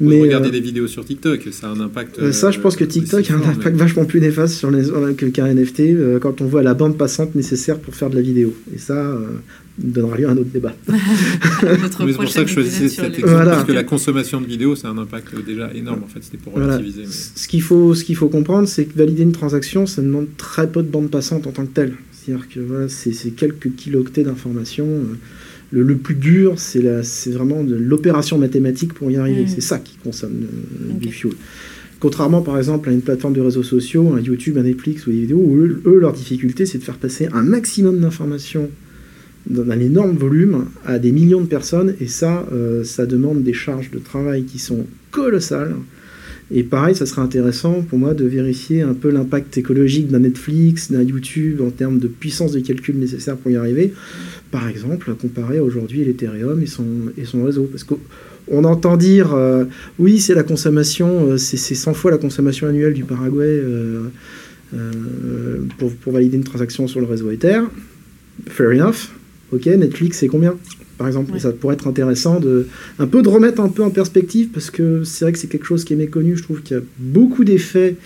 Mais 0.00 0.20
regarder 0.20 0.48
euh, 0.48 0.52
des 0.52 0.60
vidéos 0.60 0.86
sur 0.86 1.04
TikTok, 1.04 1.48
ça 1.50 1.68
a 1.68 1.70
un 1.70 1.80
impact. 1.80 2.18
Euh, 2.18 2.32
ça, 2.32 2.50
je 2.50 2.60
pense 2.60 2.76
que 2.76 2.84
TikTok 2.84 3.30
a 3.30 3.34
un 3.34 3.42
impact 3.42 3.76
vachement 3.76 4.04
plus 4.04 4.20
néfaste 4.20 4.54
sur 4.54 4.70
les 4.70 4.84
qu'un 5.14 5.54
NFT 5.54 6.18
quand 6.20 6.40
on 6.40 6.46
voit 6.46 6.62
la 6.62 6.74
bande 6.74 6.96
passante 6.96 7.34
nécessaire 7.34 7.78
pour 7.78 7.94
faire 7.94 8.10
de 8.10 8.16
la 8.16 8.22
vidéo. 8.22 8.54
Et 8.74 8.78
ça, 8.78 9.16
donnera 9.78 10.16
lieu 10.16 10.28
à 10.28 10.32
un 10.32 10.36
autre 10.36 10.50
débat. 10.52 10.74
c'est 11.60 12.14
pour 12.14 12.28
ça 12.28 12.42
que 12.42 12.48
je 12.48 12.54
choisissais 12.54 12.88
cet 12.88 13.18
exemple, 13.18 13.44
parce 13.44 13.64
que 13.64 13.72
la 13.72 13.84
consommation 13.84 14.40
de 14.40 14.46
vidéos, 14.46 14.76
c'est 14.76 14.86
un 14.86 14.98
impact 14.98 15.34
déjà 15.44 15.72
énorme, 15.74 16.02
en 16.04 16.08
fait, 16.08 16.22
c'était 16.22 16.38
pour 16.38 16.54
relativiser. 16.54 17.04
Ce 17.06 17.48
qu'il 17.48 17.62
faut, 17.62 17.94
ce 17.94 18.04
qu'il 18.04 18.16
faut 18.16 18.28
comprendre, 18.28 18.68
c'est 18.68 18.84
que 18.84 18.96
valider 18.96 19.22
une 19.22 19.32
transaction, 19.32 19.86
ça 19.86 20.02
demande 20.02 20.26
très 20.36 20.68
peu 20.68 20.82
de 20.82 20.88
bande 20.92 21.10
passante 21.10 21.46
en 21.46 21.50
tant 21.50 21.66
que 21.66 21.72
telle. 21.72 21.94
C'est-à-dire 22.12 22.48
que 22.48 22.60
voilà, 22.60 22.88
c'est 22.88 23.30
quelques 23.30 23.74
kilooctets 23.74 24.22
d'informations. 24.22 24.86
Le, 25.72 25.82
le, 25.82 25.96
plus 25.96 26.14
dur, 26.14 26.54
c'est 26.58 27.30
vraiment 27.30 27.64
l'opération 27.66 28.38
mathématique 28.38 28.92
pour 28.92 29.10
y 29.10 29.16
arriver. 29.16 29.44
Mm. 29.44 29.48
C'est 29.48 29.60
ça 29.60 29.78
qui 29.78 29.96
consomme 29.96 30.42
euh, 30.42 30.92
du 30.92 31.08
fuel. 31.08 31.32
Contrairement 31.98 32.42
par 32.42 32.58
exemple 32.58 32.88
à 32.88 32.92
une 32.92 33.00
plateforme 33.00 33.32
de 33.32 33.40
réseaux 33.40 33.62
sociaux, 33.62 34.12
un 34.14 34.20
YouTube, 34.20 34.58
un 34.58 34.64
Netflix 34.64 35.06
ou 35.06 35.12
des 35.12 35.20
vidéos, 35.20 35.38
où 35.38 35.56
eux 35.56 35.98
leur 36.00 36.12
difficulté, 36.12 36.66
c'est 36.66 36.78
de 36.78 36.82
faire 36.82 36.96
passer 36.96 37.28
un 37.32 37.42
maximum 37.42 38.00
d'informations 38.00 38.68
dans 39.46 39.70
un 39.70 39.78
énorme 39.80 40.16
volume 40.16 40.66
à 40.84 40.98
des 40.98 41.12
millions 41.12 41.40
de 41.40 41.46
personnes 41.46 41.94
et 42.00 42.06
ça, 42.06 42.46
euh, 42.52 42.84
ça 42.84 43.06
demande 43.06 43.42
des 43.42 43.52
charges 43.52 43.90
de 43.90 43.98
travail 43.98 44.44
qui 44.44 44.58
sont 44.58 44.86
colossales. 45.10 45.74
Et 46.54 46.62
pareil, 46.62 46.94
ça 46.94 47.06
serait 47.06 47.22
intéressant 47.22 47.82
pour 47.82 47.98
moi 47.98 48.14
de 48.14 48.24
vérifier 48.24 48.82
un 48.82 48.94
peu 48.94 49.10
l'impact 49.10 49.56
écologique 49.56 50.08
d'un 50.08 50.20
Netflix, 50.20 50.92
d'un 50.92 51.02
YouTube 51.02 51.60
en 51.62 51.70
termes 51.70 51.98
de 51.98 52.08
puissance 52.08 52.52
de 52.52 52.60
calcul 52.60 52.98
nécessaire 52.98 53.36
pour 53.36 53.50
y 53.50 53.56
arriver. 53.56 53.94
Par 54.50 54.68
exemple, 54.68 55.14
comparé 55.14 55.60
aujourd'hui 55.60 56.04
l'Ethereum 56.04 56.62
et 56.62 56.66
son, 56.66 57.44
réseau. 57.44 57.64
Parce 57.64 57.84
qu'on 57.84 58.64
entend 58.64 58.96
dire, 58.96 59.32
euh, 59.34 59.64
oui, 59.98 60.20
c'est 60.20 60.34
la 60.34 60.42
consommation, 60.42 61.30
euh, 61.30 61.36
c'est 61.38 61.56
100 61.56 61.94
fois 61.94 62.10
la 62.10 62.18
consommation 62.18 62.66
annuelle 62.66 62.92
du 62.92 63.04
Paraguay 63.04 63.62
pour, 65.78 65.92
pour 65.92 66.12
valider 66.12 66.36
une 66.36 66.44
transaction 66.44 66.86
sur 66.86 67.00
le 67.00 67.06
réseau 67.06 67.30
Ether. 67.30 67.60
Fair 68.48 68.70
enough 68.70 69.10
ok, 69.52 69.66
Netflix, 69.66 70.18
c'est 70.18 70.28
combien? 70.28 70.56
Par 71.02 71.08
exemple. 71.08 71.38
ça 71.40 71.50
pourrait 71.50 71.74
être 71.74 71.88
intéressant 71.88 72.38
de 72.38 72.68
un 73.00 73.08
peu 73.08 73.22
de 73.22 73.28
remettre 73.28 73.60
un 73.60 73.68
peu 73.68 73.82
en 73.82 73.90
perspective 73.90 74.50
parce 74.52 74.70
que 74.70 75.02
c'est 75.02 75.24
vrai 75.24 75.32
que 75.32 75.38
c'est 75.38 75.48
quelque 75.48 75.66
chose 75.66 75.82
qui 75.82 75.94
est 75.94 75.96
méconnu. 75.96 76.36
Je 76.36 76.44
trouve 76.44 76.62
qu'il 76.62 76.76
y 76.76 76.80
a 76.80 76.82
beaucoup 76.98 77.42
d'effets 77.42 77.96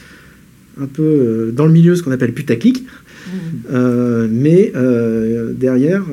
un 0.80 0.86
peu 0.86 1.02
euh, 1.02 1.50
dans 1.52 1.66
le 1.66 1.72
milieu, 1.72 1.94
ce 1.94 2.02
qu'on 2.02 2.10
appelle 2.12 2.32
putaclic. 2.32 2.82
Mmh. 2.82 3.30
Euh, 3.70 4.28
mais 4.30 4.72
euh, 4.76 5.52
derrière, 5.52 6.04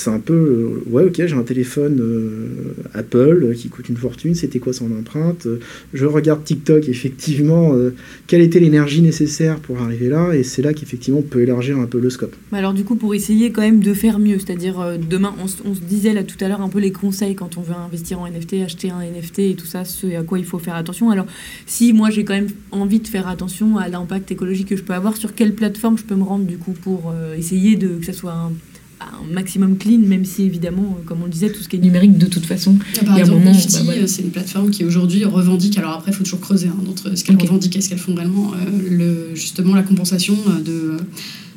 c'est 0.00 0.10
un 0.10 0.18
peu, 0.18 0.32
euh, 0.32 0.90
ouais, 0.90 1.04
ok, 1.04 1.26
j'ai 1.26 1.34
un 1.34 1.42
téléphone 1.42 1.98
euh, 2.00 2.74
Apple 2.94 3.52
qui 3.54 3.68
coûte 3.68 3.88
une 3.90 3.98
fortune, 3.98 4.34
c'était 4.34 4.58
quoi 4.58 4.72
son 4.72 4.90
empreinte 4.92 5.46
Je 5.92 6.06
regarde 6.06 6.42
TikTok, 6.42 6.88
effectivement, 6.88 7.74
euh, 7.74 7.94
quelle 8.26 8.40
était 8.40 8.60
l'énergie 8.60 9.02
nécessaire 9.02 9.58
pour 9.60 9.82
arriver 9.82 10.08
là, 10.08 10.32
et 10.32 10.42
c'est 10.42 10.62
là 10.62 10.72
qu'effectivement 10.72 11.20
on 11.20 11.22
peut 11.22 11.42
élargir 11.42 11.78
un 11.78 11.84
peu 11.84 12.00
le 12.00 12.08
scope. 12.08 12.34
Alors 12.52 12.72
du 12.72 12.84
coup, 12.84 12.96
pour 12.96 13.14
essayer 13.14 13.52
quand 13.52 13.60
même 13.60 13.80
de 13.80 13.92
faire 13.92 14.18
mieux, 14.18 14.38
c'est-à-dire 14.38 14.98
demain, 14.98 15.34
on, 15.42 15.46
se 15.46 15.80
disait 15.80 16.14
là 16.14 16.24
tout 16.24 16.42
à 16.42 16.48
l'heure 16.48 16.62
un 16.62 16.70
peu 16.70 16.80
les 16.80 16.92
conseils 16.92 17.34
quand 17.34 17.58
on 17.58 17.60
veut 17.60 17.74
investir 17.74 18.20
en 18.20 18.26
NFT, 18.26 18.54
acheter 18.64 18.90
un 18.90 19.00
NFT 19.00 19.38
et 19.40 19.54
tout 19.54 19.66
ça, 19.66 19.84
ce 19.84 20.06
à 20.16 20.22
quoi 20.22 20.38
il 20.38 20.46
faut 20.46 20.58
faire 20.58 20.76
attention. 20.76 21.10
Alors 21.10 21.26
si 21.66 21.92
moi 21.92 22.08
j'ai 22.08 22.24
quand 22.24 22.34
même 22.34 22.48
envie 22.70 23.00
de 23.00 23.08
faire 23.08 23.28
attention 23.28 23.76
à 23.76 23.88
l'impact 23.88 24.32
écologique 24.32 24.68
que 24.68 24.76
je 24.76 24.82
peux 24.82 24.94
avoir, 24.94 25.18
sur 25.18 25.34
quelle 25.34 25.54
plateforme 25.54 25.98
je 25.98 26.04
peux 26.04 26.14
me 26.14 26.24
rendre 26.24 26.46
du 26.46 26.56
coup 26.56 26.72
pour 26.72 27.12
essayer 27.36 27.76
de 27.76 27.88
que 27.88 28.06
ça 28.06 28.14
soit 28.14 28.32
un 28.32 28.52
un 29.00 29.32
maximum 29.32 29.76
clean, 29.78 29.98
même 29.98 30.24
si 30.24 30.42
évidemment, 30.42 30.96
euh, 30.98 31.02
comme 31.04 31.22
on 31.22 31.24
le 31.24 31.30
disait, 31.30 31.50
tout 31.50 31.62
ce 31.62 31.68
qui 31.68 31.76
est 31.76 31.80
numérique 31.80 32.18
de 32.18 32.26
toute 32.26 32.44
façon. 32.44 32.76
Par 33.04 33.18
exemple, 33.18 33.46
Nifty, 33.46 33.84
bah, 33.86 33.92
c'est 34.06 34.22
une 34.22 34.30
plateforme 34.30 34.70
qui 34.70 34.84
aujourd'hui 34.84 35.24
revendique, 35.24 35.78
alors 35.78 35.92
après 35.92 36.10
il 36.10 36.14
faut 36.14 36.24
toujours 36.24 36.40
creuser 36.40 36.68
hein, 36.68 36.76
entre 36.88 37.16
ce 37.16 37.24
qu'elle 37.24 37.36
revendique 37.36 37.76
et 37.76 37.80
ce 37.80 37.88
qu'elle 37.88 37.98
font 37.98 38.14
réellement, 38.14 38.52
euh, 38.52 38.88
le, 38.90 39.34
justement 39.34 39.74
la 39.74 39.82
compensation 39.82 40.36
de 40.64 40.96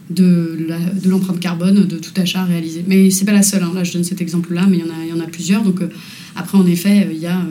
de 0.10 1.10
l'empreinte 1.10 1.39
carbone 1.39 1.88
de 1.88 1.98
tout 1.98 2.12
achat 2.18 2.44
réalisé. 2.44 2.84
Mais 2.86 3.10
c'est 3.10 3.26
pas 3.26 3.32
la 3.32 3.41
seule, 3.41 3.64
hein. 3.64 3.72
là 3.74 3.84
je 3.84 3.94
donne 3.94 4.04
cet 4.04 4.22
exemple-là, 4.22 4.68
mais 4.70 4.78
il 4.78 4.86
y, 4.86 4.89
en 4.89 4.94
a, 4.94 5.06
y 5.06 5.14
en 5.14 5.24
a 5.24 5.28
plusieurs. 5.28 5.64
Donc 5.64 5.82
euh, 5.82 5.88
après, 6.36 6.58
en 6.58 6.68
effet, 6.68 7.08
il 7.10 7.20
y 7.20 7.26
a, 7.26 7.41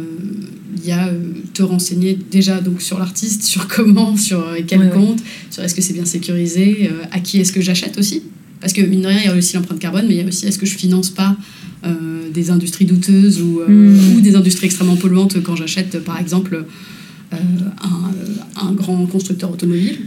y 0.85 0.93
a 0.93 1.11
te 1.55 1.63
renseigner 1.63 2.17
déjà 2.31 2.61
donc, 2.61 2.83
sur 2.83 2.99
l'artiste, 2.99 3.43
sur 3.53 3.69
comment, 3.69 4.17
sur 4.17 4.45
quel 4.67 4.91
compte, 4.91 5.21
sur 5.51 5.63
est-ce 5.65 5.75
que 5.75 5.83
c'est 5.83 5.95
bien 5.95 6.05
sécurisé, 6.05 6.91
à 7.11 7.21
qui 7.21 7.41
est-ce 7.41 7.53
que 7.53 7.63
j'achète 7.63 7.99
aussi. 7.99 8.23
Parce 8.63 8.73
que, 8.73 8.81
mine 8.81 9.03
de 9.03 9.09
rien, 9.09 9.19
il 9.19 9.27
y 9.27 9.29
a 9.29 9.35
aussi 9.35 9.57
l'empreinte 9.57 9.81
carbone, 9.81 10.07
mais 10.07 10.15
il 10.15 10.21
y 10.21 10.25
a 10.25 10.27
aussi 10.27 10.47
est-ce 10.47 10.59
que 10.59 10.67
je 10.67 10.77
finance 10.77 11.11
pas 11.11 11.37
euh, 11.85 12.31
des 12.33 12.51
industries 12.51 12.85
douteuses 12.85 13.43
ou, 13.43 13.61
euh, 13.61 13.69
hmm. 13.69 14.17
ou, 14.17 14.21
des 14.21 14.37
industries 14.37 14.67
extrêmement 14.67 14.95
polluantes 14.95 15.43
quand 15.43 15.57
j'achète, 15.57 16.03
par 16.05 16.19
exemple, 16.21 16.65
un, 17.33 18.67
un, 18.67 18.73
grand 18.73 19.07
constructeur 19.07 19.51
automobile. 19.51 19.99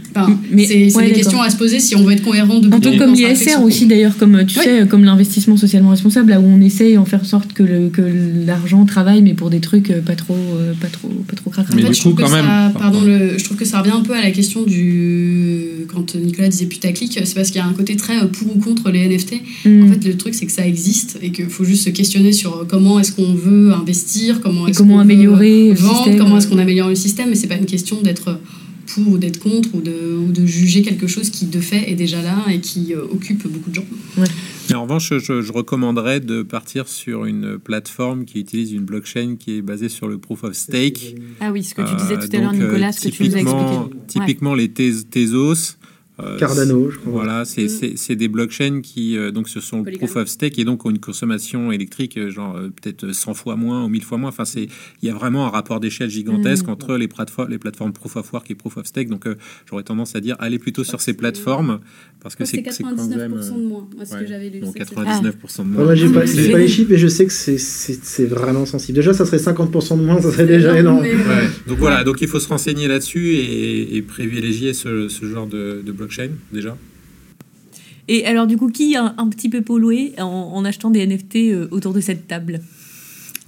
c'est 0.56 0.86
des 0.86 1.12
questions 1.12 1.40
à 1.40 1.50
se 1.50 1.56
poser 1.56 1.80
si 1.80 1.96
on 1.96 2.04
veut 2.04 2.12
être 2.12 2.24
cohérent 2.24 2.58
de 2.58 2.72
Un 2.72 2.80
peu 2.80 2.96
comme 2.96 3.14
l'ISR 3.14 3.62
aussi 3.62 3.86
d'ailleurs, 3.86 4.16
comme 4.16 4.44
tu 4.46 4.60
sais, 4.60 4.86
comme 4.88 5.04
l'investissement 5.04 5.56
socialement 5.56 5.90
responsable, 5.90 6.30
là 6.30 6.40
où 6.40 6.44
on 6.44 6.60
essaye 6.60 6.98
en 6.98 7.04
faire 7.04 7.24
sorte 7.24 7.52
que, 7.52 7.62
le, 7.62 7.88
que 7.88 8.02
l'argent 8.46 8.84
travaille, 8.84 9.22
mais 9.22 9.34
pour 9.34 9.50
des 9.50 9.60
trucs 9.60 9.92
pas 10.02 10.14
trop, 10.14 10.36
pas 10.80 10.88
trop, 10.88 11.08
pas 11.08 11.36
trop 11.36 11.50
cracra. 11.50 11.74
En 11.74 11.78
fait, 11.78 11.92
je, 11.92 12.00
trouve 12.00 12.14
quand 12.14 12.30
même... 12.30 12.44
ça, 12.44 12.72
pardon, 12.78 13.00
le, 13.02 13.38
je 13.38 13.44
trouve 13.44 13.56
que 13.56 13.64
ça 13.64 13.80
revient 13.80 13.96
un 13.96 14.02
peu 14.02 14.14
à 14.14 14.22
la 14.22 14.30
question 14.30 14.62
du 14.62 15.86
quand 15.88 16.14
Nicolas 16.14 16.48
disait 16.48 16.66
putaclic, 16.66 17.18
c'est 17.24 17.34
parce 17.34 17.50
qu'il 17.50 17.60
y 17.60 17.64
a 17.64 17.66
un 17.66 17.72
côté 17.72 17.96
très 17.96 18.26
pour 18.28 18.56
ou 18.56 18.58
contre 18.58 18.90
les 18.90 19.08
NFT. 19.08 19.34
Mm. 19.64 19.84
En 19.84 19.92
fait, 19.92 20.04
le 20.04 20.16
truc 20.16 20.34
c'est 20.34 20.46
que 20.46 20.52
ça 20.52 20.66
existe 20.66 21.18
et 21.22 21.30
qu'il 21.30 21.48
faut 21.48 21.64
juste 21.64 21.84
se 21.84 21.90
questionner 21.90 22.32
sur 22.32 22.66
comment 22.68 22.98
est-ce 23.00 23.12
qu'on 23.12 23.34
veut 23.34 23.72
investir, 23.72 24.40
comment 24.40 24.66
est-ce 24.66 24.82
qu'on 24.82 24.98
améliorer 24.98 25.72
vendre, 25.72 26.16
comment 26.18 26.38
est-ce 26.38 26.48
qu'on 26.48 26.58
améliore 26.58 26.88
le 26.88 26.94
système. 26.94 27.15
Mais 27.24 27.34
c'est 27.34 27.46
pas 27.46 27.56
une 27.56 27.66
question 27.66 28.02
d'être 28.02 28.38
pour 28.86 29.08
ou 29.08 29.18
d'être 29.18 29.40
contre 29.40 29.74
ou 29.74 29.80
de, 29.80 30.16
ou 30.16 30.32
de 30.32 30.46
juger 30.46 30.82
quelque 30.82 31.06
chose 31.06 31.30
qui 31.30 31.46
de 31.46 31.60
fait 31.60 31.90
est 31.90 31.94
déjà 31.94 32.22
là 32.22 32.44
et 32.50 32.60
qui 32.60 32.94
euh, 32.94 33.02
occupe 33.02 33.46
beaucoup 33.48 33.70
de 33.70 33.74
gens. 33.74 33.84
en 34.74 34.82
revanche, 34.82 35.12
je, 35.12 35.42
je, 35.42 35.52
recommanderais 35.52 36.20
de 36.20 36.42
partir 36.42 36.88
sur 36.88 37.24
une 37.24 37.58
plateforme 37.58 38.24
qui 38.24 38.40
utilise 38.40 38.72
une 38.72 38.84
blockchain 38.84 39.36
qui 39.38 39.58
est 39.58 39.62
basée 39.62 39.88
sur 39.88 40.08
le 40.08 40.18
proof 40.18 40.44
of 40.44 40.54
stake. 40.54 41.16
Ah 41.40 41.52
oui, 41.52 41.64
ce 41.64 41.74
que 41.74 41.82
tu 41.82 41.94
disais 41.96 42.16
tout 42.16 42.34
à 42.34 42.40
l'heure, 42.40 42.52
Nicolas, 42.52 42.92
ce 42.92 43.08
que 43.08 43.14
tu 43.14 43.24
nous 43.24 43.36
as 43.36 43.40
expliqué. 43.40 43.76
Typiquement, 44.06 44.54
les 44.54 44.68
Tezos 44.68 45.52
euh, 45.52 45.85
Cardano, 46.38 46.90
je 46.90 46.98
crois. 46.98 47.12
Voilà, 47.12 47.44
c'est 47.44 47.66
mm. 47.66 48.14
des 48.14 48.28
blockchains 48.28 48.80
qui, 48.80 49.18
euh, 49.18 49.30
donc, 49.30 49.48
ce 49.48 49.60
sont 49.60 49.84
proof 49.84 50.16
of 50.16 50.28
stake 50.28 50.58
et 50.58 50.64
donc 50.64 50.86
ont 50.86 50.90
une 50.90 50.98
consommation 50.98 51.72
électrique, 51.72 52.16
euh, 52.16 52.30
genre 52.30 52.58
peut-être 52.80 53.12
100 53.12 53.34
fois 53.34 53.56
moins 53.56 53.84
ou 53.84 53.88
1000 53.88 54.02
fois 54.02 54.16
moins. 54.16 54.30
Enfin, 54.30 54.44
il 54.54 54.68
y 55.02 55.10
a 55.10 55.14
vraiment 55.14 55.46
un 55.46 55.50
rapport 55.50 55.78
d'échelle 55.78 56.08
gigantesque 56.08 56.66
mm. 56.66 56.70
entre 56.70 56.96
les, 56.96 57.08
plateformes, 57.08 57.50
les 57.50 57.58
plateformes 57.58 57.92
proof 57.92 58.16
of 58.16 58.32
work 58.32 58.50
et 58.50 58.54
proof 58.54 58.78
of 58.78 58.86
stake. 58.86 59.10
Donc, 59.10 59.26
j'aurais 59.68 59.82
tendance 59.82 60.16
à 60.16 60.20
dire, 60.20 60.36
allez 60.38 60.58
plutôt 60.58 60.84
sur 60.84 61.02
ces 61.02 61.12
plateformes 61.12 61.80
parce 62.22 62.34
que 62.34 62.46
c'est 62.46 62.58
99% 62.58 62.88
de 62.88 63.68
moins, 63.68 63.88
moi, 63.94 64.06
ce 64.06 64.16
que 64.16 64.26
j'avais 64.26 64.48
lu. 64.48 64.60
Donc, 64.60 64.74
99% 64.74 65.58
de 65.58 65.62
moins. 65.64 65.84
Moi, 65.84 65.94
j'ai 65.94 66.08
pas, 66.08 66.20
pas, 66.20 66.58
les 66.58 66.68
chiffres, 66.68 66.90
mais 66.90 66.98
je 66.98 67.08
sais 67.08 67.26
que 67.26 67.32
c'est 67.32 68.26
vraiment 68.26 68.64
sensible. 68.64 68.96
Déjà, 68.96 69.12
ça 69.12 69.26
serait 69.26 69.36
50% 69.36 69.98
de 69.98 70.02
moins, 70.02 70.20
ça 70.22 70.32
serait 70.32 70.46
déjà 70.46 70.78
énorme. 70.78 71.04
Donc, 71.66 71.78
voilà, 71.78 72.04
donc 72.04 72.22
il 72.22 72.28
faut 72.28 72.40
se 72.40 72.48
renseigner 72.48 72.88
là-dessus 72.88 73.34
et, 73.34 74.02
privilégier 74.06 74.72
ce, 74.72 75.08
ce 75.08 75.26
genre 75.26 75.46
de, 75.46 75.82
de 75.84 75.92
blockchain 75.92 76.05
déjà. 76.52 76.76
Et 78.08 78.24
alors, 78.26 78.46
du 78.46 78.56
coup, 78.56 78.68
qui 78.68 78.96
a 78.96 79.14
un 79.18 79.28
petit 79.28 79.48
peu 79.48 79.62
pollué 79.62 80.12
en, 80.18 80.64
achetant 80.64 80.90
des 80.90 81.04
NFT 81.06 81.36
euh, 81.36 81.68
autour 81.70 81.92
de 81.92 82.00
cette 82.00 82.28
table? 82.28 82.60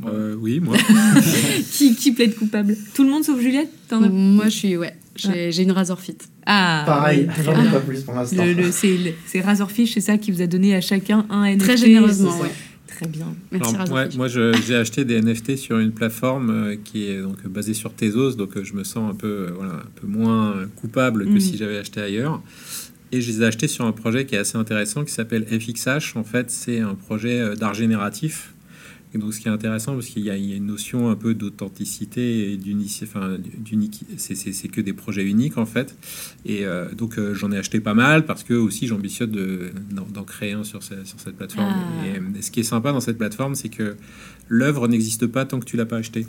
Euh, 0.07 0.35
Oui, 0.39 0.61
moi. 0.61 0.77
qui, 1.71 1.95
qui 1.95 2.13
plaide 2.13 2.35
coupable? 2.35 2.77
Tout 2.95 3.05
le 3.05 3.11
monde 3.11 3.25
sauf 3.25 3.41
Juliette 3.41 3.71
Moi, 3.91 4.47
je 4.47 4.51
suis, 4.51 4.77
ouais. 4.77 4.95
J'ai 5.17 5.63
une 5.63 5.73
Razorfit. 5.73 6.17
Ah, 6.47 6.85
Pareil, 6.87 7.29
j'en 7.45 7.53
ai 7.53 7.71
pas 7.71 7.81
plus 7.81 8.03
pour 8.03 8.15
l'instant. 8.15 8.43
C'est 9.27 9.41
Razorfish, 9.41 9.95
c'est 9.95 10.01
ça 10.01 10.17
qui 10.17 10.31
vous 10.31 10.41
a 10.41 10.47
donné 10.47 10.75
à 10.75 10.81
chacun 10.81 11.27
un 11.31 11.45
NFT 11.45 11.59
Très 11.61 11.77
généreusement, 11.77 12.39
ouais. 12.41 12.51
Très 12.99 13.07
bien. 13.07 13.33
Merci 13.53 13.77
ouais, 13.93 14.09
moi, 14.17 14.27
j'ai 14.27 14.75
acheté 14.75 15.05
des 15.05 15.23
NFT 15.23 15.57
sur 15.57 15.79
une 15.79 15.93
plateforme 15.93 16.51
euh, 16.51 16.77
qui 16.83 17.09
est 17.09 17.23
donc 17.23 17.47
basée 17.47 17.75
sur 17.75 17.95
Tezos, 17.95 18.33
donc 18.33 18.61
je 18.61 18.75
me 18.75 18.83
sens 18.83 19.09
un 19.09 19.15
peu, 19.15 19.53
voilà, 19.55 19.75
un 19.75 19.91
peu 20.01 20.09
moins 20.09 20.67
coupable 20.75 21.25
que 21.25 21.31
mm. 21.31 21.41
si 21.41 21.57
j'avais 21.57 21.79
acheté 21.79 22.01
ailleurs. 22.01 22.43
Et 23.13 23.21
je 23.21 23.31
les 23.31 23.43
ai 23.43 23.47
achetés 23.47 23.69
sur 23.69 23.85
un 23.85 23.93
projet 23.93 24.27
qui 24.27 24.35
est 24.35 24.39
assez 24.39 24.59
intéressant 24.59 25.05
qui 25.05 25.13
s'appelle 25.13 25.47
FXH. 25.47 26.17
En 26.17 26.25
fait, 26.25 26.51
c'est 26.51 26.81
un 26.81 26.97
projet 26.97 27.41
euh, 27.41 27.55
d'art 27.55 27.75
génératif. 27.75 28.53
Et 29.15 29.19
donc, 29.19 29.33
ce 29.33 29.41
qui 29.41 29.49
est 29.49 29.51
intéressant, 29.51 29.95
parce 29.95 30.07
qu'il 30.07 30.23
y, 30.23 30.31
a 30.31 30.37
une 30.37 30.67
notion 30.67 31.09
un 31.09 31.17
peu 31.17 31.33
d'authenticité 31.33 32.53
et 32.53 32.57
d'unicité. 32.59 33.07
Enfin, 33.09 33.39
c'est 34.17 34.69
que 34.69 34.81
des 34.83 34.93
projets 34.93 35.25
uniques, 35.25 35.57
en 35.57 35.65
fait. 35.65 35.97
Et 36.45 36.67
euh, 36.67 36.93
donc, 36.93 37.19
euh, 37.19 37.35
j'en 37.35 37.51
ai 37.51 37.57
acheté 37.57 37.81
pas 37.81 37.95
mal 37.95 38.27
parce 38.27 38.45
que 38.45 38.53
aussi, 38.53 38.87
j'ambitionne 38.87 39.35
d'en 39.91 40.25
créer 40.25 40.53
un 40.53 40.65
sur, 40.65 40.83
sur 40.83 41.21
cette 41.21 41.37
plateforme. 41.37 41.73
Ah. 41.75 42.07
Et, 42.37 42.43
ce 42.43 42.51
qui 42.51 42.61
est 42.61 42.65
sympa 42.65 42.93
dans 42.93 43.01
cette 43.01 43.17
plateforme, 43.17 43.55
c'est 43.55 43.71
que 43.71 43.97
l'œuvre 44.49 44.89
n'existe 44.89 45.27
pas 45.27 45.47
tant 45.47 45.59
que 45.59 45.65
tu 45.65 45.79
l'as 45.79 45.87
pas 45.87 45.97
acheté. 45.97 46.27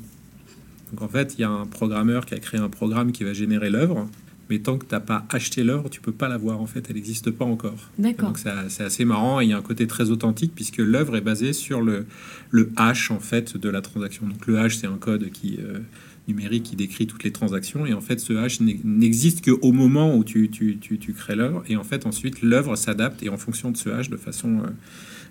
Donc, 0.91 1.01
en 1.01 1.09
fait, 1.09 1.36
il 1.38 1.41
y 1.41 1.43
a 1.43 1.49
un 1.49 1.65
programmeur 1.65 2.25
qui 2.25 2.34
a 2.34 2.39
créé 2.39 2.61
un 2.61 2.69
programme 2.69 3.11
qui 3.11 3.25
va 3.25 3.34
générer 3.34 3.69
l'œuvre 3.69 4.07
mais 4.50 4.60
tant 4.60 4.78
que 4.78 4.86
tu 4.86 4.93
n'as 4.93 5.00
pas 5.00 5.26
acheté 5.30 5.64
l'œuvre, 5.64 5.89
tu 5.89 6.02
peux 6.02 6.12
pas 6.12 6.28
la 6.28 6.38
voir 6.38 6.60
en 6.60 6.66
fait, 6.66 6.86
elle 6.89 6.95
n'existe 6.95 7.30
pas 7.32 7.45
encore. 7.45 7.89
D'accord. 7.97 8.30
Donc 8.30 8.39
c'est 8.39 8.84
assez 8.84 9.06
marrant 9.06 9.39
et 9.41 9.45
il 9.45 9.50
y 9.50 9.54
a 9.54 9.58
un 9.58 9.62
côté 9.62 9.88
très 9.88 10.10
authentique 10.10 10.54
puisque 10.56 10.78
l'œuvre 10.78 11.16
est 11.16 11.22
basée 11.22 11.54
sur 11.54 11.82
le, 11.82 12.06
le 12.50 12.72
hash 12.76 13.12
en 13.12 13.20
fait 13.20 13.58
de 13.58 13.70
la 13.70 13.82
transaction. 13.82 14.28
Donc 14.28 14.47
le 14.47 14.58
hash 14.58 14.78
c'est 14.78 14.88
un 14.88 14.97
code 14.97 15.30
qui 15.32 15.60
euh, 15.60 15.80
numérique 16.28 16.64
qui 16.64 16.76
décrit 16.76 17.08
toutes 17.08 17.24
les 17.24 17.32
transactions 17.32 17.86
et 17.86 17.93
en 17.93 18.02
fait 18.02 18.20
ce 18.20 18.34
hash 18.34 18.60
n'existe 18.62 19.45
qu'au 19.45 19.72
moment 19.72 20.16
où 20.16 20.24
tu, 20.24 20.50
tu, 20.50 20.78
tu, 20.80 20.97
tu 20.97 21.14
crées 21.14 21.36
l'œuvre 21.36 21.64
et 21.68 21.76
en 21.76 21.84
fait 21.84 22.06
ensuite 22.06 22.41
l'œuvre 22.41 22.76
s'adapte 22.76 23.22
et 23.24 23.30
en 23.30 23.38
fonction 23.38 23.72
de 23.72 23.78
ce 23.78 23.89
hash 23.89 24.10
de 24.10 24.18
façon 24.18 24.60
euh, 24.60 24.70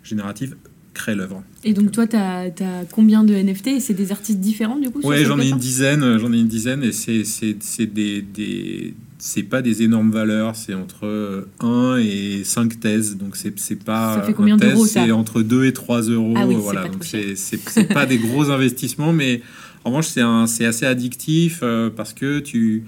générative 0.03 0.57
crée 0.95 1.15
l'œuvre. 1.15 1.43
Et 1.65 1.73
donc, 1.75 1.93
toi, 1.93 2.07
tu 2.07 2.17
as, 2.17 2.51
combien 2.91 3.25
de 3.25 3.35
NFT 3.35 3.69
et 3.69 3.81
c'est 3.81 3.95
des 3.95 4.11
artistes 4.11 4.41
différents 4.41 4.79
du 4.79 4.91
coup 4.91 5.01
Oui, 5.05 5.25
j'en 5.25 5.39
ai 5.39 5.49
une 5.49 5.59
dizaine, 5.59 6.19
j'en 6.19 6.33
ai 6.33 6.39
une 6.39 6.49
dizaine 6.49 6.83
et 6.83 6.93
c'est 6.93 7.87
des, 7.87 8.23
des, 8.23 8.95
c'est 9.19 9.43
pas 9.43 9.63
des 9.63 9.83
énormes 9.83 10.11
valeurs, 10.11 10.55
c'est 10.55 10.75
entre 10.75 11.47
1 11.61 11.97
et 11.99 12.43
5 12.45 12.81
thèses, 12.81 13.17
donc 13.17 13.37
c'est 13.37 13.85
pas 13.85 14.17
ça 14.17 14.23
fait 14.23 14.33
combien 14.33 14.57
d'euros 14.57 14.87
c'est 14.87 15.11
entre 15.11 15.43
2 15.43 15.65
et 15.65 15.73
3 15.73 16.03
euros, 16.03 16.35
ah 16.37 16.47
voilà, 16.47 16.89
donc 16.89 17.05
c'est 17.05 17.93
pas 17.93 18.07
des 18.07 18.19
gros 18.19 18.51
investissements, 18.51 19.13
mais 19.13 19.43
en 19.85 19.91
revanche 19.91 20.07
c'est 20.07 20.65
assez 20.65 20.87
addictif 20.87 21.61
euh, 21.63 21.91
parce 21.91 22.13
que 22.13 22.39
tu 22.39 22.85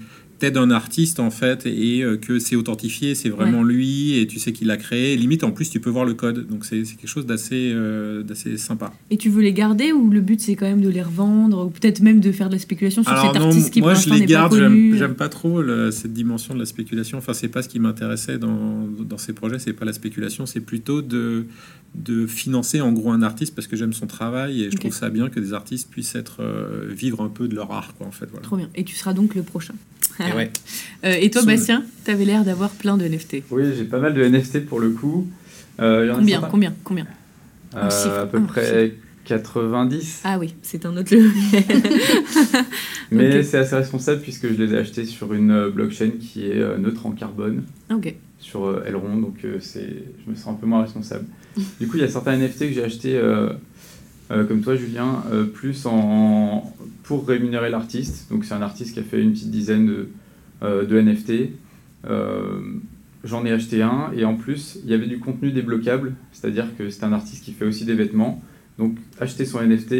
d'un 0.49 0.71
artiste 0.71 1.19
en 1.19 1.29
fait 1.29 1.65
et 1.67 2.01
euh, 2.01 2.17
que 2.17 2.39
c'est 2.39 2.55
authentifié, 2.55 3.13
c'est 3.13 3.29
vraiment 3.29 3.63
lui 3.63 4.17
et 4.17 4.25
tu 4.25 4.39
sais 4.39 4.53
qu'il 4.53 4.67
l'a 4.67 4.77
créé. 4.77 5.15
limite 5.15 5.43
en 5.43 5.51
plus 5.51 5.69
tu 5.69 5.79
peux 5.79 5.89
voir 5.89 6.05
le 6.05 6.15
code, 6.15 6.47
donc 6.47 6.65
c'est 6.65 6.81
quelque 6.81 7.07
chose 7.07 7.25
d'assez 7.25 7.71
euh, 7.73 8.23
d'assez 8.23 8.57
sympa. 8.57 8.93
Et 9.11 9.17
tu 9.17 9.29
veux 9.29 9.41
les 9.41 9.53
garder 9.53 9.91
ou 9.91 10.09
le 10.09 10.21
but 10.21 10.41
c'est 10.41 10.55
quand 10.55 10.65
même 10.65 10.81
de 10.81 10.89
les 10.89 11.03
revendre 11.03 11.67
ou 11.67 11.69
peut-être 11.69 12.01
même 12.01 12.19
de 12.19 12.31
faire 12.31 12.47
de 12.47 12.53
la 12.53 12.59
spéculation 12.59 13.03
sur 13.03 13.15
cet 13.15 13.35
artiste 13.35 13.71
qui 13.71 13.81
moi 13.81 13.93
je 13.93 14.09
les 14.09 14.25
garde, 14.25 14.53
euh 14.55 14.95
j'aime 14.97 15.15
pas 15.15 15.29
trop 15.29 15.61
cette 15.91 16.13
dimension 16.13 16.55
de 16.55 16.59
la 16.59 16.65
spéculation. 16.65 17.19
Enfin 17.19 17.33
c'est 17.33 17.49
pas 17.49 17.61
ce 17.61 17.69
qui 17.69 17.79
m'intéressait 17.79 18.39
dans, 18.39 18.87
dans 18.99 19.17
ces 19.17 19.33
projets, 19.33 19.59
c'est 19.59 19.73
pas 19.73 19.85
la 19.85 19.93
spéculation, 19.93 20.45
c'est 20.45 20.61
plutôt 20.61 21.01
de 21.01 21.45
de 21.93 22.25
financer 22.25 22.79
en 22.79 22.93
gros 22.93 23.11
un 23.11 23.21
artiste 23.21 23.53
parce 23.53 23.67
que 23.67 23.75
j'aime 23.75 23.91
son 23.91 24.07
travail 24.07 24.63
et 24.63 24.71
je 24.71 24.77
trouve 24.77 24.93
ça 24.93 25.09
bien 25.09 25.27
que 25.27 25.41
des 25.41 25.51
artistes 25.51 25.89
puissent 25.91 26.15
être 26.15 26.41
vivre 26.89 27.21
un 27.21 27.27
peu 27.27 27.49
de 27.49 27.55
leur 27.55 27.71
art 27.71 27.93
quoi 27.97 28.07
en 28.07 28.11
fait 28.11 28.27
voilà. 28.31 28.43
Trop 28.43 28.55
bien. 28.55 28.69
Et 28.75 28.85
tu 28.85 28.95
seras 28.95 29.13
donc 29.13 29.35
le 29.35 29.43
prochain. 29.43 29.73
Euh, 31.03 31.15
et, 31.19 31.31
toi, 31.31 31.43
Bastien, 31.43 31.83
tu 32.05 32.11
avais 32.11 32.25
l'air 32.25 32.43
d'avoir 32.43 32.69
plein 32.69 32.97
de 32.97 33.07
NFT. 33.07 33.43
Oui, 33.49 33.63
j'ai 33.75 33.85
pas 33.85 33.99
mal 33.99 34.13
de 34.13 34.23
NFT 34.23 34.65
pour 34.65 34.79
le 34.79 34.91
coup. 34.91 35.27
Euh, 35.79 36.13
combien, 36.15 36.41
combien, 36.41 36.73
combien? 36.83 37.07
Euh, 37.75 38.21
À 38.21 38.27
peu 38.27 38.41
près 38.41 38.93
90. 39.25 40.21
Ah 40.23 40.37
oui, 40.37 40.53
c'est 40.61 40.85
un 40.85 40.95
autre 40.97 41.11
Mais 43.11 43.43
c'est 43.43 43.59
assez 43.59 43.75
responsable 43.75 44.21
puisque 44.21 44.47
je 44.47 44.61
les 44.61 44.73
ai 44.73 44.77
achetés 44.77 45.05
sur 45.05 45.33
une 45.33 45.69
blockchain 45.69 46.11
qui 46.19 46.51
est 46.51 46.77
neutre 46.77 47.05
en 47.05 47.11
carbone. 47.11 47.63
Ok. 47.91 48.13
Sur 48.39 48.85
Elrond, 48.85 49.17
donc 49.17 49.45
c'est, 49.59 50.03
je 50.25 50.29
me 50.29 50.35
sens 50.35 50.49
un 50.49 50.55
peu 50.55 50.65
moins 50.65 50.81
responsable. 50.81 51.25
du 51.79 51.87
coup, 51.87 51.97
il 51.97 52.01
y 52.01 52.05
a 52.05 52.09
certains 52.09 52.37
NFT 52.37 52.59
que 52.59 52.73
j'ai 52.73 52.83
achetés 52.83 53.21
euh, 54.31 54.45
comme 54.45 54.61
toi 54.61 54.75
Julien, 54.75 55.23
euh, 55.31 55.43
plus 55.43 55.85
en, 55.85 56.73
pour 57.03 57.27
rémunérer 57.27 57.69
l'artiste. 57.69 58.31
Donc 58.31 58.45
c'est 58.45 58.53
un 58.53 58.61
artiste 58.61 58.93
qui 58.93 58.99
a 58.99 59.03
fait 59.03 59.21
une 59.21 59.33
petite 59.33 59.51
dizaine 59.51 59.87
de, 59.87 60.07
euh, 60.63 60.85
de 60.85 61.01
NFT. 61.01 61.51
J'en 63.23 63.45
ai 63.45 63.51
acheté 63.51 63.83
un 63.83 64.09
et 64.15 64.25
en 64.25 64.33
plus 64.33 64.79
il 64.83 64.89
y 64.89 64.95
avait 64.95 65.05
du 65.05 65.19
contenu 65.19 65.51
débloquable, 65.51 66.13
c'est-à-dire 66.31 66.65
que 66.75 66.89
c'est 66.89 67.03
un 67.03 67.13
artiste 67.13 67.45
qui 67.45 67.51
fait 67.51 67.65
aussi 67.65 67.85
des 67.85 67.93
vêtements. 67.93 68.41
Donc 68.79 68.97
acheter 69.19 69.45
son 69.45 69.61
NFT 69.61 69.93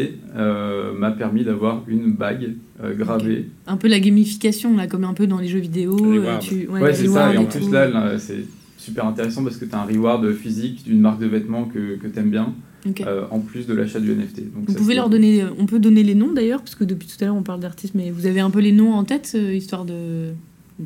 m'a 0.98 1.12
permis 1.12 1.44
d'avoir 1.44 1.84
une 1.86 2.12
bague 2.12 2.54
gravée. 2.82 3.48
Un 3.68 3.76
peu 3.76 3.86
la 3.86 4.00
gamification, 4.00 4.76
là, 4.76 4.88
comme 4.88 5.04
un 5.04 5.14
peu 5.14 5.28
dans 5.28 5.38
les 5.38 5.46
jeux 5.46 5.60
vidéo. 5.60 5.96
Tu... 6.40 6.66
Ouais, 6.66 6.92
c'est 6.92 7.06
ça. 7.06 7.32
Et 7.32 7.36
en 7.36 7.44
plus 7.44 7.70
là, 7.70 8.18
c'est 8.18 8.44
super 8.76 9.06
intéressant 9.06 9.44
parce 9.44 9.56
que 9.56 9.66
tu 9.66 9.74
as 9.76 9.80
un 9.80 9.84
reward 9.84 10.32
physique 10.32 10.82
d'une 10.84 11.00
marque 11.00 11.20
de 11.20 11.26
vêtements 11.26 11.66
que, 11.66 11.94
que 11.96 12.08
tu 12.08 12.18
aimes 12.18 12.30
bien. 12.30 12.52
Euh, 13.00 13.24
en 13.30 13.40
plus 13.40 13.66
de 13.66 13.74
l'achat 13.74 14.00
du 14.00 14.12
NFT. 14.12 14.52
Donc 14.52 14.68
vous 14.68 14.74
pouvez 14.74 14.94
leur 14.94 15.08
donner, 15.08 15.44
on 15.58 15.66
peut 15.66 15.78
donner 15.78 16.02
les 16.02 16.14
noms 16.14 16.32
d'ailleurs, 16.32 16.60
parce 16.60 16.74
que 16.74 16.84
depuis 16.84 17.06
tout 17.06 17.22
à 17.22 17.26
l'heure 17.26 17.36
on 17.36 17.42
parle 17.42 17.60
d'artistes, 17.60 17.94
mais 17.94 18.10
vous 18.10 18.26
avez 18.26 18.40
un 18.40 18.50
peu 18.50 18.60
les 18.60 18.72
noms 18.72 18.94
en 18.94 19.04
tête, 19.04 19.32
euh, 19.34 19.54
histoire 19.54 19.84
de... 19.84 20.32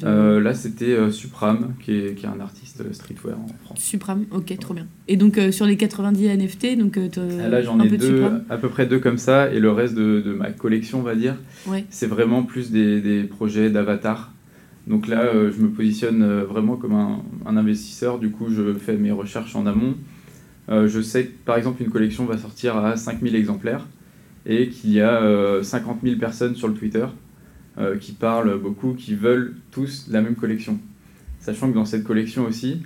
Euh, 0.04 0.40
là 0.40 0.52
c'était 0.52 1.10
Supram, 1.10 1.74
qui 1.82 1.92
est, 1.92 2.14
qui 2.16 2.26
est, 2.26 2.28
un 2.28 2.40
artiste 2.40 2.82
streetwear 2.92 3.38
en 3.38 3.46
France. 3.64 3.78
Supram, 3.78 4.26
ok, 4.30 4.58
trop 4.58 4.74
bien. 4.74 4.86
Et 5.08 5.16
donc 5.16 5.40
sur 5.52 5.64
les 5.64 5.78
90 5.78 6.28
NFT, 6.36 6.76
donc 6.76 6.98
ah, 6.98 7.48
là 7.48 7.62
j'en 7.62 7.80
ai 7.80 7.88
deux, 7.88 8.24
à 8.50 8.58
peu 8.58 8.68
près 8.68 8.84
deux 8.84 8.98
comme 8.98 9.16
ça, 9.16 9.50
et 9.50 9.58
le 9.58 9.70
reste 9.70 9.94
de, 9.94 10.20
de 10.20 10.34
ma 10.34 10.50
collection, 10.50 10.98
on 10.98 11.02
va 11.02 11.14
dire, 11.14 11.36
c'est 11.88 12.08
vraiment 12.08 12.42
plus 12.42 12.70
des, 12.70 13.00
des 13.00 13.22
projets 13.22 13.70
d'avatar. 13.70 14.32
Donc 14.86 15.08
là, 15.08 15.32
je 15.32 15.60
me 15.62 15.70
positionne 15.70 16.42
vraiment 16.42 16.76
comme 16.76 16.94
un, 16.94 17.22
un, 17.46 17.56
investisseur. 17.56 18.18
Du 18.18 18.30
coup, 18.30 18.46
je 18.50 18.74
fais 18.74 18.96
mes 18.96 19.10
recherches 19.10 19.56
en 19.56 19.66
amont. 19.66 19.94
Euh, 20.68 20.88
je 20.88 21.00
sais 21.00 21.26
que 21.26 21.32
par 21.44 21.56
exemple 21.56 21.82
une 21.82 21.90
collection 21.90 22.24
va 22.24 22.38
sortir 22.38 22.76
à 22.76 22.96
5000 22.96 23.34
exemplaires 23.36 23.86
et 24.46 24.68
qu'il 24.68 24.92
y 24.92 25.00
a 25.00 25.62
50 25.62 25.98
euh, 26.02 26.08
000 26.08 26.18
personnes 26.18 26.56
sur 26.56 26.68
le 26.68 26.74
Twitter 26.74 27.06
euh, 27.78 27.96
qui 27.98 28.12
parlent 28.12 28.58
beaucoup, 28.58 28.94
qui 28.94 29.14
veulent 29.14 29.54
tous 29.70 30.06
la 30.10 30.22
même 30.22 30.34
collection. 30.34 30.78
Sachant 31.40 31.70
que 31.70 31.74
dans 31.74 31.84
cette 31.84 32.04
collection 32.04 32.44
aussi, 32.44 32.82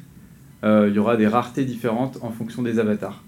il 0.62 0.92
y 0.94 0.98
aura 0.98 1.16
des 1.16 1.26
raretés 1.26 1.64
différentes 1.64 2.18
en 2.20 2.30
fonction 2.30 2.62
des 2.62 2.78
avatars. 2.78 3.24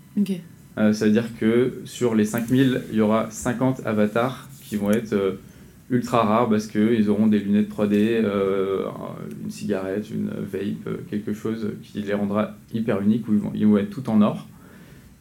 ça 0.77 1.07
veut 1.07 1.11
dire 1.11 1.29
que 1.41 1.81
sur 1.87 2.15
les 2.15 2.27
5000, 2.27 2.83
il 2.91 2.99
y 2.99 3.01
aura 3.01 3.31
50 3.31 3.87
avatars 3.87 4.49
qui 4.63 4.77
vont 4.77 4.91
être 4.91 5.39
ultra 5.93 6.25
rares 6.25 6.49
parce 6.49 6.67
qu'ils 6.67 7.09
auront 7.11 7.29
des 7.29 7.39
lunettes 7.39 7.71
3D, 7.71 8.25
une 9.45 9.51
cigarette, 9.51 10.11
une 10.11 10.31
vape, 10.31 11.07
quelque 11.09 11.35
chose 11.35 11.73
qui 11.83 12.01
les 12.01 12.15
rendra 12.15 12.57
hyper 12.73 13.01
uniques 13.01 13.29
où 13.29 13.35
ils 13.35 13.39
vont, 13.39 13.53
ils 13.55 13.67
vont 13.67 13.79
être 13.79 13.91
tout 13.91 14.09
en 14.09 14.23
or. 14.23 14.49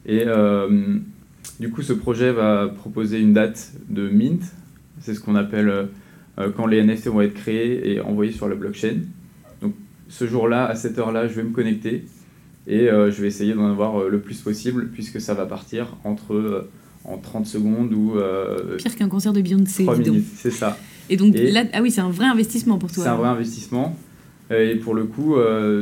Et 0.06 0.24
euh, 0.26 0.96
du 1.60 1.70
coup, 1.70 1.82
ce 1.82 1.92
projet 1.92 2.32
va 2.32 2.68
proposer 2.68 3.20
une 3.20 3.34
date 3.34 3.72
de 3.88 4.08
mint, 4.08 4.42
c'est 5.00 5.14
ce 5.14 5.20
qu'on 5.20 5.36
appelle 5.36 5.88
quand 6.56 6.66
les 6.66 6.82
NFT 6.82 7.08
vont 7.08 7.20
être 7.20 7.34
créés 7.34 7.92
et 7.92 8.00
envoyés 8.00 8.32
sur 8.32 8.48
la 8.48 8.54
blockchain. 8.54 9.00
Donc 9.60 9.74
ce 10.08 10.26
jour-là, 10.26 10.64
à 10.64 10.74
cette 10.74 10.98
heure-là, 10.98 11.28
je 11.28 11.34
vais 11.34 11.42
me 11.42 11.52
connecter 11.52 12.06
et 12.66 12.86
je 12.88 13.20
vais 13.20 13.28
essayer 13.28 13.52
d'en 13.52 13.70
avoir 13.70 14.08
le 14.08 14.20
plus 14.20 14.40
possible 14.40 14.88
puisque 14.88 15.20
ça 15.20 15.34
va 15.34 15.44
partir 15.44 15.96
entre 16.04 16.66
en 17.04 17.18
30 17.18 17.46
secondes 17.46 17.92
ou... 17.92 18.14
Pire 18.78 18.96
qu'un 18.96 19.08
concert 19.08 19.32
de 19.32 19.40
Beyoncé, 19.40 19.84
3 19.84 19.96
minutes, 19.98 20.26
c'est 20.36 20.50
ça. 20.50 20.78
Et 21.10 21.16
donc 21.16 21.34
là, 21.36 21.64
ah 21.72 21.82
oui, 21.82 21.90
c'est 21.90 22.00
un 22.00 22.10
vrai 22.10 22.26
investissement 22.26 22.78
pour 22.78 22.90
toi. 22.90 23.04
C'est 23.04 23.10
un 23.10 23.16
vrai 23.16 23.28
investissement. 23.28 23.96
Et 24.50 24.76
pour 24.76 24.94
le 24.94 25.04
coup, 25.04 25.36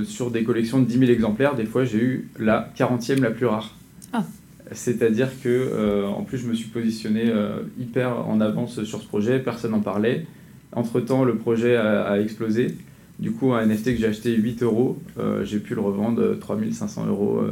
sur 0.04 0.30
des 0.30 0.44
collections 0.44 0.80
de 0.80 0.84
10 0.84 0.98
000 0.98 1.10
exemplaires, 1.10 1.54
des 1.54 1.66
fois, 1.66 1.84
j'ai 1.84 1.98
eu 1.98 2.28
la 2.38 2.72
40e 2.76 3.20
la 3.20 3.30
plus 3.30 3.46
rare. 3.46 3.74
Ah. 4.12 4.24
C'est-à-dire 4.72 5.28
que, 5.42 5.48
euh, 5.48 6.06
en 6.06 6.22
plus, 6.22 6.38
je 6.38 6.46
me 6.46 6.54
suis 6.54 6.68
positionné 6.68 7.24
euh, 7.26 7.62
hyper 7.78 8.28
en 8.28 8.40
avance 8.40 8.84
sur 8.84 9.02
ce 9.02 9.06
projet, 9.06 9.40
personne 9.40 9.72
n'en 9.72 9.80
parlait. 9.80 10.26
Entre-temps, 10.72 11.24
le 11.24 11.36
projet 11.36 11.76
a, 11.76 12.20
explosé. 12.20 12.76
Du 13.18 13.32
coup, 13.32 13.52
un 13.52 13.66
NFT 13.66 13.86
que 13.86 13.96
j'ai 13.96 14.06
acheté 14.06 14.34
8 14.34 14.62
euros, 14.62 14.98
euh, 15.18 15.44
j'ai 15.44 15.58
pu 15.58 15.74
le 15.74 15.80
revendre 15.80 16.38
3500 16.38 17.06
euros 17.06 17.42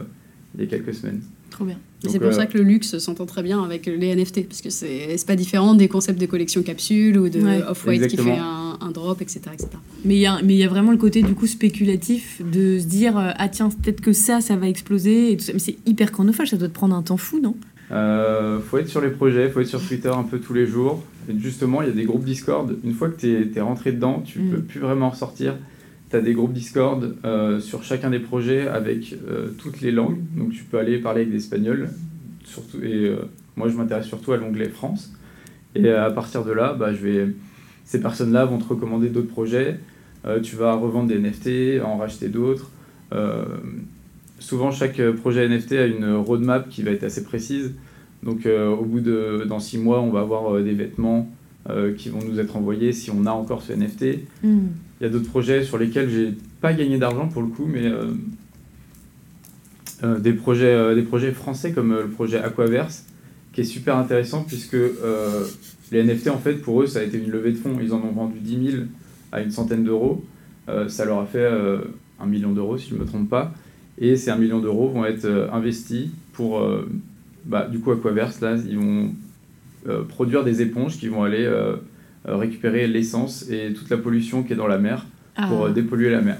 il 0.54 0.60
y 0.60 0.64
a 0.64 0.70
quelques 0.70 0.94
semaines. 0.94 1.20
Trop 1.51 1.64
bien. 1.64 1.78
C'est 2.07 2.20
pour 2.20 2.32
ça 2.32 2.46
que 2.46 2.57
le 2.57 2.64
luxe 2.64 2.99
s'entend 2.99 3.26
très 3.26 3.42
bien 3.42 3.62
avec 3.62 3.86
les 3.86 4.14
NFT, 4.14 4.46
parce 4.46 4.61
que 4.61 4.70
c'est 4.70 5.26
pas 5.26 5.36
différent 5.36 5.74
des 5.74 5.88
concepts 5.88 6.20
de 6.20 6.26
collection 6.26 6.62
capsule 6.62 7.18
ou 7.18 7.28
de 7.28 7.40
Off-White 7.68 8.07
qui 8.07 8.16
fait 8.16 8.36
un, 8.36 8.78
un, 8.80 8.90
drop, 8.90 9.20
etc. 9.20 9.40
etc. 9.53 9.68
Mais 10.05 10.16
il 10.16 10.20
y, 10.20 10.26
a, 10.26 10.40
mais 10.42 10.55
y 10.55 10.64
a 10.64 10.68
vraiment 10.68 10.92
le 10.92 10.96
côté 10.96 11.22
du 11.22 11.34
coup 11.34 11.46
spéculatif 11.46 12.40
de 12.40 12.78
se 12.78 12.86
dire 12.86 13.14
ah 13.16 13.49
tiens, 13.49 13.68
peut-être 13.68 14.01
que 14.01 14.12
ça, 14.12 14.40
ça 14.40 14.57
va 14.57 14.68
exploser. 14.68 15.32
Et 15.32 15.36
tout 15.36 15.44
ça. 15.44 15.53
Mais 15.53 15.59
c'est 15.59 15.76
hyper 15.86 16.12
chronophage, 16.12 16.51
ça 16.51 16.57
doit 16.57 16.68
te 16.68 16.74
prendre 16.74 16.94
un 16.94 17.03
temps 17.03 17.16
fou, 17.16 17.40
non? 17.40 17.57
Euh, 17.90 18.61
faut 18.61 18.78
être 18.78 18.88
sur 18.88 19.01
les 19.01 19.11
projets, 19.11 19.49
faut 19.49 19.61
être 19.61 19.68
sur 19.68 19.82
Twitter 19.84 20.11
un 20.11 20.22
peu 20.22 20.38
tous 20.38 20.55
les 20.55 20.66
jours. 20.66 21.03
Et 21.28 21.38
justement, 21.38 21.82
il 21.82 21.88
y 21.88 21.90
a 21.90 21.94
des 21.94 22.05
groupes 22.05 22.24
Discord. 22.24 22.76
Une 22.84 22.94
fois 22.94 23.09
que 23.09 23.18
tu 23.18 23.32
es, 23.32 23.51
es, 23.55 23.61
rentré 23.61 23.92
dedans, 23.92 24.22
tu 24.24 24.40
mm. 24.40 24.51
peux 24.51 24.61
plus 24.61 24.80
vraiment 24.80 25.11
ressortir 25.11 25.57
tu 26.11 26.16
as 26.16 26.20
des 26.20 26.32
groupes 26.32 26.52
Discord 26.52 27.16
euh, 27.24 27.61
sur 27.61 27.84
chacun 27.84 28.11
des 28.11 28.18
projets 28.18 28.66
avec 28.66 29.14
euh, 29.28 29.48
toutes 29.59 29.80
les 29.80 29.92
langues. 29.92 30.18
Donc 30.36 30.52
tu 30.52 30.64
peux 30.64 30.78
aller 30.78 30.98
parler 30.98 31.22
avec 31.22 31.32
des 31.32 31.38
Espagnols. 31.38 31.90
Surtout, 32.44 32.78
et 32.82 33.06
euh, 33.06 33.16
moi, 33.56 33.68
je 33.68 33.76
m'intéresse 33.76 34.06
surtout 34.06 34.32
à 34.32 34.36
l'onglet 34.36 34.68
France. 34.68 35.12
Et 35.74 35.90
à 35.90 36.11
partir 36.11 36.44
de 36.44 36.52
là, 36.52 36.72
bah, 36.72 36.94
je 36.94 37.06
vais, 37.06 37.26
ces 37.84 38.00
personnes-là 38.00 38.46
vont 38.46 38.59
te 38.59 38.64
recommander 38.64 39.11
d'autres 39.11 39.28
projets. 39.28 39.78
tu 40.42 40.56
vas 40.56 40.74
revendre 40.74 41.09
des 41.09 41.18
NFT, 41.18 41.82
en 41.84 41.98
racheter 41.98 42.28
d'autres. 42.28 42.70
souvent, 44.38 44.70
chaque 44.70 45.00
projet 45.11 45.46
NFT 45.46 45.72
a 45.72 45.86
une 45.86 46.14
roadmap 46.14 46.68
qui 46.70 46.82
va 46.82 46.90
être 46.90 47.04
assez 47.04 47.22
précise. 47.22 47.74
Donc 48.22 48.46
au 48.46 48.84
bout 48.84 49.00
de 49.00 49.44
dans 49.46 49.61
six 49.61 49.78
mois, 49.78 50.00
on 50.00 50.11
va 50.11 50.20
avoir 50.20 50.61
des 50.61 50.72
vêtements 50.72 51.30
qui 51.96 52.09
vont 52.09 52.20
nous 52.26 52.40
être 52.40 52.56
envoyés 52.56 52.92
si 52.92 53.11
on 53.11 53.26
a 53.26 53.30
encore 53.30 53.62
ce 53.62 53.74
NFT. 53.74 54.20
Hmm. 54.42 54.68
Il 55.01 55.05
y 55.05 55.07
a 55.07 55.11
d'autres 55.11 55.28
projets 55.28 55.62
sur 55.62 55.78
lesquels 55.78 56.11
j'ai 56.11 56.34
pas 56.61 56.72
gagné 56.72 56.99
d'argent 56.99 57.28
pour 57.28 57.42
le 57.42 57.49
coup, 57.49 57.66
mais 57.66 57.86
euh, 57.86 58.11
euh, 60.03 60.18
des, 60.18 60.32
projets, 60.32 60.74
euh, 60.74 60.94
des 60.94 61.03
projets 61.03 61.30
français 61.30 61.72
comme 61.72 61.92
le 61.92 62.09
projet 62.09 62.38
Aquaverse, 62.38 63.05
qui 63.53 63.61
est 63.61 63.64
super 63.64 63.96
intéressant 63.96 64.42
puisque 64.42 64.76
les 65.92 66.03
NFT, 66.03 66.28
en 66.28 66.38
fait, 66.38 66.55
pour 66.55 66.82
eux, 66.82 66.86
ça 66.86 66.99
a 66.99 67.03
été 67.03 67.18
une 67.18 67.30
levée 67.30 67.53
de 67.53 67.57
fonds. 67.57 67.76
Ils 67.80 67.92
en 67.92 67.99
ont 67.99 68.12
vendu 68.12 68.40
10 68.40 68.70
000 68.72 68.82
à 69.32 69.40
une 69.40 69.51
centaine 69.51 69.84
d'euros. 69.84 70.24
ça 70.88 71.05
leur 71.05 71.18
a 71.20 71.26
fait 71.26 71.49
un 72.20 72.26
million 72.26 72.53
d'euros, 72.53 72.76
si 72.76 72.90
je 72.90 72.94
ne 72.94 73.01
me 73.01 73.07
trompe 73.07 73.28
pas. 73.28 73.55
Et 73.99 74.16
ces 74.16 74.30
1 74.30 74.36
million 74.36 74.61
d'euros 74.61 74.90
vont 74.90 75.05
être 75.07 75.49
investis 75.53 76.09
pour, 76.34 76.62
bah, 77.46 77.66
du 77.66 77.80
coup, 77.80 77.90
Aquaverse, 77.90 78.40
là, 78.40 78.57
ils 78.57 78.78
vont 78.78 79.14
produire 80.09 80.44
des 80.44 80.61
éponges 80.61 80.99
qui 80.99 81.09
vont 81.09 81.24
aller 81.24 81.49
récupérer 82.24 82.86
l'essence 82.86 83.48
et 83.50 83.72
toute 83.72 83.90
la 83.90 83.96
pollution 83.96 84.42
qui 84.42 84.52
est 84.52 84.56
dans 84.56 84.66
la 84.66 84.78
mer 84.78 85.06
pour 85.48 85.64
ah. 85.64 85.68
euh, 85.68 85.72
dépolluer 85.72 86.10
la 86.10 86.20
mer. 86.20 86.36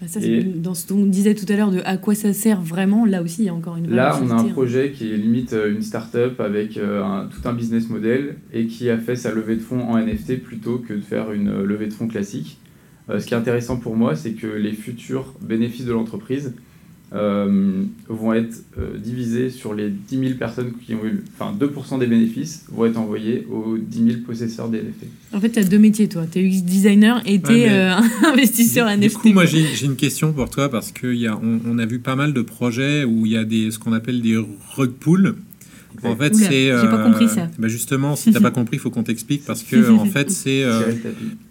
Bah, 0.00 0.08
ça, 0.08 0.20
et 0.20 0.42
dans 0.42 0.74
ce 0.74 0.86
qu'on 0.86 1.04
disait 1.06 1.34
tout 1.34 1.44
à 1.48 1.56
l'heure 1.56 1.70
de 1.70 1.80
à 1.84 1.96
quoi 1.96 2.14
ça 2.14 2.32
sert 2.32 2.60
vraiment, 2.60 3.04
là 3.04 3.22
aussi 3.22 3.42
il 3.42 3.46
y 3.46 3.48
a 3.48 3.54
encore 3.54 3.76
une 3.76 3.90
Là, 3.90 4.18
on 4.22 4.30
a 4.30 4.34
un 4.34 4.44
projet 4.44 4.92
qui 4.92 5.12
est 5.12 5.16
limite 5.16 5.52
euh, 5.52 5.72
une 5.72 5.82
start-up 5.82 6.40
avec 6.40 6.78
un, 6.78 7.28
tout 7.30 7.46
un 7.48 7.52
business 7.52 7.88
model 7.88 8.36
et 8.52 8.66
qui 8.66 8.88
a 8.88 8.98
fait 8.98 9.16
sa 9.16 9.32
levée 9.32 9.56
de 9.56 9.62
fonds 9.62 9.82
en 9.82 9.98
NFT 9.98 10.42
plutôt 10.42 10.78
que 10.78 10.94
de 10.94 11.00
faire 11.00 11.32
une 11.32 11.62
levée 11.62 11.86
de 11.86 11.92
fonds 11.92 12.08
classique. 12.08 12.58
ce 13.08 13.24
qui 13.26 13.34
est 13.34 13.36
intéressant 13.36 13.76
pour 13.76 13.96
moi, 13.96 14.16
c'est 14.16 14.32
que 14.32 14.46
les 14.46 14.72
futurs 14.72 15.34
bénéfices 15.42 15.84
de 15.84 15.92
l'entreprise 15.92 16.54
euh, 17.12 17.82
vont 18.08 18.32
être 18.34 18.62
euh, 18.78 18.96
divisés 18.96 19.50
sur 19.50 19.74
les 19.74 19.90
10 19.90 20.18
000 20.18 20.34
personnes 20.38 20.72
qui 20.86 20.94
ont 20.94 21.04
eu. 21.04 21.24
Enfin, 21.34 21.52
2% 21.58 21.98
des 21.98 22.06
bénéfices 22.06 22.64
vont 22.70 22.86
être 22.86 22.98
envoyés 22.98 23.46
aux 23.50 23.76
10 23.78 24.04
000 24.04 24.20
possesseurs 24.24 24.68
des 24.68 24.78
NFT. 24.78 25.06
En 25.32 25.40
fait, 25.40 25.50
tu 25.50 25.58
as 25.58 25.64
deux 25.64 25.78
métiers, 25.78 26.08
toi. 26.08 26.24
Tu 26.30 26.38
es 26.38 26.42
UX 26.42 26.62
designer 26.62 27.20
et 27.26 27.40
tu 27.40 27.52
es 27.52 27.68
euh, 27.68 27.94
investisseur 28.32 28.86
NFT. 28.88 29.00
Du 29.00 29.10
coup, 29.10 29.32
moi, 29.32 29.44
j'ai 29.44 29.84
une 29.84 29.96
question 29.96 30.32
pour 30.32 30.50
toi 30.50 30.70
parce 30.70 30.92
qu'on 30.92 31.08
on, 31.42 31.60
on 31.66 31.78
a 31.78 31.86
vu 31.86 31.98
pas 31.98 32.14
mal 32.14 32.32
de 32.32 32.42
projets 32.42 33.02
où 33.02 33.26
il 33.26 33.32
y 33.32 33.36
a 33.36 33.44
des, 33.44 33.72
ce 33.72 33.80
qu'on 33.80 33.92
appelle 33.92 34.22
des 34.22 34.36
rug 34.36 34.90
pools. 34.92 35.34
En 36.02 36.16
fait, 36.16 36.34
c'est. 36.34 36.66
J'ai 36.66 36.88
pas 36.88 37.02
compris 37.02 37.28
ça. 37.28 37.48
Bah 37.58 37.68
justement, 37.68 38.16
si 38.16 38.32
t'as 38.32 38.40
pas 38.40 38.50
compris, 38.50 38.76
il 38.76 38.80
faut 38.80 38.90
qu'on 38.90 39.02
t'explique 39.02 39.44
parce 39.44 39.62
que 39.62 39.90
en 39.90 40.04
fait, 40.06 40.30
c'est. 40.30 40.64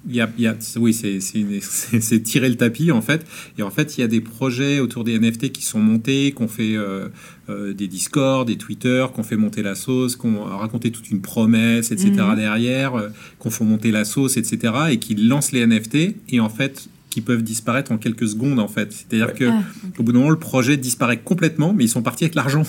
Il 0.07 0.15
y 0.15 0.21
a, 0.21 0.29
y 0.37 0.47
a, 0.47 0.55
oui, 0.77 0.93
c'est 1.61 2.23
tirer 2.23 2.49
le 2.49 2.55
tapis 2.55 2.91
en 2.91 3.01
fait. 3.01 3.25
Et 3.57 3.63
en 3.63 3.69
fait, 3.69 3.97
il 3.97 4.01
y 4.01 4.03
a 4.03 4.07
des 4.07 4.21
projets 4.21 4.79
autour 4.79 5.03
des 5.03 5.19
NFT 5.19 5.51
qui 5.51 5.63
sont 5.63 5.79
montés, 5.79 6.31
qu'on 6.31 6.47
fait 6.47 6.75
euh, 6.75 7.07
euh, 7.49 7.73
des 7.73 7.87
Discord, 7.87 8.47
des 8.47 8.57
Twitter, 8.57 9.05
qu'on 9.13 9.23
fait 9.23 9.37
monter 9.37 9.61
la 9.61 9.75
sauce, 9.75 10.15
qu'on 10.15 10.45
a 10.47 10.57
raconté 10.57 10.91
toute 10.91 11.09
une 11.09 11.21
promesse, 11.21 11.91
etc. 11.91 12.11
Mhm. 12.11 12.35
derrière, 12.35 12.95
euh, 12.95 13.09
qu'on 13.37 13.49
fait 13.49 13.63
monter 13.63 13.91
la 13.91 14.05
sauce, 14.05 14.37
etc. 14.37 14.73
Et 14.91 14.97
qui 14.99 15.15
lancent 15.15 15.51
les 15.51 15.65
NFT. 15.65 16.15
Et 16.29 16.39
en 16.39 16.49
fait, 16.49 16.89
qui 17.09 17.21
peuvent 17.21 17.43
disparaître 17.43 17.91
en 17.91 17.97
quelques 17.97 18.27
secondes 18.27 18.59
en 18.59 18.67
fait. 18.67 18.93
C'est-à-dire 18.93 19.33
que 19.33 19.45
ah, 19.45 19.63
au 19.97 20.03
bout 20.03 20.11
d'un 20.11 20.19
moment, 20.19 20.31
le 20.31 20.39
projet 20.39 20.77
disparaît 20.77 21.19
complètement, 21.19 21.73
mais 21.73 21.85
ils 21.85 21.89
sont 21.89 22.03
partis 22.03 22.23
avec 22.23 22.35
l'argent. 22.35 22.63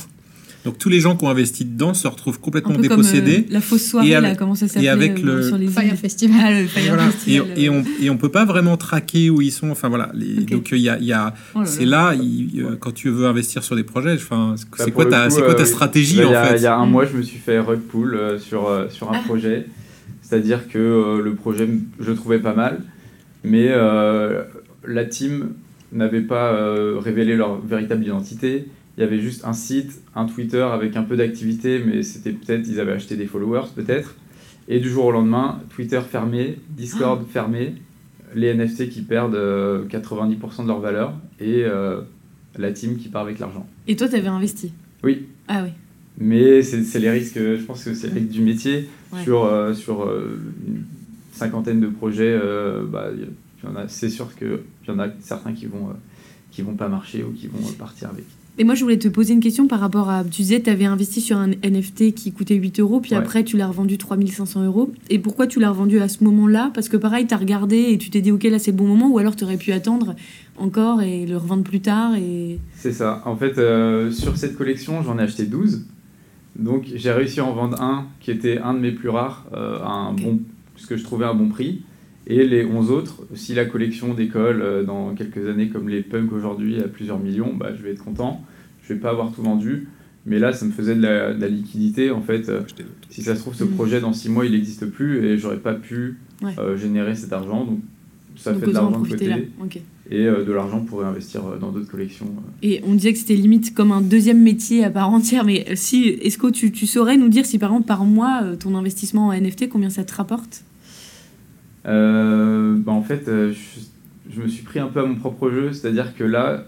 Donc 0.65 0.77
tous 0.77 0.91
les 0.91 1.01
gens 1.01 1.17
qui 1.17 1.25
ont 1.25 1.31
investi 1.31 1.65
dedans 1.65 1.95
se 1.95 2.07
retrouvent 2.07 2.39
complètement 2.39 2.77
dépossédés. 2.77 3.45
Comme, 3.45 3.53
la 3.53 3.61
fausse 3.63 3.87
soirée, 3.87 4.21
là, 4.21 4.35
comment 4.35 4.55
ça 4.55 4.69
s'appelle 4.69 4.85
Et 4.85 4.89
avec 4.89 5.19
euh, 5.21 5.37
le 5.37 5.43
sur 5.43 5.57
les 5.57 5.69
Fire 5.69 5.95
Festival. 5.95 6.67
Ah, 6.67 6.69
Fire 6.69 7.01
Festival. 7.01 7.47
Et, 7.57 7.65
et, 7.65 7.71
on 7.71 7.83
et 8.01 8.11
on 8.11 8.19
peut 8.19 8.29
pas 8.29 8.45
vraiment 8.45 8.77
traquer 8.77 9.31
où 9.31 9.41
ils 9.41 9.53
sont. 9.53 9.71
Enfin 9.71 9.89
voilà. 9.89 10.11
Les, 10.13 10.45
Donc 10.45 10.71
il 10.73 10.79
y 10.79 10.91
a, 10.91 10.99
y 10.99 11.13
a 11.13 11.35
oh 11.55 11.61
c'est 11.65 11.87
là, 11.87 12.13
euh, 12.13 12.77
quand 12.79 12.93
tu 12.93 13.09
veux 13.09 13.27
investir 13.27 13.65
sur 13.65 13.75
des 13.75 13.85
projets. 13.85 14.15
Enfin 14.15 14.55
bah, 14.71 14.85
c'est 14.85 14.91
quoi 14.91 15.07
ta 15.07 15.31
c'est 15.31 15.41
quoi 15.41 15.55
ta 15.55 15.63
euh, 15.63 15.67
stratégie 15.67 16.23
en 16.23 16.31
fait 16.31 16.57
Il 16.57 16.63
y 16.63 16.67
a 16.67 16.77
un 16.77 16.87
mois, 16.87 17.07
je 17.07 17.17
me 17.17 17.23
suis 17.23 17.39
fait 17.39 17.59
rug 17.59 17.81
pull 17.81 18.19
sur 18.39 18.87
sur 18.91 19.11
un 19.11 19.17
ah. 19.17 19.23
projet. 19.25 19.67
C'est-à-dire 20.21 20.69
que 20.69 21.21
le 21.25 21.35
projet, 21.35 21.69
je 21.99 22.11
le 22.11 22.15
trouvais 22.15 22.39
pas 22.39 22.55
mal, 22.55 22.83
mais 23.45 23.71
la 24.87 25.05
team 25.07 25.53
n'avait 25.93 26.21
pas 26.21 26.55
révélé 27.01 27.35
leur 27.35 27.61
véritable 27.61 28.05
identité 28.05 28.67
il 28.97 29.01
y 29.01 29.05
avait 29.05 29.21
juste 29.21 29.45
un 29.45 29.53
site, 29.53 30.03
un 30.15 30.27
Twitter 30.27 30.63
avec 30.63 30.97
un 30.97 31.03
peu 31.03 31.17
d'activité, 31.17 31.83
mais 31.85 32.03
c'était 32.03 32.33
peut-être, 32.33 32.69
ils 32.69 32.81
avaient 32.81 32.93
acheté 32.93 33.17
des 33.17 33.27
followers 33.27 33.69
peut-être. 33.75 34.17
Et 34.69 34.79
du 34.79 34.89
jour 34.89 35.07
au 35.07 35.11
lendemain, 35.13 35.61
Twitter 35.75 36.01
fermé, 36.01 36.59
Discord 36.71 37.23
ah. 37.25 37.33
fermé, 37.33 37.75
les 38.35 38.55
NFT 38.55 38.89
qui 38.89 39.03
perdent 39.03 39.35
90% 39.35 39.35
euh, 39.35 40.63
de 40.63 40.69
leur 40.69 40.81
valeur 40.81 41.15
et 41.41 41.65
euh, 41.65 42.03
la 42.57 42.73
team 42.73 42.97
qui 42.97 43.09
part 43.09 43.23
avec 43.23 43.39
l'argent. 43.39 43.67
Et 43.89 43.97
toi, 43.97 44.09
tu 44.09 44.17
avais 44.17 44.29
investi? 44.29 44.73
Oui. 45.03 45.27
Ah 45.49 45.63
oui. 45.65 45.71
Mais 46.19 46.63
c'est 46.63 46.99
les 46.99 47.11
risques, 47.11 47.39
je 47.39 47.63
pense 47.63 47.83
que 47.85 47.95
c'est 47.95 48.09
les 48.09 48.21
risques 48.21 48.33
du 48.33 48.43
métier. 48.43 48.89
Sur, 49.25 49.45
euh, 49.45 49.75
sur 49.75 50.03
une 50.05 50.85
cinquantaine 51.33 51.81
de 51.81 51.89
projets, 51.89 52.39
bah, 52.93 53.11
c'est 53.89 54.09
sûr 54.09 54.33
qu'il 54.37 54.59
y 54.87 54.91
en 54.91 54.99
a 54.99 55.09
certains 55.21 55.53
qui 55.53 55.67
vont, 55.67 55.89
qui 56.51 56.63
vont 56.63 56.75
pas 56.75 56.89
marcher 56.89 57.25
ou 57.25 57.33
qui 57.33 57.49
vont 57.49 57.73
partir 57.79 58.11
avec. 58.11 58.25
Et 58.59 58.65
moi, 58.65 58.75
je 58.75 58.83
voulais 58.83 58.99
te 58.99 59.09
poser 59.09 59.33
une 59.33 59.41
question 59.41 59.69
par 59.69 59.81
rapport 59.81 60.11
à. 60.11 60.23
Tu 60.23 60.43
disais, 60.43 60.61
tu 60.61 60.69
avais 60.71 60.85
investi 60.85 61.21
sur 61.21 61.39
un 61.39 61.49
NFT 61.49 62.15
qui 62.15 62.33
coûtait 62.33 62.57
8 62.57 62.81
euros, 62.81 63.01
puis 63.01 63.15
après, 63.15 63.43
tu 63.45 63.57
l'as 63.57 63.69
revendu 63.69 63.97
3500 63.97 64.65
euros. 64.65 64.93
Et 65.09 65.19
pourquoi 65.19 65.47
tu 65.47 65.61
l'as 65.61 65.71
revendu 65.71 66.01
à 66.01 66.09
ce 66.09 66.23
moment-là? 66.25 66.71
Parce 66.75 66.89
que 66.89 66.97
pareil, 66.97 67.27
tu 67.27 67.35
as 67.35 67.39
regardé 67.39 67.77
et 67.77 67.99
tu 67.99 68.11
t'es 68.11 68.21
dit, 68.21 68.33
OK, 68.33 68.45
là, 68.45 68.59
c'est 68.59 68.73
le 68.73 68.77
bon 68.77 68.87
moment, 68.87 69.09
ou 69.09 69.19
alors 69.19 69.35
tu 69.35 69.45
aurais 69.45 69.57
pu 69.57 69.73
attendre 69.73 70.15
encore 70.59 71.01
et 71.01 71.27
le 71.27 71.37
revendre 71.37 71.63
plus 71.63 71.81
tard. 71.81 72.15
Et... 72.17 72.59
C'est 72.75 72.93
ça. 72.93 73.23
En 73.25 73.37
fait, 73.37 73.57
euh, 73.59 74.11
sur 74.11 74.37
cette 74.37 74.57
collection, 74.57 75.03
j'en 75.03 75.19
ai 75.19 75.23
acheté 75.23 75.47
12. 75.47 75.87
Donc, 76.57 76.85
j'ai 76.95 77.13
réussi 77.13 77.41
à 77.41 77.47
en 77.47 77.53
vendre 77.53 77.81
un 77.81 78.07
qui 78.21 78.31
était 78.31 78.59
un 78.59 78.75
de 78.75 78.81
mes 78.81 78.93
plus 78.93 79.09
rares, 79.09 79.47
euh, 79.55 79.83
un 79.83 80.13
bon, 80.13 80.41
puisque 80.75 80.97
je 80.97 81.05
trouvais 81.05 81.25
un 81.25 81.35
bon 81.35 81.49
prix. 81.49 81.83
Et 82.31 82.47
les 82.47 82.65
11 82.65 82.93
autres, 82.93 83.25
si 83.35 83.55
la 83.55 83.65
collection 83.65 84.15
décolle 84.15 84.63
euh, 84.63 84.85
dans 84.85 85.15
quelques 85.17 85.49
années 85.49 85.69
comme 85.69 85.89
les 85.89 86.01
punks 86.01 86.33
aujourd'hui 86.33 86.79
à 86.79 86.87
plusieurs 86.87 87.19
millions, 87.19 87.53
bah, 87.53 87.75
je 87.77 87.83
vais 87.83 87.91
être 87.91 88.05
content. 88.05 88.41
Je 88.85 88.95
vais 88.95 89.01
pas 89.01 89.11
avoir 89.11 89.33
tout 89.33 89.43
vendu. 89.43 89.89
Mais 90.27 90.39
là, 90.39 90.53
ça 90.53 90.65
me 90.65 90.71
faisait 90.71 90.95
de 90.95 91.03
la, 91.03 91.49
liquidité. 91.49 92.13
En 92.13 92.21
fait, 92.23 92.49
euh, 92.49 92.61
si 93.09 93.23
ça 93.23 93.35
se 93.35 93.41
trouve, 93.41 93.55
ce 93.57 93.65
mm. 93.65 93.71
projet 93.71 94.01
dans 94.01 94.13
6 94.13 94.29
mois, 94.29 94.47
il 94.47 94.53
n'existe 94.53 94.87
plus 94.87 95.25
et 95.25 95.39
j'aurais 95.39 95.59
pas 95.59 95.75
pu 95.75 96.19
euh, 96.45 96.77
générer 96.77 97.17
cet 97.17 97.33
argent. 97.33 97.65
Donc, 97.65 97.81
ça 98.37 98.55
fait 98.55 98.67
de 98.67 98.73
l'argent 98.73 99.01
de 99.01 99.09
côté. 99.09 99.49
Et 100.09 100.25
de 100.25 100.53
l'argent 100.53 100.81
pour 100.81 101.01
réinvestir 101.01 101.43
dans 101.61 101.73
d'autres 101.73 101.91
collections. 101.91 102.27
Et 102.63 102.81
on 102.87 102.95
disait 102.95 103.13
que 103.13 103.19
c'était 103.19 103.35
limite 103.35 103.75
comme 103.75 103.93
un 103.93 104.01
deuxième 104.01 104.41
métier 104.41 104.85
à 104.85 104.91
part 104.91 105.11
entière. 105.11 105.45
Mais 105.45 105.67
si, 105.75 106.05
est-ce 106.05 106.39
que 106.39 106.49
tu, 106.49 106.71
tu, 106.71 106.87
saurais 106.87 107.17
nous 107.17 107.29
dire 107.29 107.45
si 107.45 107.59
par 107.59 107.71
exemple 107.71 107.87
par 107.87 108.05
mois, 108.05 108.43
ton 108.59 108.77
investissement 108.77 109.29
en 109.29 109.33
NFT, 109.33 109.69
combien 109.69 109.91
ça 109.91 110.05
te 110.05 110.15
rapporte? 110.15 110.65
Bah, 111.85 112.93
En 112.93 113.03
fait, 113.03 113.25
je, 113.27 113.81
je, 114.31 114.41
me 114.43 114.49
suis 114.49 114.63
pris 114.63 114.79
un 114.79 114.89
peu 114.89 115.01
à 115.01 115.07
mon 115.07 115.17
propre 115.17 115.51
jeu, 115.51 115.73
c'est-à-dire 115.73 116.15
que 116.15 116.25
là, 116.25 116.65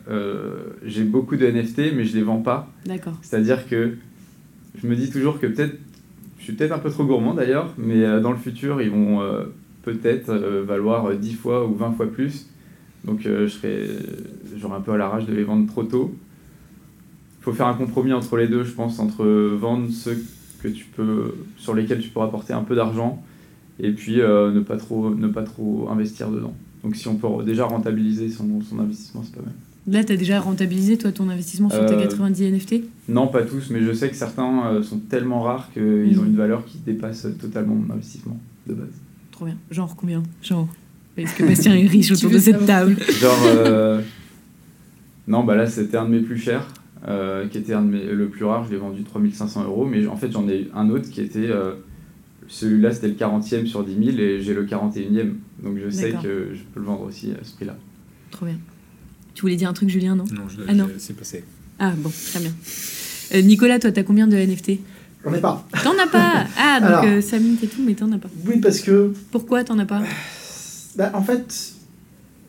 j'ai 0.84 1.04
beaucoup 1.04 1.36
de 1.36 1.46
NFT, 1.46 1.94
mais 1.94 2.04
je 2.04 2.16
les 2.16 2.22
vends 2.22 2.42
pas. 2.42 2.70
D'accord. 2.86 3.14
C'est-à-dire 3.22 3.68
que 3.68 3.96
je 4.80 4.86
me 4.86 4.96
dis 4.96 5.10
toujours 5.10 5.38
que 5.38 5.46
peut-être, 5.46 5.76
je 6.38 6.44
suis 6.44 6.52
peut-être 6.54 6.72
un 6.72 6.78
peu 6.78 6.90
trop 6.90 7.04
gourmand 7.04 7.34
d'ailleurs, 7.34 7.72
mais 7.78 8.20
dans 8.20 8.32
le 8.32 8.38
futur, 8.38 8.82
ils 8.82 8.90
vont 8.90 9.20
peut-être 9.82 10.32
valoir 10.32 11.14
10 11.14 11.34
fois 11.34 11.66
ou 11.66 11.74
20 11.74 11.92
fois 11.92 12.10
plus. 12.10 12.48
Donc 13.04 13.20
je 13.22 13.46
serais, 13.48 13.86
j'aurais 14.56 14.76
un 14.76 14.80
peu 14.80 14.92
à 14.92 14.96
la 14.96 15.08
rage 15.08 15.26
de 15.26 15.34
les 15.34 15.44
vendre 15.44 15.66
trop 15.66 15.84
tôt 15.84 16.14
faut 17.42 17.52
faire 17.52 17.66
un 17.66 17.74
compromis 17.74 18.12
entre 18.12 18.36
les 18.36 18.46
deux, 18.46 18.64
je 18.64 18.72
pense, 18.72 18.98
entre 18.98 19.24
vendre 19.24 19.90
ceux 19.90 20.16
que 20.62 20.68
tu 20.68 20.84
peux, 20.84 21.34
sur 21.56 21.74
lesquels 21.74 22.00
tu 22.00 22.08
peux 22.08 22.20
apporter 22.20 22.52
un 22.52 22.62
peu 22.62 22.76
d'argent 22.76 23.22
et 23.80 23.92
puis 23.92 24.20
euh, 24.20 24.52
ne, 24.52 24.60
pas 24.60 24.76
trop, 24.76 25.14
ne 25.14 25.28
pas 25.28 25.42
trop 25.42 25.88
investir 25.90 26.30
dedans. 26.30 26.54
Donc 26.84 26.96
si 26.96 27.08
on 27.08 27.16
peut 27.16 27.28
déjà 27.44 27.64
rentabiliser 27.64 28.28
son, 28.28 28.60
son 28.62 28.78
investissement, 28.78 29.22
c'est 29.24 29.34
pas 29.34 29.42
mal. 29.42 29.54
Là, 29.88 30.04
tu 30.04 30.12
as 30.12 30.16
déjà 30.16 30.38
rentabilisé 30.38 30.96
toi 30.96 31.10
ton 31.10 31.28
investissement 31.28 31.68
sur 31.68 31.84
tes 31.86 31.96
90 31.96 32.42
euh, 32.42 32.50
NFT 32.52 32.74
Non, 33.08 33.26
pas 33.26 33.42
tous, 33.42 33.70
mais 33.70 33.82
je 33.82 33.92
sais 33.92 34.08
que 34.08 34.14
certains 34.16 34.66
euh, 34.66 34.82
sont 34.82 34.98
tellement 34.98 35.42
rares 35.42 35.72
qu'ils 35.72 36.18
ont 36.18 36.22
mhm. 36.22 36.28
une 36.28 36.36
valeur 36.36 36.64
qui 36.64 36.78
dépasse 36.78 37.26
totalement 37.40 37.74
mon 37.74 37.92
investissement 37.92 38.38
de 38.68 38.74
base. 38.74 38.92
Trop 39.32 39.46
bien. 39.46 39.56
Genre 39.72 39.96
combien? 39.96 40.22
Genre 40.40 40.68
Est-ce 41.16 41.34
que 41.34 41.44
Bastien 41.44 41.74
est 41.74 41.86
riche 41.88 42.12
autour 42.12 42.30
de 42.30 42.38
cette 42.38 42.64
table? 42.64 42.96
Genre. 43.20 44.00
Non, 45.26 45.44
bah 45.44 45.56
là, 45.56 45.66
c'était 45.66 45.96
un 45.96 46.04
de 46.04 46.10
mes 46.10 46.20
plus 46.20 46.38
chers. 46.38 46.66
Euh, 47.08 47.48
qui 47.48 47.58
était 47.58 47.72
un 47.72 47.82
de 47.82 47.90
mes, 47.90 48.04
le 48.04 48.28
plus 48.28 48.44
rare, 48.44 48.64
je 48.64 48.70
l'ai 48.70 48.76
vendu 48.76 49.02
3500 49.02 49.64
euros, 49.64 49.84
mais 49.84 50.06
en 50.06 50.16
fait 50.16 50.30
j'en 50.30 50.48
ai 50.48 50.68
un 50.72 50.88
autre 50.88 51.10
qui 51.10 51.20
était, 51.20 51.50
euh, 51.50 51.72
celui-là 52.48 52.92
c'était 52.92 53.08
le 53.08 53.14
40e 53.14 53.66
sur 53.66 53.84
10 53.84 54.04
000 54.12 54.18
et 54.18 54.40
j'ai 54.40 54.54
le 54.54 54.64
41e, 54.66 55.34
donc 55.62 55.78
je 55.82 55.90
sais 55.90 56.12
que 56.22 56.50
je 56.54 56.62
peux 56.72 56.80
le 56.80 56.86
vendre 56.86 57.02
aussi 57.02 57.32
à 57.32 57.44
ce 57.44 57.54
prix-là. 57.54 57.76
Trop 58.30 58.46
bien. 58.46 58.58
Tu 59.34 59.42
voulais 59.42 59.56
dire 59.56 59.68
un 59.68 59.72
truc 59.72 59.88
Julien, 59.88 60.14
non? 60.16 60.24
Non, 60.24 60.48
je, 60.48 60.60
ah, 60.68 60.74
non. 60.74 60.88
c'est 60.98 61.16
passé. 61.16 61.44
Ah 61.78 61.92
bon, 61.96 62.10
très 62.30 62.40
bien. 62.40 62.52
Euh, 63.34 63.42
Nicolas, 63.42 63.78
toi 63.78 63.92
t'as 63.92 64.02
combien 64.02 64.26
de 64.26 64.36
NFT 64.36 64.72
J'en 65.24 65.32
ai 65.34 65.40
pas. 65.40 65.66
T'en 65.82 65.98
as 65.98 66.06
pas? 66.06 66.46
Ah, 66.58 66.80
donc 66.80 67.04
euh, 67.10 67.20
Samine 67.20 67.56
et 67.62 67.66
tout, 67.66 67.82
mais 67.84 67.94
t'en 67.94 68.10
as 68.12 68.18
pas. 68.18 68.28
Oui, 68.46 68.58
parce 68.60 68.80
que... 68.80 69.12
Pourquoi 69.30 69.62
t'en 69.64 69.78
as 69.78 69.86
pas? 69.86 70.02
Bah, 70.96 71.10
En 71.14 71.22
fait, 71.22 71.74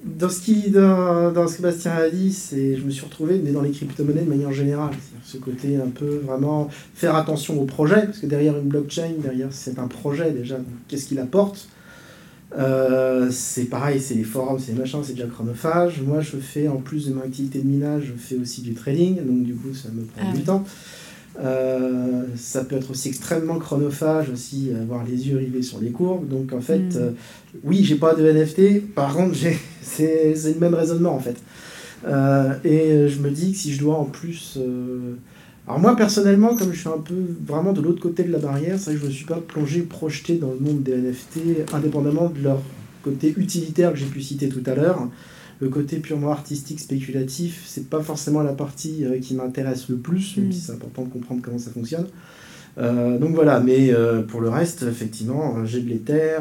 dans 0.05 0.29
ce, 0.29 0.41
qui, 0.41 0.69
dans, 0.69 1.31
dans 1.31 1.47
ce 1.47 1.57
que 1.57 1.61
Bastien 1.61 1.93
a 1.93 2.09
dit, 2.09 2.31
c'est, 2.33 2.75
je 2.75 2.83
me 2.83 2.91
suis 2.91 3.05
retrouvé 3.05 3.41
mais 3.43 3.51
dans 3.51 3.61
les 3.61 3.71
crypto-monnaies 3.71 4.23
de 4.23 4.29
manière 4.29 4.51
générale. 4.51 4.93
Ce 5.23 5.37
côté 5.37 5.77
un 5.77 5.89
peu 5.89 6.21
vraiment 6.25 6.69
faire 6.93 7.15
attention 7.15 7.61
au 7.61 7.65
projet, 7.65 8.05
parce 8.05 8.19
que 8.19 8.25
derrière 8.25 8.57
une 8.57 8.67
blockchain, 8.67 9.11
derrière 9.19 9.47
c'est 9.51 9.79
un 9.79 9.87
projet 9.87 10.31
déjà, 10.31 10.57
qu'est-ce 10.87 11.05
qu'il 11.07 11.19
apporte? 11.19 11.69
Euh, 12.57 13.29
c'est 13.31 13.65
pareil, 13.65 13.99
c'est 13.99 14.13
les 14.13 14.23
forums, 14.23 14.59
c'est 14.59 14.73
les 14.73 14.77
machins, 14.77 14.99
c'est 15.03 15.13
déjà 15.13 15.27
chronophage. 15.27 16.01
Moi, 16.01 16.21
je 16.21 16.37
fais, 16.37 16.67
en 16.67 16.77
plus 16.77 17.07
de 17.07 17.13
mon 17.13 17.21
activité 17.21 17.59
de 17.59 17.67
minage, 17.67 18.03
je 18.07 18.13
fais 18.13 18.35
aussi 18.35 18.61
du 18.61 18.73
trading, 18.73 19.25
donc 19.25 19.43
du 19.43 19.55
coup, 19.55 19.73
ça 19.73 19.89
me 19.91 20.03
prend 20.03 20.27
ah 20.29 20.35
du 20.35 20.43
temps. 20.43 20.63
Euh, 21.39 22.25
ça 22.35 22.63
peut 22.63 22.75
être 22.75 22.91
aussi 22.91 23.09
extrêmement 23.09 23.57
chronophage, 23.57 24.29
aussi 24.29 24.71
avoir 24.79 25.03
les 25.03 25.27
yeux 25.27 25.37
rivés 25.37 25.63
sur 25.63 25.79
les 25.79 25.91
courbes. 25.91 26.27
Donc 26.27 26.53
en 26.53 26.61
fait, 26.61 26.79
hmm. 26.79 26.97
euh, 26.97 27.11
oui, 27.63 27.83
j'ai 27.83 27.95
pas 27.95 28.13
de 28.13 28.31
NFT, 28.31 28.93
par 28.93 29.15
contre, 29.15 29.35
c'est 29.81 30.33
le 30.33 30.59
même 30.59 30.73
raisonnement 30.73 31.15
en 31.15 31.19
fait. 31.19 31.37
Euh, 32.05 32.53
et 32.63 33.07
je 33.09 33.19
me 33.19 33.29
dis 33.29 33.53
que 33.53 33.57
si 33.57 33.73
je 33.73 33.79
dois 33.79 33.95
en 33.95 34.05
plus. 34.05 34.59
Alors 35.65 35.79
moi 35.79 35.95
personnellement, 35.95 36.57
comme 36.57 36.73
je 36.73 36.79
suis 36.79 36.89
un 36.89 36.99
peu 36.99 37.15
vraiment 37.47 37.71
de 37.71 37.81
l'autre 37.81 38.01
côté 38.01 38.23
de 38.23 38.31
la 38.31 38.39
barrière, 38.39 38.77
c'est 38.77 38.91
vrai 38.91 38.95
que 38.95 39.01
je 39.01 39.05
me 39.07 39.11
suis 39.11 39.25
pas 39.25 39.39
plongé, 39.39 39.81
projeté 39.81 40.35
dans 40.35 40.51
le 40.51 40.59
monde 40.59 40.83
des 40.83 40.97
NFT, 40.97 41.73
indépendamment 41.73 42.29
de 42.29 42.43
leur 42.43 42.61
côté 43.01 43.33
utilitaire 43.37 43.93
que 43.93 43.97
j'ai 43.97 44.05
pu 44.05 44.21
citer 44.21 44.49
tout 44.49 44.63
à 44.65 44.75
l'heure 44.75 45.07
le 45.59 45.69
côté 45.69 45.97
purement 45.97 46.31
artistique, 46.31 46.79
spéculatif, 46.79 47.63
c'est 47.65 47.89
pas 47.89 48.01
forcément 48.01 48.41
la 48.43 48.53
partie 48.53 49.05
euh, 49.05 49.19
qui 49.19 49.35
m'intéresse 49.35 49.89
le 49.89 49.97
plus, 49.97 50.37
même 50.37 50.47
mm. 50.47 50.51
si 50.51 50.59
c'est 50.61 50.71
important 50.73 51.03
de 51.03 51.09
comprendre 51.09 51.41
comment 51.41 51.59
ça 51.59 51.71
fonctionne. 51.71 52.07
Euh, 52.79 53.19
donc 53.19 53.35
voilà, 53.35 53.59
mais 53.59 53.93
euh, 53.93 54.23
pour 54.23 54.41
le 54.41 54.49
reste, 54.49 54.81
effectivement, 54.81 55.63
j'ai 55.63 55.81
de 55.81 55.89
l'Ether, 55.89 56.39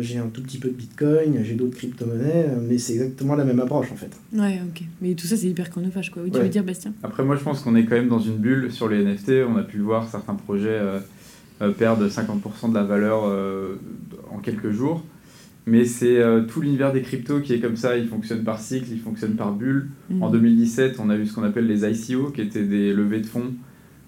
j'ai 0.00 0.18
un 0.18 0.28
tout 0.28 0.42
petit 0.42 0.58
peu 0.58 0.68
de 0.68 0.74
Bitcoin, 0.74 1.40
j'ai 1.42 1.54
d'autres 1.54 1.76
crypto-monnaies, 1.76 2.48
mais 2.66 2.78
c'est 2.78 2.94
exactement 2.94 3.36
la 3.36 3.44
même 3.44 3.60
approche 3.60 3.92
en 3.92 3.96
fait. 3.96 4.10
Ouais, 4.32 4.62
ok. 4.66 4.82
Mais 5.02 5.14
tout 5.14 5.26
ça, 5.26 5.36
c'est 5.36 5.48
hyper 5.48 5.68
chronophage, 5.68 6.10
quoi. 6.10 6.22
Oui, 6.22 6.30
tu 6.30 6.40
veux 6.40 6.48
dire, 6.48 6.64
Bastien? 6.64 6.94
Après, 7.02 7.22
moi, 7.22 7.36
je 7.36 7.42
pense 7.42 7.60
qu'on 7.60 7.76
est 7.76 7.84
quand 7.84 7.96
même 7.96 8.08
dans 8.08 8.18
une 8.18 8.38
bulle 8.38 8.72
sur 8.72 8.88
les 8.88 9.04
NFT. 9.04 9.44
On 9.46 9.56
a 9.56 9.62
pu 9.62 9.78
voir 9.80 10.08
certains 10.08 10.34
projets 10.34 10.80
perdre 11.78 12.08
50% 12.08 12.70
de 12.70 12.74
la 12.74 12.82
valeur 12.82 13.24
en 14.32 14.38
quelques 14.38 14.70
jours. 14.70 15.04
Mais 15.66 15.86
c'est 15.86 16.18
euh, 16.18 16.42
tout 16.42 16.60
l'univers 16.60 16.92
des 16.92 17.00
cryptos 17.00 17.40
qui 17.40 17.54
est 17.54 17.60
comme 17.60 17.76
ça, 17.76 17.96
il 17.96 18.06
fonctionne 18.06 18.44
par 18.44 18.60
cycle, 18.60 18.88
il 18.92 19.00
fonctionne 19.00 19.34
par 19.34 19.52
bulle. 19.52 19.88
Mm. 20.10 20.22
En 20.22 20.30
2017, 20.30 20.96
on 20.98 21.08
a 21.08 21.16
eu 21.16 21.26
ce 21.26 21.34
qu'on 21.34 21.42
appelle 21.42 21.66
les 21.66 21.86
ICO, 21.86 22.30
qui 22.30 22.42
étaient 22.42 22.64
des 22.64 22.92
levées 22.92 23.20
de 23.20 23.26
fonds. 23.26 23.54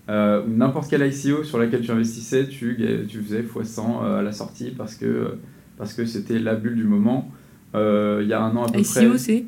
Euh, 0.09 0.43
n'importe 0.47 0.91
quel 0.91 1.01
ICO 1.07 1.45
sur 1.45 1.59
laquelle 1.59 1.81
tu 1.81 1.91
investissais, 1.91 2.47
tu, 2.47 2.77
tu 3.09 3.23
faisais 3.23 3.43
x100 3.43 3.81
euh, 3.81 4.19
à 4.21 4.23
la 4.23 4.33
sortie 4.33 4.71
parce 4.71 4.95
que 4.95 5.35
parce 5.79 5.95
que 5.95 6.05
c'était 6.05 6.39
la 6.39 6.55
bulle 6.55 6.77
du 6.77 6.85
moment. 6.85 7.31
Il 7.75 8.27
y 8.27 8.33
a 8.33 8.41
un 8.41 8.57
an 8.57 8.65
à 8.65 8.73
peu 8.73 8.83
près. 8.83 9.07
ICO, 9.07 9.17
c'est 9.17 9.45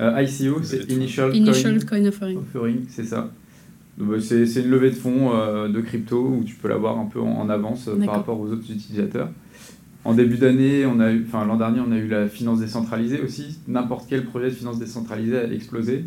ICO, 0.00 0.60
c'est 0.62 0.90
Initial, 0.90 1.34
Initial 1.34 1.84
Coin, 1.84 2.04
Offering. 2.06 2.84
c'est 2.88 3.04
ça. 3.04 3.30
Bah, 3.96 4.16
c'est 4.20 4.44
une 4.60 4.70
levée 4.70 4.90
de 4.90 4.96
fonds 4.96 5.30
de 5.68 5.80
crypto 5.80 6.36
où 6.38 6.44
tu 6.44 6.56
peux 6.56 6.68
l'avoir 6.68 6.98
un 6.98 7.06
peu 7.06 7.20
en 7.20 7.48
avance 7.48 7.88
par 8.04 8.16
rapport 8.16 8.40
aux 8.40 8.48
autres 8.48 8.70
utilisateurs. 8.70 9.30
En 10.04 10.12
début 10.12 10.36
d'année, 10.36 10.84
enfin 10.86 11.46
l'an 11.46 11.56
dernier, 11.56 11.80
on 11.80 11.90
a 11.90 11.96
eu 11.96 12.08
la 12.08 12.28
finance 12.28 12.60
décentralisée 12.60 13.20
aussi. 13.20 13.58
N'importe 13.66 14.06
quel 14.08 14.24
projet 14.24 14.50
de 14.50 14.54
finance 14.54 14.78
décentralisée 14.78 15.38
a 15.38 15.52
explosé. 15.52 16.04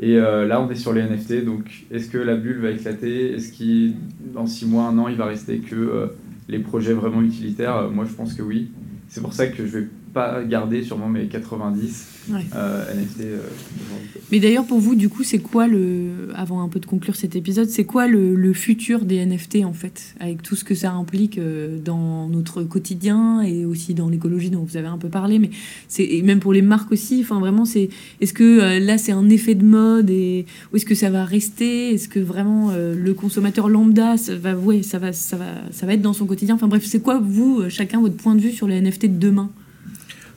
Et 0.00 0.16
euh, 0.16 0.46
là, 0.46 0.60
on 0.60 0.68
est 0.70 0.74
sur 0.74 0.92
les 0.92 1.02
NFT. 1.02 1.44
Donc, 1.44 1.84
est-ce 1.92 2.10
que 2.10 2.18
la 2.18 2.36
bulle 2.36 2.58
va 2.58 2.70
éclater? 2.70 3.32
Est-ce 3.34 3.52
qu'il, 3.52 3.94
dans 4.34 4.46
six 4.46 4.66
mois, 4.66 4.84
un 4.84 4.98
an, 4.98 5.06
il 5.06 5.16
va 5.16 5.26
rester 5.26 5.58
que 5.58 5.76
euh, 5.76 6.06
les 6.48 6.58
projets 6.58 6.92
vraiment 6.92 7.22
utilitaires? 7.22 7.76
Euh, 7.76 7.90
Moi, 7.90 8.04
je 8.04 8.12
pense 8.12 8.34
que 8.34 8.42
oui. 8.42 8.72
C'est 9.08 9.20
pour 9.20 9.32
ça 9.32 9.46
que 9.46 9.64
je 9.66 9.78
vais 9.78 9.88
pas 10.12 10.42
garder 10.44 10.82
sûrement 10.82 11.08
mes 11.08 11.26
90 11.26 12.08
euh, 12.30 12.94
NFT. 12.94 13.20
Euh, 13.22 13.38
Mais 14.30 14.38
d'ailleurs, 14.38 14.64
pour 14.64 14.78
vous, 14.78 14.94
du 14.94 15.08
coup, 15.08 15.24
c'est 15.24 15.38
quoi 15.38 15.66
le. 15.66 16.28
Avant 16.34 16.62
un 16.62 16.68
peu 16.68 16.80
de 16.80 16.86
conclure 16.86 17.16
cet 17.16 17.34
épisode, 17.34 17.68
c'est 17.68 17.84
quoi 17.84 18.06
le, 18.06 18.34
le, 18.34 18.52
futur 18.52 19.04
des 19.04 19.24
NFT 19.24 19.64
en 19.64 19.72
fait 19.72 20.14
Avec 20.20 20.42
tout 20.42 20.54
ce 20.54 20.64
que 20.64 20.74
ça 20.74 20.92
implique 20.92 21.38
euh, 21.38 21.78
dans 21.78 22.28
notre 22.28 22.62
quotidien 22.62 23.42
et 23.42 23.64
aussi 23.64 23.94
dans 23.94 24.08
l'écologie 24.08 24.50
dont 24.50 24.62
vous 24.62 24.76
avez 24.76 24.86
un 24.86 24.98
peu 24.98 25.08
parlé, 25.08 25.38
mais 25.38 25.50
c'est 25.88 26.04
et 26.04 26.22
même 26.22 26.40
pour 26.40 26.52
les 26.52 26.62
marques 26.62 26.92
aussi. 26.92 27.20
Enfin, 27.22 27.40
vraiment, 27.40 27.64
c'est. 27.64 27.88
Est-ce 28.20 28.32
que 28.32 28.78
là, 28.78 28.98
c'est 28.98 29.12
un 29.12 29.28
effet 29.28 29.54
de 29.54 29.64
mode 29.64 30.10
et 30.10 30.46
ou 30.72 30.76
est-ce 30.76 30.86
que 30.86 30.94
ça 30.94 31.10
va 31.10 31.24
rester? 31.24 31.94
Est-ce 31.94 32.08
que 32.08 32.20
vraiment 32.20 32.72
le 32.72 33.14
consommateur 33.14 33.68
lambda, 33.68 34.16
ça 34.16 34.36
va, 34.36 34.54
ouais, 34.54 34.82
ça 34.82 34.98
va, 34.98 35.12
ça 35.12 35.36
va, 35.36 35.46
ça 35.70 35.86
va 35.86 35.94
être 35.94 36.02
dans 36.02 36.12
son 36.12 36.26
quotidien? 36.26 36.54
Enfin 36.54 36.68
bref, 36.68 36.84
c'est 36.84 37.00
quoi 37.00 37.18
vous, 37.18 37.62
chacun 37.68 38.00
votre 38.00 38.16
point 38.16 38.34
de 38.34 38.40
vue 38.40 38.52
sur 38.52 38.66
les 38.66 38.80
NFT 38.80 39.06
de 39.06 39.18
demain? 39.18 39.50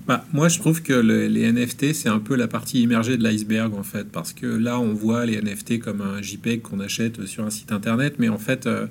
Bah, 0.07 0.23
moi, 0.33 0.49
je 0.49 0.59
trouve 0.59 0.83
que 0.83 0.93
les 0.93 1.51
NFT, 1.51 1.93
c'est 1.93 2.09
un 2.09 2.19
peu 2.19 2.35
la 2.35 2.47
partie 2.47 2.81
immergée 2.81 3.17
de 3.17 3.23
l'iceberg, 3.23 3.73
en 3.73 3.83
fait, 3.83 4.07
parce 4.11 4.33
que 4.33 4.45
là, 4.45 4.79
on 4.79 4.93
voit 4.93 5.25
les 5.25 5.41
NFT 5.41 5.79
comme 5.79 6.01
un 6.01 6.21
JPEG 6.21 6.61
qu'on 6.61 6.79
achète 6.79 7.25
sur 7.25 7.43
un 7.43 7.49
site 7.49 7.71
internet, 7.71 8.15
mais 8.19 8.29
en 8.29 8.37
fait, 8.37 8.67
euh, 8.67 8.85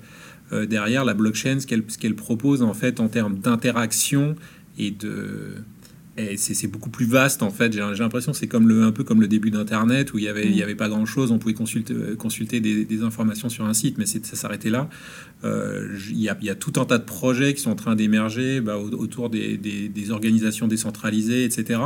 euh, 0.52 0.66
derrière, 0.66 1.04
la 1.04 1.14
blockchain, 1.14 1.60
ce 1.60 1.66
qu'elle 1.66 2.14
propose, 2.16 2.62
en 2.62 2.74
fait, 2.74 2.98
en 2.98 3.08
termes 3.08 3.38
d'interaction 3.38 4.34
et 4.76 4.90
de 4.90 5.54
c'est 6.36 6.68
beaucoup 6.68 6.90
plus 6.90 7.06
vaste 7.06 7.42
en 7.42 7.50
fait. 7.50 7.72
J'ai 7.72 7.80
l'impression 7.80 8.32
c'est 8.32 8.46
comme 8.46 8.68
le, 8.68 8.84
un 8.84 8.92
peu 8.92 9.02
comme 9.02 9.20
le 9.20 9.26
début 9.26 9.50
d'Internet 9.50 10.12
où 10.12 10.18
il 10.18 10.22
n'y 10.22 10.28
avait, 10.28 10.46
il 10.46 10.56
y 10.56 10.60
mm. 10.60 10.62
avait 10.62 10.74
pas 10.74 10.88
grand 10.88 11.06
chose. 11.06 11.32
On 11.32 11.38
pouvait 11.38 11.54
consulter, 11.54 11.94
consulter 12.16 12.60
des, 12.60 12.84
des 12.84 13.02
informations 13.02 13.48
sur 13.48 13.64
un 13.64 13.74
site, 13.74 13.98
mais 13.98 14.06
ça 14.06 14.20
s'arrêtait 14.22 14.70
là. 14.70 14.88
Euh, 15.44 15.98
il, 16.10 16.20
y 16.20 16.28
a, 16.28 16.36
il, 16.40 16.46
y 16.46 16.50
a, 16.50 16.54
tout 16.54 16.80
un 16.80 16.84
tas 16.84 16.98
de 16.98 17.04
projets 17.04 17.52
qui 17.54 17.60
sont 17.60 17.70
en 17.70 17.76
train 17.76 17.96
d'émerger 17.96 18.60
bah, 18.60 18.78
autour 18.78 19.28
des, 19.28 19.58
des, 19.58 20.10
organisations 20.10 20.68
décentralisées, 20.68 21.44
etc., 21.44 21.80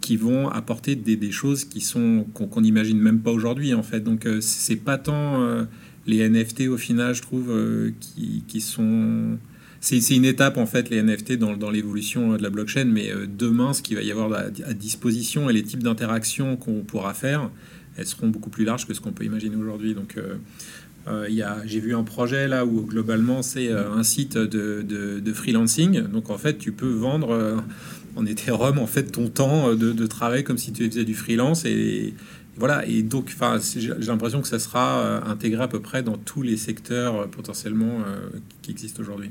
qui 0.00 0.16
vont 0.16 0.48
apporter 0.48 0.94
des, 0.94 1.30
choses 1.32 1.64
qui 1.64 1.80
sont 1.80 2.26
qu'on 2.34 2.60
n'imagine 2.60 2.98
même 2.98 3.20
pas 3.20 3.32
aujourd'hui 3.32 3.74
en 3.74 3.82
fait. 3.82 4.00
Donc 4.00 4.26
euh, 4.26 4.40
c'est 4.40 4.76
pas 4.76 4.98
tant 4.98 5.42
euh, 5.42 5.64
les 6.06 6.28
NFT 6.28 6.68
au 6.68 6.76
final, 6.76 7.14
je 7.14 7.22
trouve, 7.22 7.52
qui, 8.00 8.44
qui 8.46 8.60
sont 8.60 9.38
c'est 9.80 10.16
une 10.16 10.24
étape 10.24 10.56
en 10.56 10.66
fait 10.66 10.90
les 10.90 11.02
NFT 11.02 11.34
dans, 11.34 11.70
l'évolution 11.70 12.36
de 12.36 12.42
la 12.42 12.50
blockchain, 12.50 12.86
mais 12.86 13.10
euh, 13.10 13.26
demain, 13.26 13.72
ce 13.72 13.82
qu'il 13.82 13.96
va 13.96 14.02
y 14.02 14.10
avoir 14.10 14.32
à, 14.32 14.50
disposition 14.72 15.50
et 15.50 15.52
les 15.52 15.62
types 15.62 15.82
d'interactions 15.82 16.56
qu'on 16.56 16.80
pourra 16.80 17.14
faire, 17.14 17.50
elles 17.96 18.06
seront 18.06 18.28
beaucoup 18.28 18.50
plus 18.50 18.64
larges 18.64 18.86
que 18.86 18.94
ce 18.94 19.00
qu'on 19.00 19.12
peut 19.12 19.24
imaginer 19.24 19.56
aujourd'hui. 19.56 19.94
Donc, 19.94 20.16
euh, 20.16 20.36
euh 21.08 21.28
j'ai 21.66 21.80
vu 21.80 21.94
un 21.94 22.02
projet 22.02 22.48
là 22.48 22.66
où 22.66 22.82
globalement 22.82 23.42
c'est 23.42 23.68
euh, 23.68 23.92
un 23.92 24.02
site 24.02 24.36
de, 24.36 25.32
freelancing. 25.32 26.02
Donc 26.08 26.30
en 26.30 26.38
fait, 26.38 26.58
tu 26.58 26.72
peux 26.72 26.90
vendre 26.90 27.62
en 28.16 28.26
Ethereum 28.26 28.78
en 28.78 28.86
fait 28.86 29.04
ton 29.04 29.28
temps 29.28 29.74
de, 29.74 30.06
travail 30.06 30.42
comme 30.42 30.58
si 30.58 30.72
tu 30.72 30.88
faisais 30.88 31.04
du 31.04 31.14
freelance 31.14 31.64
et, 31.64 32.14
voilà. 32.58 32.86
Et 32.86 33.02
donc, 33.02 33.36
j'ai 33.76 33.92
l'impression 34.06 34.40
que 34.40 34.48
ça 34.48 34.58
sera 34.58 35.28
intégré 35.28 35.62
à 35.62 35.68
peu 35.68 35.80
près 35.80 36.02
dans 36.02 36.16
tous 36.16 36.40
les 36.40 36.56
secteurs 36.56 37.28
potentiellement 37.28 37.98
qui 38.62 38.70
existent 38.70 39.02
aujourd'hui. 39.02 39.30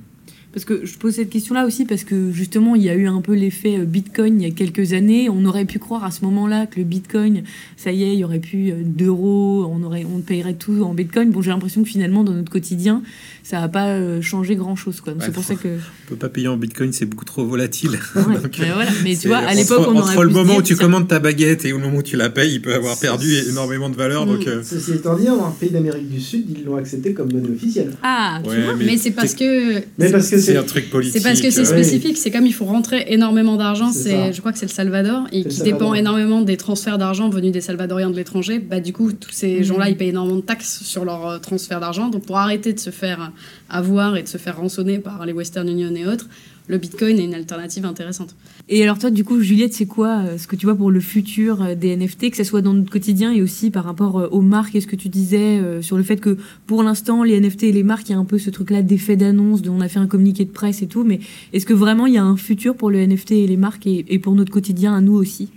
Parce 0.56 0.64
que 0.64 0.86
je 0.86 0.97
pose 0.97 1.16
cette 1.16 1.30
question-là 1.30 1.66
aussi 1.66 1.84
parce 1.84 2.06
que 2.06 2.32
justement, 2.32 2.76
il 2.76 2.84
y 2.84 2.89
a 2.89 2.95
eu 2.95 3.08
un 3.08 3.20
peu 3.20 3.34
l'effet 3.34 3.78
euh, 3.78 3.84
Bitcoin 3.84 4.39
il 4.39 4.47
y 4.47 4.49
a 4.49 4.56
quelques 4.56 4.93
années. 4.93 5.28
On 5.30 5.43
aurait 5.43 5.66
pu 5.66 5.80
croire 5.80 6.06
à 6.06 6.12
ce 6.12 6.24
moment-là 6.24 6.66
que 6.66 6.78
le 6.80 6.86
Bitcoin, 6.86 7.43
ça 7.76 7.91
y 7.91 8.03
est, 8.03 8.14
il 8.14 8.20
y 8.20 8.24
aurait 8.24 8.39
plus 8.39 8.72
euh, 8.72 8.76
d'euros, 8.82 9.70
on, 9.70 9.84
aurait, 9.84 10.06
on 10.06 10.22
payerait 10.22 10.53
tout 10.53 10.82
en 10.82 10.93
Bitcoin. 10.93 11.30
Bon, 11.32 11.41
j'ai 11.41 11.51
l'impression 11.51 11.84
que 11.84 11.89
finalement, 11.89 12.24
dans 12.24 12.32
notre 12.32 12.49
quotidien, 12.53 13.03
ça 13.46 13.62
n'a 13.62 13.70
pas 13.70 13.89
euh, 13.89 14.24
changé 14.24 14.56
grand-chose. 14.56 15.02
Quoi. 15.02 15.14
c'est 15.20 15.32
pour 15.32 15.43
ça 15.43 15.54
que... 15.54 15.68
On 15.68 16.10
peut 16.10 16.16
pas 16.16 16.30
payer 16.30 16.48
en 16.48 16.58
Bitcoin, 16.58 16.91
c'est 16.91 17.06
beaucoup 17.06 17.26
trop 17.26 17.46
volatile. 17.46 17.91
mais, 18.16 18.72
voilà. 18.74 18.89
mais 19.04 19.16
tu 19.16 19.28
vois, 19.28 19.38
à 19.38 19.54
l'époque, 19.54 19.86
on 19.88 19.98
Entre 19.98 20.24
le 20.24 20.32
moment 20.32 20.56
où 20.56 20.62
tu 20.64 20.76
commandes 20.76 21.08
ta 21.08 21.20
baguette 21.20 21.64
et 21.64 21.72
au 21.72 21.78
moment 21.78 22.00
où 22.00 22.02
tu 22.02 22.18
la 22.18 22.32
payes, 22.32 22.56
il 22.56 22.62
peut 22.64 22.74
avoir 22.74 22.98
perdu 22.98 23.36
énormément 23.48 23.89
de 23.89 23.96
valeur. 23.96 24.26
Donc, 24.26 24.50
Ceci 24.64 24.93
étant 24.93 25.16
dit, 25.16 25.28
un 25.28 25.54
pays 25.60 25.70
d'Amérique 25.70 26.10
du 26.10 26.20
Sud, 26.20 26.46
ils 26.50 26.66
l'ont 26.66 26.76
accepté 26.76 27.14
comme 27.14 27.32
monnaie 27.32 27.52
officielle. 27.52 27.91
Ah, 28.02 28.41
tu 28.43 28.50
vois, 28.62 28.74
mais, 28.78 28.98
c'est 28.98 29.12
parce 29.12 29.36
que... 29.36 29.76
Mais 30.00 30.12
parce 30.12 30.28
que 30.28 30.39
c'est 30.39 30.58
un 30.58 30.64
truc 30.64 30.89
politique. 30.89 31.22
C'est 31.22 31.30
parce 31.30 31.39
que 31.39 31.52
c'est 31.52 31.66
spécifique. 31.66 32.18
C'est 32.18 32.32
comme 32.32 32.48
il 32.48 32.54
faut 32.54 32.66
rentrer 32.66 33.06
énormément 33.10 33.58
d'argent. 33.58 33.91
C'est, 33.91 34.34
je 34.34 34.39
crois 34.39 34.54
que 34.54 34.58
c'est 34.58 34.66
le 34.66 34.72
Salvador 34.72 35.28
et 35.32 35.43
qui 35.43 35.62
dépend 35.62 35.93
énormément 35.93 36.41
des 36.41 36.58
transferts 36.58 36.98
d'argent 36.98 37.30
venus 37.30 37.52
des 37.52 37.62
Salvadoriens 37.62 38.10
de 38.10 38.16
l'étranger. 38.16 38.58
Bah 38.58 38.80
du 38.80 38.91
coup, 38.91 39.12
tous 39.14 39.32
ces 39.32 39.58
mhm. 39.58 39.64
gens-là, 39.64 39.89
ils 39.89 39.98
payent 39.98 40.10
énormément 40.10 40.38
de 40.38 40.41
taxes 40.41 40.82
sur 40.84 41.06
leur 41.06 41.28
euh, 41.28 41.38
transfert 41.38 41.80
d'argent. 41.80 42.10
Donc 42.10 42.26
pour 42.26 42.38
arrêter 42.38 42.74
de 42.74 42.80
se 42.80 42.89
faire 42.89 43.32
avoir 43.70 44.16
et 44.18 44.24
de 44.24 44.28
se 44.28 44.38
faire 44.38 44.58
rançonner 44.58 45.00
par 45.00 45.26
les 45.26 45.34
Western 45.34 45.68
Union 45.68 45.94
et 45.96 46.06
autres, 46.06 46.28
le 46.68 46.78
Bitcoin 46.78 47.20
est 47.20 47.26
une 47.26 47.34
alternative 47.34 47.86
intéressante. 47.86 48.36
Et 48.70 48.82
alors 48.82 48.98
toi, 48.98 49.12
du 49.12 49.24
coup, 49.24 49.40
Juliette, 49.42 49.74
c'est 49.74 49.86
quoi 49.86 50.24
euh, 50.24 50.38
ce 50.38 50.48
que 50.48 50.56
tu 50.56 50.66
vois 50.66 50.76
pour 50.76 50.90
le 50.90 51.00
futur 51.00 51.62
euh, 51.62 51.76
des 51.76 51.96
NFT, 51.96 52.32
que 52.32 52.38
ce 52.38 52.44
soit 52.44 52.62
dans 52.62 52.74
notre 52.74 52.90
quotidien 52.90 53.32
et 53.32 53.42
aussi 53.42 53.70
par 53.70 53.84
rapport 53.84 54.18
euh, 54.18 54.28
aux 54.30 54.42
marques? 54.42 54.76
Est-ce 54.76 54.88
que 54.88 54.96
tu 54.96 55.10
disais 55.10 55.62
sur 55.82 55.98
le 55.98 56.04
fait 56.04 56.18
que 56.18 56.38
pour 56.66 56.82
l'instant, 56.84 57.24
les 57.24 57.40
NFT 57.40 57.64
et 57.64 57.72
les 57.72 57.84
marques, 57.84 58.10
il 58.10 58.14
y 58.14 58.16
a 58.16 58.18
un 58.18 58.26
peu 58.26 58.40
ce 58.40 58.50
truc-là 58.50 58.82
d'effet 58.82 59.16
d'annonce, 59.16 59.62
on 59.70 59.82
a 59.82 59.88
fait 59.88 60.00
un 60.00 60.08
communiqué 60.08 60.46
de 60.46 60.52
presse 60.52 60.82
et 60.82 60.88
tout, 60.88 61.04
mais 61.04 61.20
est-ce 61.54 61.66
que 61.66 61.74
vraiment 61.74 62.08
il 62.08 62.14
y 62.14 62.18
a 62.18 62.24
un 62.24 62.38
futur 62.38 62.76
pour 62.76 62.90
le 62.90 63.06
NFT 63.06 63.32
et 63.32 63.48
les 63.48 63.58
marques 63.58 63.88
et 63.88 64.20
pour 64.20 64.34
notre 64.34 64.52
quotidien 64.52 64.96
à 64.96 65.02
nous 65.02 65.14
aussi? 65.14 65.50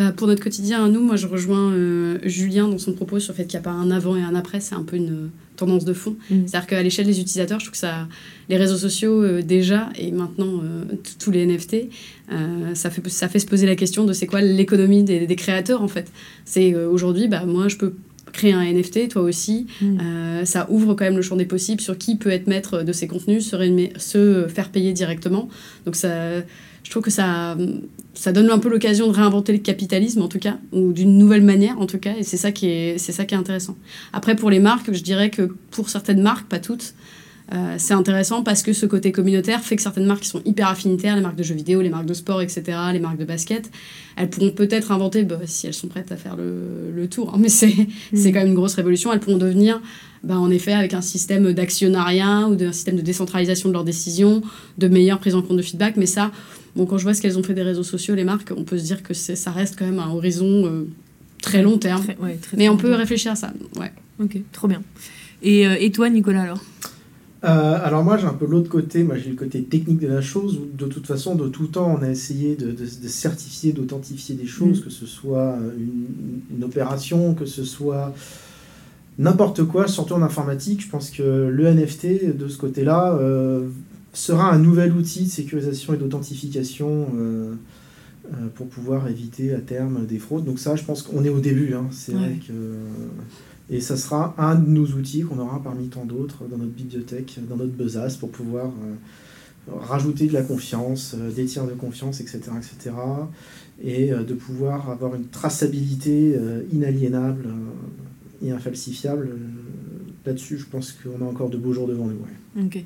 Bah, 0.00 0.12
pour 0.12 0.26
notre 0.28 0.42
quotidien 0.42 0.88
nous, 0.88 1.02
moi 1.02 1.16
je 1.16 1.26
rejoins 1.26 1.72
euh, 1.72 2.18
Julien 2.22 2.66
dans 2.68 2.78
son 2.78 2.94
propos 2.94 3.20
sur 3.20 3.34
le 3.34 3.36
fait 3.36 3.44
qu'il 3.44 3.60
n'y 3.60 3.66
a 3.66 3.68
pas 3.68 3.76
un 3.76 3.90
avant 3.90 4.16
et 4.16 4.22
un 4.22 4.34
après, 4.34 4.58
c'est 4.58 4.74
un 4.74 4.82
peu 4.82 4.96
une 4.96 5.28
tendance 5.58 5.84
de 5.84 5.92
fond. 5.92 6.16
Mm. 6.30 6.46
C'est-à-dire 6.46 6.66
qu'à 6.66 6.82
l'échelle 6.82 7.04
des 7.04 7.20
utilisateurs, 7.20 7.60
je 7.60 7.66
trouve 7.66 7.72
que 7.72 7.76
ça, 7.76 8.08
les 8.48 8.56
réseaux 8.56 8.78
sociaux 8.78 9.22
euh, 9.22 9.42
déjà 9.42 9.90
et 9.98 10.10
maintenant 10.10 10.62
euh, 10.64 10.84
tous 11.18 11.30
les 11.30 11.44
NFT, 11.44 11.90
ça, 12.72 12.88
fait, 12.88 13.06
ça 13.10 13.28
fait 13.28 13.40
se 13.40 13.46
poser 13.46 13.66
la 13.66 13.76
question 13.76 14.06
de 14.06 14.14
c'est 14.14 14.26
quoi 14.26 14.40
l'économie 14.40 15.04
des, 15.04 15.26
des, 15.26 15.36
créateurs 15.36 15.82
en 15.82 15.88
fait. 15.88 16.10
C'est 16.46 16.74
aujourd'hui, 16.74 17.28
bah, 17.28 17.44
moi 17.44 17.68
je 17.68 17.76
peux 17.76 17.92
créer 18.32 18.54
un 18.54 18.62
NFT, 18.62 19.08
toi 19.10 19.20
aussi. 19.20 19.66
Mm. 19.82 20.46
ça 20.46 20.66
ouvre 20.70 20.94
quand 20.94 21.04
même 21.04 21.16
le 21.16 21.22
champ 21.22 21.36
des 21.36 21.44
possibles 21.44 21.82
sur 21.82 21.98
qui 21.98 22.16
peut 22.16 22.30
être 22.30 22.46
maître 22.46 22.84
de 22.84 22.92
ces 22.94 23.06
contenus, 23.06 23.50
se, 23.50 23.90
se 23.98 24.48
faire 24.48 24.70
payer 24.70 24.94
directement. 24.94 25.50
Donc 25.84 25.94
ça 25.94 26.40
je 26.82 26.90
trouve 26.90 27.02
que 27.02 27.10
ça, 27.10 27.56
ça 28.20 28.32
donne 28.32 28.50
un 28.50 28.58
peu 28.58 28.68
l'occasion 28.68 29.06
de 29.06 29.12
réinventer 29.12 29.54
le 29.54 29.60
capitalisme, 29.60 30.20
en 30.20 30.28
tout 30.28 30.38
cas, 30.38 30.58
ou 30.72 30.92
d'une 30.92 31.16
nouvelle 31.16 31.40
manière, 31.40 31.80
en 31.80 31.86
tout 31.86 31.96
cas, 31.96 32.12
et 32.18 32.22
c'est 32.22 32.36
ça, 32.36 32.52
qui 32.52 32.66
est, 32.66 32.98
c'est 32.98 33.12
ça 33.12 33.24
qui 33.24 33.34
est 33.34 33.38
intéressant. 33.38 33.78
Après, 34.12 34.36
pour 34.36 34.50
les 34.50 34.60
marques, 34.60 34.92
je 34.92 35.02
dirais 35.02 35.30
que 35.30 35.48
pour 35.70 35.88
certaines 35.88 36.20
marques, 36.20 36.46
pas 36.46 36.58
toutes, 36.58 36.92
euh, 37.54 37.76
c'est 37.78 37.94
intéressant 37.94 38.42
parce 38.42 38.62
que 38.62 38.74
ce 38.74 38.84
côté 38.84 39.10
communautaire 39.10 39.62
fait 39.62 39.74
que 39.74 39.80
certaines 39.80 40.04
marques 40.04 40.20
qui 40.20 40.28
sont 40.28 40.42
hyper 40.44 40.68
affinitaires, 40.68 41.16
les 41.16 41.22
marques 41.22 41.36
de 41.36 41.42
jeux 41.42 41.54
vidéo, 41.54 41.80
les 41.80 41.88
marques 41.88 42.04
de 42.04 42.12
sport, 42.12 42.42
etc., 42.42 42.62
les 42.92 43.00
marques 43.00 43.16
de 43.16 43.24
basket, 43.24 43.70
elles 44.16 44.28
pourront 44.28 44.50
peut-être 44.50 44.92
inventer, 44.92 45.22
bah, 45.22 45.38
si 45.46 45.66
elles 45.66 45.72
sont 45.72 45.88
prêtes 45.88 46.12
à 46.12 46.16
faire 46.16 46.36
le, 46.36 46.92
le 46.94 47.08
tour, 47.08 47.32
hein, 47.32 47.38
mais 47.40 47.48
c'est, 47.48 47.68
mm. 47.68 48.16
c'est 48.16 48.32
quand 48.32 48.40
même 48.40 48.48
une 48.48 48.54
grosse 48.54 48.74
révolution, 48.74 49.14
elles 49.14 49.20
pourront 49.20 49.38
devenir, 49.38 49.80
bah, 50.24 50.38
en 50.38 50.50
effet, 50.50 50.74
avec 50.74 50.92
un 50.92 51.00
système 51.00 51.54
d'actionnariat 51.54 52.48
ou 52.48 52.54
d'un 52.54 52.72
système 52.72 52.96
de 52.96 53.02
décentralisation 53.02 53.70
de 53.70 53.72
leurs 53.72 53.84
décisions, 53.84 54.42
de 54.76 54.88
meilleure 54.88 55.20
prise 55.20 55.34
en 55.34 55.40
compte 55.40 55.56
de 55.56 55.62
feedback, 55.62 55.96
mais 55.96 56.04
ça, 56.04 56.30
bon, 56.76 56.86
quand 56.86 56.98
je 56.98 57.04
vois 57.04 57.14
ce 57.14 57.22
qu'elles 57.22 57.38
ont 57.38 57.42
fait 57.42 57.54
des 57.54 57.62
réseaux 57.62 57.82
sociaux, 57.82 58.14
les 58.14 58.24
marques, 58.24 58.52
on 58.56 58.64
peut 58.64 58.78
se 58.78 58.84
dire 58.84 59.02
que 59.02 59.14
ça 59.14 59.50
reste 59.50 59.76
quand 59.78 59.86
même 59.86 59.98
un 59.98 60.10
horizon 60.10 60.66
euh, 60.66 60.86
très 61.42 61.62
long 61.62 61.78
terme. 61.78 62.04
mais 62.56 62.68
on 62.68 62.76
peut 62.76 62.94
réfléchir 62.94 63.32
à 63.32 63.36
ça, 63.36 63.52
ouais. 63.78 63.92
Ok, 64.18 64.38
trop 64.52 64.68
bien. 64.68 64.82
Et, 65.42 65.66
euh, 65.66 65.76
et 65.78 65.90
toi, 65.90 66.10
Nicolas, 66.10 66.42
alors? 66.42 66.62
Euh, 67.42 67.78
alors 67.82 68.04
moi 68.04 68.18
j'ai 68.18 68.26
un 68.26 68.34
peu 68.34 68.44
l'autre 68.44 68.68
côté, 68.68 69.02
moi 69.02 69.16
j'ai 69.16 69.30
le 69.30 69.36
côté 69.36 69.62
technique 69.62 69.98
de 69.98 70.08
la 70.08 70.20
chose, 70.20 70.58
où 70.58 70.68
de 70.76 70.84
toute 70.84 71.06
façon 71.06 71.36
de 71.36 71.48
tout 71.48 71.68
temps 71.68 71.96
on 71.98 72.02
a 72.02 72.10
essayé 72.10 72.54
de, 72.54 72.70
de, 72.70 73.08
certifier, 73.08 73.72
d'authentifier 73.72 74.34
des 74.34 74.46
choses, 74.46 74.80
mm. 74.80 74.84
que 74.84 74.90
ce 74.90 75.06
soit 75.06 75.56
une, 75.78 76.54
une, 76.54 76.64
opération, 76.64 77.32
que 77.32 77.46
ce 77.46 77.64
soit 77.64 78.12
n'importe 79.18 79.64
quoi, 79.64 79.88
surtout 79.88 80.14
en 80.14 80.22
informatique. 80.22 80.82
Je 80.82 80.88
pense 80.90 81.10
que 81.10 81.22
le 81.22 81.72
NFT 81.72 82.36
de 82.36 82.48
ce 82.48 82.58
côté-là 82.58 83.14
euh, 83.14 83.68
sera 84.12 84.52
un 84.52 84.58
nouvel 84.58 84.92
outil 84.92 85.24
de 85.24 85.30
sécurisation 85.30 85.94
et 85.94 85.96
d'authentification 85.96 87.08
euh, 87.16 87.54
pour 88.54 88.68
pouvoir 88.68 89.08
éviter 89.08 89.54
à 89.54 89.60
terme 89.60 90.06
des 90.06 90.18
fraudes. 90.18 90.44
Donc 90.44 90.58
ça 90.58 90.76
je 90.76 90.84
pense 90.84 91.02
qu'on 91.02 91.24
est 91.24 91.30
au 91.30 91.40
début, 91.40 91.74
hein. 91.74 91.86
c'est 91.90 92.12
vrai 92.12 92.38
que... 92.46 92.52
Et 93.72 93.80
ça 93.80 93.96
sera 93.96 94.34
un 94.36 94.56
de 94.56 94.68
nos 94.68 94.86
outils 94.86 95.22
qu'on 95.22 95.38
aura 95.38 95.62
parmi 95.62 95.86
tant 95.86 96.04
d'autres 96.04 96.44
dans 96.50 96.58
notre 96.58 96.72
bibliothèque, 96.72 97.38
dans 97.48 97.56
notre 97.56 97.72
besace, 97.72 98.16
pour 98.16 98.30
pouvoir 98.30 98.66
euh, 98.66 99.74
rajouter 99.78 100.26
de 100.26 100.32
la 100.32 100.42
confiance, 100.42 101.14
euh, 101.18 101.30
des 101.30 101.44
tiers 101.44 101.66
de 101.66 101.74
confiance, 101.74 102.20
etc. 102.20 102.40
etc. 102.56 102.96
et 103.82 104.12
euh, 104.12 104.24
de 104.24 104.34
pouvoir 104.34 104.90
avoir 104.90 105.14
une 105.14 105.26
traçabilité 105.26 106.36
inaliénable 106.72 107.48
et 108.42 108.50
infalsifiable 108.50 109.30
là-dessus, 110.26 110.58
je 110.58 110.66
pense 110.66 110.92
qu'on 110.92 111.24
a 111.24 111.28
encore 111.28 111.50
de 111.50 111.56
beaux 111.56 111.72
jours 111.72 111.86
devant 111.86 112.06
nous. 112.06 112.20
Ok. 112.58 112.84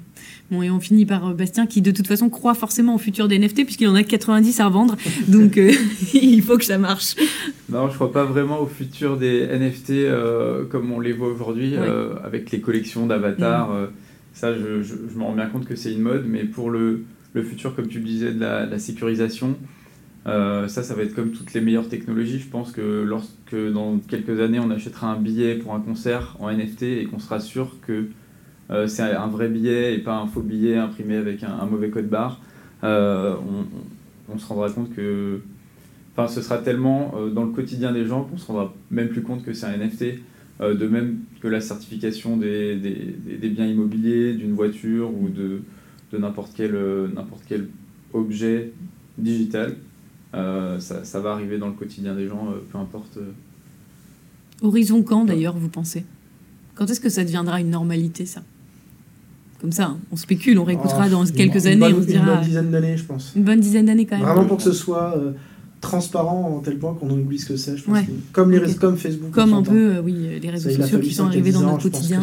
Bon, 0.50 0.62
et 0.62 0.70
on 0.70 0.78
finit 0.78 1.06
par 1.06 1.28
euh, 1.28 1.34
Bastien 1.34 1.66
qui, 1.66 1.82
de 1.82 1.90
toute 1.90 2.06
façon, 2.06 2.28
croit 2.28 2.54
forcément 2.54 2.94
au 2.94 2.98
futur 2.98 3.28
des 3.28 3.38
NFT, 3.38 3.64
puisqu'il 3.64 3.88
en 3.88 3.94
a 3.94 4.02
90 4.02 4.60
à 4.60 4.68
vendre. 4.68 4.96
Donc, 5.28 5.56
euh, 5.56 5.72
il 6.14 6.42
faut 6.42 6.58
que 6.58 6.64
ça 6.64 6.78
marche. 6.78 7.16
Non, 7.68 7.88
je 7.88 7.94
crois 7.94 8.12
pas 8.12 8.24
vraiment 8.24 8.60
au 8.60 8.66
futur 8.66 9.16
des 9.16 9.46
NFT 9.46 9.90
euh, 9.90 10.64
comme 10.66 10.92
on 10.92 11.00
les 11.00 11.12
voit 11.12 11.28
aujourd'hui, 11.28 11.76
avec 11.76 12.50
les 12.50 12.60
collections 12.60 13.06
d'avatars. 13.06 13.70
Mm. 13.70 13.88
ça, 14.32 14.54
je, 14.54 14.82
je, 14.82 14.94
je 15.12 15.18
me 15.18 15.24
rends 15.24 15.34
bien 15.34 15.46
compte 15.46 15.64
que 15.64 15.76
c'est 15.76 15.92
une 15.92 16.02
mode, 16.02 16.26
mais 16.28 16.44
pour 16.44 16.70
le, 16.70 17.04
le 17.32 17.42
futur, 17.42 17.74
comme 17.74 17.88
tu 17.88 17.98
le 17.98 18.04
disais, 18.04 18.32
de 18.32 18.40
la, 18.40 18.66
de 18.66 18.70
la 18.70 18.78
sécurisation, 18.78 19.56
ça, 20.24 20.82
ça 20.82 20.94
va 20.94 21.02
être 21.02 21.14
comme 21.14 21.32
toutes 21.32 21.52
les 21.52 21.60
meilleures 21.60 21.88
technologies. 21.88 22.38
Je 22.38 22.48
pense 22.48 22.72
que 22.72 23.02
lorsque 23.02 23.54
dans 23.54 23.98
quelques 23.98 24.40
années, 24.40 24.58
on 24.58 24.70
achètera 24.70 25.08
un 25.08 25.18
billet 25.18 25.56
pour 25.56 25.74
un 25.74 25.80
concert 25.80 26.36
en 26.40 26.50
NFT 26.50 26.82
et 26.82 27.04
qu'on 27.06 27.18
sera 27.18 27.40
sûr 27.40 27.76
que 27.86 28.08
euh, 28.70 28.86
c'est 28.86 29.02
un 29.02 29.26
vrai 29.26 29.48
billet 29.48 29.94
et 29.94 29.98
pas 29.98 30.16
un 30.16 30.26
faux 30.26 30.40
billet 30.40 30.76
imprimé 30.76 31.16
avec 31.16 31.42
un, 31.42 31.66
mauvais 31.66 31.90
code 31.90 32.08
barre, 32.08 32.40
euh, 32.82 33.36
on, 34.28 34.38
se 34.38 34.46
rendra 34.46 34.70
compte 34.70 34.94
que. 34.94 35.40
Enfin, 36.16 36.32
ce 36.32 36.40
sera 36.40 36.58
tellement 36.58 37.14
euh, 37.16 37.30
dans 37.30 37.44
le 37.44 37.50
quotidien 37.50 37.92
des 37.92 38.06
gens 38.06 38.24
qu'on 38.24 38.38
se 38.38 38.46
rendra 38.46 38.72
même 38.90 39.08
plus 39.08 39.22
compte 39.22 39.44
que 39.44 39.52
c'est 39.52 39.66
un 39.66 39.76
NFT. 39.76 40.20
de 40.60 40.86
même 40.86 41.18
que 41.40 41.48
la 41.48 41.60
certification 41.60 42.36
des, 42.36 42.76
biens 43.54 43.66
immobiliers, 43.66 44.34
d'une 44.34 44.54
voiture 44.54 45.10
ou 45.10 45.28
de, 45.28 45.60
n'importe 46.16 46.52
quel 46.56 47.68
objet 48.12 48.72
digital. 49.18 49.74
Ça, 50.78 51.04
ça, 51.04 51.20
va 51.20 51.32
arriver 51.32 51.58
dans 51.58 51.68
le 51.68 51.74
quotidien 51.74 52.14
des 52.14 52.28
gens, 52.28 52.48
peu 52.70 52.78
importe. 52.78 53.18
Horizon 54.62 55.02
quand 55.02 55.24
d'ailleurs, 55.24 55.56
vous 55.56 55.68
pensez? 55.68 56.04
Quand 56.74 56.90
est-ce 56.90 57.00
que 57.00 57.08
ça 57.08 57.22
deviendra 57.24 57.60
une 57.60 57.70
normalité, 57.70 58.26
ça? 58.26 58.42
Comme 59.60 59.72
ça, 59.72 59.84
hein. 59.84 59.98
on 60.12 60.16
spécule, 60.16 60.58
on 60.58 60.64
réécoutera 60.64 61.04
oh, 61.06 61.10
dans 61.10 61.24
quelques 61.24 61.66
années, 61.66 61.86
on 61.86 62.02
se 62.02 62.06
dira. 62.06 62.22
Une 62.22 62.34
bonne 62.34 62.44
dizaine 62.44 62.70
d'années, 62.70 62.96
je 62.96 63.04
pense. 63.04 63.32
Une 63.34 63.44
bonne 63.44 63.60
dizaine 63.60 63.86
d'années 63.86 64.04
quand 64.04 64.16
même. 64.16 64.26
Vraiment 64.26 64.44
pour 64.44 64.58
que 64.58 64.62
ce 64.62 64.72
soit 64.72 65.16
euh, 65.16 65.32
transparent 65.80 66.56
en 66.56 66.60
tel 66.60 66.78
point 66.78 66.94
qu'on 66.94 67.08
oublie 67.08 67.38
ce 67.38 67.46
que 67.46 67.56
c'est, 67.56 67.76
je 67.76 67.84
pense. 67.84 67.98
comme, 68.32 68.50
les 68.50 68.74
comme 68.74 68.98
Facebook. 68.98 69.30
Comme 69.30 69.54
un 69.54 69.62
peu, 69.62 69.96
euh, 69.96 70.02
oui, 70.02 70.38
les 70.42 70.50
réseaux 70.50 70.68
sociaux 70.68 70.98
qui 70.98 71.14
sont 71.14 71.26
arrivés 71.26 71.52
dans 71.52 71.62
notre 71.62 71.84
quotidien. 71.84 72.20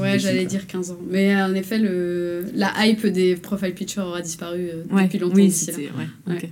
ouais, 0.00 0.18
j'allais 0.18 0.44
dire 0.44 0.66
15 0.66 0.90
ans. 0.90 0.98
Mais 1.08 1.40
en 1.40 1.54
effet, 1.54 1.78
le, 1.78 2.44
la 2.54 2.72
hype 2.84 3.06
des 3.06 3.36
profile 3.36 3.72
pictures 3.72 4.04
aura 4.04 4.20
disparu 4.20 4.68
euh, 4.68 5.02
depuis 5.02 5.18
longtemps. 5.18 5.36
Oui, 5.36 5.50
c'était. 5.50 5.88
Ouais, 6.26 6.50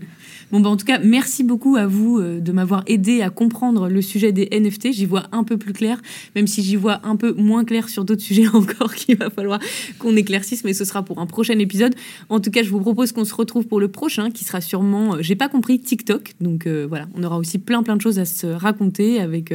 Bon, 0.52 0.60
bah, 0.60 0.70
en 0.70 0.76
tout 0.76 0.86
cas, 0.86 1.00
merci 1.02 1.42
beaucoup 1.42 1.76
à 1.76 1.86
vous 1.86 2.18
euh, 2.18 2.40
de 2.40 2.52
m'avoir 2.52 2.84
aidé 2.86 3.20
à 3.20 3.30
comprendre 3.30 3.88
le 3.88 4.00
sujet 4.00 4.30
des 4.30 4.48
NFT. 4.52 4.92
J'y 4.92 5.04
vois 5.04 5.24
un 5.32 5.42
peu 5.42 5.56
plus 5.56 5.72
clair, 5.72 6.00
même 6.36 6.46
si 6.46 6.62
j'y 6.62 6.76
vois 6.76 7.00
un 7.02 7.16
peu 7.16 7.32
moins 7.32 7.64
clair 7.64 7.88
sur 7.88 8.04
d'autres 8.04 8.22
sujets 8.26 8.46
encore 8.48 8.94
qu'il 8.94 9.16
va 9.16 9.28
falloir 9.30 9.58
qu'on 9.98 10.14
éclaircisse, 10.14 10.62
mais 10.64 10.72
ce 10.72 10.84
sera 10.84 11.04
pour 11.04 11.18
un 11.18 11.26
prochain 11.26 11.58
épisode. 11.58 11.94
En 12.28 12.38
tout 12.38 12.50
cas, 12.50 12.62
je 12.62 12.70
vous 12.70 12.80
propose 12.80 13.12
qu'on 13.12 13.24
se 13.24 13.34
retrouve 13.34 13.66
pour 13.66 13.80
le 13.80 13.88
prochain, 13.88 14.30
qui 14.30 14.44
sera 14.44 14.60
sûrement, 14.60 15.14
euh, 15.14 15.18
j'ai 15.20 15.34
pas 15.34 15.48
compris, 15.48 15.80
TikTok. 15.80 16.34
Donc 16.40 16.66
euh, 16.66 16.86
voilà, 16.88 17.06
on 17.16 17.24
aura 17.24 17.38
aussi 17.38 17.58
plein 17.58 17.82
plein 17.82 17.96
de 17.96 18.00
choses 18.02 18.18
à 18.20 18.24
se 18.24 18.46
raconter 18.46 19.20
avec 19.20 19.52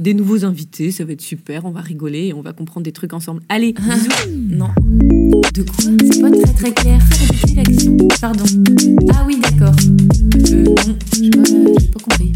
des 0.00 0.14
nouveaux 0.14 0.44
invités. 0.44 0.90
Ça 0.90 1.04
va 1.04 1.12
être 1.12 1.20
super, 1.20 1.64
on 1.66 1.70
va 1.70 1.80
rigoler 1.80 2.26
et 2.26 2.34
on 2.34 2.42
va 2.42 2.52
comprendre 2.52 2.84
des 2.84 2.92
trucs 2.92 3.12
ensemble. 3.12 3.42
Allez, 3.48 3.72
bisous. 3.72 4.10
non. 4.50 4.70
De 5.54 5.62
quoi? 5.62 5.84
C'est 6.12 6.20
pas 6.20 6.30
très 6.30 6.52
très 6.54 6.72
clair. 6.72 7.00
Pardon. 8.20 8.44
Ah 9.12 9.24
oui, 9.26 9.38
d'accord. 9.38 9.74
Euh, 10.34 10.64
non, 10.64 10.74
je 11.12 11.22
pas, 11.30 11.88
pas 11.92 12.00
compris. 12.00 12.32